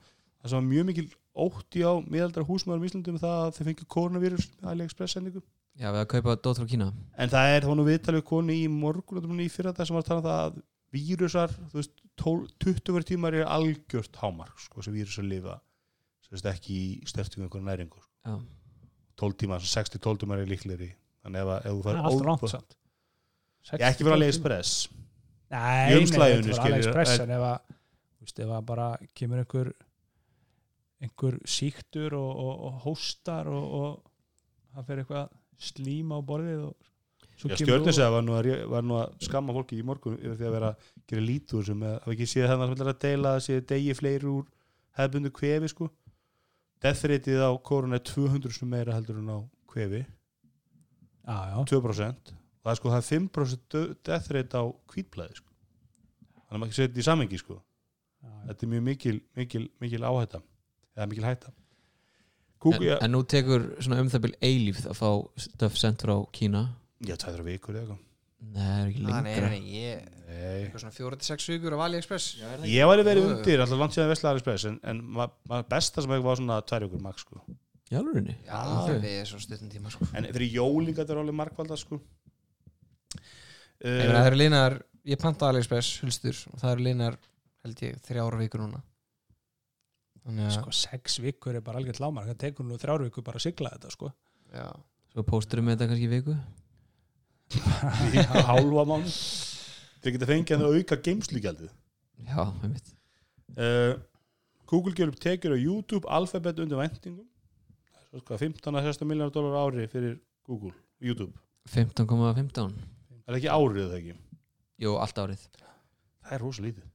Það 0.44 0.50
sem 0.52 0.60
var 0.60 0.68
mjög 0.70 0.88
mikil 0.92 1.06
ótti 1.48 1.84
á 1.88 1.92
miðaldra 2.04 2.44
húsmaður 2.48 2.84
í 2.84 2.90
Íslandum 2.92 3.20
það 3.22 3.36
að 3.46 3.54
þeir 3.58 3.68
fengið 3.70 3.88
koronavírus 3.96 4.48
með 4.60 4.72
AliExpress 4.74 5.16
sendingu. 5.18 5.42
Já, 5.80 5.88
við 5.90 6.02
að 6.04 6.10
kaupa 6.12 6.36
dót 6.44 6.60
frá 6.60 6.68
Kína. 6.70 6.90
En 7.18 7.32
það 7.32 7.54
er 7.56 7.66
þá 7.66 7.72
nú 7.80 7.86
viðtalið 7.88 8.26
konu 8.28 8.54
í 8.54 8.66
morgun 8.70 9.40
í 9.42 9.48
fyrir 9.50 9.72
þetta 9.72 9.88
sem 9.88 9.96
var 9.98 10.04
að 10.04 10.10
tala 10.12 10.20
um 10.22 10.28
það 10.28 10.42
að 10.44 10.60
vírusar, 10.94 11.54
þú 11.72 11.80
veist, 11.80 11.94
12, 12.22 12.52
20 12.62 12.94
verið 12.94 13.08
tímar 13.10 13.34
er 13.40 13.48
algjört 13.50 14.20
hámark 14.22 14.60
sko, 14.62 14.84
sem 14.86 14.94
vírusar 14.94 15.26
lifa 15.26 15.56
sem 16.22 16.36
veist 16.36 16.46
ekki 16.52 16.76
í 16.78 16.92
stertingum 17.10 17.48
einhverju 17.48 17.66
næringu 17.66 17.98
sko. 18.04 18.12
Já, 18.28 18.36
12 19.24 19.40
tímar, 19.42 19.66
60-12 19.66 20.22
tímar 20.22 20.44
er 20.44 20.52
líklegri. 20.52 20.92
Þannig 21.24 21.42
ef, 21.42 21.50
að- 21.56 21.66
ef 21.66 21.74
þú 21.74 21.82
fær 21.88 21.98
óbúð- 22.12 22.28
ég 23.72 23.86
ekki 23.90 24.04
fyrir 24.04 24.18
AliExpress 24.18 24.74
Nei, 25.54 25.92
Í 25.92 25.94
nei, 25.94 26.00
umslaginu, 26.02 26.44
þetta 26.44 26.56
var 26.56 26.64
skilur, 26.64 26.78
AliExpress 26.80 27.14
en- 27.20 27.26
en 27.30 27.36
ef 27.38 27.44
að, 27.50 27.76
veist, 28.24 28.40
ef 28.40 28.54
að 28.58 28.64
bara 28.72 28.88
kemur 29.14 29.44
einhver 29.44 29.74
einhver 31.04 31.38
síktur 31.46 32.16
og, 32.18 32.32
og, 32.46 32.64
og 32.70 32.82
hóstar 32.88 33.50
og, 33.52 33.76
og 33.80 34.74
það 34.74 34.88
fer 34.90 35.02
eitthvað 35.04 35.30
slím 35.64 36.14
á 36.16 36.20
borðið 36.26 36.64
kemur 37.44 37.60
stjórnisega 37.60 38.10
var, 38.14 38.24
nú 38.26 38.36
að 38.38 38.50
var 38.72 38.86
nú 38.88 38.98
að 39.02 39.16
skamma 39.28 39.56
fólki 39.56 39.80
í 39.82 39.86
morgun 39.86 40.18
yfir 40.20 40.38
því 40.40 40.48
að 40.48 40.56
vera 40.58 40.70
að 40.74 40.92
gera 41.12 41.26
lítúr 41.28 41.66
sem 41.68 41.82
hafa 41.88 42.14
ekki 42.14 42.28
séð 42.30 42.46
að 42.54 42.64
það 42.64 42.92
að 42.94 43.02
deila 43.06 43.34
að 43.38 43.44
séð 43.48 43.66
degi 43.74 43.96
fleiri 44.00 44.30
úr 44.32 44.46
hefbundu 45.00 45.32
kvefi 45.34 45.72
sko. 45.72 45.90
Death 46.84 47.06
rateið 47.10 47.42
á 47.44 47.52
korun 47.64 47.96
er 47.98 48.04
200 48.06 48.54
sem 48.54 48.70
meira 48.70 48.94
heldur 48.96 49.20
en 49.22 49.32
á 49.34 49.38
kvefi. 49.72 50.04
Já, 51.24 51.64
2% 51.64 52.34
og 52.34 52.43
það 52.64 52.72
er 52.74 52.80
sko 52.80 52.94
það 52.94 53.02
er 53.02 53.08
5% 53.10 53.66
dö- 53.76 53.96
death 54.08 54.32
rate 54.36 54.56
á 54.60 54.64
hvítblæði 54.94 55.40
sko 55.42 55.50
þannig 55.52 56.54
að 56.54 56.62
maður 56.64 56.70
ekki 56.72 56.80
setja 56.82 57.04
í 57.04 57.08
samengi 57.10 57.40
sko 57.42 57.58
já, 57.58 58.30
já. 58.30 58.40
þetta 58.52 58.66
er 58.68 58.72
mjög 58.76 58.86
mikil, 58.88 59.18
mikil, 59.40 59.66
mikil 59.84 60.04
áhætta 60.08 60.42
eða 60.96 61.10
mikil 61.12 61.28
hætta 61.28 61.52
en, 61.52 61.60
Google, 62.64 62.88
já, 62.88 62.98
en 63.04 63.12
nú 63.12 63.20
tekur 63.28 63.66
svona 63.84 64.00
um 64.00 64.08
það 64.14 64.22
byrj 64.28 64.38
eilíf 64.48 64.84
að 64.88 64.96
fá 65.02 65.10
stöf 65.48 65.76
sendt 65.80 66.06
frá 66.06 66.16
Kína 66.32 66.62
já, 67.04 67.16
tæður 67.20 67.44
vikur 67.50 67.76
eða 67.76 67.84
eitthvað 67.84 68.10
Nei, 68.44 68.60
það 68.60 68.80
er 68.84 68.88
ekki 68.92 69.02
lengra 69.04 69.22
nei, 69.24 69.36
nei, 69.54 69.60
ég 69.72 70.00
Nei. 70.28 70.64
eitthvað 70.66 70.82
svona 70.84 70.96
4-6 70.98 71.46
vikur 71.54 71.76
af 71.78 71.84
AliExpress 71.86 72.26
Ég 72.68 72.88
var 72.90 73.00
verið 73.08 73.28
undir, 73.30 73.62
alltaf 73.64 73.80
langt 73.80 73.96
síðan 73.96 74.10
Vesla 74.12 74.34
Aliexpress 74.34 74.66
en, 74.68 74.80
en 74.92 75.00
ma- 75.16 75.30
ma- 75.48 75.62
besta 75.72 76.04
sem 76.04 76.12
ekki 76.12 76.26
var 76.26 76.40
svona 76.42 76.58
tvær 76.68 76.84
ykkur 76.90 77.04
max 77.06 77.24
sko. 77.24 77.40
Já, 77.94 78.02
Ok. 78.02 78.18
við 79.00 79.08
erum 79.14 79.30
svo 79.32 79.40
stuttum 79.40 79.70
tíma 79.72 79.92
sko. 79.94 80.08
en 80.18 80.28
fyrir 80.36 80.58
jólinga 80.58 80.98
þetta 81.06 81.16
er 81.16 81.22
alveg 81.22 81.38
markvalda 81.40 81.78
sko. 81.80 82.02
Ég 83.84 84.00
meina, 84.00 84.16
það 84.16 84.30
eru 84.32 84.40
linar, 84.40 84.80
ég 85.12 85.20
panta 85.20 85.50
AliExpress 85.52 86.02
hulstur 86.04 86.42
og 86.52 86.60
það 86.62 86.74
eru 86.76 86.88
linar 86.88 87.20
held 87.64 87.84
ég 87.84 88.02
þrjára 88.08 88.40
vikur 88.40 88.64
núna. 88.64 88.82
Þannig 90.24 90.48
að, 90.48 90.54
sko 90.56 90.74
sex 90.80 91.18
vikur 91.20 91.58
er 91.60 91.64
bara 91.66 91.82
algjört 91.82 92.00
lámar 92.00 92.30
það 92.30 92.40
tekur 92.46 92.68
nú 92.68 92.80
þrjár 92.80 93.04
vikur 93.10 93.26
bara 93.28 93.42
að 93.42 93.48
sigla 93.50 93.74
þetta 93.76 93.92
sko. 93.92 94.12
Já. 94.54 94.70
Svo 95.12 95.26
pósturum 95.28 95.68
við 95.68 95.76
þetta 95.76 95.90
kannski 95.92 96.08
í 96.08 96.14
viku? 96.14 96.38
Í 98.16 98.24
hálfa 98.48 98.86
mánu 98.88 99.12
þeir 100.04 100.16
geta 100.16 100.30
fengið 100.30 100.64
að 100.64 100.80
auka 100.80 100.98
geimslugjaldið 101.06 101.72
Já, 102.24 102.42
einmitt. 102.64 102.90
Uh, 103.54 104.00
Google 104.70 104.96
gerur 104.98 105.14
upp 105.14 105.22
tekjur 105.22 105.56
á 105.56 105.60
YouTube 105.60 106.10
Alphabet 106.10 106.62
undir 106.64 106.80
vendingum 106.80 107.28
það 107.94 108.20
er 108.20 108.24
sko 108.24 108.40
15-16 108.42 109.10
miljonar 109.10 109.34
dólar 109.34 109.60
ári 109.60 109.88
fyrir 109.92 110.18
Google, 110.48 110.74
YouTube. 111.04 111.34
15,15 111.72 112.54
það 112.56 113.03
er 113.28 113.38
ekki 113.40 113.52
árið 113.54 113.86
það 113.90 113.98
ekki? 114.00 114.16
Jú, 114.84 114.96
allt 115.00 115.22
árið. 115.24 115.46
Það 116.24 116.36
er 116.38 116.44
rosa 116.48 116.62
lítið 116.66 116.90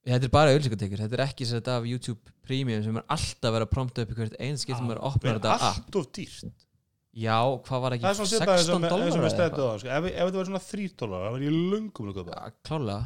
Þetta 0.00 0.24
er 0.26 0.32
bara 0.32 0.52
auðlýsingatekjur, 0.54 1.00
þetta 1.04 1.16
er 1.18 1.22
ekki 1.26 1.46
sett 1.46 1.66
af 1.68 1.84
YouTube 1.84 2.32
Premium 2.46 2.80
sem 2.82 2.96
er 2.96 3.04
alltaf 3.12 3.52
verið 3.52 3.66
að 3.66 3.72
prompta 3.74 4.02
upp 4.06 4.10
í 4.10 4.16
hvert 4.16 4.36
einn 4.40 4.56
skipt 4.56 4.78
sem 4.80 4.88
er 4.90 4.96
að 4.96 5.08
opna 5.10 5.28
það 5.28 5.36
þetta 5.36 5.50
er 5.50 5.54
app. 5.54 5.66
allt 5.68 5.98
of 6.00 6.06
dýrt? 6.16 6.64
Já, 7.20 7.36
hvað 7.66 7.82
var 7.84 7.90
það 7.90 7.92
er 7.92 7.96
ekki 7.98 8.14
svona 8.16 8.30
svipað 8.30 8.52
eins 8.54 8.64
og 8.64 8.70
16 8.70 8.80
með- 8.80 8.94
eins 8.96 9.14
og 9.14 9.20
dólar 9.20 9.34
stættu 9.34 9.60
á 9.60 9.72
sko. 9.82 9.88
ef, 9.90 10.04
ef 10.08 10.24
þetta 10.24 10.40
var 10.40 10.48
svona 10.48 10.62
3 10.70 10.88
dólar 11.02 11.20
það 11.26 11.32
var 11.36 11.44
ég 11.44 11.54
lungum 11.74 12.10
að 12.10 12.16
köpa 12.20 12.52
Klálega 12.64 13.00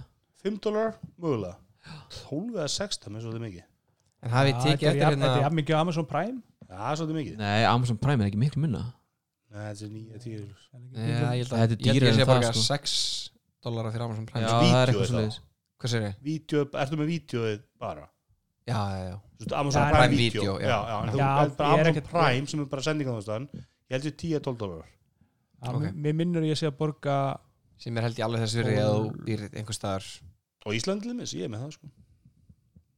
5 0.45 0.59
dólar, 0.69 0.91
mögulega. 1.19 1.57
12 2.29 2.55
eða 2.55 2.69
16, 2.69 3.13
með 3.13 3.21
svolítið 3.27 3.45
mikið. 3.49 3.65
En 4.25 4.31
hafið 4.31 4.55
tekið 4.55 4.65
þetta 4.65 4.85
er 4.85 4.95
eftir 4.95 5.05
jafn- 5.05 5.21
þetta 5.25 5.35
er 5.35 5.43
hérna 5.45 5.59
mikið 5.59 5.75
á 5.75 5.81
Amazon 5.81 6.07
Prime? 6.07 6.39
Já, 6.69 6.75
það 6.79 6.91
er 6.93 6.97
svolítið 7.01 7.19
mikið. 7.21 7.37
Nei, 7.43 7.65
Amazon 7.65 7.99
Prime 7.99 8.21
er 8.25 8.29
ekki 8.31 8.39
miklu 8.45 8.61
minna. 8.63 8.83
Nei, 8.85 8.93
þetta 9.55 9.85
er 9.87 9.91
9, 9.95 10.19
10 10.25 10.47
Nei, 10.95 11.05
ég 11.05 11.45
held 11.45 11.53
Þetta 11.55 11.77
er 11.79 12.01
held 12.01 12.17
sé 12.19 12.25
en 12.25 12.31
bara 12.31 12.41
það, 12.49 12.59
sko. 12.59 12.65
6 12.75 12.95
dólar 13.65 13.91
fyrir 13.95 14.05
Amazon 14.07 14.27
Prime 14.31 14.45
Já, 14.45 14.51
það 14.51 14.65
er 14.65 14.83
er 14.83 14.93
eitthvað 14.93 15.11
svolítið 15.13 15.39
Hvað 15.85 15.93
sér 15.95 16.05
ég? 16.09 16.17
Vídeó, 16.29 16.65
ertu 16.85 16.99
með 17.01 17.11
vídeoið 17.13 17.63
bara 17.85 18.05
Já, 18.65 18.81
já, 18.81 19.01
já 19.05 19.15
Þú 19.15 19.45
veist, 19.45 19.55
Amazon 19.61 19.83
Já, 19.83 19.91
Prime 19.95 20.09
Prime 20.09 20.17
Video 20.19 20.43
Video, 20.43 20.55
já. 20.59 20.67
já, 20.69 20.79
já, 20.91 20.97
en 21.05 21.13
þú 21.15 21.19
Já, 21.23 21.31
er 21.45 21.55
bara 21.59 21.69
ég 21.69 21.79
er 21.79 21.87
Amazon 21.87 21.93
ekkert- 21.95 22.11
Prime 22.15 22.47
sem 22.53 22.61
er 22.61 22.69
bara 22.75 22.83
sendingan 22.83 23.49
ég 23.85 23.97
held 23.99 24.05
ég 24.11 24.17
10-12 24.17 24.57
dólar 24.65 24.85
Ok. 25.65 25.81
mér- 25.81 25.95
mér 25.97 26.15
minnur 26.15 26.43
ég 26.45 26.57
sé 26.59 26.67
að 26.69 26.77
borga 26.79 27.19
sem 27.79 27.97
er 27.97 28.03
held 28.09 28.17
ég 28.19 28.25
alveg 28.27 28.41
þess 28.45 28.57
virði 28.59 28.79
að 28.81 28.95
þú 28.95 29.25
býr 29.25 29.45
einhver 29.55 29.77
staðar 29.77 30.05
og 30.67 30.75
Ísland 30.75 31.05
limis, 31.05 31.33
ég 31.37 31.45
er 31.45 31.49
með 31.53 31.65
það 31.67 31.73
sko 31.79 31.89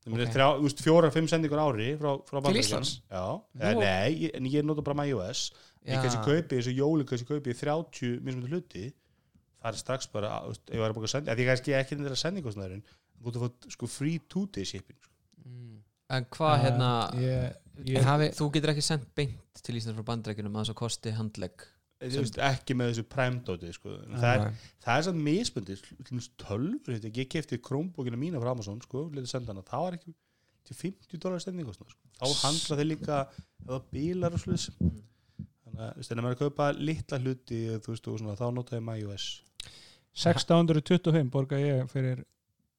Það 0.06 0.12
Ok. 0.14 0.20
er 0.22 0.30
þrjá, 0.36 0.46
þú 0.54 0.62
veist, 0.62 0.80
fjóra, 0.86 1.08
fimm 1.10 1.26
sendingar 1.26 1.58
á 1.58 1.66
ári 1.66 1.86
frá, 1.98 2.10
frá 2.22 2.38
Bandaríkjunum. 2.38 2.62
Íslands? 2.62 2.90
Já, 3.10 3.22
Nú. 3.26 3.58
Eða, 3.58 3.80
nei, 3.80 4.10
ég, 4.22 4.30
en 4.38 4.44
ég 4.46 4.62
nota 4.62 4.82
bara 4.86 5.02
iOS 5.10 5.40
ég 5.86 6.04
kannski 6.04 6.22
kaupi 6.24 6.58
þessu 6.58 6.74
jóli 6.76 7.06
kannski 7.08 7.28
kaupi 7.28 7.54
30 7.56 8.22
mismunandi 8.26 8.52
hluti 8.52 8.86
það 8.90 9.68
er 9.72 9.80
strax 9.80 10.10
bara, 10.12 10.32
ég 10.72 10.82
var 10.82 10.92
að 10.92 10.98
bóka 10.98 11.10
sendi, 11.10 11.32
því 11.32 11.46
kannski 11.50 11.76
ekki 11.78 11.98
þetta 12.00 12.18
sendingosnæðurinn 12.22 12.84
þú 12.86 13.30
ert 13.30 13.38
að 13.38 13.46
fá 13.46 13.76
sko 13.76 13.90
free 13.90 14.20
two 14.30 14.46
day 14.54 14.68
shipping 14.68 14.98
sko. 15.00 15.14
mm. 15.44 15.78
En 16.16 16.26
hvað 16.30 16.60
hérna 16.62 16.90
ég, 17.18 17.54
En 17.76 17.88
ég, 17.90 18.04
hafi, 18.06 18.28
Þú 18.36 18.46
getur 18.54 18.70
ekki 18.72 18.84
sendt 18.84 19.08
beint 19.18 19.62
til 19.66 19.74
Ísland 19.76 19.98
frá 19.98 20.06
bandrækjunum 20.12 20.60
að 20.60 20.70
það 20.70 20.78
kosti 20.78 21.14
handlegg 21.16 21.64
ekki 21.96 22.76
með 22.76 22.90
þessu 22.90 23.04
prime 23.08 23.40
dóti 23.44 23.70
sko. 23.72 23.94
En 24.04 24.18
það, 24.20 24.34
er, 24.34 24.64
það 24.84 24.98
er 24.98 25.04
samt 25.06 25.22
misbundið 25.24 25.84
tölfur, 26.42 26.98
ég 27.08 27.30
kefti 27.32 27.58
Chromebookina 27.64 28.20
mína 28.20 28.42
frá 28.42 28.52
Amazon, 28.52 28.82
sko, 28.84 29.06
letið 29.14 29.30
senda 29.32 29.54
hana 29.54 29.64
það 29.64 29.84
var 29.86 29.96
ekki 29.96 30.12
til 30.66 30.76
50 30.76 31.22
dólar 31.22 31.40
stending 31.40 31.72
sko. 31.72 31.86
þá 32.18 32.26
handla 32.42 32.78
þeir 32.80 32.90
líka 32.90 33.20
bílar 33.92 34.36
og 34.36 34.42
sluðis 34.42 34.68
þannig 35.76 36.10
að 36.10 36.24
maður 36.24 36.30
er 36.30 36.36
að 36.36 36.42
kaupa 36.42 36.70
litla 36.78 37.20
hluti 37.22 37.60
þú 37.84 37.92
veist, 37.92 38.08
og 38.08 38.20
svona, 38.22 38.38
þá 38.38 38.46
notaði 38.56 38.84
maður 38.86 39.12
iOS. 39.12 39.28
1625 40.16 41.30
borga 41.32 41.60
ég 41.60 41.88
fyrir 41.92 42.24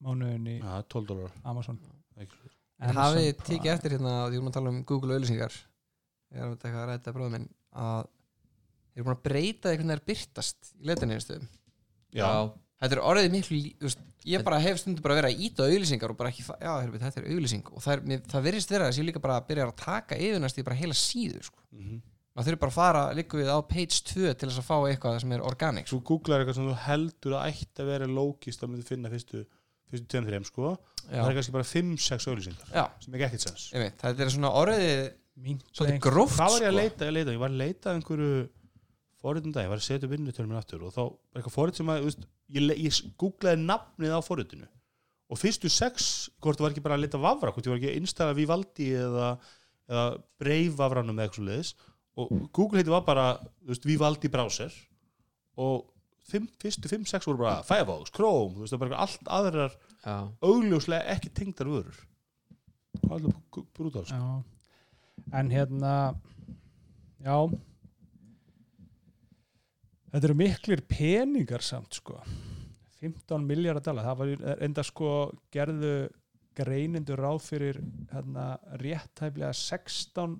mánuðin 0.03 0.49
í 0.49 0.57
ja, 0.57 0.81
12 0.89 1.09
dólar. 1.09 1.33
Amazon. 1.45 1.79
En 2.17 2.97
hafið 2.97 3.31
Prime. 3.41 3.71
eftir 3.73 3.95
hérna 3.95 4.13
því 4.27 4.31
við 4.31 4.39
erum 4.39 4.51
að 4.51 4.57
tala 4.57 4.71
um 4.73 4.83
Google 4.89 5.17
auðlýsingar 5.17 5.55
ég 5.57 6.37
er 6.37 6.45
að 6.45 6.53
veit 6.53 6.65
eitthvað 6.67 6.83
að 6.83 6.89
ræta 6.91 7.13
bróðum 7.15 7.35
minn 7.37 7.47
að 7.77 7.99
þeir 8.07 8.99
eru 8.99 9.07
búin 9.07 9.15
að 9.15 9.23
breyta 9.27 9.73
hvernig 9.73 9.91
það 9.91 9.97
er 9.97 10.07
byrtast 10.11 10.71
í 10.77 11.39
já, 12.17 12.29
Þetta 12.77 12.93
er 12.93 13.01
orðið 13.09 13.31
miklu 13.33 13.59
veist, 13.81 14.01
ég 14.29 14.43
bara 14.45 14.59
hef 14.61 14.77
stundu 14.81 15.01
bara 15.01 15.17
verið 15.17 15.31
að 15.31 15.45
íta 15.47 15.65
auðlýsingar 15.65 16.13
og 16.13 16.19
bara 16.19 16.29
ekki, 16.29 16.43
já, 16.45 16.69
heyrðu, 16.83 16.99
þetta 17.01 17.21
er 17.21 17.29
auðlýsing 17.31 17.71
og 17.71 17.81
það, 17.81 17.93
er, 17.95 18.03
mér, 18.11 18.21
það 18.33 18.45
verðist 18.47 18.73
vera 18.73 18.89
að 18.89 18.99
ég 18.99 19.07
líka 19.07 19.21
bara 19.23 19.37
að 19.39 19.47
byrja 19.49 19.65
að 19.65 19.73
taka 19.81 20.19
yfirnast 20.27 20.61
í 20.61 20.65
bara 20.67 20.77
heila 20.77 20.97
síðu 20.97 21.41
sko. 21.47 21.63
mm 21.73 21.97
maður 22.37 22.51
þurfi 22.51 22.61
bara 22.61 22.71
að 22.71 22.77
fara 22.77 23.03
líka 23.17 23.39
við 23.39 23.49
á 23.49 23.57
page 23.65 24.01
2 24.13 24.33
til 24.37 24.49
þess 24.49 24.61
að 24.61 24.67
fá 24.67 24.75
eitthvað 24.77 25.21
sem 25.23 25.31
er 25.33 25.45
organic. 25.45 25.87
Svo 25.89 26.03
googlar 26.05 26.43
eitthvað 26.43 26.59
sem 26.59 26.67
þú 26.69 26.75
heldur 26.85 27.37
að 27.39 27.47
ætti 27.49 27.81
að 27.81 27.89
vera 27.89 28.09
lókist 28.11 28.61
að 28.61 28.73
myndi 28.73 28.85
finna 28.85 29.09
fyrstu 29.11 29.41
fyrstu 29.87 30.09
tveim 30.11 30.27
þreim, 30.27 30.45
sko. 30.47 30.73
Já, 31.07 31.21
það 31.21 31.29
er 31.29 31.37
kannski 31.37 31.55
bara 31.55 31.67
5-6 31.67 32.27
auðlýsingar 32.27 32.71
sem 33.03 33.15
ekki 33.15 33.27
ekkert 33.29 33.45
sens. 33.45 33.67
Þetta 33.71 34.25
er 34.25 34.31
svona 34.33 34.53
orðið 34.59 34.93
svolítið 35.77 35.99
gróft 36.03 36.37
hvað 36.37 36.53
var 36.53 36.63
ég 36.63 36.69
að 36.69 36.73
sko. 36.73 36.81
leita, 36.81 37.07
ég, 37.07 37.13
leita? 37.15 37.35
ég 37.35 37.43
var 37.43 37.53
að 37.53 37.61
leita 37.61 37.91
að 37.91 37.99
einhverju 37.99 38.31
forritum 39.21 39.53
dag, 39.53 39.65
ég 39.65 39.71
var 39.71 39.81
að 39.81 39.85
setja 39.87 40.07
upp 40.07 40.13
vinnutölum 40.13 40.51
minn 40.51 40.59
aftur 40.59 40.83
og 40.87 40.93
þá 40.95 41.01
var 41.03 41.39
eitthvað 41.39 41.55
forrit 41.55 41.79
sem 41.79 41.91
að 41.93 42.07
veist, 42.07 42.25
ég, 42.57 42.73
ég 42.83 42.99
googlaði 43.21 43.61
nafnið 43.63 44.17
á 44.17 44.21
forritinu. 44.25 44.67
Og 45.27 45.39
fyrstu 45.39 45.71
sex, 45.71 46.09
hvort 46.43 46.59
það 46.59 46.67
var 46.67 46.75
ekki 46.75 46.83
bara 46.85 46.97
að 46.97 47.05
leita 47.05 47.21
vafra, 47.21 47.51
hvort 47.53 47.69
var 47.69 47.79
ekki 47.79 47.91
að 47.91 48.01
installa 48.01 48.35
Vivaldi 48.37 48.89
eða, 48.95 49.31
eða 49.87 50.05
Brave 50.39 50.75
vafranum 50.77 51.17
eða 51.17 51.27
eitthvað 51.27 51.47
og 52.17 52.33
Google 52.55 52.81
heiti 52.81 52.93
var 52.93 53.05
bara 53.07 53.27
þú 53.37 53.71
veist, 53.71 53.85
Vivaldi 53.87 54.31
browser. 54.33 54.73
Og 55.61 55.85
fimm, 56.27 56.47
fyrstu 56.61 56.89
5-6 56.91 57.29
voru 57.29 57.43
bara 57.45 57.63
Firefox, 57.65 58.11
Chrome, 58.13 58.55
þú 58.55 58.65
veist, 58.65 58.73
það 58.73 58.83
var 58.83 58.91
bara 58.91 59.05
allt 59.05 59.31
aðrar 59.39 59.77
Já, 60.07 60.17
augljóslega 60.45 61.15
ekki 61.15 61.33
tengdar 61.35 61.71
vörur. 61.71 62.03
Alveg 63.07 63.63
brútal 63.75 64.05
sko. 64.07 64.17
Já. 64.17 64.57
en 65.33 65.49
hérna 65.51 65.93
já. 67.23 67.37
Þetta 70.11 70.27
eru 70.29 70.37
miklir 70.39 70.83
peningar 70.87 71.65
samt 71.65 71.99
sko. 71.99 72.21
15 73.01 73.43
miljardar 73.45 73.91
dala 73.91 74.05
það 74.07 74.21
var 74.21 74.55
enda 74.65 74.85
sko 74.85 75.09
gerðu 75.53 76.07
greinendur 76.57 77.19
ráð 77.21 77.43
fyrir 77.45 77.81
hérna 78.09 78.47
réttæflega 78.81 79.51
16 79.53 80.39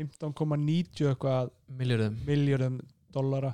15,90 0.00 1.10
eitthvað 1.10 1.50
miljörðum 1.80 2.14
miljardum 2.26 2.78
dollara. 3.12 3.52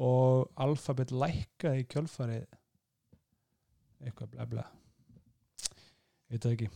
Og 0.00 0.48
alfabet 0.64 1.10
lækkaði 1.12 1.82
í 1.84 1.88
kjölfarið. 1.92 2.44
Eitthvað 4.06 4.30
bla 4.34 4.46
bla. 4.50 4.64
Ég 6.30 6.36
veit 6.36 6.44
það 6.46 6.54
ekki. 6.56 6.70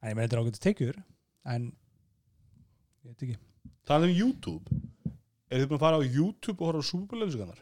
En 0.00 0.10
ég 0.10 0.16
með 0.16 0.24
þetta 0.26 0.36
er 0.36 0.42
ágætt 0.44 0.60
tekjur 0.64 0.98
en 1.54 1.66
ég 3.04 3.10
veit 3.12 3.24
ekki. 3.26 3.36
Það 3.88 4.04
er 4.04 4.12
um 4.12 4.16
YouTube. 4.20 4.78
Er 5.50 5.58
þið 5.60 5.66
búin 5.72 5.80
að 5.80 5.84
fara 5.84 5.98
á 5.98 6.02
YouTube 6.06 6.60
og 6.62 6.68
horfa 6.70 6.84
á 6.84 6.90
súperlausugannar? 6.90 7.60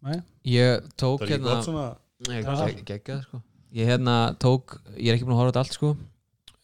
Nei? 0.00 0.16
Ég 0.48 0.88
tók 0.98 1.20
Það 1.20 1.24
er 1.24 1.28
ekki 1.28 1.34
hérna 1.36 1.50
gott 1.54 1.66
svona 1.68 1.88
Ég 2.20 2.44
Hvað? 2.44 2.60
gegg- 2.66 2.84
geggjað 2.90 3.20
sko. 3.24 3.38
Ég 3.72 3.86
hérna 3.88 4.14
tók, 4.40 4.74
ég 4.96 5.08
er 5.08 5.14
ekki 5.16 5.24
búin 5.28 5.36
að 5.36 5.40
horfa 5.40 5.48
á 5.48 5.52
þetta 5.52 5.62
allt 5.64 5.76
sko 5.78 5.90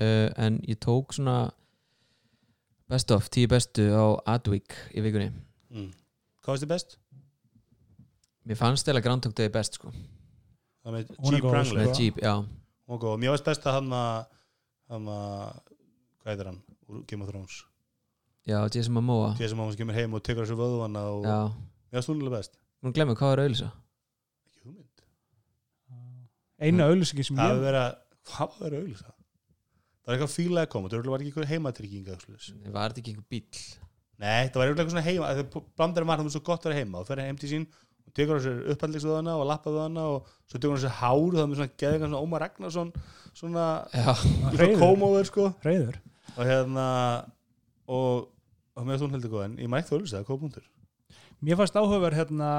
uh, 0.02 0.28
En 0.36 0.60
ég 0.66 0.80
tók 0.82 1.14
svona 1.16 1.50
Best 2.86 3.10
of, 3.10 3.30
tíu 3.34 3.48
bestu 3.50 3.88
á 3.90 4.04
Adweek 4.36 4.76
í 4.94 5.02
vikunni 5.02 5.32
mm. 5.74 5.90
Hvað 6.46 6.54
veist 6.54 6.66
þið 6.66 6.72
best? 6.74 6.98
Mér 8.46 8.60
fannst 8.60 8.86
eða 8.86 9.02
Groundhog 9.02 9.34
Day 9.34 9.50
best 9.52 9.80
sko 9.80 9.90
Það 9.90 10.94
með 10.94 11.00
er 11.00 11.32
Jeep 11.32 11.48
Wrangler 11.48 11.80
Með 11.82 11.98
Jeep, 11.98 12.20
já 12.22 12.34
er 12.36 13.00
góð. 13.02 13.16
Mér 13.18 13.34
veist 13.34 13.48
best 13.48 13.66
að 13.66 13.80
hann 13.80 13.96
að 13.96 14.28
hann 14.92 15.08
að 15.10 15.56
hvað 16.22 16.30
heitir 16.30 16.50
hann? 16.52 16.60
Game 17.10 17.26
of 17.26 17.32
Thrones 17.32 17.64
Já, 18.46 18.60
Jason 18.70 18.94
Momoa 18.94 19.32
Því 19.34 19.50
sem 19.50 19.64
hann 19.64 19.74
kemur 19.80 19.98
heim 19.98 20.14
og 20.14 20.22
tekur 20.22 20.46
þessu 20.46 20.58
vöðvana 20.60 21.02
og 21.10 21.26
Já, 21.26 21.38
mér 21.90 22.06
hún 22.06 22.22
alveg 22.22 22.38
best 22.38 22.54
nú 22.86 22.94
glemur 22.94 23.18
hvað 23.18 23.34
er 23.34 23.44
auðlýsa 23.46 23.72
Ekki 24.46 24.68
hugmynd 24.68 25.04
eina 26.62 26.86
auðlýsingi 26.92 27.26
sem 27.26 27.40
Það 27.40 27.50
ég 27.50 27.56
hefur 27.56 27.66
verið 27.66 27.82
að 27.82 28.02
Hvað 28.30 28.60
að 28.60 28.78
auðlýsa? 28.80 29.15
Það 30.06 30.12
var 30.12 30.16
eitthvað 30.20 30.36
fílaði 30.36 30.62
að 30.62 30.70
koma 30.70 30.90
Það 30.92 31.08
var 31.10 31.22
ekki 31.24 31.30
eitthvað 31.32 31.50
heimatrygging 31.50 32.06
eða 32.06 32.20
svoleiðis. 32.22 32.50
Var 32.76 32.92
þetta 32.92 33.00
ekki 33.02 33.12
einhver 33.12 33.26
bíl? 33.34 33.62
Nei, 34.22 34.44
það 34.46 34.60
var 34.60 34.70
eitthvað 34.70 34.92
svona 34.92 35.06
heima 35.08 35.30
Það 35.34 35.56
blandar 35.80 36.06
það 36.06 36.22
er 36.28 36.34
svo 36.36 36.42
gott 36.46 36.62
að 36.62 36.70
vera 36.70 36.78
heima. 36.78 37.00
Og 37.02 37.08
fer 37.08 37.22
heim 37.24 37.40
til 37.42 37.50
sín 37.50 37.66
og 38.06 38.14
tekur 38.14 38.38
á 38.38 38.44
sér 38.46 38.60
upphandlingsvöðana 38.76 39.34
og 39.34 39.48
lappaðvöðana 39.50 40.04
og 40.14 40.28
svo 40.46 40.60
tekur 40.60 40.76
hann 40.76 40.84
sér 40.84 40.94
hár 41.00 41.18
og 41.18 41.34
það 41.34 41.42
er 41.42 41.50
með 41.50 41.58
svona 41.60 41.74
geðið 41.82 42.04
svona 42.06 42.22
Ómar 42.22 42.44
Ragnarsson 42.44 42.92
svona 43.36 43.64
Já, 43.90 44.12
Hreiður. 44.54 44.78
komóður 44.84 45.28
sko. 45.28 45.48
Reyður 45.66 45.98
og 46.36 46.42
hérna 46.46 46.86
og, 47.90 48.28
og 48.78 48.86
með 48.86 49.02
þú 49.02 49.10
heldur 49.16 49.34
góð 49.34 49.44
en 49.48 49.58
ég 49.64 49.72
mætti 49.72 49.90
þú 49.90 49.98
auðvitað, 49.98 50.26
hvað 50.30 50.42
punktur. 50.44 50.68
Mér 51.42 51.58
fannst 51.60 51.78
áhugaverð 51.80 52.20
hérna 52.22 52.50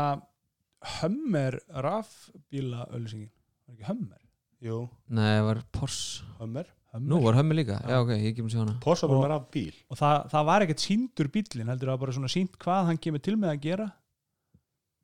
Hummer 1.00 1.58
rafbíla 1.74 2.84
auðlýsingin 2.92 3.32
var 3.32 3.74
ekki 3.78 3.88
Hummer? 3.88 4.22
Jú, 4.64 4.78
nei, 5.14 5.32
það 5.40 5.48
var 5.48 5.64
Porsche. 5.74 6.28
Hummer 6.42 6.70
Hummer. 6.98 7.10
Nú 7.14 7.22
var 7.24 7.38
hömmi 7.40 7.58
líka, 7.58 7.78
já. 7.86 8.02
Ok, 8.02 8.12
ég 8.18 8.42
um 8.42 8.50
að 8.50 8.56
sjá 8.56 8.62
hana. 8.64 8.76
Porsche 8.84 9.10
var 9.12 9.36
af 9.38 9.48
bíl. 9.54 9.72
og 9.90 10.00
það, 10.02 10.18
það 10.34 10.50
var 10.50 10.66
ekkert 10.66 10.84
síndur 10.84 11.32
bílinn 11.34 11.72
heldur 11.72 11.92
það 11.92 11.96
var 11.96 12.04
bara 12.06 12.18
svona 12.18 12.34
sínt 12.34 12.60
hvað 12.62 12.86
hann 12.92 13.02
kemur 13.06 13.24
til 13.24 13.38
með 13.40 13.54
að 13.54 13.64
gera 13.68 13.88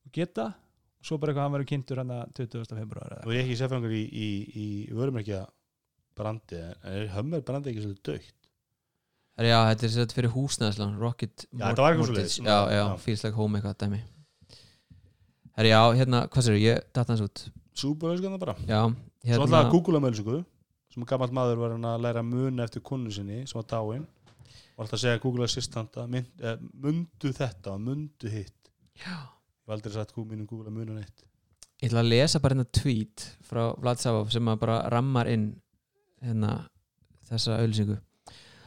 og 0.04 0.14
geta. 0.20 0.50
Og 1.04 1.08
svo 1.10 1.18
bara 1.20 1.34
eitthvað 1.34 1.44
hann 1.48 1.56
verður 1.58 1.70
kynntur 1.74 2.00
hann 2.00 2.14
að 2.16 2.30
20. 2.40 2.78
februar 2.80 3.18
og 3.26 3.34
ég 3.34 3.42
er 3.42 3.44
ekki 3.44 3.58
sérfengur 3.60 3.92
í, 3.92 4.04
í, 4.08 4.28
í 4.56 4.68
vörumerkja 4.96 5.42
brandi 6.16 6.62
en 6.62 6.94
er 6.94 7.10
Hummer 7.18 7.42
brandi 7.44 7.74
ekki 7.74 7.84
svolítið 7.84 8.08
dögt 8.14 8.44
Já, 9.44 9.58
þetta 9.72 9.88
er 9.88 9.92
sett 9.96 10.14
fyrir 10.14 10.32
húsnæðislan 10.32 10.96
Rocket 11.02 11.44
Já, 11.50 11.66
þetta 11.66 11.84
var 11.84 11.96
eitthvað 11.96 12.10
svoleiðis. 12.12 12.36
Já, 12.38 12.58
já, 12.70 12.78
Já. 12.78 12.98
feels 13.02 13.24
like 13.26 13.36
home 13.36 13.58
eitthvað 13.58 13.80
dæmi. 13.82 14.00
Herra, 15.58 15.72
já, 15.72 15.80
hérna, 15.98 16.20
hvað 16.30 16.46
sér 16.46 16.58
ég? 16.62 16.84
Datt 16.94 17.10
hans 17.10 17.24
út. 17.26 17.42
Súperauðskan 17.78 18.38
bara. 18.42 18.54
Já, 18.70 18.80
Svo 18.94 19.28
hérna 19.32 19.48
alltaf 19.48 19.72
Google 19.74 19.98
að 19.98 20.06
mölusugu 20.06 20.38
sem 20.94 21.06
gammal 21.10 21.32
maður 21.34 21.62
var 21.64 21.74
hann 21.76 21.88
að 21.90 22.04
læra 22.06 22.22
að 22.22 22.30
muna 22.30 22.68
eftir 22.68 22.84
konu 22.86 23.12
sinni 23.12 23.44
sem 23.48 23.60
var 23.60 23.70
dáin. 23.72 24.06
Og 24.74 24.86
alltaf 24.86 25.02
segja 25.02 25.22
Google 25.22 25.46
Assistant 25.46 25.98
að 26.02 26.10
mynd, 26.16 26.32
eh, 26.42 26.58
mundu 26.74 27.34
þetta 27.34 27.74
og 27.74 27.82
mundu 27.82 28.30
hitt. 28.30 28.72
Já. 28.98 29.18
Ég 29.64 29.68
hef 29.68 29.76
aldrei 29.76 29.94
sagt 29.94 30.16
mínum 30.18 30.48
Google 30.48 30.70
að 30.70 30.78
muna 30.78 31.00
neitt. 31.00 31.24
Ég 31.82 31.90
ætla 31.90 32.00
að 32.04 32.10
lesa 32.10 32.40
bara 32.40 32.56
hérna 32.56 32.72
tweet 32.72 33.38
frá 33.44 33.76
Vlad 33.80 34.00
Savov 34.00 34.32
sem 34.32 34.46
að 34.46 34.60
bara 34.60 34.90
rammar 34.90 35.28
inn 35.28 35.62
hérna 36.22 36.70
þessa 37.30 37.60
auðlýsingu 37.60 38.00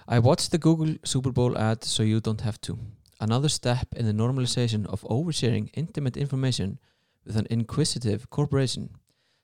I 0.08 0.18
watched 0.20 0.52
the 0.52 0.58
Google 0.58 0.96
Super 1.02 1.32
Bowl 1.32 1.56
ad 1.58 1.82
so 1.82 2.02
you 2.02 2.20
don't 2.20 2.42
have 2.42 2.60
to. 2.60 2.78
Another 3.18 3.48
step 3.48 3.88
in 3.96 4.06
the 4.06 4.12
normalization 4.12 4.86
of 4.86 5.02
oversharing 5.02 5.70
intimate 5.74 6.16
information 6.16 6.78
with 7.24 7.36
an 7.36 7.46
inquisitive 7.50 8.30
corporation 8.30 8.90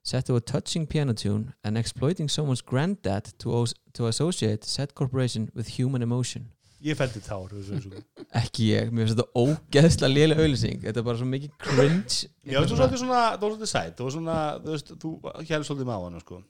set 0.02 0.26
to 0.26 0.36
a 0.36 0.40
touching 0.40 0.86
piano 0.86 1.12
tune 1.14 1.52
and 1.64 1.78
exploiting 1.78 2.28
someone's 2.28 2.60
granddad 2.62 3.32
to, 3.38 3.64
to 3.94 4.06
associate 4.08 4.64
said 4.64 4.94
corporation 4.94 5.50
with 5.54 5.78
human 5.78 6.02
emotion. 6.02 6.48
Ég 6.82 6.96
fældi 6.98 7.20
tár. 7.22 7.46
Ekki 8.34 8.64
ég, 8.72 8.88
mér 8.90 9.06
finnst 9.06 9.14
þetta 9.14 9.38
ógeðslega 9.38 10.08
lélega 10.10 10.42
auðlýsing 10.42 10.80
Þetta 10.82 10.98
er 10.98 11.04
bara 11.06 11.20
svo 11.20 11.28
mikið 11.30 11.52
cringe 11.62 12.16
Já, 12.42 12.56
var 12.58 12.66
svolítið 12.72 12.98
svona, 13.04 13.20
það 13.36 13.44
var 13.44 13.52
svolítið 13.52 13.70
sætt 13.70 13.92
það 14.00 14.08
var 14.08 14.14
svona, 14.16 14.38
þú 14.64 14.72
veist, 14.74 14.90
þú 15.04 15.12
hérði 15.46 15.68
svolítið 15.68 15.86
með 15.86 15.94
á 15.94 16.00
hann 16.02 16.24
sko. 16.24 16.40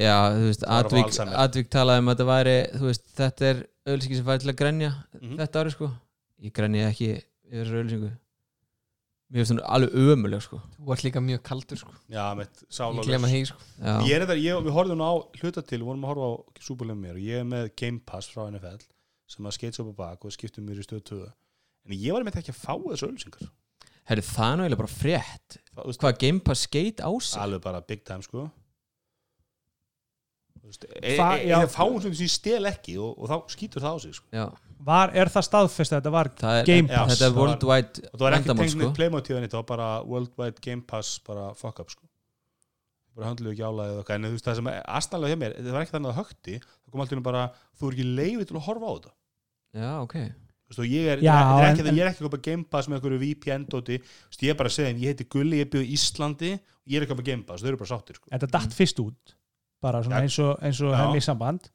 Já, 0.00 0.16
þú 0.36 0.44
veist, 0.50 0.66
Alzheimer. 0.76 1.32
Advik 1.46 1.70
talaði 1.72 2.02
um 2.04 2.10
að 2.12 2.18
þetta 2.20 2.28
væri 2.34 2.54
þú 2.76 2.84
veist, 2.90 3.06
þetta 3.16 3.48
er 3.54 3.62
auðlýsingi 3.88 4.18
sem 4.20 4.28
færi 4.28 4.44
til 4.44 4.52
að 4.52 4.58
grenja 4.60 4.90
Mhm. 5.16 5.34
þetta 5.40 5.62
ári 5.64 5.72
sko 5.78 5.88
ég 6.44 6.52
grenja 6.60 6.90
ekki 6.92 7.08
yfir 7.16 7.64
þessu 7.64 7.80
auðlýsingu 7.80 8.10
mér 9.30 9.44
finnst 9.44 9.52
hún 9.54 9.60
alveg 9.62 9.94
ömuleg 9.94 10.42
sko. 10.42 10.58
Þú 10.76 10.92
ert 10.94 11.04
líka 11.06 11.20
mjög 11.22 11.42
kaldur 11.46 11.78
sko. 11.78 11.92
Já, 12.10 12.24
með 12.34 12.48
Ég 12.48 12.64
sálálega 12.76 13.06
glema 13.06 13.28
því 13.30 13.42
sko. 13.50 13.58
Já, 13.78 13.92
Ég 14.08 14.14
er 14.16 14.24
þetta, 14.26 14.36
ég, 14.42 14.62
við 14.66 14.74
horfðum 14.74 15.04
á 15.06 15.12
hluta 15.40 15.62
til, 15.62 15.78
við 15.80 15.86
vorum 15.90 16.04
að 16.06 16.10
horfa 16.14 16.26
á 16.26 16.32
Superlega 16.66 16.98
mér 17.04 17.14
og 17.20 17.22
ég 17.28 17.40
er 17.44 17.46
með 17.52 17.70
Game 17.78 18.00
Pass 18.10 18.28
frá 18.32 18.48
NFL 18.50 18.80
sem 19.30 19.46
að 19.46 19.54
skeitsa 19.58 19.84
upp 19.84 19.92
á 19.94 20.00
bak 20.02 20.24
og 20.26 20.34
skiptum 20.34 20.66
mér 20.66 20.80
í 20.82 20.86
stöð 20.86 21.04
2 21.12 21.20
en 21.26 21.94
ég 21.94 22.12
var 22.12 22.24
með 22.26 22.40
ekki 22.42 22.50
að 22.50 22.58
fá 22.64 22.74
þessu 22.90 23.06
ölsingar 23.12 23.50
Herri, 24.10 24.22
það 24.26 24.48
er 24.50 24.56
nú 24.58 24.64
eiginlega 24.64 24.80
bara 24.80 24.90
frétt. 24.90 25.56
Það- 25.76 25.98
Hvað 26.02 26.16
Game 26.18 26.40
Pass 26.42 26.64
skate 26.66 26.98
á 27.06 27.10
sig? 27.22 27.38
Alveg 27.42 27.60
bara 27.62 27.80
big 27.86 28.00
time 28.04 28.22
sko. 28.26 28.48
Þú 30.60 30.66
veist, 30.72 30.84
e- 30.98 31.16
Fa- 31.16 31.36
e- 31.38 31.46
já. 31.46 31.60
eða 31.60 31.70
fáum 31.70 32.00
sem 32.02 32.12
því 32.12 32.28
stel 32.28 32.66
ekki 32.68 32.96
og, 32.98 33.14
og 33.22 33.30
þá 33.30 33.36
skýtur 33.54 33.84
það 33.84 33.94
á 33.94 33.98
sig 34.02 34.14
sko. 34.18 34.26
Já, 34.34 34.46
var, 34.86 35.12
er 35.14 35.30
það 35.32 35.46
staðfest 35.46 35.92
að 35.92 35.98
þetta 36.00 36.12
var 36.14 36.30
það 36.40 36.58
er, 36.60 36.68
Game 36.68 36.88
Pass. 36.90 37.10
Þetta 37.12 37.24
er 37.26 37.30
það 37.30 37.34
var- 37.36 37.40
worldwide 37.44 38.04
og 38.10 38.14
það 38.14 38.24
var 38.26 38.36
ekki 38.36 38.48
vandamál, 38.50 38.64
tengt 38.66 38.76
sko. 38.76 38.92
Playmotíðan 38.98 39.46
þetta 39.46 39.58
var 39.60 39.68
bara 39.70 39.88
Worldwide 40.04 40.64
Game 40.64 40.82
Pass 40.92 41.18
bara 41.26 41.48
fuck 41.54 41.80
up 41.84 41.90
sko. 41.92 42.06
Bara 43.16 43.32
höndluðu 43.32 43.54
ekki 43.56 43.64
álæðið 43.66 43.96
og 43.96 44.02
eitthvað. 44.04 44.14
En 44.20 44.28
þú 44.28 44.34
veist 44.36 44.46
það 44.50 44.60
sem 44.60 44.70
aðstæðlega 44.70 45.32
hjá 45.34 45.40
mér 45.42 45.56
það 45.58 45.72
var 45.74 45.82
ekki 45.86 45.96
þannig 45.96 46.12
að 46.12 46.20
högti 46.20 46.54
það 46.60 46.92
kom 46.94 47.00
alltaf 47.04 47.24
bara 47.26 47.42
þú 47.80 47.88
er 47.90 47.96
ekki 47.98 48.06
leiði 48.20 48.46
til 48.50 48.56
að 48.56 48.64
horfa 48.68 48.86
á 48.86 48.92
þetta. 48.96 49.12
Já, 49.80 49.90
ok. 50.04 50.16
Þú 50.70 50.70
veist, 50.70 50.80
og 50.80 50.86
ég 50.86 51.08
er, 51.10 51.18
Já, 51.18 51.34
þetta 51.34 51.60
er 51.60 51.70
ekki, 51.74 51.82
en, 51.90 51.96
ég 51.98 52.04
er 52.04 52.08
ekki 52.12 52.22
að 52.22 52.28
kaupa 52.30 52.42
Game 52.46 52.64
Pass 52.70 52.86
með 52.86 53.00
einhverju 53.00 53.20
VPN-dóti 53.24 53.96
Þú 53.98 54.30
veist, 54.30 54.42
ég 54.46 54.52
er 54.52 54.58
bara 54.60 54.70
að 54.70 54.76
segja 54.76 54.92
ég 54.94 55.10
heiti 55.10 55.26
Gulli, 55.26 55.58
ég 55.58 55.70
byrju 55.72 55.82
í 55.88 55.94
Íslandi 55.96 56.50
ég 56.54 56.94
er 56.94 57.02
ekki 57.02 57.10
að 57.10 57.16
kaupa 57.18 57.26
Game 57.26 57.42
Pass, 57.48 57.62
þau 57.64 57.70
eru 57.72 57.80
bara 57.80 57.90
sáttir 57.90 58.18
sko. 58.20 58.30
þetta 58.30 58.50
datt 58.54 58.76
fyrst 58.76 59.02
út 59.02 59.34
bara 59.82 60.02
eins 60.20 60.38
og, 60.38 60.52
eins 60.62 60.80
og 60.84 61.16
í 61.18 61.22
samband 61.24 61.66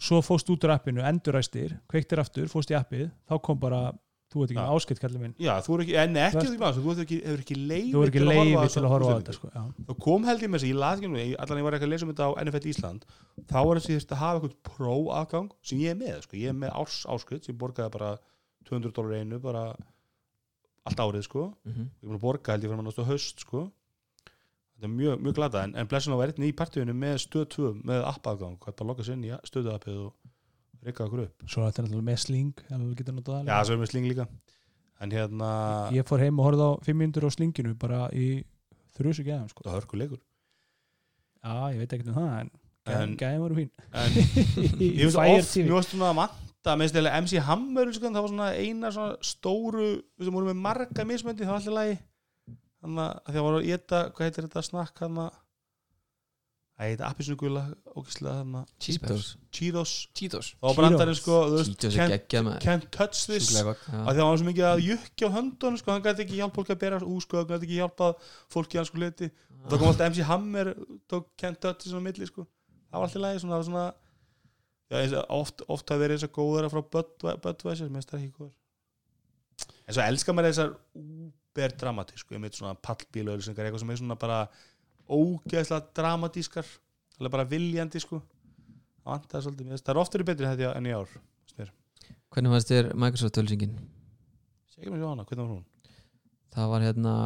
svo 0.00 0.22
fóst 0.24 0.48
út 0.50 0.64
úr 0.64 0.72
appinu, 0.76 1.02
enduræstir 1.04 1.78
kveiktir 1.90 2.18
aftur, 2.22 2.48
fóst 2.48 2.70
í 2.72 2.76
appið 2.78 3.10
þá 3.28 3.34
kom 3.44 3.58
bara, 3.60 3.92
þú 4.32 4.40
veit 4.40 4.50
ekki 4.50 4.56
með 4.60 4.70
áskipt 4.76 5.00
kallið 5.02 5.20
minn 5.20 5.34
Já, 5.38 5.52
þú 5.60 5.74
er 5.76 5.82
ekki, 5.84 5.96
en 6.02 6.16
ekki, 6.16 6.46
þú, 6.48 6.68
hefur 6.72 7.02
ekki, 7.04 7.18
hefur 7.26 7.42
ekki 7.44 7.56
leiði 7.60 7.92
er 8.02 8.12
ekki 8.12 8.22
leiði 8.24 8.68
til 8.72 8.82
að 8.82 8.88
horfa 8.94 9.12
á 9.12 9.16
þetta 9.20 9.34
sko. 9.36 9.50
Þá 9.88 9.92
kom 10.06 10.24
held 10.24 10.40
ég 10.42 10.48
með 10.52 10.58
þess 10.62 10.66
að 10.66 10.72
ég 10.72 10.80
las 10.82 10.98
ekki 11.02 11.10
nú 11.12 11.20
ég- 11.20 11.36
allan 11.44 11.58
ég 11.60 11.66
var 11.68 11.76
ekki 11.76 11.86
að 11.88 11.92
lesa 11.92 12.06
um 12.06 12.12
þetta 12.14 12.28
á 12.28 12.30
NFL 12.42 12.68
Ísland 12.72 13.04
þá 13.52 13.58
var 13.68 13.76
þess 13.82 13.90
að 13.90 13.94
ég 13.94 14.06
að 14.16 14.22
hafa 14.22 14.40
eitthvað 14.40 14.56
pró 14.72 14.96
aðgang 15.20 15.50
sem 15.62 15.78
ég 15.84 15.90
er 15.92 15.98
með, 16.00 16.22
sko. 16.24 16.36
ég 16.40 16.48
er 16.48 16.56
með 16.56 16.72
árs 16.80 16.98
áskrift 17.12 17.44
sem 17.44 17.54
ég 17.54 17.60
borgaði 17.60 17.92
bara 17.92 18.10
200 18.64 18.92
dólar 18.96 19.20
einu 19.20 19.38
bara 19.42 19.66
allt 20.88 20.98
árið 20.98 21.22
sko. 21.28 21.52
Mhm. 21.68 21.84
ég 22.00 22.02
er 22.02 22.08
búin 22.08 22.18
að 22.18 22.24
borga 22.24 22.52
held 22.56 22.64
ég 22.64 22.70
fyrir 22.72 22.80
að 22.80 22.86
náttúrulega 22.88 23.12
haust 23.12 23.40
sko. 23.44 23.70
Þetta 24.82 24.90
er 24.90 24.94
mjög, 24.98 25.20
mjög 25.22 25.34
glada 25.38 25.60
en, 25.62 25.74
en 25.78 25.86
blessun 25.90 26.14
á 26.14 26.18
verðinni 26.18 26.48
í 26.50 26.54
partíunum 26.58 26.96
með 26.98 27.20
stöð 27.22 27.44
2 27.54 27.68
með 27.86 28.00
app 28.08 28.26
aðgang, 28.32 28.56
hvað 28.58 28.76
bara 28.80 28.88
lokka 28.90 29.06
sér 29.06 29.14
inn 29.14 29.28
í 29.28 29.36
stöðu 29.46 29.70
appið 29.76 30.00
og 30.02 30.82
reyka 30.82 31.04
okkur 31.06 31.22
upp? 31.28 31.44
Svo 31.46 31.62
þetta 31.68 31.82
er 31.82 31.86
náttúrulega 31.86 32.08
með 32.08 32.18
sling 32.24 32.64
já, 32.66 33.58
svo 33.62 33.76
erum 33.76 33.84
við 33.84 33.92
sling 33.92 34.08
líka. 34.10 34.26
En 35.02 35.14
hérna, 35.14 35.52
ég 35.94 36.06
fór 36.06 36.22
heim 36.22 36.38
og 36.42 36.48
horfði 36.48 36.66
á 36.66 36.70
5 36.88 36.98
minnur 36.98 37.26
á 37.26 37.30
slinginu 37.34 37.76
bara 37.78 38.02
í 38.10 38.26
þrjusu 38.98 39.24
gæðum 39.26 39.48
sko. 39.50 39.64
það 39.66 39.78
hörku 39.78 39.98
leikur 40.02 40.20
já, 41.42 41.54
ég 41.74 41.80
veit 41.82 41.94
ekki 41.96 42.08
um 42.10 42.18
það 42.18 42.34
en 42.42 42.52
En- 42.82 43.16
gæðum 43.16 43.44
voru 43.44 43.58
fín. 43.60 43.70
en 43.94 44.16
ég 44.82 45.12
finnst 45.12 45.18
oft, 45.22 45.92
svona 45.94 46.10
að 46.10 46.18
vanta 46.18 46.74
með 46.78 46.98
MC 47.22 47.42
Hammer 47.46 47.92
það 47.94 48.18
var 48.18 48.32
svona 48.32 48.48
eina 48.58 48.90
svona 48.94 49.16
stóru 49.22 49.88
við 50.18 50.26
sem 50.26 50.34
vorum 50.34 50.50
með 50.50 50.62
marga 50.66 51.06
mismöndi, 51.06 51.46
það 51.46 51.54
var 51.54 51.62
allir 51.62 51.78
lagi 51.78 51.98
þannig 52.82 53.06
að 53.06 53.30
því 53.32 53.40
að 53.40 53.46
voru 53.46 53.60
að 53.62 53.68
geta 53.70 54.02
hvað 54.10 54.26
heitir 54.28 54.46
þetta 54.48 54.62
snakk 54.68 55.02
hann 55.04 55.22
að? 55.22 55.38
Það 56.72 56.88
heita 56.88 57.08
appisnugula 57.12 57.62
ógæslega 57.92 58.36
þannig 58.40 58.60
að 58.62 58.70
Cheetos. 58.82 59.26
Cheetos. 59.54 59.90
Cheetos. 60.18 60.46
Var 60.64 60.76
brandarinn 60.78 61.18
sko 61.18 61.34
Cheetos 61.52 61.98
er 62.00 62.12
geggjað 62.14 62.46
með 62.46 62.56
can't 62.64 62.86
touch 62.96 63.20
this 63.28 63.50
Sjúklega 63.50 63.66
gott. 63.68 63.82
Já. 63.92 63.98
að 64.00 64.08
því 64.08 64.14
að 64.16 64.22
hann 64.22 64.30
var 64.32 64.40
svo 64.40 64.48
mikið 64.48 64.68
að 64.70 64.82
jukki 64.88 65.28
á 65.28 65.34
höndunum 65.36 65.78
sko, 65.82 65.92
hann 65.92 66.06
gæti 66.06 66.24
ekki 66.24 66.38
hjálpa 66.40 66.56
fólki 66.58 66.74
að 66.74 66.80
bera 66.82 67.00
úr 67.04 67.22
sko, 67.26 67.42
hann 67.42 67.50
gæti 67.52 67.68
ekki 67.68 67.78
hjálpa 67.82 68.08
fólki 68.56 68.80
að 68.80 68.88
sko 68.88 69.02
liti. 69.04 69.28
Og 69.62 69.68
þá 69.68 69.76
kom 69.78 69.90
alltaf 69.92 70.08
MC 70.10 70.24
Hammer 70.32 70.72
tók 71.12 71.28
Can't 71.38 71.60
Touch 71.62 71.84
This 71.84 71.92
á 71.94 72.00
milli 72.02 72.26
sko. 72.26 72.46
það 72.90 72.98
var 72.98 73.06
alltaf 73.06 73.22
lægi 73.22 73.42
svona, 73.44 73.52
það 73.52 73.60
var 73.62 73.68
svona 73.68 73.84
já, 74.92 74.96
eins 75.04 75.14
og 75.20 75.30
oft, 75.38 75.62
oft 75.68 75.92
hafa 75.92 76.02
verið 76.02 76.18
þessar 76.18 76.32
góðara 76.40 76.72
frá 76.72 76.82
Bud- 76.96 77.28
Budweiser, 77.44 77.86
mér 77.92 78.00
finnst 78.02 78.10
það 78.16 78.24
ekki 78.24 78.34
góður 78.40 78.56
en 79.86 79.94
svo 79.96 80.02
elskar 80.08 80.34
maður 80.36 80.50
þessar 80.50 80.74
úber 81.52 81.74
dramatísku, 81.76 82.34
ég 82.34 82.40
veit 82.42 82.56
svona 82.56 82.74
pallbílu 82.80 83.34
eitthvað 83.36 83.82
sem 83.82 83.92
er 83.92 84.00
svona 84.00 84.16
bara 84.16 84.38
ógeðslega 85.12 85.92
dramatískar 85.96 86.68
alveg 87.18 87.32
bara 87.34 87.48
viljandi 87.48 88.00
sko. 88.00 88.22
Það 89.02 89.26
það 89.32 89.90
er 89.92 90.00
oftur 90.00 90.24
betri 90.24 90.46
þetta 90.48 90.76
en 90.78 90.86
í 90.86 90.94
ár 90.94 91.08
Hvernig 92.32 92.52
fannst 92.54 92.70
þér 92.70 92.86
Microsoft 92.96 93.34
tölsingin? 93.36 93.74
segjum 94.72 94.94
mér 94.94 95.02
svo 95.02 95.08
hana, 95.10 95.24
hvernig 95.28 95.42
var 95.42 95.50
hún? 95.52 95.64
Það 96.54 96.70
var 96.70 96.84
hérna 96.86 97.16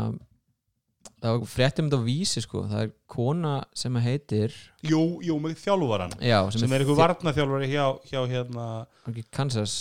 það 1.20 1.28
var 1.36 1.44
fréttum 1.52 1.86
þetta 1.86 2.00
á 2.02 2.08
vísi 2.08 2.42
sko. 2.42 2.64
Það 2.66 2.82
er 2.82 2.90
kona 3.06 3.52
sem 3.76 4.00
heitir 4.02 4.56
Jú, 4.82 5.20
jú, 5.22 5.38
með 5.38 5.54
þjálfaran 5.62 6.16
já, 6.18 6.40
sem, 6.50 6.66
er 6.66 6.82
einhver 6.82 6.98
varnaþjálfari 6.98 7.70
hjá, 7.70 7.86
hjá 8.10 8.20
hérna, 8.32 8.66
ekki 9.06 9.28
Kansas. 9.30 9.76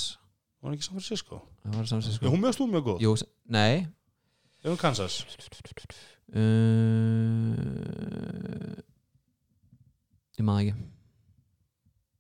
Hún 0.62 0.78
ekki 0.78 0.86
San 0.86 1.00
Francisco? 1.00 1.42
það 1.66 1.80
var 1.80 1.90
samsins 1.90 2.18
Jú, 2.20 2.22
sko 2.22 2.34
hún 2.34 2.44
mjög 2.44 2.56
stúð 2.58 2.72
mjög 2.74 2.86
góð, 2.90 3.04
Jú, 3.06 3.14
nei 3.52 3.86
hún 4.72 4.82
Kansas. 4.82 5.22
Uh, 6.36 7.54
ég 10.40 10.46
maður 10.46 10.72
ekki. 10.72 10.86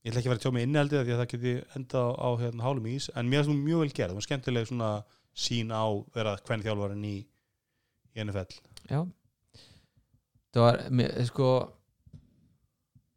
Ég 0.06 0.12
ætla 0.12 0.22
ekki 0.22 0.30
að 0.30 0.34
vera 0.36 0.44
tjá 0.44 0.52
innihaldið 0.62 1.00
af 1.00 1.06
því 1.08 1.14
að 1.16 1.22
það 1.22 1.32
geti 1.32 1.54
enda 1.80 2.02
á, 2.06 2.08
á 2.22 2.30
hérna, 2.38 2.66
hálum 2.68 2.90
ís 2.92 3.08
en 3.10 3.26
mér 3.26 3.42
finnst 3.42 3.50
hún 3.50 3.64
mjög 3.66 3.80
vel 3.82 3.96
gerð, 3.98 4.14
hún 4.14 4.22
er 4.22 4.28
skemmtileg 4.28 4.68
svona 4.70 4.90
sín 5.34 5.74
á 5.74 5.86
vera 6.14 6.36
hvern 6.46 6.66
þjálfarin 6.68 7.08
í, 7.10 7.16
í 8.14 8.22
NFL 8.22 8.54
já. 8.92 9.02
Það 10.54 10.62
var 10.68 10.78
mér, 10.94 11.18
sko 11.26 11.50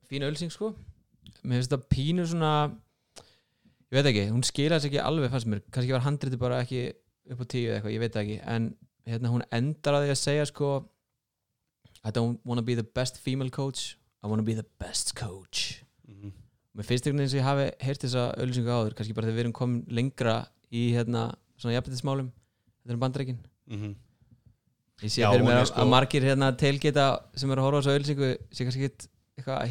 fín 0.09 0.25
ölsing 0.25 0.55
sko. 0.55 0.73
Mér 1.45 1.61
finnst 1.61 1.75
það 1.77 1.85
pínu 1.93 2.25
svona 2.33 2.53
ég 3.93 3.99
veit 3.99 4.09
ekki, 4.11 4.25
hún 4.33 4.49
skilaði 4.49 4.87
sig 4.87 4.95
ekki 4.95 5.05
alveg 5.05 5.33
fannst 5.33 5.53
mér, 5.53 5.63
kannski 5.69 5.95
var 5.95 6.07
handriti 6.09 6.41
bara 6.41 6.63
ekki 6.65 6.87
upp 7.29 7.45
á 7.45 7.47
tíu 7.53 7.69
eða 7.69 7.77
eitthvað, 7.79 7.95
ég 7.95 8.03
veit 8.03 8.17
það 8.17 8.25
ekki 8.25 8.41
en 8.57 8.73
hérna 9.09 9.33
hún 9.33 9.45
endar 9.55 9.99
að 9.99 10.07
því 10.07 10.15
að 10.15 10.23
segja 10.23 10.47
sko 10.51 10.73
I 12.07 12.13
don't 12.15 12.39
wanna 12.47 12.63
be 12.63 12.77
the 12.79 12.87
best 12.97 13.19
female 13.19 13.51
coach 13.51 13.97
I 14.23 14.29
wanna 14.31 14.43
be 14.43 14.55
the 14.55 14.67
best 14.81 15.15
coach. 15.19 15.83
Mm 16.09 16.15
-hmm. 16.21 16.33
finnst 16.87 17.07
einhvern 17.07 17.23
veginn 17.23 17.31
sem 17.31 17.41
ég 17.41 17.49
hafi 17.49 17.71
heyrt 17.87 18.03
þessa 18.05 18.25
ölsingu 18.39 18.71
áður, 18.71 18.95
kannski 18.95 19.15
bara 19.15 19.27
þegar 19.27 19.37
við 19.39 19.45
erum 19.45 19.53
komin 19.53 19.85
lengra 19.89 20.49
í 20.71 20.93
hérna 20.95 21.35
svona 21.57 21.75
jafnbættismálum 21.75 22.29
þetta 22.83 22.93
er 22.95 23.03
bandarækin 23.05 23.39
Mm 23.69 23.79
ég 25.03 25.11
sé 25.13 25.23
Já, 25.23 25.31
fyrir 25.31 25.45
mér 25.47 25.61
að, 25.63 25.69
sko- 25.71 25.81
að 25.83 25.89
margir 25.93 26.23
hérna 26.23 26.51
telgeta 26.57 27.07
sem 27.35 27.51
eru 27.51 27.61
að 27.61 27.67
horfa 27.67 27.79
á 27.79 27.83
þessu 27.83 27.99
ölsingu 27.99 28.31
sé 28.51 28.65
kannski 28.67 28.91
eitthvað 29.39 29.69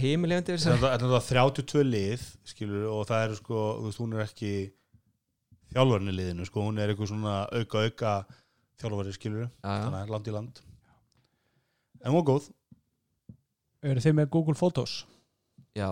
Þetta 0.48 0.56
þessu. 0.56 0.70
Er 0.72 1.00
náttúrulega 1.02 1.26
32 1.28 1.84
lið 1.84 2.26
skilur, 2.48 2.86
og 2.94 3.08
það 3.10 3.24
eru 3.26 3.36
sko, 3.36 3.64
þú 3.82 3.90
veist, 3.90 4.00
hún 4.00 4.14
er 4.16 4.24
ekki 4.24 4.52
þjálfarni 5.74 6.14
liðinu 6.16 6.48
sko, 6.48 6.64
hún 6.64 6.80
er 6.80 6.94
eitthvað 6.94 7.12
svona 7.12 7.36
auka 7.52 7.84
auka 7.88 8.14
þjálfari 8.82 9.14
skilur, 9.16 9.48
þannig 9.64 10.00
að 10.04 10.12
land 10.14 10.28
í 10.30 10.34
land. 10.36 10.60
En 12.04 12.12
hún 12.14 12.20
var 12.22 12.28
góð. 12.34 12.50
Eru 13.88 14.04
þið 14.04 14.16
með 14.20 14.30
Google 14.34 14.58
Photos? 14.58 15.00
Já, 15.78 15.92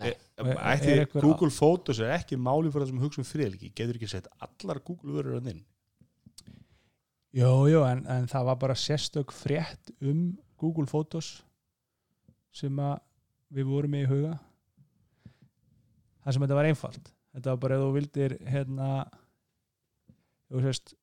Nei. 0.00 0.08
E- 0.14 0.16
Er- 0.40 0.56
Ætti, 0.72 0.92
er 1.02 1.08
Google 1.20 1.50
Photos 1.52 1.98
er 2.00 2.14
ekki 2.14 2.36
máli 2.40 2.70
fyrir 2.72 2.86
það 2.86 2.92
sem 2.94 3.00
hugsa 3.02 3.20
um 3.20 3.26
friðliki 3.28 3.68
getur 3.76 3.98
ekki 3.98 4.08
sett 4.08 4.28
allar 4.40 4.78
Google 4.86 5.12
vörur 5.18 5.34
hann 5.36 5.50
inn? 5.52 5.58
Jú, 7.36 7.50
jú, 7.68 7.82
en, 7.84 8.00
en 8.08 8.24
það 8.30 8.46
var 8.48 8.56
bara 8.62 8.76
sérstök 8.78 9.34
frétt 9.36 9.92
um 10.00 10.22
Google 10.58 10.86
Photos 10.88 11.42
sem 12.56 12.78
að 12.80 12.96
við 13.52 13.68
vorum 13.68 13.92
með 13.92 14.06
í 14.06 14.08
huga. 14.14 14.32
Það 16.24 16.32
sem 16.38 16.46
þetta 16.46 16.58
var 16.58 16.70
einfalt. 16.70 17.12
Þetta 17.36 17.52
var 17.52 17.60
bara 17.66 17.76
ef 17.76 17.84
þú 17.84 17.92
vildir 17.98 18.34
hérna 18.50 18.88
þú 20.50 20.64
sérst 20.64 20.94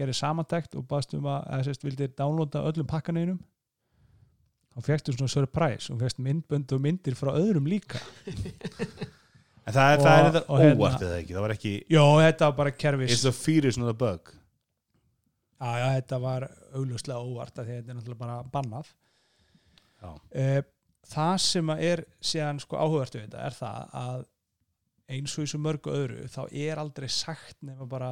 gerir 0.00 0.16
samantækt 0.16 0.74
og 0.80 0.86
baðst 0.90 1.14
um 1.18 1.28
að 1.30 1.46
eða 1.52 1.66
sérst 1.68 1.84
vildir 1.86 2.10
downloada 2.18 2.64
öllum 2.70 2.88
pakkaninum 2.90 3.38
þá 4.70 4.84
fegstu 4.86 5.12
svona 5.16 5.32
surprise 5.32 5.92
og 5.92 6.00
fegst 6.02 6.20
myndbönd 6.24 6.72
og 6.76 6.82
myndir 6.84 7.16
frá 7.18 7.32
öðrum 7.36 7.68
líka. 7.70 8.00
En 9.70 9.74
það, 9.76 9.90
Og- 9.92 10.02
það 10.02 10.18
er 10.18 10.24
þetta 10.26 10.40
og 10.50 10.60
hérna- 10.62 10.76
óvart 10.80 11.02
eða 11.04 11.16
ekki? 11.20 11.34
Það 11.36 11.42
var 11.44 11.52
ekki, 11.54 11.72
Jó, 11.92 12.02
þetta 12.24 12.46
var 12.48 12.54
bara 12.56 12.70
kerfis 12.80 13.12
it's 13.12 13.26
a 13.28 13.32
fear 13.36 13.66
is 13.68 13.76
not 13.78 13.90
a 13.92 13.94
bug. 13.94 14.30
Já, 15.60 15.68
já, 15.76 15.86
þetta 16.00 16.18
var 16.22 16.46
augljóslega 16.74 17.20
óvart 17.20 17.60
að 17.60 17.68
því 17.68 17.74
að 17.74 17.76
þetta 17.82 17.92
er 17.92 17.98
náttúrulega 17.98 18.22
bara 18.24 18.38
bannað. 18.56 18.92
Já. 20.00 20.12
Eh, 20.32 20.62
Það 21.10 21.36
sem 21.42 21.70
að 21.72 21.80
er 21.90 22.00
síðan 22.22 22.58
sko 22.62 22.76
áhugavert 22.80 23.14
við 23.16 23.22
þetta 23.26 23.44
er 23.46 23.54
það 23.56 23.94
að 24.00 24.18
eins 25.16 25.32
og 25.40 25.44
í 25.46 25.50
svo 25.52 25.58
mörgu 25.64 25.94
öðru 25.96 26.26
þá 26.30 26.40
er 26.64 26.78
aldrei 26.82 27.08
sagt 27.10 27.56
nema 27.66 27.86
bara 27.90 28.10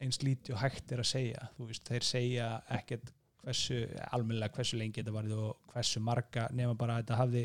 eins 0.00 0.20
líti 0.24 0.54
og 0.54 0.62
hægt 0.62 0.92
er 0.92 1.02
að 1.02 1.10
segja. 1.10 1.48
Veist, 1.58 1.84
þeir 1.88 2.06
segja 2.06 2.50
ekkert 2.76 3.12
hversu, 3.44 3.82
almennilega 4.12 4.56
hversu 4.56 4.78
lengi 4.80 5.00
þetta 5.00 5.14
varði 5.14 5.38
og 5.38 5.72
hversu 5.72 6.02
marga 6.04 6.48
nema 6.56 6.76
bara 6.78 6.98
að 6.98 7.04
þetta 7.04 7.20
hafði 7.20 7.44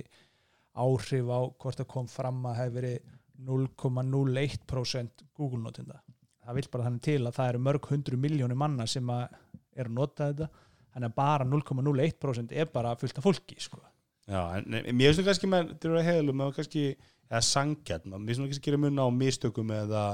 áhrif 0.75 1.31
á 1.31 1.39
hvort 1.61 1.79
það 1.79 1.91
kom 1.93 2.09
fram 2.11 2.43
að 2.49 2.59
hefði 2.61 2.75
verið 2.79 3.13
0,01% 3.45 5.25
Google 5.35 5.61
notinda 5.63 5.99
það 6.45 6.59
vil 6.59 6.69
bara 6.71 6.87
þannig 6.87 7.03
til 7.07 7.19
að 7.21 7.35
það 7.35 7.51
eru 7.51 7.63
mörg 7.67 7.89
hundru 7.91 8.19
miljónir 8.21 8.59
manna 8.59 8.87
sem 8.89 9.11
er 9.15 9.87
að 9.87 9.93
nota 9.95 10.29
þetta 10.29 10.49
þannig 10.95 11.09
að 11.09 11.17
bara 11.19 11.47
0,01% 11.51 12.55
er 12.55 12.71
bara 12.71 12.95
fullt 12.99 13.19
af 13.19 13.25
fólki 13.25 13.57
sko. 13.59 13.81
Já, 14.25 14.39
en 14.57 14.95
mér 14.95 15.11
finnst 15.11 15.21
þú 15.21 15.25
kannski 15.27 15.49
með 15.51 15.73
er 15.75 15.97
að 15.99 16.07
heilum 16.07 16.41
eða 16.41 16.55
kannski, 16.55 16.85
eða 17.29 17.41
sangjart 17.45 18.07
mér 18.09 18.23
finnst 18.29 18.41
þú 18.41 18.47
kannski 18.49 18.63
að 18.63 18.69
gera 18.69 18.81
mun 18.83 19.03
á 19.03 19.07
mistökum 19.13 19.73
eða 19.75 20.05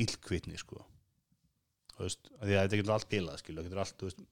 illkvitni 0.00 0.58
sko 0.60 0.82
þú 1.96 2.06
veist, 2.06 2.30
því 2.42 2.56
að 2.58 2.62
þetta 2.64 2.80
getur 2.80 2.94
allt 2.96 3.08
bilað 3.14 3.38
skilur, 3.42 3.62
það 3.62 3.68
getur 3.70 3.82
allt, 3.84 3.96
þú 4.00 4.08
veist 4.10 4.24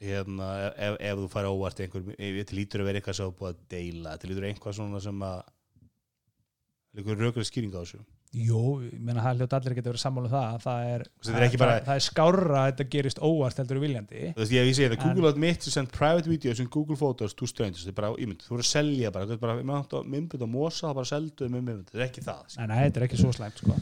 hérna, 0.00 0.48
ef, 0.76 0.94
ef 1.00 1.18
þú 1.22 1.26
fara 1.32 1.50
óvart 1.52 1.80
einhver, 1.84 2.06
þetta 2.20 2.56
lítur 2.56 2.82
að 2.84 2.88
vera 2.90 3.00
eitthvað 3.00 3.18
sem 3.18 3.26
þú 3.26 3.32
er 3.32 3.38
búið 3.40 3.50
að 3.54 3.60
deila, 3.74 4.14
þetta 4.16 4.30
lítur 4.30 4.48
eitthvað 4.50 4.78
svona 4.78 5.02
sem 5.04 5.26
að 5.30 5.42
einhver 7.00 7.20
rökuleg 7.20 7.48
skýring 7.48 7.76
á 7.76 7.80
þessu. 7.84 8.00
Jú, 8.30 8.58
ég 8.86 8.98
meina 9.02 9.24
það 9.24 9.40
hljóta 9.40 9.58
allir 9.58 9.74
geta 9.74 9.90
verið 9.90 10.02
sammála 10.04 10.28
um 10.28 10.32
það 10.36 10.44
að 10.46 10.60
það 10.62 10.88
er, 10.92 11.02
Þetta 11.26 11.40
er 11.46 11.56
bara- 11.58 11.72
það, 11.72 11.86
það 11.88 11.96
er 11.98 12.04
skárra 12.04 12.58
að 12.60 12.68
þetta 12.70 12.84
gerist 12.92 13.18
óvart 13.26 13.56
heldur 13.58 13.80
í 13.80 13.82
viljandi. 13.82 14.20
Þú 14.36 14.42
veist, 14.44 14.52
ég, 14.54 14.70
segi 14.76 14.86
En- 14.86 15.02
Google 15.02 15.28
at 15.32 15.36
mitt 15.36 15.60
to 15.64 15.70
send 15.74 15.90
private 15.90 16.30
videos 16.30 16.60
in 16.62 16.68
Google 16.70 16.96
Photos 16.96 17.34
to 17.34 17.46
strangers, 17.50 17.82
þetta 17.84 17.90
er 17.90 17.98
bara 17.98 18.12
ímynd, 18.22 18.44
þú 18.46 18.54
voru 18.54 18.62
að 18.62 18.70
selja 18.70 19.10
bara, 19.10 19.26
þetta 19.26 19.34
er 19.34 19.42
bara 19.66 20.04
myndbund 20.04 20.42
og 20.46 20.48
mosa, 20.48 20.86
það 20.86 20.94
bara 21.00 21.10
seldu 21.10 21.48
með 21.50 21.58
myndbund, 21.66 21.90
þetta 21.90 21.98
er 21.98 22.06
ekki 22.06 22.22
það 22.22 22.68
nei, 22.68 22.78
þetta 22.86 22.96
er 23.02 23.06
ekki 23.08 23.18
svo 23.18 23.32
slæmt 23.34 23.58
sko. 23.58 23.74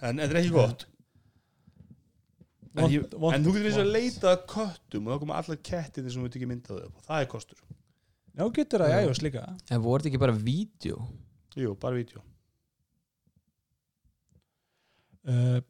en 0.00 0.16
þetta 0.16 0.30
er 0.32 0.40
ekki 0.40 0.54
gott 0.56 0.86
en, 2.74 2.82
Vont- 2.82 2.92
ég, 2.92 3.04
vont- 3.14 3.34
en 3.36 3.44
þú 3.44 3.52
getur 3.54 3.66
eins 3.70 3.78
og 3.78 3.84
að 3.86 3.92
leita 3.94 4.30
að 4.34 4.46
köttum 4.50 5.06
og 5.06 5.14
þá 5.14 5.20
koma 5.24 5.34
allar 5.40 5.58
kettir 5.70 6.10
sem 6.10 6.24
við 6.24 6.32
tekið 6.34 6.50
myndaðu 6.52 6.86
upp 6.88 6.96
og 6.98 7.04
það 7.08 7.20
er 7.22 7.28
kostur. 7.34 7.58
Já, 8.34 8.44
getur 8.56 8.82
það, 8.82 8.90
já, 8.90 9.00
já, 9.06 9.22
líka 9.22 9.42
En 9.70 9.82
voru 9.84 10.02
þetta 10.02 10.10
ekki 10.10 10.22
bara 10.24 10.32
vídeo? 10.32 10.96
Jú, 11.54 11.74
bara 11.78 11.94
vídeo. 12.00 12.22
Uh, 15.24 15.60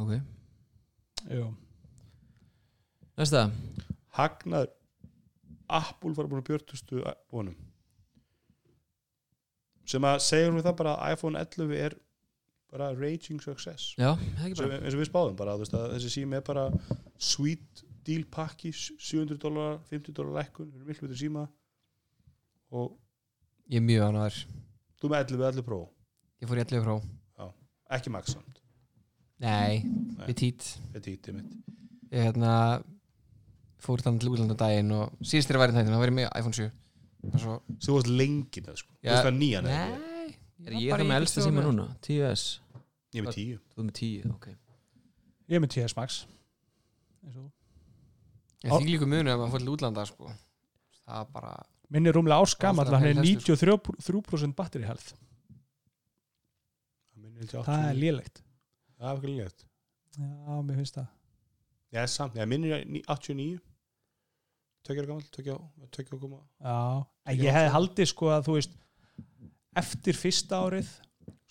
Ok. 0.00 0.14
Jú, 1.30 1.54
Næsta. 3.18 3.50
Hagnaður. 4.16 4.70
Apple 5.68 6.14
var 6.16 6.26
búin 6.26 6.40
að 6.40 6.46
björtustu 6.48 7.02
vonum. 7.30 7.54
Sem 9.86 10.02
að 10.08 10.22
segjum 10.24 10.56
við 10.56 10.64
það 10.66 10.76
bara 10.80 10.94
að 10.96 11.12
iPhone 11.14 11.38
11 11.44 11.76
er 11.84 11.96
bara 12.70 12.90
raging 12.94 13.40
success. 13.42 13.92
Já, 13.98 14.14
það 14.38 14.48
eins 14.48 14.94
og 14.94 15.00
við 15.00 15.08
spáðum 15.10 15.38
bara 15.38 15.56
veist, 15.60 15.74
þessi 15.74 16.12
sími 16.16 16.38
er 16.38 16.44
bara 16.46 16.68
sweet 17.18 17.84
deal 18.06 18.24
pakki 18.30 18.72
700 18.72 19.38
dólar, 19.42 19.78
50 19.90 20.14
dólar 20.16 20.40
lækkun 20.40 20.70
fyrir 20.72 20.86
miklu 20.92 21.08
betur 21.08 21.20
síma. 21.20 21.46
Og 22.70 22.94
Ég 23.70 23.78
er 23.78 23.86
mjög 23.86 24.08
ánæður 24.08 24.38
þú 25.00 25.10
með 25.10 25.24
11 25.24 25.48
11 25.50 25.66
Pro? 25.66 25.80
Ég 26.40 26.50
fór 26.50 26.58
í 26.58 26.64
11 26.64 26.84
frá 26.86 26.98
ekki 27.90 28.12
max 28.14 28.34
samt, 28.36 28.60
Nei, 29.42 29.80
Nei. 29.82 30.26
við 30.28 30.36
tít 30.38 30.66
þetta 30.92 31.00
er 31.00 31.04
títið 31.06 31.38
mitt 31.38 31.54
Ég 32.10 32.26
hérna 32.28 32.52
fór 33.80 34.02
þannig 34.04 34.22
til 34.22 34.30
útlanda 34.34 34.56
daginn 34.60 34.92
og 34.94 35.16
síðast 35.24 35.50
þegar 35.50 35.70
ég 35.70 35.76
þættin, 35.78 35.94
þá 35.94 36.02
var 36.02 36.12
ég 36.12 36.16
með 36.18 36.28
iPhone 36.38 36.58
7 36.58 36.70
og 37.20 37.42
svo, 37.42 37.56
þú 37.82 37.96
varst 37.96 38.10
lengi 38.10 38.62
með 38.64 38.80
sko, 38.80 38.94
þú 38.94 39.08
Já, 39.08 39.10
veist 39.12 39.26
það 39.28 39.38
nýjan 39.40 39.70
eða 39.70 40.09
Er 40.66 40.76
ég 40.76 40.92
það 40.92 41.06
með 41.08 41.16
elsta 41.22 41.44
síma 41.44 41.62
núna? 41.64 41.86
10S 42.04 42.44
ég 43.14 43.22
er 43.22 43.26
með 43.26 43.36
10 43.38 43.58
Þú 43.72 43.80
er 43.80 43.86
með 43.88 43.94
10, 44.00 44.30
ok. 44.34 44.46
Ég 45.50 45.56
er 45.58 45.62
með 45.64 45.72
TS 45.74 45.96
Max. 45.98 46.18
Ég 48.60 48.70
því 48.76 48.90
líku 48.92 49.06
munu 49.08 49.30
ef 49.32 49.38
maður 49.40 49.54
fór 49.54 49.62
til 49.64 49.72
útlanda 49.72 50.04
sko. 50.08 50.30
það 51.06 51.22
er 51.24 51.30
bara 51.34 51.54
Minn 51.90 52.06
er 52.06 52.14
rúmlega 52.14 52.44
áskamall 52.44 52.84
Ástæðan 52.86 53.00
hann 53.00 53.08
er 53.08 53.16
fyrir 53.16 53.38
hestur, 53.40 53.56
93% 54.12 54.54
batteri 54.54 54.86
health. 54.86 55.08
Það 57.10 57.24
minnir 57.24 57.40
held 57.40 57.50
Það 57.66 57.80
er 57.80 57.88
89. 57.88 58.02
lélegt. 58.04 58.42
Það 59.00 59.08
er 59.10 59.16
ekki 59.16 59.32
létt 59.40 59.64
Já, 60.20 60.60
mér 60.66 60.76
finnst 60.80 60.96
það. 61.00 61.08
Já, 61.94 62.00
samt, 62.06 62.34
ég 62.36 62.46
ní- 62.92 63.02
89 63.08 63.58
Tökjar 64.86 65.06
gammal, 65.08 65.24
tökja 65.34 65.56
Tökja 65.90 66.18
koma 66.20 66.38
Já, 66.60 67.06
ég 67.34 67.50
langt 67.50 67.74
haldið 67.74 68.06
sko 68.12 68.30
að 68.36 68.46
þú 68.46 68.54
veist 68.58 68.76
eftir 69.76 70.16
fyrsta 70.18 70.60
árið 70.66 70.90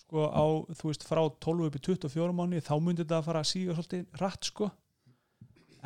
sko 0.02 0.26
á, 0.26 0.44
þú 0.74 0.90
veist, 0.90 1.06
frá 1.06 1.22
12 1.40 1.68
upp 1.68 1.78
í 1.78 1.82
24 1.86 2.36
mánu 2.36 2.60
þá 2.64 2.74
myndi 2.82 3.04
þetta 3.04 3.20
að 3.20 3.28
fara 3.30 3.42
að 3.44 3.50
síga 3.52 3.76
svolítið 3.78 4.20
rætt 4.20 4.48
sko 4.50 4.70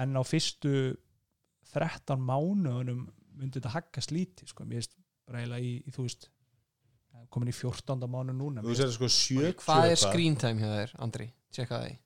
en 0.00 0.16
á 0.18 0.22
fyrstu 0.26 0.74
13 1.74 2.22
mánuðunum 2.24 3.04
myndi 3.34 3.58
þetta 3.58 3.74
haggast 3.76 4.14
lítið 4.14 4.50
sko, 4.50 4.64
mér 4.66 4.80
finnst 4.82 4.96
bara 5.28 5.42
eiginlega 5.42 5.66
í, 5.66 5.74
í 5.84 5.94
þú 5.94 6.06
veist 6.06 6.28
komin 7.34 7.50
í 7.50 7.54
14. 7.56 8.06
mánu 8.10 8.34
núna 8.36 8.62
Þú 8.64 8.76
sér 8.78 8.92
sko 8.94 9.08
70 9.10 9.64
Hvað 9.64 9.90
er 9.90 9.98
screen 10.00 10.36
time 10.40 10.62
hjá 10.62 10.70
þér, 10.70 10.94
Andri? 11.04 11.26
Tjekka 11.54 11.80
það 11.80 11.90
í 11.90 11.96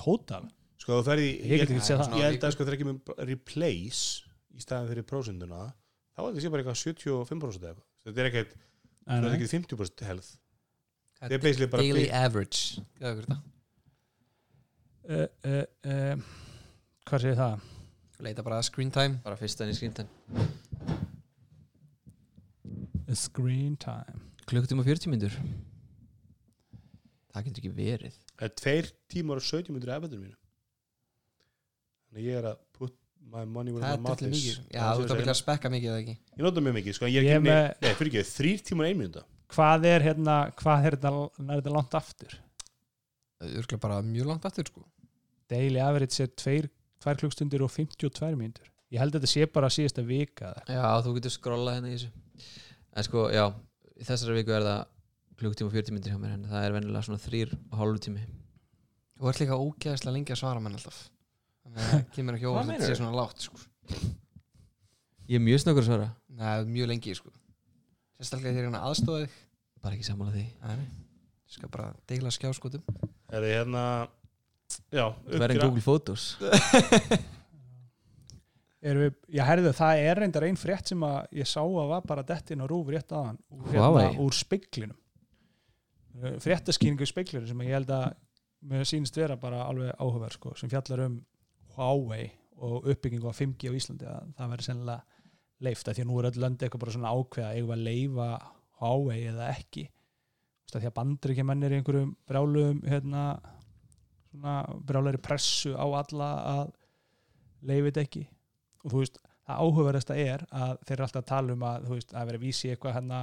total 0.00 0.44
Sko 0.80 0.98
þú 0.98 1.06
ferði 1.06 1.28
Ég 1.48 1.64
það. 1.70 2.16
Ég 2.18 2.26
held 2.28 2.44
að 2.44 2.54
sko 2.54 2.64
það 2.64 2.72
er 2.72 2.76
ekki 2.78 2.88
með 2.88 3.24
replace 3.30 4.24
í 4.54 4.62
staðin 4.64 4.90
fyrir 4.90 5.06
prósenduna 5.08 5.60
þá 6.14 6.22
er 6.24 6.28
þetta 6.30 6.44
sé 6.44 6.52
bara 6.54 6.64
eitthvað 6.64 6.80
75% 6.82 7.68
eða 7.68 7.74
eitthvað 7.74 7.84
Þetta 8.04 8.20
er 8.20 8.30
ekkert, 8.30 8.56
það 9.04 9.28
er 9.30 9.36
ekki 9.38 9.50
50% 9.56 10.06
health 10.08 10.32
Þetta 11.24 11.36
er 11.36 11.40
basically 11.40 11.68
bara 11.72 11.84
Daily 11.84 12.08
average. 12.12 12.82
Gæðu 13.00 13.12
ykkur 13.14 13.28
þetta? 13.28 13.38
Uh, 15.04 15.28
uh, 15.48 15.62
uh, 15.88 16.26
hvað 17.08 17.22
segir 17.24 17.38
það? 17.38 17.70
Leita 18.24 18.44
bara 18.44 18.58
að 18.60 18.66
screen 18.68 18.92
time. 18.92 19.20
Bara 19.24 19.38
fyrst 19.40 19.62
enn 19.64 19.72
í 19.72 19.76
skríntan 19.78 20.10
screen 23.14 23.76
time. 23.76 24.20
Klukkutíma 24.48 24.84
40 24.84 25.12
myndur 25.12 25.34
Það 27.34 27.46
getur 27.46 27.62
ekki 27.62 27.72
verið. 27.74 28.16
Það 28.34 28.46
er 28.46 28.54
tveir 28.60 28.90
tímar 29.10 29.40
og 29.40 29.46
70 29.46 29.74
myndir 29.74 29.92
eftir 29.94 30.20
mínu 30.20 30.36
Þannig 32.04 32.20
að 32.20 32.28
ég 32.28 32.38
er 32.38 32.48
að 32.50 32.60
put 32.76 32.96
my 33.32 33.44
money 33.44 33.72
where 33.74 33.82
Það 33.84 34.00
my 34.00 34.08
mouth 34.08 34.22
is 34.28 34.58
Já, 34.70 34.82
þú 34.94 35.04
er 35.04 35.04
ert 35.04 35.10
að 35.10 35.14
ég 35.14 35.22
vilja 35.24 35.36
spekka 35.38 35.70
mikið 35.72 35.90
eða 35.92 36.02
ekki? 36.04 36.16
Ég 36.38 36.44
nota 36.46 36.64
mjög 36.64 36.76
mikið, 36.80 36.96
sko, 36.98 37.08
ég 37.10 37.16
er 37.22 37.28
Ég 37.28 37.38
ekki, 37.38 37.46
með- 37.46 37.62
nei, 37.64 37.88
nei, 37.88 37.94
fyrir 37.98 38.12
ekki, 38.12 38.26
þrýr 38.34 38.64
tímar 38.68 38.84
og 38.84 38.90
ein 38.92 39.00
mínúta 39.00 39.24
hvað 39.54 39.86
er 39.90 40.04
hérna, 40.08 40.36
hvað 40.58 40.88
er 40.88 40.96
þetta, 40.96 41.12
er 41.44 41.60
þetta 41.60 41.74
langt 41.74 41.96
aftur? 41.98 42.36
Örgulega 43.44 43.80
bara 43.82 43.98
mjög 44.06 44.30
langt 44.30 44.46
aftur 44.48 44.68
sko. 44.70 44.84
Daily 45.50 45.80
average 45.82 46.24
er 46.24 46.30
2 46.40 47.16
klukkstundir 47.20 47.62
og 47.64 47.70
52 47.70 48.32
mínútur. 48.40 48.70
Ég 48.92 49.02
held 49.02 49.14
að 49.14 49.20
þetta 49.24 49.32
sé 49.32 49.46
bara 49.52 49.70
síðasta 49.72 50.04
vika 50.06 50.52
eða. 50.52 50.64
Já, 50.72 50.84
þú 51.04 51.14
getur 51.18 51.34
skrollað 51.34 51.76
hérna 51.78 51.90
í 51.92 51.96
þessu. 51.98 52.10
En 52.94 53.06
sko, 53.06 53.24
já, 53.34 53.44
í 53.98 54.06
þessari 54.08 54.38
viku 54.38 54.54
er 54.56 54.64
það 54.64 54.80
klukkutíma 55.40 55.74
40 55.74 55.96
myndir 55.96 56.14
hjá 56.14 56.20
mér 56.22 56.36
en 56.38 56.46
það 56.48 56.66
er 56.68 56.76
venjulega 56.78 57.06
svona 57.08 57.24
þrýr 57.24 57.54
og 57.58 57.76
hálfu 57.80 58.04
tími. 58.06 58.24
Þú 59.18 59.30
ert 59.30 59.42
líka 59.42 59.58
ógeðslega 59.60 60.14
lengi 60.14 60.34
að 60.34 60.40
svara 60.40 60.62
mann 60.62 60.78
alltaf. 60.78 61.02
að 61.04 61.13
það 61.72 62.04
kemur 62.14 62.36
ekki 62.38 62.50
óvart 62.50 62.68
að 62.68 62.74
þetta 62.74 62.90
sé 62.90 62.98
svona 63.00 63.16
lágt 63.18 63.46
sko. 63.46 63.62
Ég 65.28 65.38
er 65.38 65.44
mjög 65.44 65.62
snöggur 65.64 65.84
að 65.84 65.88
svara. 65.88 66.08
Nei, 66.36 66.64
mjög 66.74 66.90
lengi 66.92 67.14
sko. 67.16 67.32
Sérstaklega 68.18 68.58
þegar 68.58 68.76
aðstóði 68.84 69.24
þig. 69.28 69.38
Bara 69.84 69.96
ekki 69.96 70.06
sammála 70.08 70.34
því. 70.34 70.44
Nei, 70.64 70.76
nei. 70.82 70.88
Skal 71.54 71.70
bara 71.72 71.88
deila 72.10 72.32
skjáskotum. 72.34 72.82
Er 73.30 73.40
það 73.40 73.50
hérna 73.54 73.84
Já, 74.90 75.06
Það 75.12 75.38
verður 75.38 75.44
en 75.44 75.56
uppgjör- 75.56 75.64
Google 75.68 75.84
Photos. 75.84 76.22
Við, 78.84 79.14
já 79.32 79.40
herðu 79.48 79.70
það 79.72 80.00
er 80.04 80.18
reyndar 80.20 80.44
ein 80.44 80.58
frétt 80.60 80.90
sem 80.90 81.00
að 81.06 81.38
ég 81.38 81.48
sá 81.48 81.62
að 81.64 81.86
var 81.88 82.02
bara 82.04 82.24
dettin 82.28 82.60
á 82.60 82.68
rúf 82.68 82.90
rétt 82.92 83.14
aðan 83.16 83.38
úr, 83.48 83.62
hérna, 83.72 84.02
úr 84.20 84.34
speiklinum 84.36 84.98
fréttaskýringu 86.44 87.06
í 87.06 87.08
speiklinum 87.08 87.48
sem 87.48 87.62
ég 87.64 87.72
held 87.78 87.88
að 87.96 88.10
mér 88.68 88.84
sýnist 88.88 89.16
vera 89.16 89.38
bara 89.40 89.62
alveg 89.70 89.88
áhugaverð 89.96 90.36
sko, 90.36 90.52
sem 90.60 90.68
fjallar 90.68 91.00
um 91.06 91.16
Huawei 91.76 92.28
og 92.64 92.86
uppbyggingu 92.92 93.30
á 93.30 93.34
5G 93.34 93.70
á 93.70 93.76
Íslandi 93.78 94.08
að 94.08 94.30
það 94.38 94.52
verður 94.52 94.68
sennilega 94.68 95.22
leift 95.64 95.88
því 95.88 96.04
að 96.04 96.08
nú 96.10 96.20
er 96.20 96.28
öll 96.30 96.40
löndi 96.44 96.66
eitthvað 96.66 96.84
bara 96.84 96.94
svona 96.94 97.12
ákveða 97.14 97.50
eigum 97.56 97.74
að 97.74 97.84
leifa 97.88 98.28
Huawei 98.80 99.18
eða 99.30 99.50
ekki. 99.54 99.84
Því 100.74 100.88
að 100.88 100.96
bandrykjumenn 100.96 101.62
er 101.62 101.72
í 101.72 101.76
einhverjum 101.78 102.08
brjáluðum 102.26 102.80
hérna, 102.90 103.20
brjálæri 104.88 105.20
pressu 105.22 105.76
á 105.78 105.86
alla 105.86 106.30
að 106.50 106.72
leifið 107.62 107.86
þetta 107.92 108.02
ekki. 108.08 108.24
Og 108.82 108.90
þú 108.90 109.04
veist, 109.04 109.20
það 109.46 109.62
áhugaverðasta 109.62 110.16
er 110.18 110.44
að 110.50 110.74
þeir 110.82 110.96
eru 110.96 111.06
alltaf 111.06 111.22
að 111.22 111.30
tala 111.30 111.54
um 111.54 111.64
að 111.68 111.86
þú 111.86 112.00
veist, 112.00 112.16
að 112.16 112.26
vera 112.30 112.40
að 112.40 112.46
vísi 112.48 112.72
eitthvað 112.72 112.96
hérna 112.98 113.22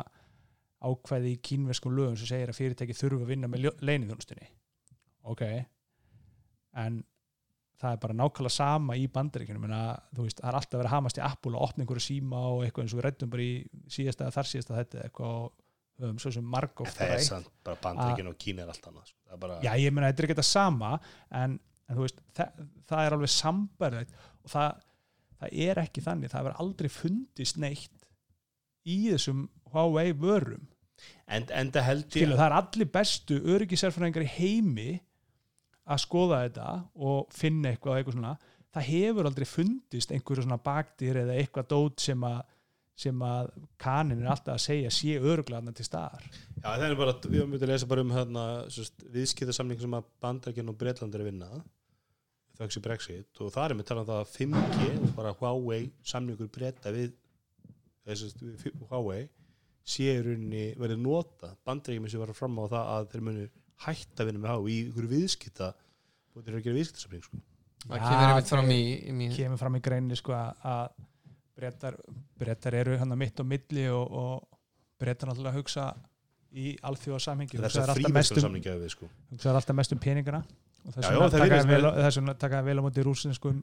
ákvæði 0.81 1.35
í 1.35 1.41
kínverskum 1.49 1.93
lögum 1.97 2.17
sem 2.17 2.31
segir 2.31 2.53
að 2.53 2.61
fyrirtæki 2.61 2.95
þurfa 2.97 3.25
að 3.25 3.33
vinna 3.35 3.51
með 3.51 3.67
leinithjónustinni 3.83 4.47
ok. 5.23 5.43
En 6.77 7.01
það 7.81 7.95
er 7.95 8.01
bara 8.03 8.17
nákvæmlega 8.17 8.53
sama 8.55 8.97
í 8.99 9.07
bandaríkjunum. 9.11 9.71
Það 9.71 10.29
er 10.43 10.57
alltaf 10.59 10.77
verið 10.77 10.89
að 10.89 10.95
hamast 10.95 11.19
í 11.19 11.23
Apple 11.25 11.55
og 11.55 11.65
opna 11.69 11.85
einhverju 11.85 12.05
síma 12.05 12.41
og 12.51 12.63
eitthvað 12.65 12.85
eins 12.85 12.93
og 12.95 13.01
við 13.01 13.07
rættum 13.07 13.31
bara 13.33 13.45
í 13.45 13.53
síðasta 13.95 14.27
eða 14.27 14.35
þar 14.37 14.49
síðasta 14.51 14.77
þetta 14.77 15.03
eitthvað 15.05 15.39
og 15.39 15.49
höfum 16.01 16.21
svo 16.21 16.33
sem 16.33 16.53
marg 16.55 16.83
Það 16.87 17.15
er 17.15 17.25
samt 17.25 17.49
bara 17.65 17.79
bandreikin 17.81 18.29
og 18.31 18.37
Kína 18.41 18.65
er 18.65 18.73
allt 18.73 18.87
annað 18.89 19.11
sko. 19.11 19.19
Er 19.31 19.41
bara 19.41 19.59
já 19.63 19.71
ég 19.77 19.93
meina 19.93 20.11
þetta 20.11 20.23
er 20.23 20.27
ekki 20.27 20.37
þetta 20.37 20.47
sama 20.49 20.91
en, 21.29 21.57
en 21.87 21.97
þú 21.97 22.05
veist 22.05 22.21
það, 22.37 22.63
það 22.89 23.05
er 23.05 23.17
alveg 23.17 23.33
sambærið 23.35 24.15
og 24.41 24.53
það, 24.55 24.83
það 25.41 25.59
er 25.67 25.81
ekki 25.85 26.05
þannig. 26.07 26.33
Það 26.33 26.47
verður 26.47 26.65
aldrei 26.65 26.91
fundist 26.95 27.61
neitt 27.61 28.09
í 28.85 28.99
þessum 29.11 29.47
Huawei 29.71 30.11
vörum. 30.17 30.67
En, 31.25 31.47
en 31.49 31.71
það 31.73 31.87
held 31.87 32.03
ég 32.05 32.11
Skilu, 32.13 32.35
það 32.37 32.47
er 32.47 32.57
allir 32.59 32.89
bestu 32.93 33.37
öryggisærfræðingar 33.55 34.25
í 34.25 34.33
heimi 34.35 34.89
að 35.85 36.01
skoða 36.03 36.41
þetta 36.45 36.71
og 37.09 37.31
finna 37.33 37.71
eitthvað 37.71 37.99
eitthvað 37.99 38.17
svona 38.17 38.33
það 38.71 38.87
hefur 38.87 39.27
aldrei 39.29 39.47
fundist 39.49 40.13
einhverju 40.13 40.45
svona 40.45 40.61
bakdýr 40.63 41.23
eða 41.25 41.37
eitthvað 41.39 41.69
dót 41.73 42.03
sem 42.03 42.27
að 42.27 42.41
sem 43.01 43.21
að 43.25 43.49
kanin 43.81 44.19
er 44.21 44.29
alltaf 44.29 44.57
að 44.57 44.63
segja 44.65 44.89
sé 44.93 45.15
öruglega 45.17 45.73
til 45.73 45.85
staðar. 45.87 46.25
Já, 46.59 46.67
það 46.67 46.83
er 46.85 46.97
bara, 46.99 47.13
við 47.23 47.39
höfum 47.39 47.53
myndið 47.55 47.65
að 47.65 47.71
lesa 47.71 47.89
bara 47.89 48.03
um 48.05 48.11
hérna, 48.13 48.43
viðskiptasamning 49.15 49.79
sem 49.81 49.95
að 49.97 50.09
Bandaríkjun 50.21 50.69
og 50.73 50.77
Breitland 50.77 51.15
er 51.15 51.23
að 51.23 51.29
vinna 51.31 51.49
þauks 52.59 52.77
í 52.77 52.83
Brexit 52.85 53.41
og 53.41 53.53
það 53.55 53.67
er 53.67 53.77
með 53.79 53.87
talað 53.89 54.03
um 54.03 54.09
það 54.11 54.21
að 54.21 54.33
5G, 54.35 55.13
bara 55.17 55.33
Huawei 55.39 55.81
samningur 56.11 56.51
breyta 56.53 56.93
við 56.93 57.15
við 58.05 58.85
Huawei 58.91 59.23
sé 59.87 60.11
í 60.11 60.21
rauninni 60.21 60.67
verið 60.77 61.01
nota 61.01 61.55
Bandaríkjum 61.65 62.09
sem 62.11 62.21
var 62.21 62.35
fram 62.37 62.59
á 62.61 62.65
það 62.75 62.93
að 62.97 63.09
þeir 63.13 63.25
munu 63.29 63.47
hætta 63.85 64.23
að 64.23 64.27
vinna 64.31 64.39
með 64.43 64.51
Huawei 64.55 64.73
í 64.73 64.81
ykkur 64.89 65.07
viðskipta 65.11 65.71
og 66.35 66.43
þeir 66.43 66.51
eru 66.53 66.59
að 66.61 66.65
gera 66.67 66.77
viðskiptasamning 66.79 67.23
sko. 67.25 67.37
það 67.87 68.03
kemur 68.05 68.27
einmitt 68.29 68.51
fram 68.53 68.71
í, 68.71 68.81
í, 69.25 69.29
kemur 69.35 69.57
fram 69.57 69.75
í 69.75 69.81
greinni 69.81 70.15
sko 70.19 70.31
að- 70.37 70.55
að 70.63 70.89
brettar, 71.61 71.97
brettar 72.39 72.73
eru 72.73 72.97
hann 72.97 73.17
mitt 73.17 73.39
á 73.39 73.43
milli 73.43 73.87
og, 73.89 74.11
og 74.11 74.47
brettar 75.01 75.29
náttúrulega 75.29 75.57
hugsa 75.57 75.89
í 76.51 76.75
alþjóðasamhengi 76.83 77.57
þess 77.57 77.75
hugsa 77.77 77.81
að 77.81 77.93
alltaf 77.95 78.13
mest 78.13 78.37
um, 78.37 78.89
sko. 78.89 79.09
hugsaðar 79.31 79.55
alltaf 79.61 79.75
mest 79.75 79.93
um 79.95 79.99
peningana 80.03 80.43
og 80.85 80.93
þess 80.95 81.07
vegna 81.07 81.27
það 82.33 82.39
taka 82.41 82.61
þeir 82.61 82.65
vel, 82.69 82.79
á 82.81 82.85
móti 82.85 83.03
rúsinskum 83.05 83.61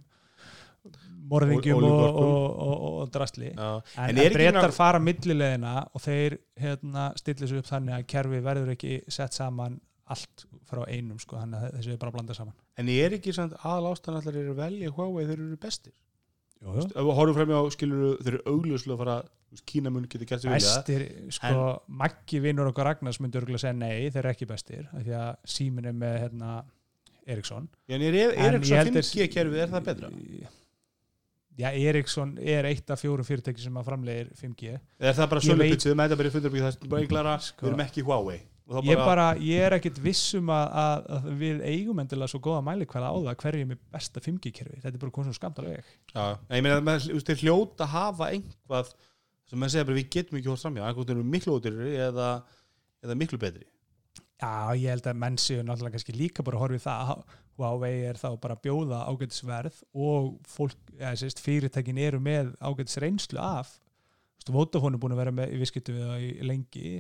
morðingjum 1.29 1.83
Og- 1.83 1.85
og, 1.85 2.01
og- 2.01 2.21
og, 2.23 2.61
og, 2.69 3.01
og 3.03 3.11
drastli 3.13 3.51
Já, 3.51 3.69
en, 3.77 3.83
En 3.97 4.09
en, 4.11 4.19
er 4.19 4.25
ekki 4.31 4.35
breytar 4.39 4.73
fara 4.73 4.99
millilegina 5.03 5.75
og 5.95 6.01
þeir 6.01 6.39
hérna, 6.61 7.09
stillir 7.19 7.49
sig 7.51 7.59
upp 7.59 7.67
þannig 7.69 7.95
að 7.99 8.07
kerfi 8.15 8.41
verður 8.45 8.73
ekki 8.77 9.01
sett 9.09 9.33
saman 9.37 9.81
allt 10.15 10.45
frá 10.69 10.83
einum 10.89 11.19
sko, 11.23 11.39
þannig 11.41 11.65
að 11.65 11.79
þessu 11.79 11.95
er 11.95 12.01
bara 12.03 12.13
að 12.13 12.19
blanda 12.19 12.37
saman. 12.37 12.57
En 12.79 12.91
ég 12.93 13.07
er 13.07 13.17
ekki 13.19 13.35
samt 13.37 13.57
aðal 13.63 13.93
ástæðan 13.93 14.21
allar 14.21 14.39
eru 14.43 14.55
að 14.55 14.63
velja 14.63 14.93
Huawei 14.97 15.25
þeir 15.29 15.39
eru 15.39 15.59
bestir? 15.63 15.95
Við 16.59 17.11
horfum 17.15 17.37
fram 17.37 17.53
á 17.55 17.63
skilur 17.71 18.17
þeir 18.19 18.35
eru 18.35 18.41
augljóslega 18.51 18.97
að 18.97 19.03
fara 19.05 19.19
þú 19.23 19.55
veist, 19.55 19.65
Kína 19.71 19.93
mun 19.95 20.09
getur 20.11 20.27
gert 20.29 20.43
vilja. 20.45 20.59
Bestir, 20.59 21.05
sko, 21.37 21.67
Maggi 22.01 22.41
vinnur 22.43 22.73
okkar 22.73 22.91
Ragnars 22.91 23.21
myndi 23.23 23.39
örgulega 23.39 23.63
segja 23.63 23.77
nei, 23.79 24.09
þeir 24.11 24.25
eru 24.25 24.33
ekki 24.33 24.49
bestir 24.51 24.89
af 24.91 25.05
því 25.07 25.15
að 25.21 25.31
símin 25.55 25.87
er 25.89 25.95
með 25.97 26.17
hérna, 26.25 26.57
Eriksson 27.29 27.69
en 27.89 28.03
er, 28.03 28.17
er, 28.17 28.35
En 28.35 28.49
er 28.49 28.59
ég 28.59 28.59
eitthvað 28.59 28.83
held 28.83 28.99
5G 28.99 29.29
kerfið, 29.37 29.63
er 29.63 29.73
það 29.73 29.87
betra? 29.89 30.11
Já, 31.59 31.69
Eriksson 31.75 32.37
er 32.39 32.69
eitt 32.69 32.91
af 32.95 33.01
fjórum 33.03 33.27
fyrirtæki 33.27 33.65
sem 33.65 33.79
að 33.81 33.89
framlegir 33.89 34.29
5G 34.39 34.75
er 34.77 35.17
það 35.17 35.33
bara 35.33 35.43
sölupitsið, 35.47 35.97
með 35.99 36.07
þetta 36.09 36.21
bara 36.21 36.31
í 36.31 36.35
fundurbygg 36.37 36.67
það 36.67 37.01
er 37.01 37.13
bara 37.17 37.35
Sko. 37.43 37.65
við 37.65 37.73
erum 37.73 37.85
ekki 37.87 38.05
Huawei 38.07 38.39
þá 38.77 38.89
Ég, 38.89 39.01
bara, 39.01 39.27
ég 39.41 39.65
er 39.65 39.77
ekkit 39.79 40.01
vissum 40.05 40.51
að, 40.53 40.67
að, 40.83 41.07
að 41.17 41.29
við 41.41 41.63
eigum 41.71 42.03
endilega 42.03 42.33
svo 42.33 42.41
góða 42.45 42.65
mæli 42.67 42.89
hverja 42.89 43.09
á 43.09 43.17
það 43.17 43.39
hverjum 43.45 43.73
er 43.75 43.81
besta 43.97 44.23
5G-kerfi 44.25 44.83
þetta 44.83 44.95
er 44.95 45.03
bara 45.05 45.15
komið 45.17 45.31
svo 45.31 45.39
skamt 45.39 45.63
alveg 45.63 45.79
já, 46.13 46.25
Nei, 46.51 46.59
ég 46.59 46.67
meina, 46.67 46.83
veist, 46.85 47.31
þeir 47.31 47.45
hljóta 47.47 47.87
að 47.87 47.95
hafa 47.95 48.31
einhvað 48.35 48.93
sem 49.49 49.61
maður 49.61 49.75
segja 49.75 49.89
bara 49.89 49.99
við 49.99 50.13
getum 50.13 50.39
ekki 50.39 50.53
hótt 50.53 50.65
framjá, 50.67 50.85
einhvern 50.85 51.11
veginn 51.15 51.33
miklu 51.33 51.57
ódýrri 51.57 51.93
eða, 52.05 52.31
eða 53.05 53.17
miklu 53.17 53.41
betri. 53.41 53.65
Já, 54.39 54.77
ég 54.77 54.93
held 54.93 55.09
að 55.09 55.21
menn 55.25 55.39
séu 55.41 55.65
náttúrulega 55.65 55.97
kannski 55.97 56.15
líka 56.15 56.45
bara 56.47 56.61
horfið 56.61 56.85
það 56.85 57.13
að 57.15 57.23
Huawei 57.59 58.05
er 58.07 58.19
þá 58.21 58.29
bara 58.39 58.55
að 58.55 58.67
bjóða 58.69 59.01
ágætisverð 59.09 59.81
og 59.99 60.29
fólk, 60.47 60.77
ja, 61.01 61.11
sérst, 61.19 61.41
fyrirtækin 61.43 61.99
eru 61.99 62.21
með 62.23 62.53
ágætis 62.63 63.01
reynslu 63.03 63.41
af 63.43 63.73
Vodafone 64.49 64.97
er 64.97 65.03
búin 65.03 65.13
að 65.13 65.21
vera 65.21 65.35
með 65.35 65.57
í 65.57 65.59
viskiptu 65.61 65.93
við 65.93 66.07
það 66.09 66.23
í 66.25 66.47
lengi 66.47 66.93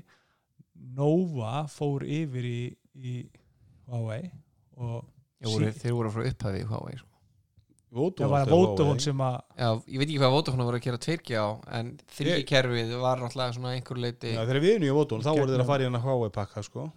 Nova 0.98 1.66
fór 1.70 2.04
yfir 2.06 2.46
í, 2.48 2.60
í 2.98 3.14
Huawei 3.88 4.24
og 4.78 5.04
Þeir 5.38 5.52
voru, 5.54 5.68
þeir 5.78 5.94
voru 5.94 6.10
frá 6.10 6.24
upphafi 6.26 6.64
Huawei 6.66 6.96
sko. 6.98 8.06
það 8.18 8.32
var 8.32 8.50
Vodafone 8.50 9.02
sem 9.02 9.20
að 9.22 9.36
Já, 9.54 9.68
ég 9.86 10.00
veit 10.00 10.08
ekki 10.08 10.18
hvað 10.18 10.32
Vodafone 10.34 10.66
voru 10.66 10.80
að 10.80 10.86
gera 10.88 10.98
2G 11.04 11.36
á 11.38 11.46
en 11.78 11.92
3G-kerfið 12.16 12.94
var 13.02 13.22
náttúrulega 13.22 13.54
svona 13.56 13.74
einhver 13.76 14.00
leiti 14.02 14.32
Já, 14.34 14.40
þegar 14.42 14.60
við 14.64 14.74
erum 14.74 14.88
í 14.88 14.94
Vodafone, 14.98 15.26
þá 15.26 15.30
voru 15.38 15.54
þeir 15.54 15.62
að 15.64 15.70
fara 15.70 15.84
í 15.84 15.88
hana 15.88 16.00
Huawei 16.02 16.32
pakka 16.34 16.64
sko. 16.66 16.88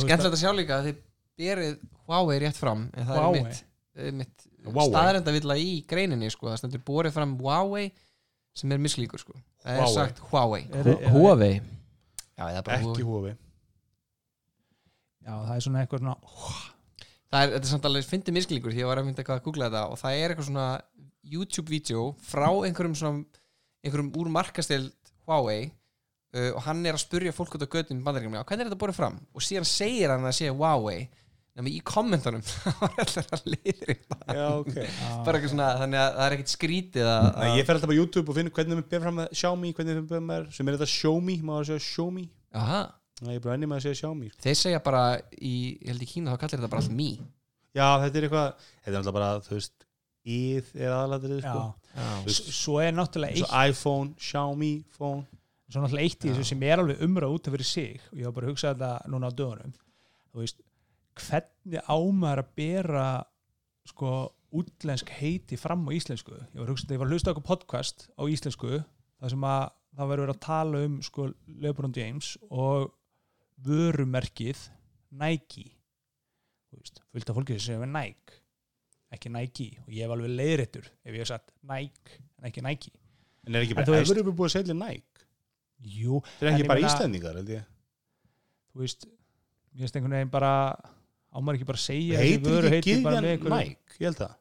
Skemmtilegt 0.00 0.36
að 0.36 0.40
sjá 0.40 0.52
líka 0.56 0.78
að 0.80 0.88
þið 0.88 1.02
berið 1.40 1.76
Huawei 2.08 2.38
rétt 2.42 2.58
fram 2.60 2.86
en 2.94 3.06
það 3.10 3.20
Huawei? 3.20 3.40
er 3.40 3.44
mitt, 3.50 3.64
er 4.06 4.16
mitt 4.22 4.46
Huawei. 4.64 4.88
staðrenda 4.92 5.34
vilja 5.36 5.56
í 5.60 5.70
greininni 5.88 6.30
sko. 6.32 6.48
það 6.50 6.62
stendur 6.62 6.84
borið 6.88 7.14
fram 7.16 7.36
Huawei 7.40 7.90
sem 8.56 8.72
er 8.72 8.80
mislíkur 8.82 9.20
sko. 9.22 9.36
það 9.64 9.76
er 9.76 9.84
Huawei. 9.84 9.94
sagt 9.94 10.24
Huawei 10.32 10.62
er, 10.72 10.90
er, 10.96 11.10
Huawei 11.14 11.52
Já, 12.40 12.44
ekki 12.56 13.04
Huawei. 13.04 13.04
Huawei. 13.04 13.32
Já, 15.20 15.34
það 15.36 15.56
er 15.56 15.64
svona 15.66 15.82
eitthvað 15.84 16.00
svona 16.00 16.14
það 17.30 17.42
er, 17.42 17.52
þetta 17.52 17.60
er 17.60 17.70
samt 17.70 17.88
alveg 17.88 18.06
fyndið 18.08 18.36
miskilíkur 18.36 18.74
því 18.74 18.82
ég 18.82 18.88
var 18.90 19.00
að 19.00 19.06
mynda 19.08 19.22
eitthvað 19.22 19.40
að 19.40 19.44
googla 19.46 19.68
þetta 19.68 19.82
og 19.92 20.00
það 20.00 20.16
er 20.16 20.32
eitthvað 20.32 20.48
svona 20.48 20.68
YouTube-vídeó 21.30 22.06
frá 22.24 22.48
einhverjum 22.48 22.96
svona 22.98 23.42
einhverjum 23.84 24.10
úr 24.20 24.30
markastild 24.32 25.12
Huawei 25.28 25.68
uh, 25.68 26.50
og 26.56 26.62
hann 26.66 26.80
er 26.86 26.96
að 26.96 27.04
spurja 27.04 27.34
fólk 27.36 27.58
út 27.58 27.66
á 27.68 27.72
göttum 27.76 28.00
bandaríkjum, 28.06 28.38
já, 28.40 28.44
hvernig 28.48 28.64
er 28.64 28.70
þetta 28.70 28.80
borðið 28.80 29.00
fram? 29.02 29.20
og 29.36 29.44
síðan 29.44 29.68
segir 29.68 30.14
hann 30.14 30.26
að 30.26 30.38
sé 30.40 30.50
Huawei 30.50 31.04
nema 31.58 31.70
í 31.72 31.80
kommentunum. 31.86 32.44
Það 32.62 32.78
var 32.82 33.02
alltaf 33.04 33.34
að 33.36 33.48
leiðri 33.54 33.96
Já, 33.96 34.46
ok. 34.60 34.76
Bara 35.26 35.34
eitthvað 35.40 35.52
svona, 35.54 35.68
þannig 35.82 36.02
að 36.02 36.14
það 36.16 36.24
er 36.26 36.36
ekkit 36.36 36.54
skrítið 36.54 37.10
að, 37.10 37.26
Nei, 37.40 37.50
ég 37.58 37.66
fer 37.68 37.78
alltaf 37.78 37.92
á 37.92 37.98
YouTube 37.98 38.32
og 38.32 38.38
finn 38.38 38.52
hvernig 38.54 38.80
við 38.80 38.88
byrjum 38.92 39.06
fram 39.06 39.20
með 39.20 39.34
Xiaomi, 39.40 39.74
hvernig 39.76 39.98
við 39.98 40.08
byrjum 40.12 40.30
með 40.30 40.48
sem 40.56 40.70
er 40.70 40.78
þetta 40.78 40.90
Xiaomi, 40.94 41.36
maður 41.50 41.74
að 41.76 41.84
segja 41.88 42.28
Aha, 42.60 42.80
Nei, 43.20 43.34
ég 43.34 43.42
er 43.42 43.44
bara 43.44 43.58
enni 43.58 43.68
með 43.68 43.80
að 43.80 43.84
segja 43.84 43.98
Xiaomi. 44.00 44.30
Þeir 44.40 44.56
segja 44.56 44.80
bara 44.84 45.04
í, 45.36 45.54
ég 45.76 45.90
held 45.92 46.04
í 46.06 46.08
Kína 46.08 46.32
þá 46.32 46.40
kallir 46.40 46.60
þetta 46.62 46.70
bara 46.72 46.84
allt 46.84 46.94
Mi. 46.96 47.10
Já, 47.76 47.86
þetta 48.00 48.18
er 48.18 48.26
eitthvað, 48.26 48.64
þetta 48.80 48.94
er 48.94 49.00
alltaf 49.02 49.16
bara, 49.18 49.28
þú 49.44 49.58
veist 49.58 49.84
íð 50.30 50.70
er 50.76 50.94
aðalatrið, 50.94 51.44
Já, 51.44 51.52
sko 51.52 52.54
svo 52.54 52.80
er 52.82 52.96
náttúrulega 52.96 53.40
Svo 53.40 53.50
eitt 53.50 53.74
iPhone, 53.74 54.14
Xiaomi, 54.20 54.72
phone. 54.96 55.26
Svo 55.70 55.84
náttúrulega 55.84 56.08
eitt 56.08 56.26
í 56.26 56.32
þessu 56.32 56.48
sem 56.50 56.64
er 56.66 56.82
alveg 56.82 57.04
umræð 57.06 57.36
út 57.36 57.48
af 57.48 57.54
fyrir 57.56 57.68
sig. 57.68 58.00
Og 58.10 58.18
ég 58.18 58.28
var 58.28 58.34
bara 58.36 58.48
að 58.48 58.54
hugsa 58.54 58.72
þetta 58.72 59.12
núna 59.12 59.30
á 59.30 59.32
dögunum. 59.38 59.76
Þú 60.30 60.42
veist, 60.42 60.60
hvernig 61.18 61.82
ámar 61.90 62.42
að 62.42 62.52
bera 62.60 63.06
sko 63.90 64.12
útlensk 64.54 65.10
heiti 65.20 65.56
fram 65.60 65.86
á 65.86 65.90
íslensku? 65.94 66.34
Ég 66.34 66.58
var 66.58 66.66
að 66.68 66.72
hugsa 66.74 66.86
þetta, 66.86 66.94
ég 66.96 67.02
var 67.02 67.10
að 67.10 67.14
hlusta 67.16 67.34
okkur 67.34 67.46
podcast 67.50 68.06
á 68.18 68.22
íslensku 68.30 68.72
þar 69.20 69.34
sem 69.34 69.46
að 69.50 69.64
það 69.98 70.10
verið 70.12 70.32
að 70.34 70.40
tala 70.46 70.82
um 70.86 71.00
sko 71.02 71.28
Lebron 71.60 71.94
James 71.96 72.34
og 72.50 72.92
vörumerkið 73.66 74.68
Nike. 75.10 75.66
Þú 76.70 76.78
veist, 76.80 77.00
fullt 77.10 77.30
af 77.32 77.36
fólki 77.40 77.56
sem 77.58 77.66
segja 77.66 77.82
með 77.82 77.92
Nike 77.96 78.38
ekki 79.10 79.30
Nike. 79.34 79.68
Og 79.86 79.90
ég 79.94 80.04
hef 80.06 80.12
alveg 80.14 80.34
leiðréttur 80.38 80.86
ef 80.86 81.10
ég 81.10 81.18
hef 81.22 81.30
sagt 81.32 81.50
Nike 81.66 82.20
en 82.38 82.46
ekki 82.50 82.62
Nike. 82.62 82.92
En 83.46 83.56
er 83.56 83.64
ekki 83.64 83.74
bara, 83.74 83.88
þú 83.88 83.96
veist- 83.96 84.12
hefur 84.12 84.28
við 84.30 84.36
búið 84.38 84.50
að 84.50 84.54
selja 84.54 84.76
Nike? 84.78 85.24
Jú, 85.80 86.20
eru 86.40 86.50
En 86.50 86.54
ekki 86.54 86.68
bara 86.68 86.80
Íslendingar, 86.86 87.34
held 87.40 87.48
ég. 87.48 87.64
Þú 88.70 88.80
veist 88.84 89.06
ég 89.74 89.80
veist 89.80 89.96
einhvern 89.96 90.14
veginn 90.14 90.30
bara 90.30 90.52
ámar 91.34 91.56
ekki 91.58 91.66
bara 91.68 91.78
að 91.80 91.86
segja 91.86 92.20
Heitir 92.20 92.50
vöru 92.50 92.70
ekki 92.70 92.94
heiti 92.94 93.02
bara 93.04 93.16
gyðjan 93.20 93.24
með 93.26 93.34
einhverju- 93.34 93.58
Nike, 93.58 93.98
ég 94.00 94.06
held 94.08 94.20
það. 94.20 94.32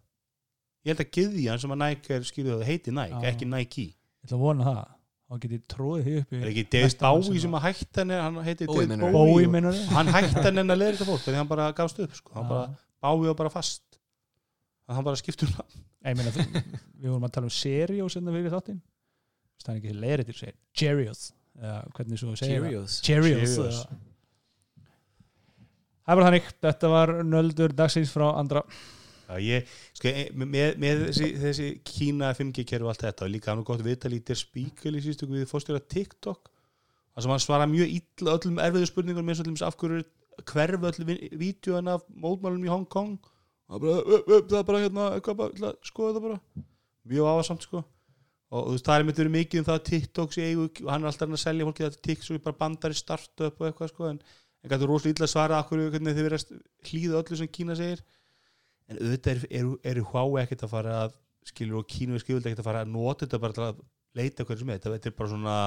Ég 0.80 0.90
held 0.94 1.04
að 1.04 1.12
gyðjan 1.18 1.60
sem 1.64 1.74
að 1.76 1.82
Nike 1.84 2.16
er 2.16 2.22
skiljuð 2.30 2.56
það 2.62 2.70
heiti 2.72 2.92
Nike, 2.96 3.20
Já. 3.20 3.30
ekki 3.34 3.46
Nike. 3.50 3.86
Ég 3.90 4.26
ætla 4.30 4.38
að 4.40 4.44
vona 4.48 4.64
það. 4.70 4.88
Þá 5.30 5.38
get 5.44 5.52
ég 5.54 5.64
tróðið 5.70 6.06
því 6.08 6.14
upp 6.20 6.32
Er 6.34 6.48
ekki 6.50 6.64
David 6.74 6.96
Bowie 7.04 7.40
sem 7.44 7.52
að 7.60 7.62
hætta 7.68 8.02
henni? 8.02 8.16
Hann 8.18 8.38
heiti 8.48 8.66
Bowie 8.66 8.88
David? 8.90 9.12
Bowie 9.14 9.46
Bói 9.46 9.66
og- 9.70 9.92
hann 9.94 10.08
hætti 10.16 10.42
henni 10.48 10.64
að 10.66 10.80
leira 10.82 10.96
þetta 10.98 11.06
fólk 11.06 11.22
þegar 11.22 11.38
hann 11.38 11.48
bara 11.52 11.68
gafst 11.78 12.00
upp 12.00 12.16
sko. 12.18 12.34
hann 12.34 12.48
bara 12.50 12.64
Bowie 13.00 13.28
var 13.30 13.36
bara 13.36 13.50
fast. 13.54 13.84
Að 14.90 14.96
hann 14.96 15.04
bara 15.06 15.16
skiptur 15.22 15.52
um 15.54 15.54
við 16.02 17.10
vorum 17.12 17.28
að 17.28 17.32
tala 17.36 17.46
um 17.46 17.54
Serios 17.54 18.16
hérna 18.18 18.34
fyrir 18.34 18.50
þáttinn. 18.50 18.82
Þú 18.82 19.60
veist, 19.60 19.68
það 19.68 19.76
er 20.10 20.24
ekki 20.24 20.34
segir 20.40 20.56
Cheerios 20.74 21.32
eða 21.60 21.92
hvernig 21.94 22.18
svo 22.18 22.36
segir 22.40 22.64
það? 22.66 24.09
Það 26.10 26.20
bara 26.20 26.30
þannig. 26.30 26.54
Þetta 26.66 26.94
var 26.94 27.14
nöldur 27.28 27.76
dagsins 27.78 28.14
frá 28.14 28.28
andra. 28.34 28.64
Já, 29.30 29.36
ég, 29.46 29.74
sko, 29.94 30.10
e- 30.10 30.30
með, 30.34 30.78
með 30.82 31.02
þessi, 31.08 31.28
þessi 31.38 31.66
Kína 31.86 32.32
5G 32.34 32.64
kerfi 32.66 32.88
og 32.88 32.94
allt 32.94 33.04
þetta 33.06 33.28
og 33.28 33.34
líka 33.34 33.52
hann 33.52 33.60
og 33.62 33.68
gott 33.68 33.84
viðtal 33.86 34.16
í 34.18 34.24
Der 34.26 34.40
Spiegel 34.40 34.96
í 34.98 35.04
síðustu 35.06 35.30
við 35.30 35.46
fórstjóra 35.52 35.84
TikTok 35.86 36.50
þar 36.50 37.26
sem 37.26 37.34
hann 37.36 37.44
svara 37.44 37.68
mjög 37.70 37.92
illa 37.94 38.34
öllum 38.40 38.58
erfiðu 38.64 38.90
spurningum 38.90 39.30
eins 39.30 39.44
og 39.44 39.46
öllum 39.46 39.60
af 39.68 39.78
hverju 39.78 40.02
hverfu 40.50 40.90
öllum 40.90 41.14
vídjóan 41.44 41.94
af 41.94 42.08
mótmálum 42.10 42.66
í 42.66 42.72
Hong 42.72 42.90
Kong. 42.90 43.20
Og 43.70 43.78
það 43.78 43.86
bara, 43.86 44.02
upp, 44.02 44.34
upp, 44.34 44.50
það 44.50 44.60
er 44.60 44.68
bara 44.72 44.84
hérna 44.84 45.08
eitthvað 45.14 45.40
bara, 45.44 45.54
ætla 45.54 45.72
að 45.76 45.90
skoða 45.92 46.14
þetta 46.16 46.26
bara. 46.26 46.66
Mjög 47.14 47.32
áhersamt 47.34 47.66
sko. 47.68 47.84
Og 48.50 48.66
þú 48.66 48.74
veist 48.74 48.88
það 48.90 49.00
er 49.00 49.06
mitt 49.06 49.20
verið 49.22 49.36
mikið 49.36 49.62
um 49.62 49.66
það 49.68 49.78
að 49.78 49.88
TikTok 49.92 50.34
sé 50.34 50.46
eigu 50.50 50.64
og 50.66 50.88
hann 50.90 51.04
er 51.04 51.12
alltaf 51.12 51.34
að 51.36 51.42
selja 51.44 51.68
fólki 51.68 51.86
þetta 51.86 52.06
TikTok 52.08 52.40
er 52.40 52.46
bara 52.48 52.62
bandari 52.64 52.98
startup 52.98 53.60
og 53.62 53.68
eitthvað 53.68 53.92
sko 53.92 54.08
en, 54.10 54.22
en 54.64 54.72
gæti 54.72 54.90
rosalega 54.90 55.16
illa 55.16 55.28
að 55.28 55.34
svara 55.34 55.62
hverju 55.70 55.94
hvernig 55.94 56.18
þið 56.18 56.28
verið 56.28 56.44
að 56.44 56.90
hlýða 56.90 57.22
öllu 57.22 57.40
sem 57.40 57.52
Kína 57.58 57.78
segir. 57.80 58.04
En 58.90 59.00
auðvitað 59.00 59.46
eru 59.50 59.78
er, 59.84 59.94
er 59.94 60.04
Huawei 60.12 60.44
ekkert 60.44 60.66
að 60.66 60.74
fara 60.74 60.98
að 61.06 61.16
skilur 61.50 61.80
og 61.80 61.88
kínu 61.90 62.18
er 62.18 62.24
skilur 62.24 62.42
ekkert 62.44 62.64
að 62.64 62.68
fara 62.68 62.84
að 62.84 62.92
nota 62.94 63.26
þetta 63.26 63.42
bara 63.44 63.56
til 63.56 63.66
að 63.68 63.82
leita 64.18 64.46
hverju 64.46 64.64
sem 64.64 64.72
er. 64.74 64.82
Þetta 64.84 65.12
er 65.12 65.18
bara 65.18 65.32
svona 65.32 65.58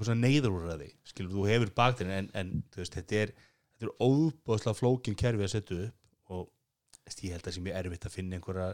svona 0.00 0.24
neyðurúræði 0.24 0.90
skilur 1.08 1.34
þú 1.36 1.46
hefur 1.50 1.72
baktin 1.76 2.12
en, 2.12 2.28
en 2.38 2.52
veist 2.76 2.94
þetta 2.96 3.24
er 3.26 3.34
er 3.82 3.90
óbúðslega 3.98 4.78
flókin 4.78 5.18
kerfi 5.18 5.46
að 5.46 5.54
setja 5.56 5.78
upp 5.88 6.36
og 6.36 7.22
ég 7.22 7.34
held 7.34 7.42
að 7.42 7.48
það 7.48 7.56
sé 7.56 7.64
mjög 7.66 7.78
erfitt 7.80 8.06
að 8.06 8.14
finna 8.14 8.38
einhverja 8.38 8.68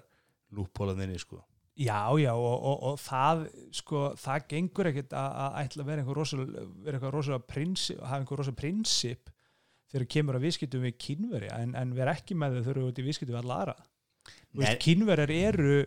lúppólaðinni 0.56 1.20
sko 1.22 1.40
Já, 1.78 2.10
já, 2.18 2.32
og, 2.34 2.56
og, 2.58 2.80
og 2.88 2.96
það 2.98 3.42
sko, 3.78 4.00
það 4.18 4.46
gengur 4.50 4.88
ekkit 4.90 5.12
að, 5.14 5.36
að 5.44 5.58
ætla 5.60 5.84
að 5.84 5.90
vera 5.92 6.02
einhver 6.02 6.18
rosalega, 6.18 7.10
rosalega 7.12 7.46
prinsip, 7.46 8.00
hafa 8.02 8.18
einhver 8.18 8.40
rosalega 8.40 8.62
prinsip 8.64 9.30
þegar 9.92 10.08
kemur 10.14 10.38
að 10.38 10.48
viðskiptum 10.48 10.82
við 10.88 10.96
kínveri 11.04 11.52
en, 11.54 11.76
en 11.78 11.94
vera 11.94 12.16
ekki 12.18 12.34
með 12.38 12.58
þau 12.58 12.64
þegar 12.64 12.80
þú 12.82 12.90
ert 12.90 12.98
í 12.98 13.06
viðskiptum 13.06 13.36
við 13.36 13.40
alla 13.44 13.60
aðra. 13.62 13.76
Þú 14.26 14.58
Nei. 14.58 14.64
veist, 14.64 14.82
kínverjar 14.84 15.34
eru 15.38 15.78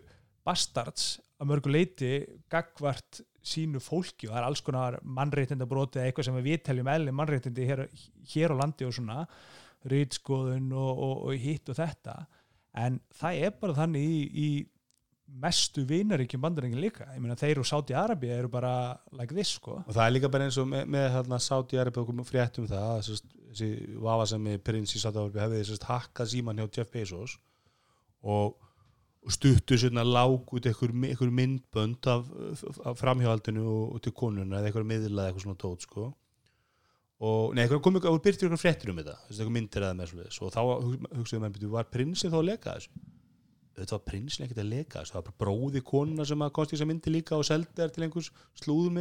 bastards 0.47 1.11
að 1.41 1.51
mörgu 1.51 1.75
leiti 1.75 2.13
gagvart 2.53 3.21
sínu 3.43 3.81
fólki 3.81 4.29
og 4.29 4.35
það 4.35 4.41
er 4.41 4.47
alls 4.47 4.63
konar 4.63 4.99
mannréttinda 5.03 5.67
eða 5.67 6.07
eitthvað 6.07 6.27
sem 6.29 6.43
við 6.45 6.63
teljum 6.65 6.89
eðli 6.93 7.13
mannréttindi 7.17 7.67
hér, 7.67 7.87
hér 8.31 8.53
á 8.53 8.59
landi 8.61 8.87
og 8.87 8.93
svona 8.95 9.25
rýtskoðun 9.91 10.69
og, 10.77 11.01
og 11.25 11.33
hitt 11.41 11.69
og 11.73 11.79
þetta 11.79 12.21
en 12.77 12.99
það 13.17 13.47
er 13.47 13.57
bara 13.59 13.79
þannig 13.81 14.05
í, 14.05 14.19
í 14.31 14.49
mestu 15.41 15.83
vinaríkjum 15.87 16.41
bandaringin 16.43 16.81
líka. 16.81 17.05
Ég 17.15 17.21
meina 17.23 17.37
þeir 17.39 17.61
og 17.61 17.67
Sáti 17.67 17.95
Arabia 17.97 18.37
eru 18.41 18.49
bara 18.51 18.71
like 19.15 19.33
this 19.35 19.55
sko. 19.57 19.77
Og 19.85 19.93
það 19.95 20.03
er 20.05 20.15
líka 20.15 20.31
bara 20.31 20.47
eins 20.47 20.57
og 20.61 20.67
með, 20.69 20.89
með 20.91 21.07
Arabia 21.79 22.03
okkur 22.03 22.25
frétt 22.27 22.59
um 22.59 22.67
það 22.67 22.89
að 22.89 23.05
þessi 23.07 23.69
vafa 24.03 24.25
sem 24.31 24.49
prins 24.63 24.95
í 24.95 25.01
Saudi 25.01 25.21
Arabia 25.21 25.45
hefði 25.47 25.63
sérst, 25.69 25.87
hakkað 25.87 26.31
síman 26.33 26.59
hjá 26.61 26.67
Jeff 26.77 26.91
Bezos 26.93 27.37
og, 28.21 28.57
og 29.25 29.35
stuttu 29.35 29.77
svona 29.79 30.03
lák 30.07 30.51
út 30.55 30.67
einhver, 30.69 30.93
einhver 31.09 31.31
myndbönd 31.39 32.09
af, 32.11 32.27
af 32.85 32.99
framhjáhaldinu 33.01 33.63
og, 33.65 33.95
og 33.95 34.03
til 34.05 34.13
konuna 34.17 34.59
eða 34.59 34.71
einhver 34.71 34.87
miðla 34.87 35.25
eða 35.25 35.31
eitthvað 35.31 35.47
svona 35.47 35.61
tót 35.63 35.87
sko. 35.87 36.09
Og 37.21 37.53
nei, 37.53 37.67
einhver 37.67 37.81
kom 37.85 37.99
ykkur, 37.99 38.17
byrtir 38.23 38.47
ykkur 38.49 38.61
fréttir 38.61 38.89
um 38.93 38.97
þetta 39.01 39.17
þessi 39.27 39.43
einhver 39.43 39.55
myndir 39.57 39.85
svoleiðis. 40.09 40.39
Og 40.41 40.53
þá 40.55 40.61
hug- 40.65 41.09
hugsaðu 41.19 41.41
með, 41.43 41.59
var 41.75 41.89
prinsið 41.93 42.33
þá 42.33 42.39
að 42.39 42.47
leka 42.49 42.77
þessu 42.79 43.03
þetta 43.81 43.97
var 43.97 44.03
prinsin 44.07 44.45
ekkert 44.45 44.63
að 44.63 44.71
leka 44.71 45.03
það 45.07 45.17
var 45.17 45.25
bara 45.27 45.39
bróði 45.43 45.83
konuna 45.91 46.25
sem 46.27 46.43
að 46.45 46.53
komst 46.57 46.73
í 46.73 46.75
þessa 46.75 46.87
myndi 46.89 47.13
líka 47.13 47.37
og 47.37 47.47
seldi 47.47 47.77
þær 47.77 47.93
til 47.95 48.05
einhvers 48.07 48.31
slúðum 48.61 48.99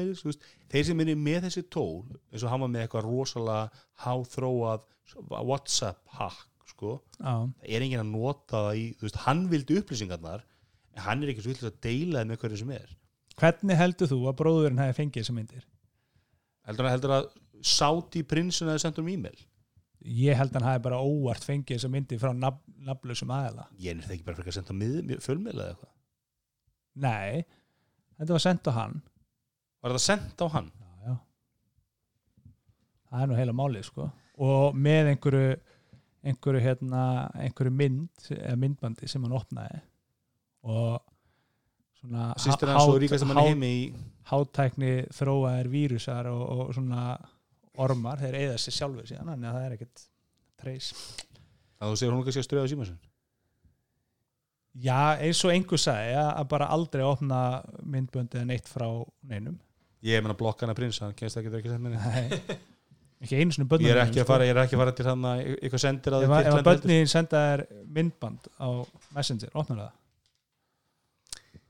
þeir 0.71 0.87
sem 0.89 1.03
er 1.05 1.11
með 1.17 1.47
þessi 1.47 1.65
tól 1.73 2.05
eins 2.31 2.45
og 2.45 2.53
hann 2.53 2.65
var 2.65 2.73
með 2.73 2.87
eitthvað 2.87 3.09
rosalega 3.09 3.85
háþróað 4.05 4.87
Whatsapp 5.11 5.99
hack 6.15 6.47
sko, 6.71 7.01
það 7.19 7.49
er 7.67 7.83
enginn 7.83 8.05
að 8.05 8.13
nota 8.13 8.61
það 8.69 8.77
í, 8.79 8.85
veist, 9.01 9.17
hann 9.25 9.41
vildi 9.51 9.81
upplýsingarnar 9.81 10.45
en 10.95 11.03
hann 11.03 11.25
er 11.25 11.33
ekki 11.33 11.43
svo 11.43 11.51
villis 11.51 11.67
að 11.67 11.81
deila 11.83 12.23
með 12.29 12.45
hverju 12.45 12.61
sem 12.61 12.71
er. 12.77 12.93
Hvernig 13.41 13.81
heldur 13.81 14.11
þú 14.13 14.21
að 14.31 14.37
bróðurinn 14.39 14.83
hefði 14.85 14.97
fengið 15.01 15.25
þessar 15.25 15.37
myndir? 15.41 15.67
heldur 16.71 16.87
að, 16.87 16.95
heldur 16.97 17.17
að 17.19 17.31
Sáti 17.61 18.23
prinsin 18.25 18.71
að 18.73 18.79
sendur 18.81 19.05
um 19.05 19.11
e-mail 19.13 19.41
Ég 20.01 20.39
held 20.39 20.55
að 20.55 20.61
hann 20.61 20.69
hefði 20.71 20.85
bara 20.87 21.01
óvart 21.05 21.45
fengið 21.45 21.77
þessar 21.77 21.93
myndir 21.93 22.21
frá 22.23 22.31
nafn, 22.33 22.61
nafnlausum 22.87 23.33
aðela 23.37 23.67
ég 23.77 23.93
er 23.93 24.05
það 24.07 24.15
ekki 24.17 24.27
bara 24.29 24.39
fyrir 24.39 24.53
að 24.53 24.57
senda 24.57 24.77
mið, 24.81 25.11
fjölmiðla 25.21 25.65
eða 25.65 25.75
eitthvað. 25.75 25.91
Nei, 27.05 27.43
þetta 28.17 28.37
var 28.37 28.45
sendt 28.45 28.71
á 28.71 28.73
hann. 28.79 28.97
Var 29.81 29.95
þetta 29.95 30.05
sendt 30.07 30.45
á 30.45 30.47
hann? 30.55 30.71
já, 30.81 30.95
já. 31.05 31.15
það 33.11 33.25
er 33.25 33.31
nú 33.31 33.39
heila 33.41 33.57
málið 33.61 33.87
sko. 33.91 34.09
Og 34.41 34.79
með 34.79 35.13
einhverju 35.13 35.53
einhverju 36.21 36.61
hérna 36.65 37.05
einhverju 37.41 37.73
mynd 37.73 38.31
eða 38.37 38.57
myndbandi 38.61 39.09
sem 39.09 39.25
hann 39.25 39.37
opnaði. 39.37 39.81
Og 40.69 41.01
svona 42.01 42.31
sýstir 42.41 42.73
hans 42.73 42.89
og 42.89 43.01
ríkast 43.01 43.25
að 43.25 43.33
mann 43.33 43.43
heimi 43.45 43.71
í 43.77 43.85
hátækni 44.31 44.95
þróaðir 45.17 45.71
vírusar 45.73 46.29
og, 46.33 46.43
og 46.49 46.75
svona 46.77 47.05
ormar, 47.79 48.19
þeir 48.19 48.35
eigða 48.41 48.57
sér 48.59 48.77
sjálfur 48.79 49.07
síðan 49.07 49.31
að 49.35 49.45
það 49.55 49.67
er 49.67 49.77
ekkert 49.77 50.03
treys. 50.61 50.91
Að 51.81 51.93
þú 51.93 51.97
segir 52.01 52.13
hún 52.15 52.25
kannski 52.27 52.43
að 52.43 52.49
ströða 52.49 52.69
síma 52.75 52.87
sinn 52.91 52.99
Já, 54.81 55.19
eins 55.19 55.41
og 55.45 55.51
einhver 55.51 55.81
sagði 55.83 56.13
að 56.21 56.45
bara 56.53 56.69
aldrei 56.71 57.03
opna 57.03 57.39
myndböndi 57.83 58.39
eða 58.39 58.47
neitt 58.53 58.69
frá 58.71 58.87
neinum. 59.27 59.57
Ég 60.07 60.23
meina 60.23 60.37
blokka 60.39 60.63
hann 60.65 60.71
að 60.75 60.79
prins 60.79 61.01
hann 61.03 61.17
kemst 61.19 61.37
ekki 61.41 61.51
ekki 61.59 61.79
minni 61.83 61.99
Nei. 61.99 62.59
ekki 63.21 63.41
einu 63.41 63.53
svona 63.53 63.69
börnum 63.69 63.89
ég 63.89 63.97
er 63.97 64.03
ekki 64.05 64.23
að 64.23 64.29
fara 64.31 64.47
er 64.47 64.61
ekki 64.63 64.77
að 64.79 64.81
fara 64.85 64.95
til 64.97 65.09
hann 65.11 65.27
að 65.29 65.41
eitthvað 65.59 65.83
sendir 65.83 66.15
að 66.17 66.23
ef, 66.25 66.37
að- 66.39 66.63
börnin 66.71 67.11
senda 67.11 67.43
þér 67.51 67.65
myndband 67.99 68.47
á 68.63 68.69
Messenger, 69.17 69.51
opnar 69.61 69.83
það 69.83 69.91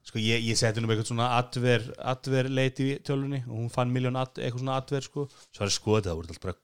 sko 0.07 0.21
ég, 0.23 0.43
ég 0.49 0.59
seti 0.59 0.81
nú 0.81 0.89
með 0.89 0.97
eitthvað 0.99 1.11
svona 1.13 1.27
adver, 1.37 1.85
adver 2.13 2.49
leit 2.51 2.81
í 2.83 2.89
tölunni 3.07 3.43
og 3.47 3.57
hún 3.59 3.71
fann 3.73 3.93
miljón 3.95 4.19
ad, 4.21 4.33
eitthvað 4.39 4.63
svona 4.65 4.79
adver 4.81 5.05
sko. 5.07 5.27
Svo 5.51 5.63
var 5.63 5.71
ég 5.71 5.77
skoðið 5.77 6.09
það 6.09 6.19
voru 6.21 6.31
alltaf 6.31 6.45
bara 6.47 6.57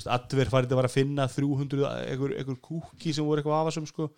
veist, 0.00 0.10
adver 0.16 0.50
farið 0.52 0.74
að 0.74 0.80
var 0.80 0.88
að 0.90 0.96
finna 0.96 1.28
300 1.30 1.86
eitthvað, 2.10 2.34
eitthvað 2.40 2.60
cookies 2.66 3.16
sem 3.20 3.28
voru 3.28 3.42
eitthvað 3.42 3.62
afasum 3.62 3.88
sko. 3.90 4.10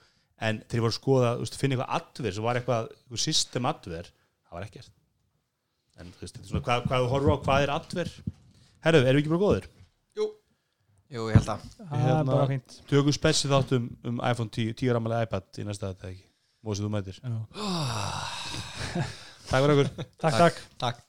En 0.42 0.58
þegar 0.64 0.80
ég 0.80 0.86
voru 0.86 0.92
að 0.94 0.98
skoða 0.98 1.34
veist, 1.42 1.60
finna 1.60 1.76
eitthvað 1.78 1.94
adver 2.00 2.36
sem 2.36 2.48
var 2.48 2.60
eitthvað, 2.60 2.90
eitthvað 2.98 3.24
system 3.28 3.70
adver 3.70 4.10
það 4.10 4.58
var 4.58 4.66
ekkert. 4.68 4.92
En 6.00 6.10
þú 6.16 6.24
veist, 6.24 6.34
þetta 6.34 6.46
er 6.46 6.50
svona 6.50 6.66
hvað, 6.66 6.88
hvað 6.88 7.04
þú 7.04 7.12
horfur 7.12 7.36
á 7.36 7.44
hvað 7.46 7.62
er 7.66 7.74
adver 7.76 8.12
herru, 8.82 9.04
erum 9.04 9.18
við 9.20 9.22
ekki 9.22 9.32
bara 9.36 9.44
góðir? 9.44 9.70
Jú, 11.12 11.26
ég 11.28 11.36
held 11.36 11.50
að. 11.52 11.64
Það 11.76 11.90
er 11.92 12.04
Hérna- 12.08 12.32
bara 12.32 12.48
fínt. 12.48 12.76
tökum 12.88 13.12
spessi 13.12 13.48
þátt 13.50 13.74
um, 13.76 13.88
um 14.08 14.20
iPhone 14.24 14.48
10 14.48 14.72
10 14.80 14.94
ramalega 14.96 15.26
iPad 15.28 15.60
í 15.60 15.66
næsta 15.68 15.90
þetta 15.92 16.08
ekki 16.08 16.31
Mósið 16.62 16.86
þú 16.86 16.93
mætir. 16.94 17.16
Já. 17.22 17.32
Takk 19.48 19.62
fyrir 19.62 19.72
okkur. 19.76 19.89
Takk, 20.22 20.36
takk. 20.36 20.60
Takk 20.82 21.09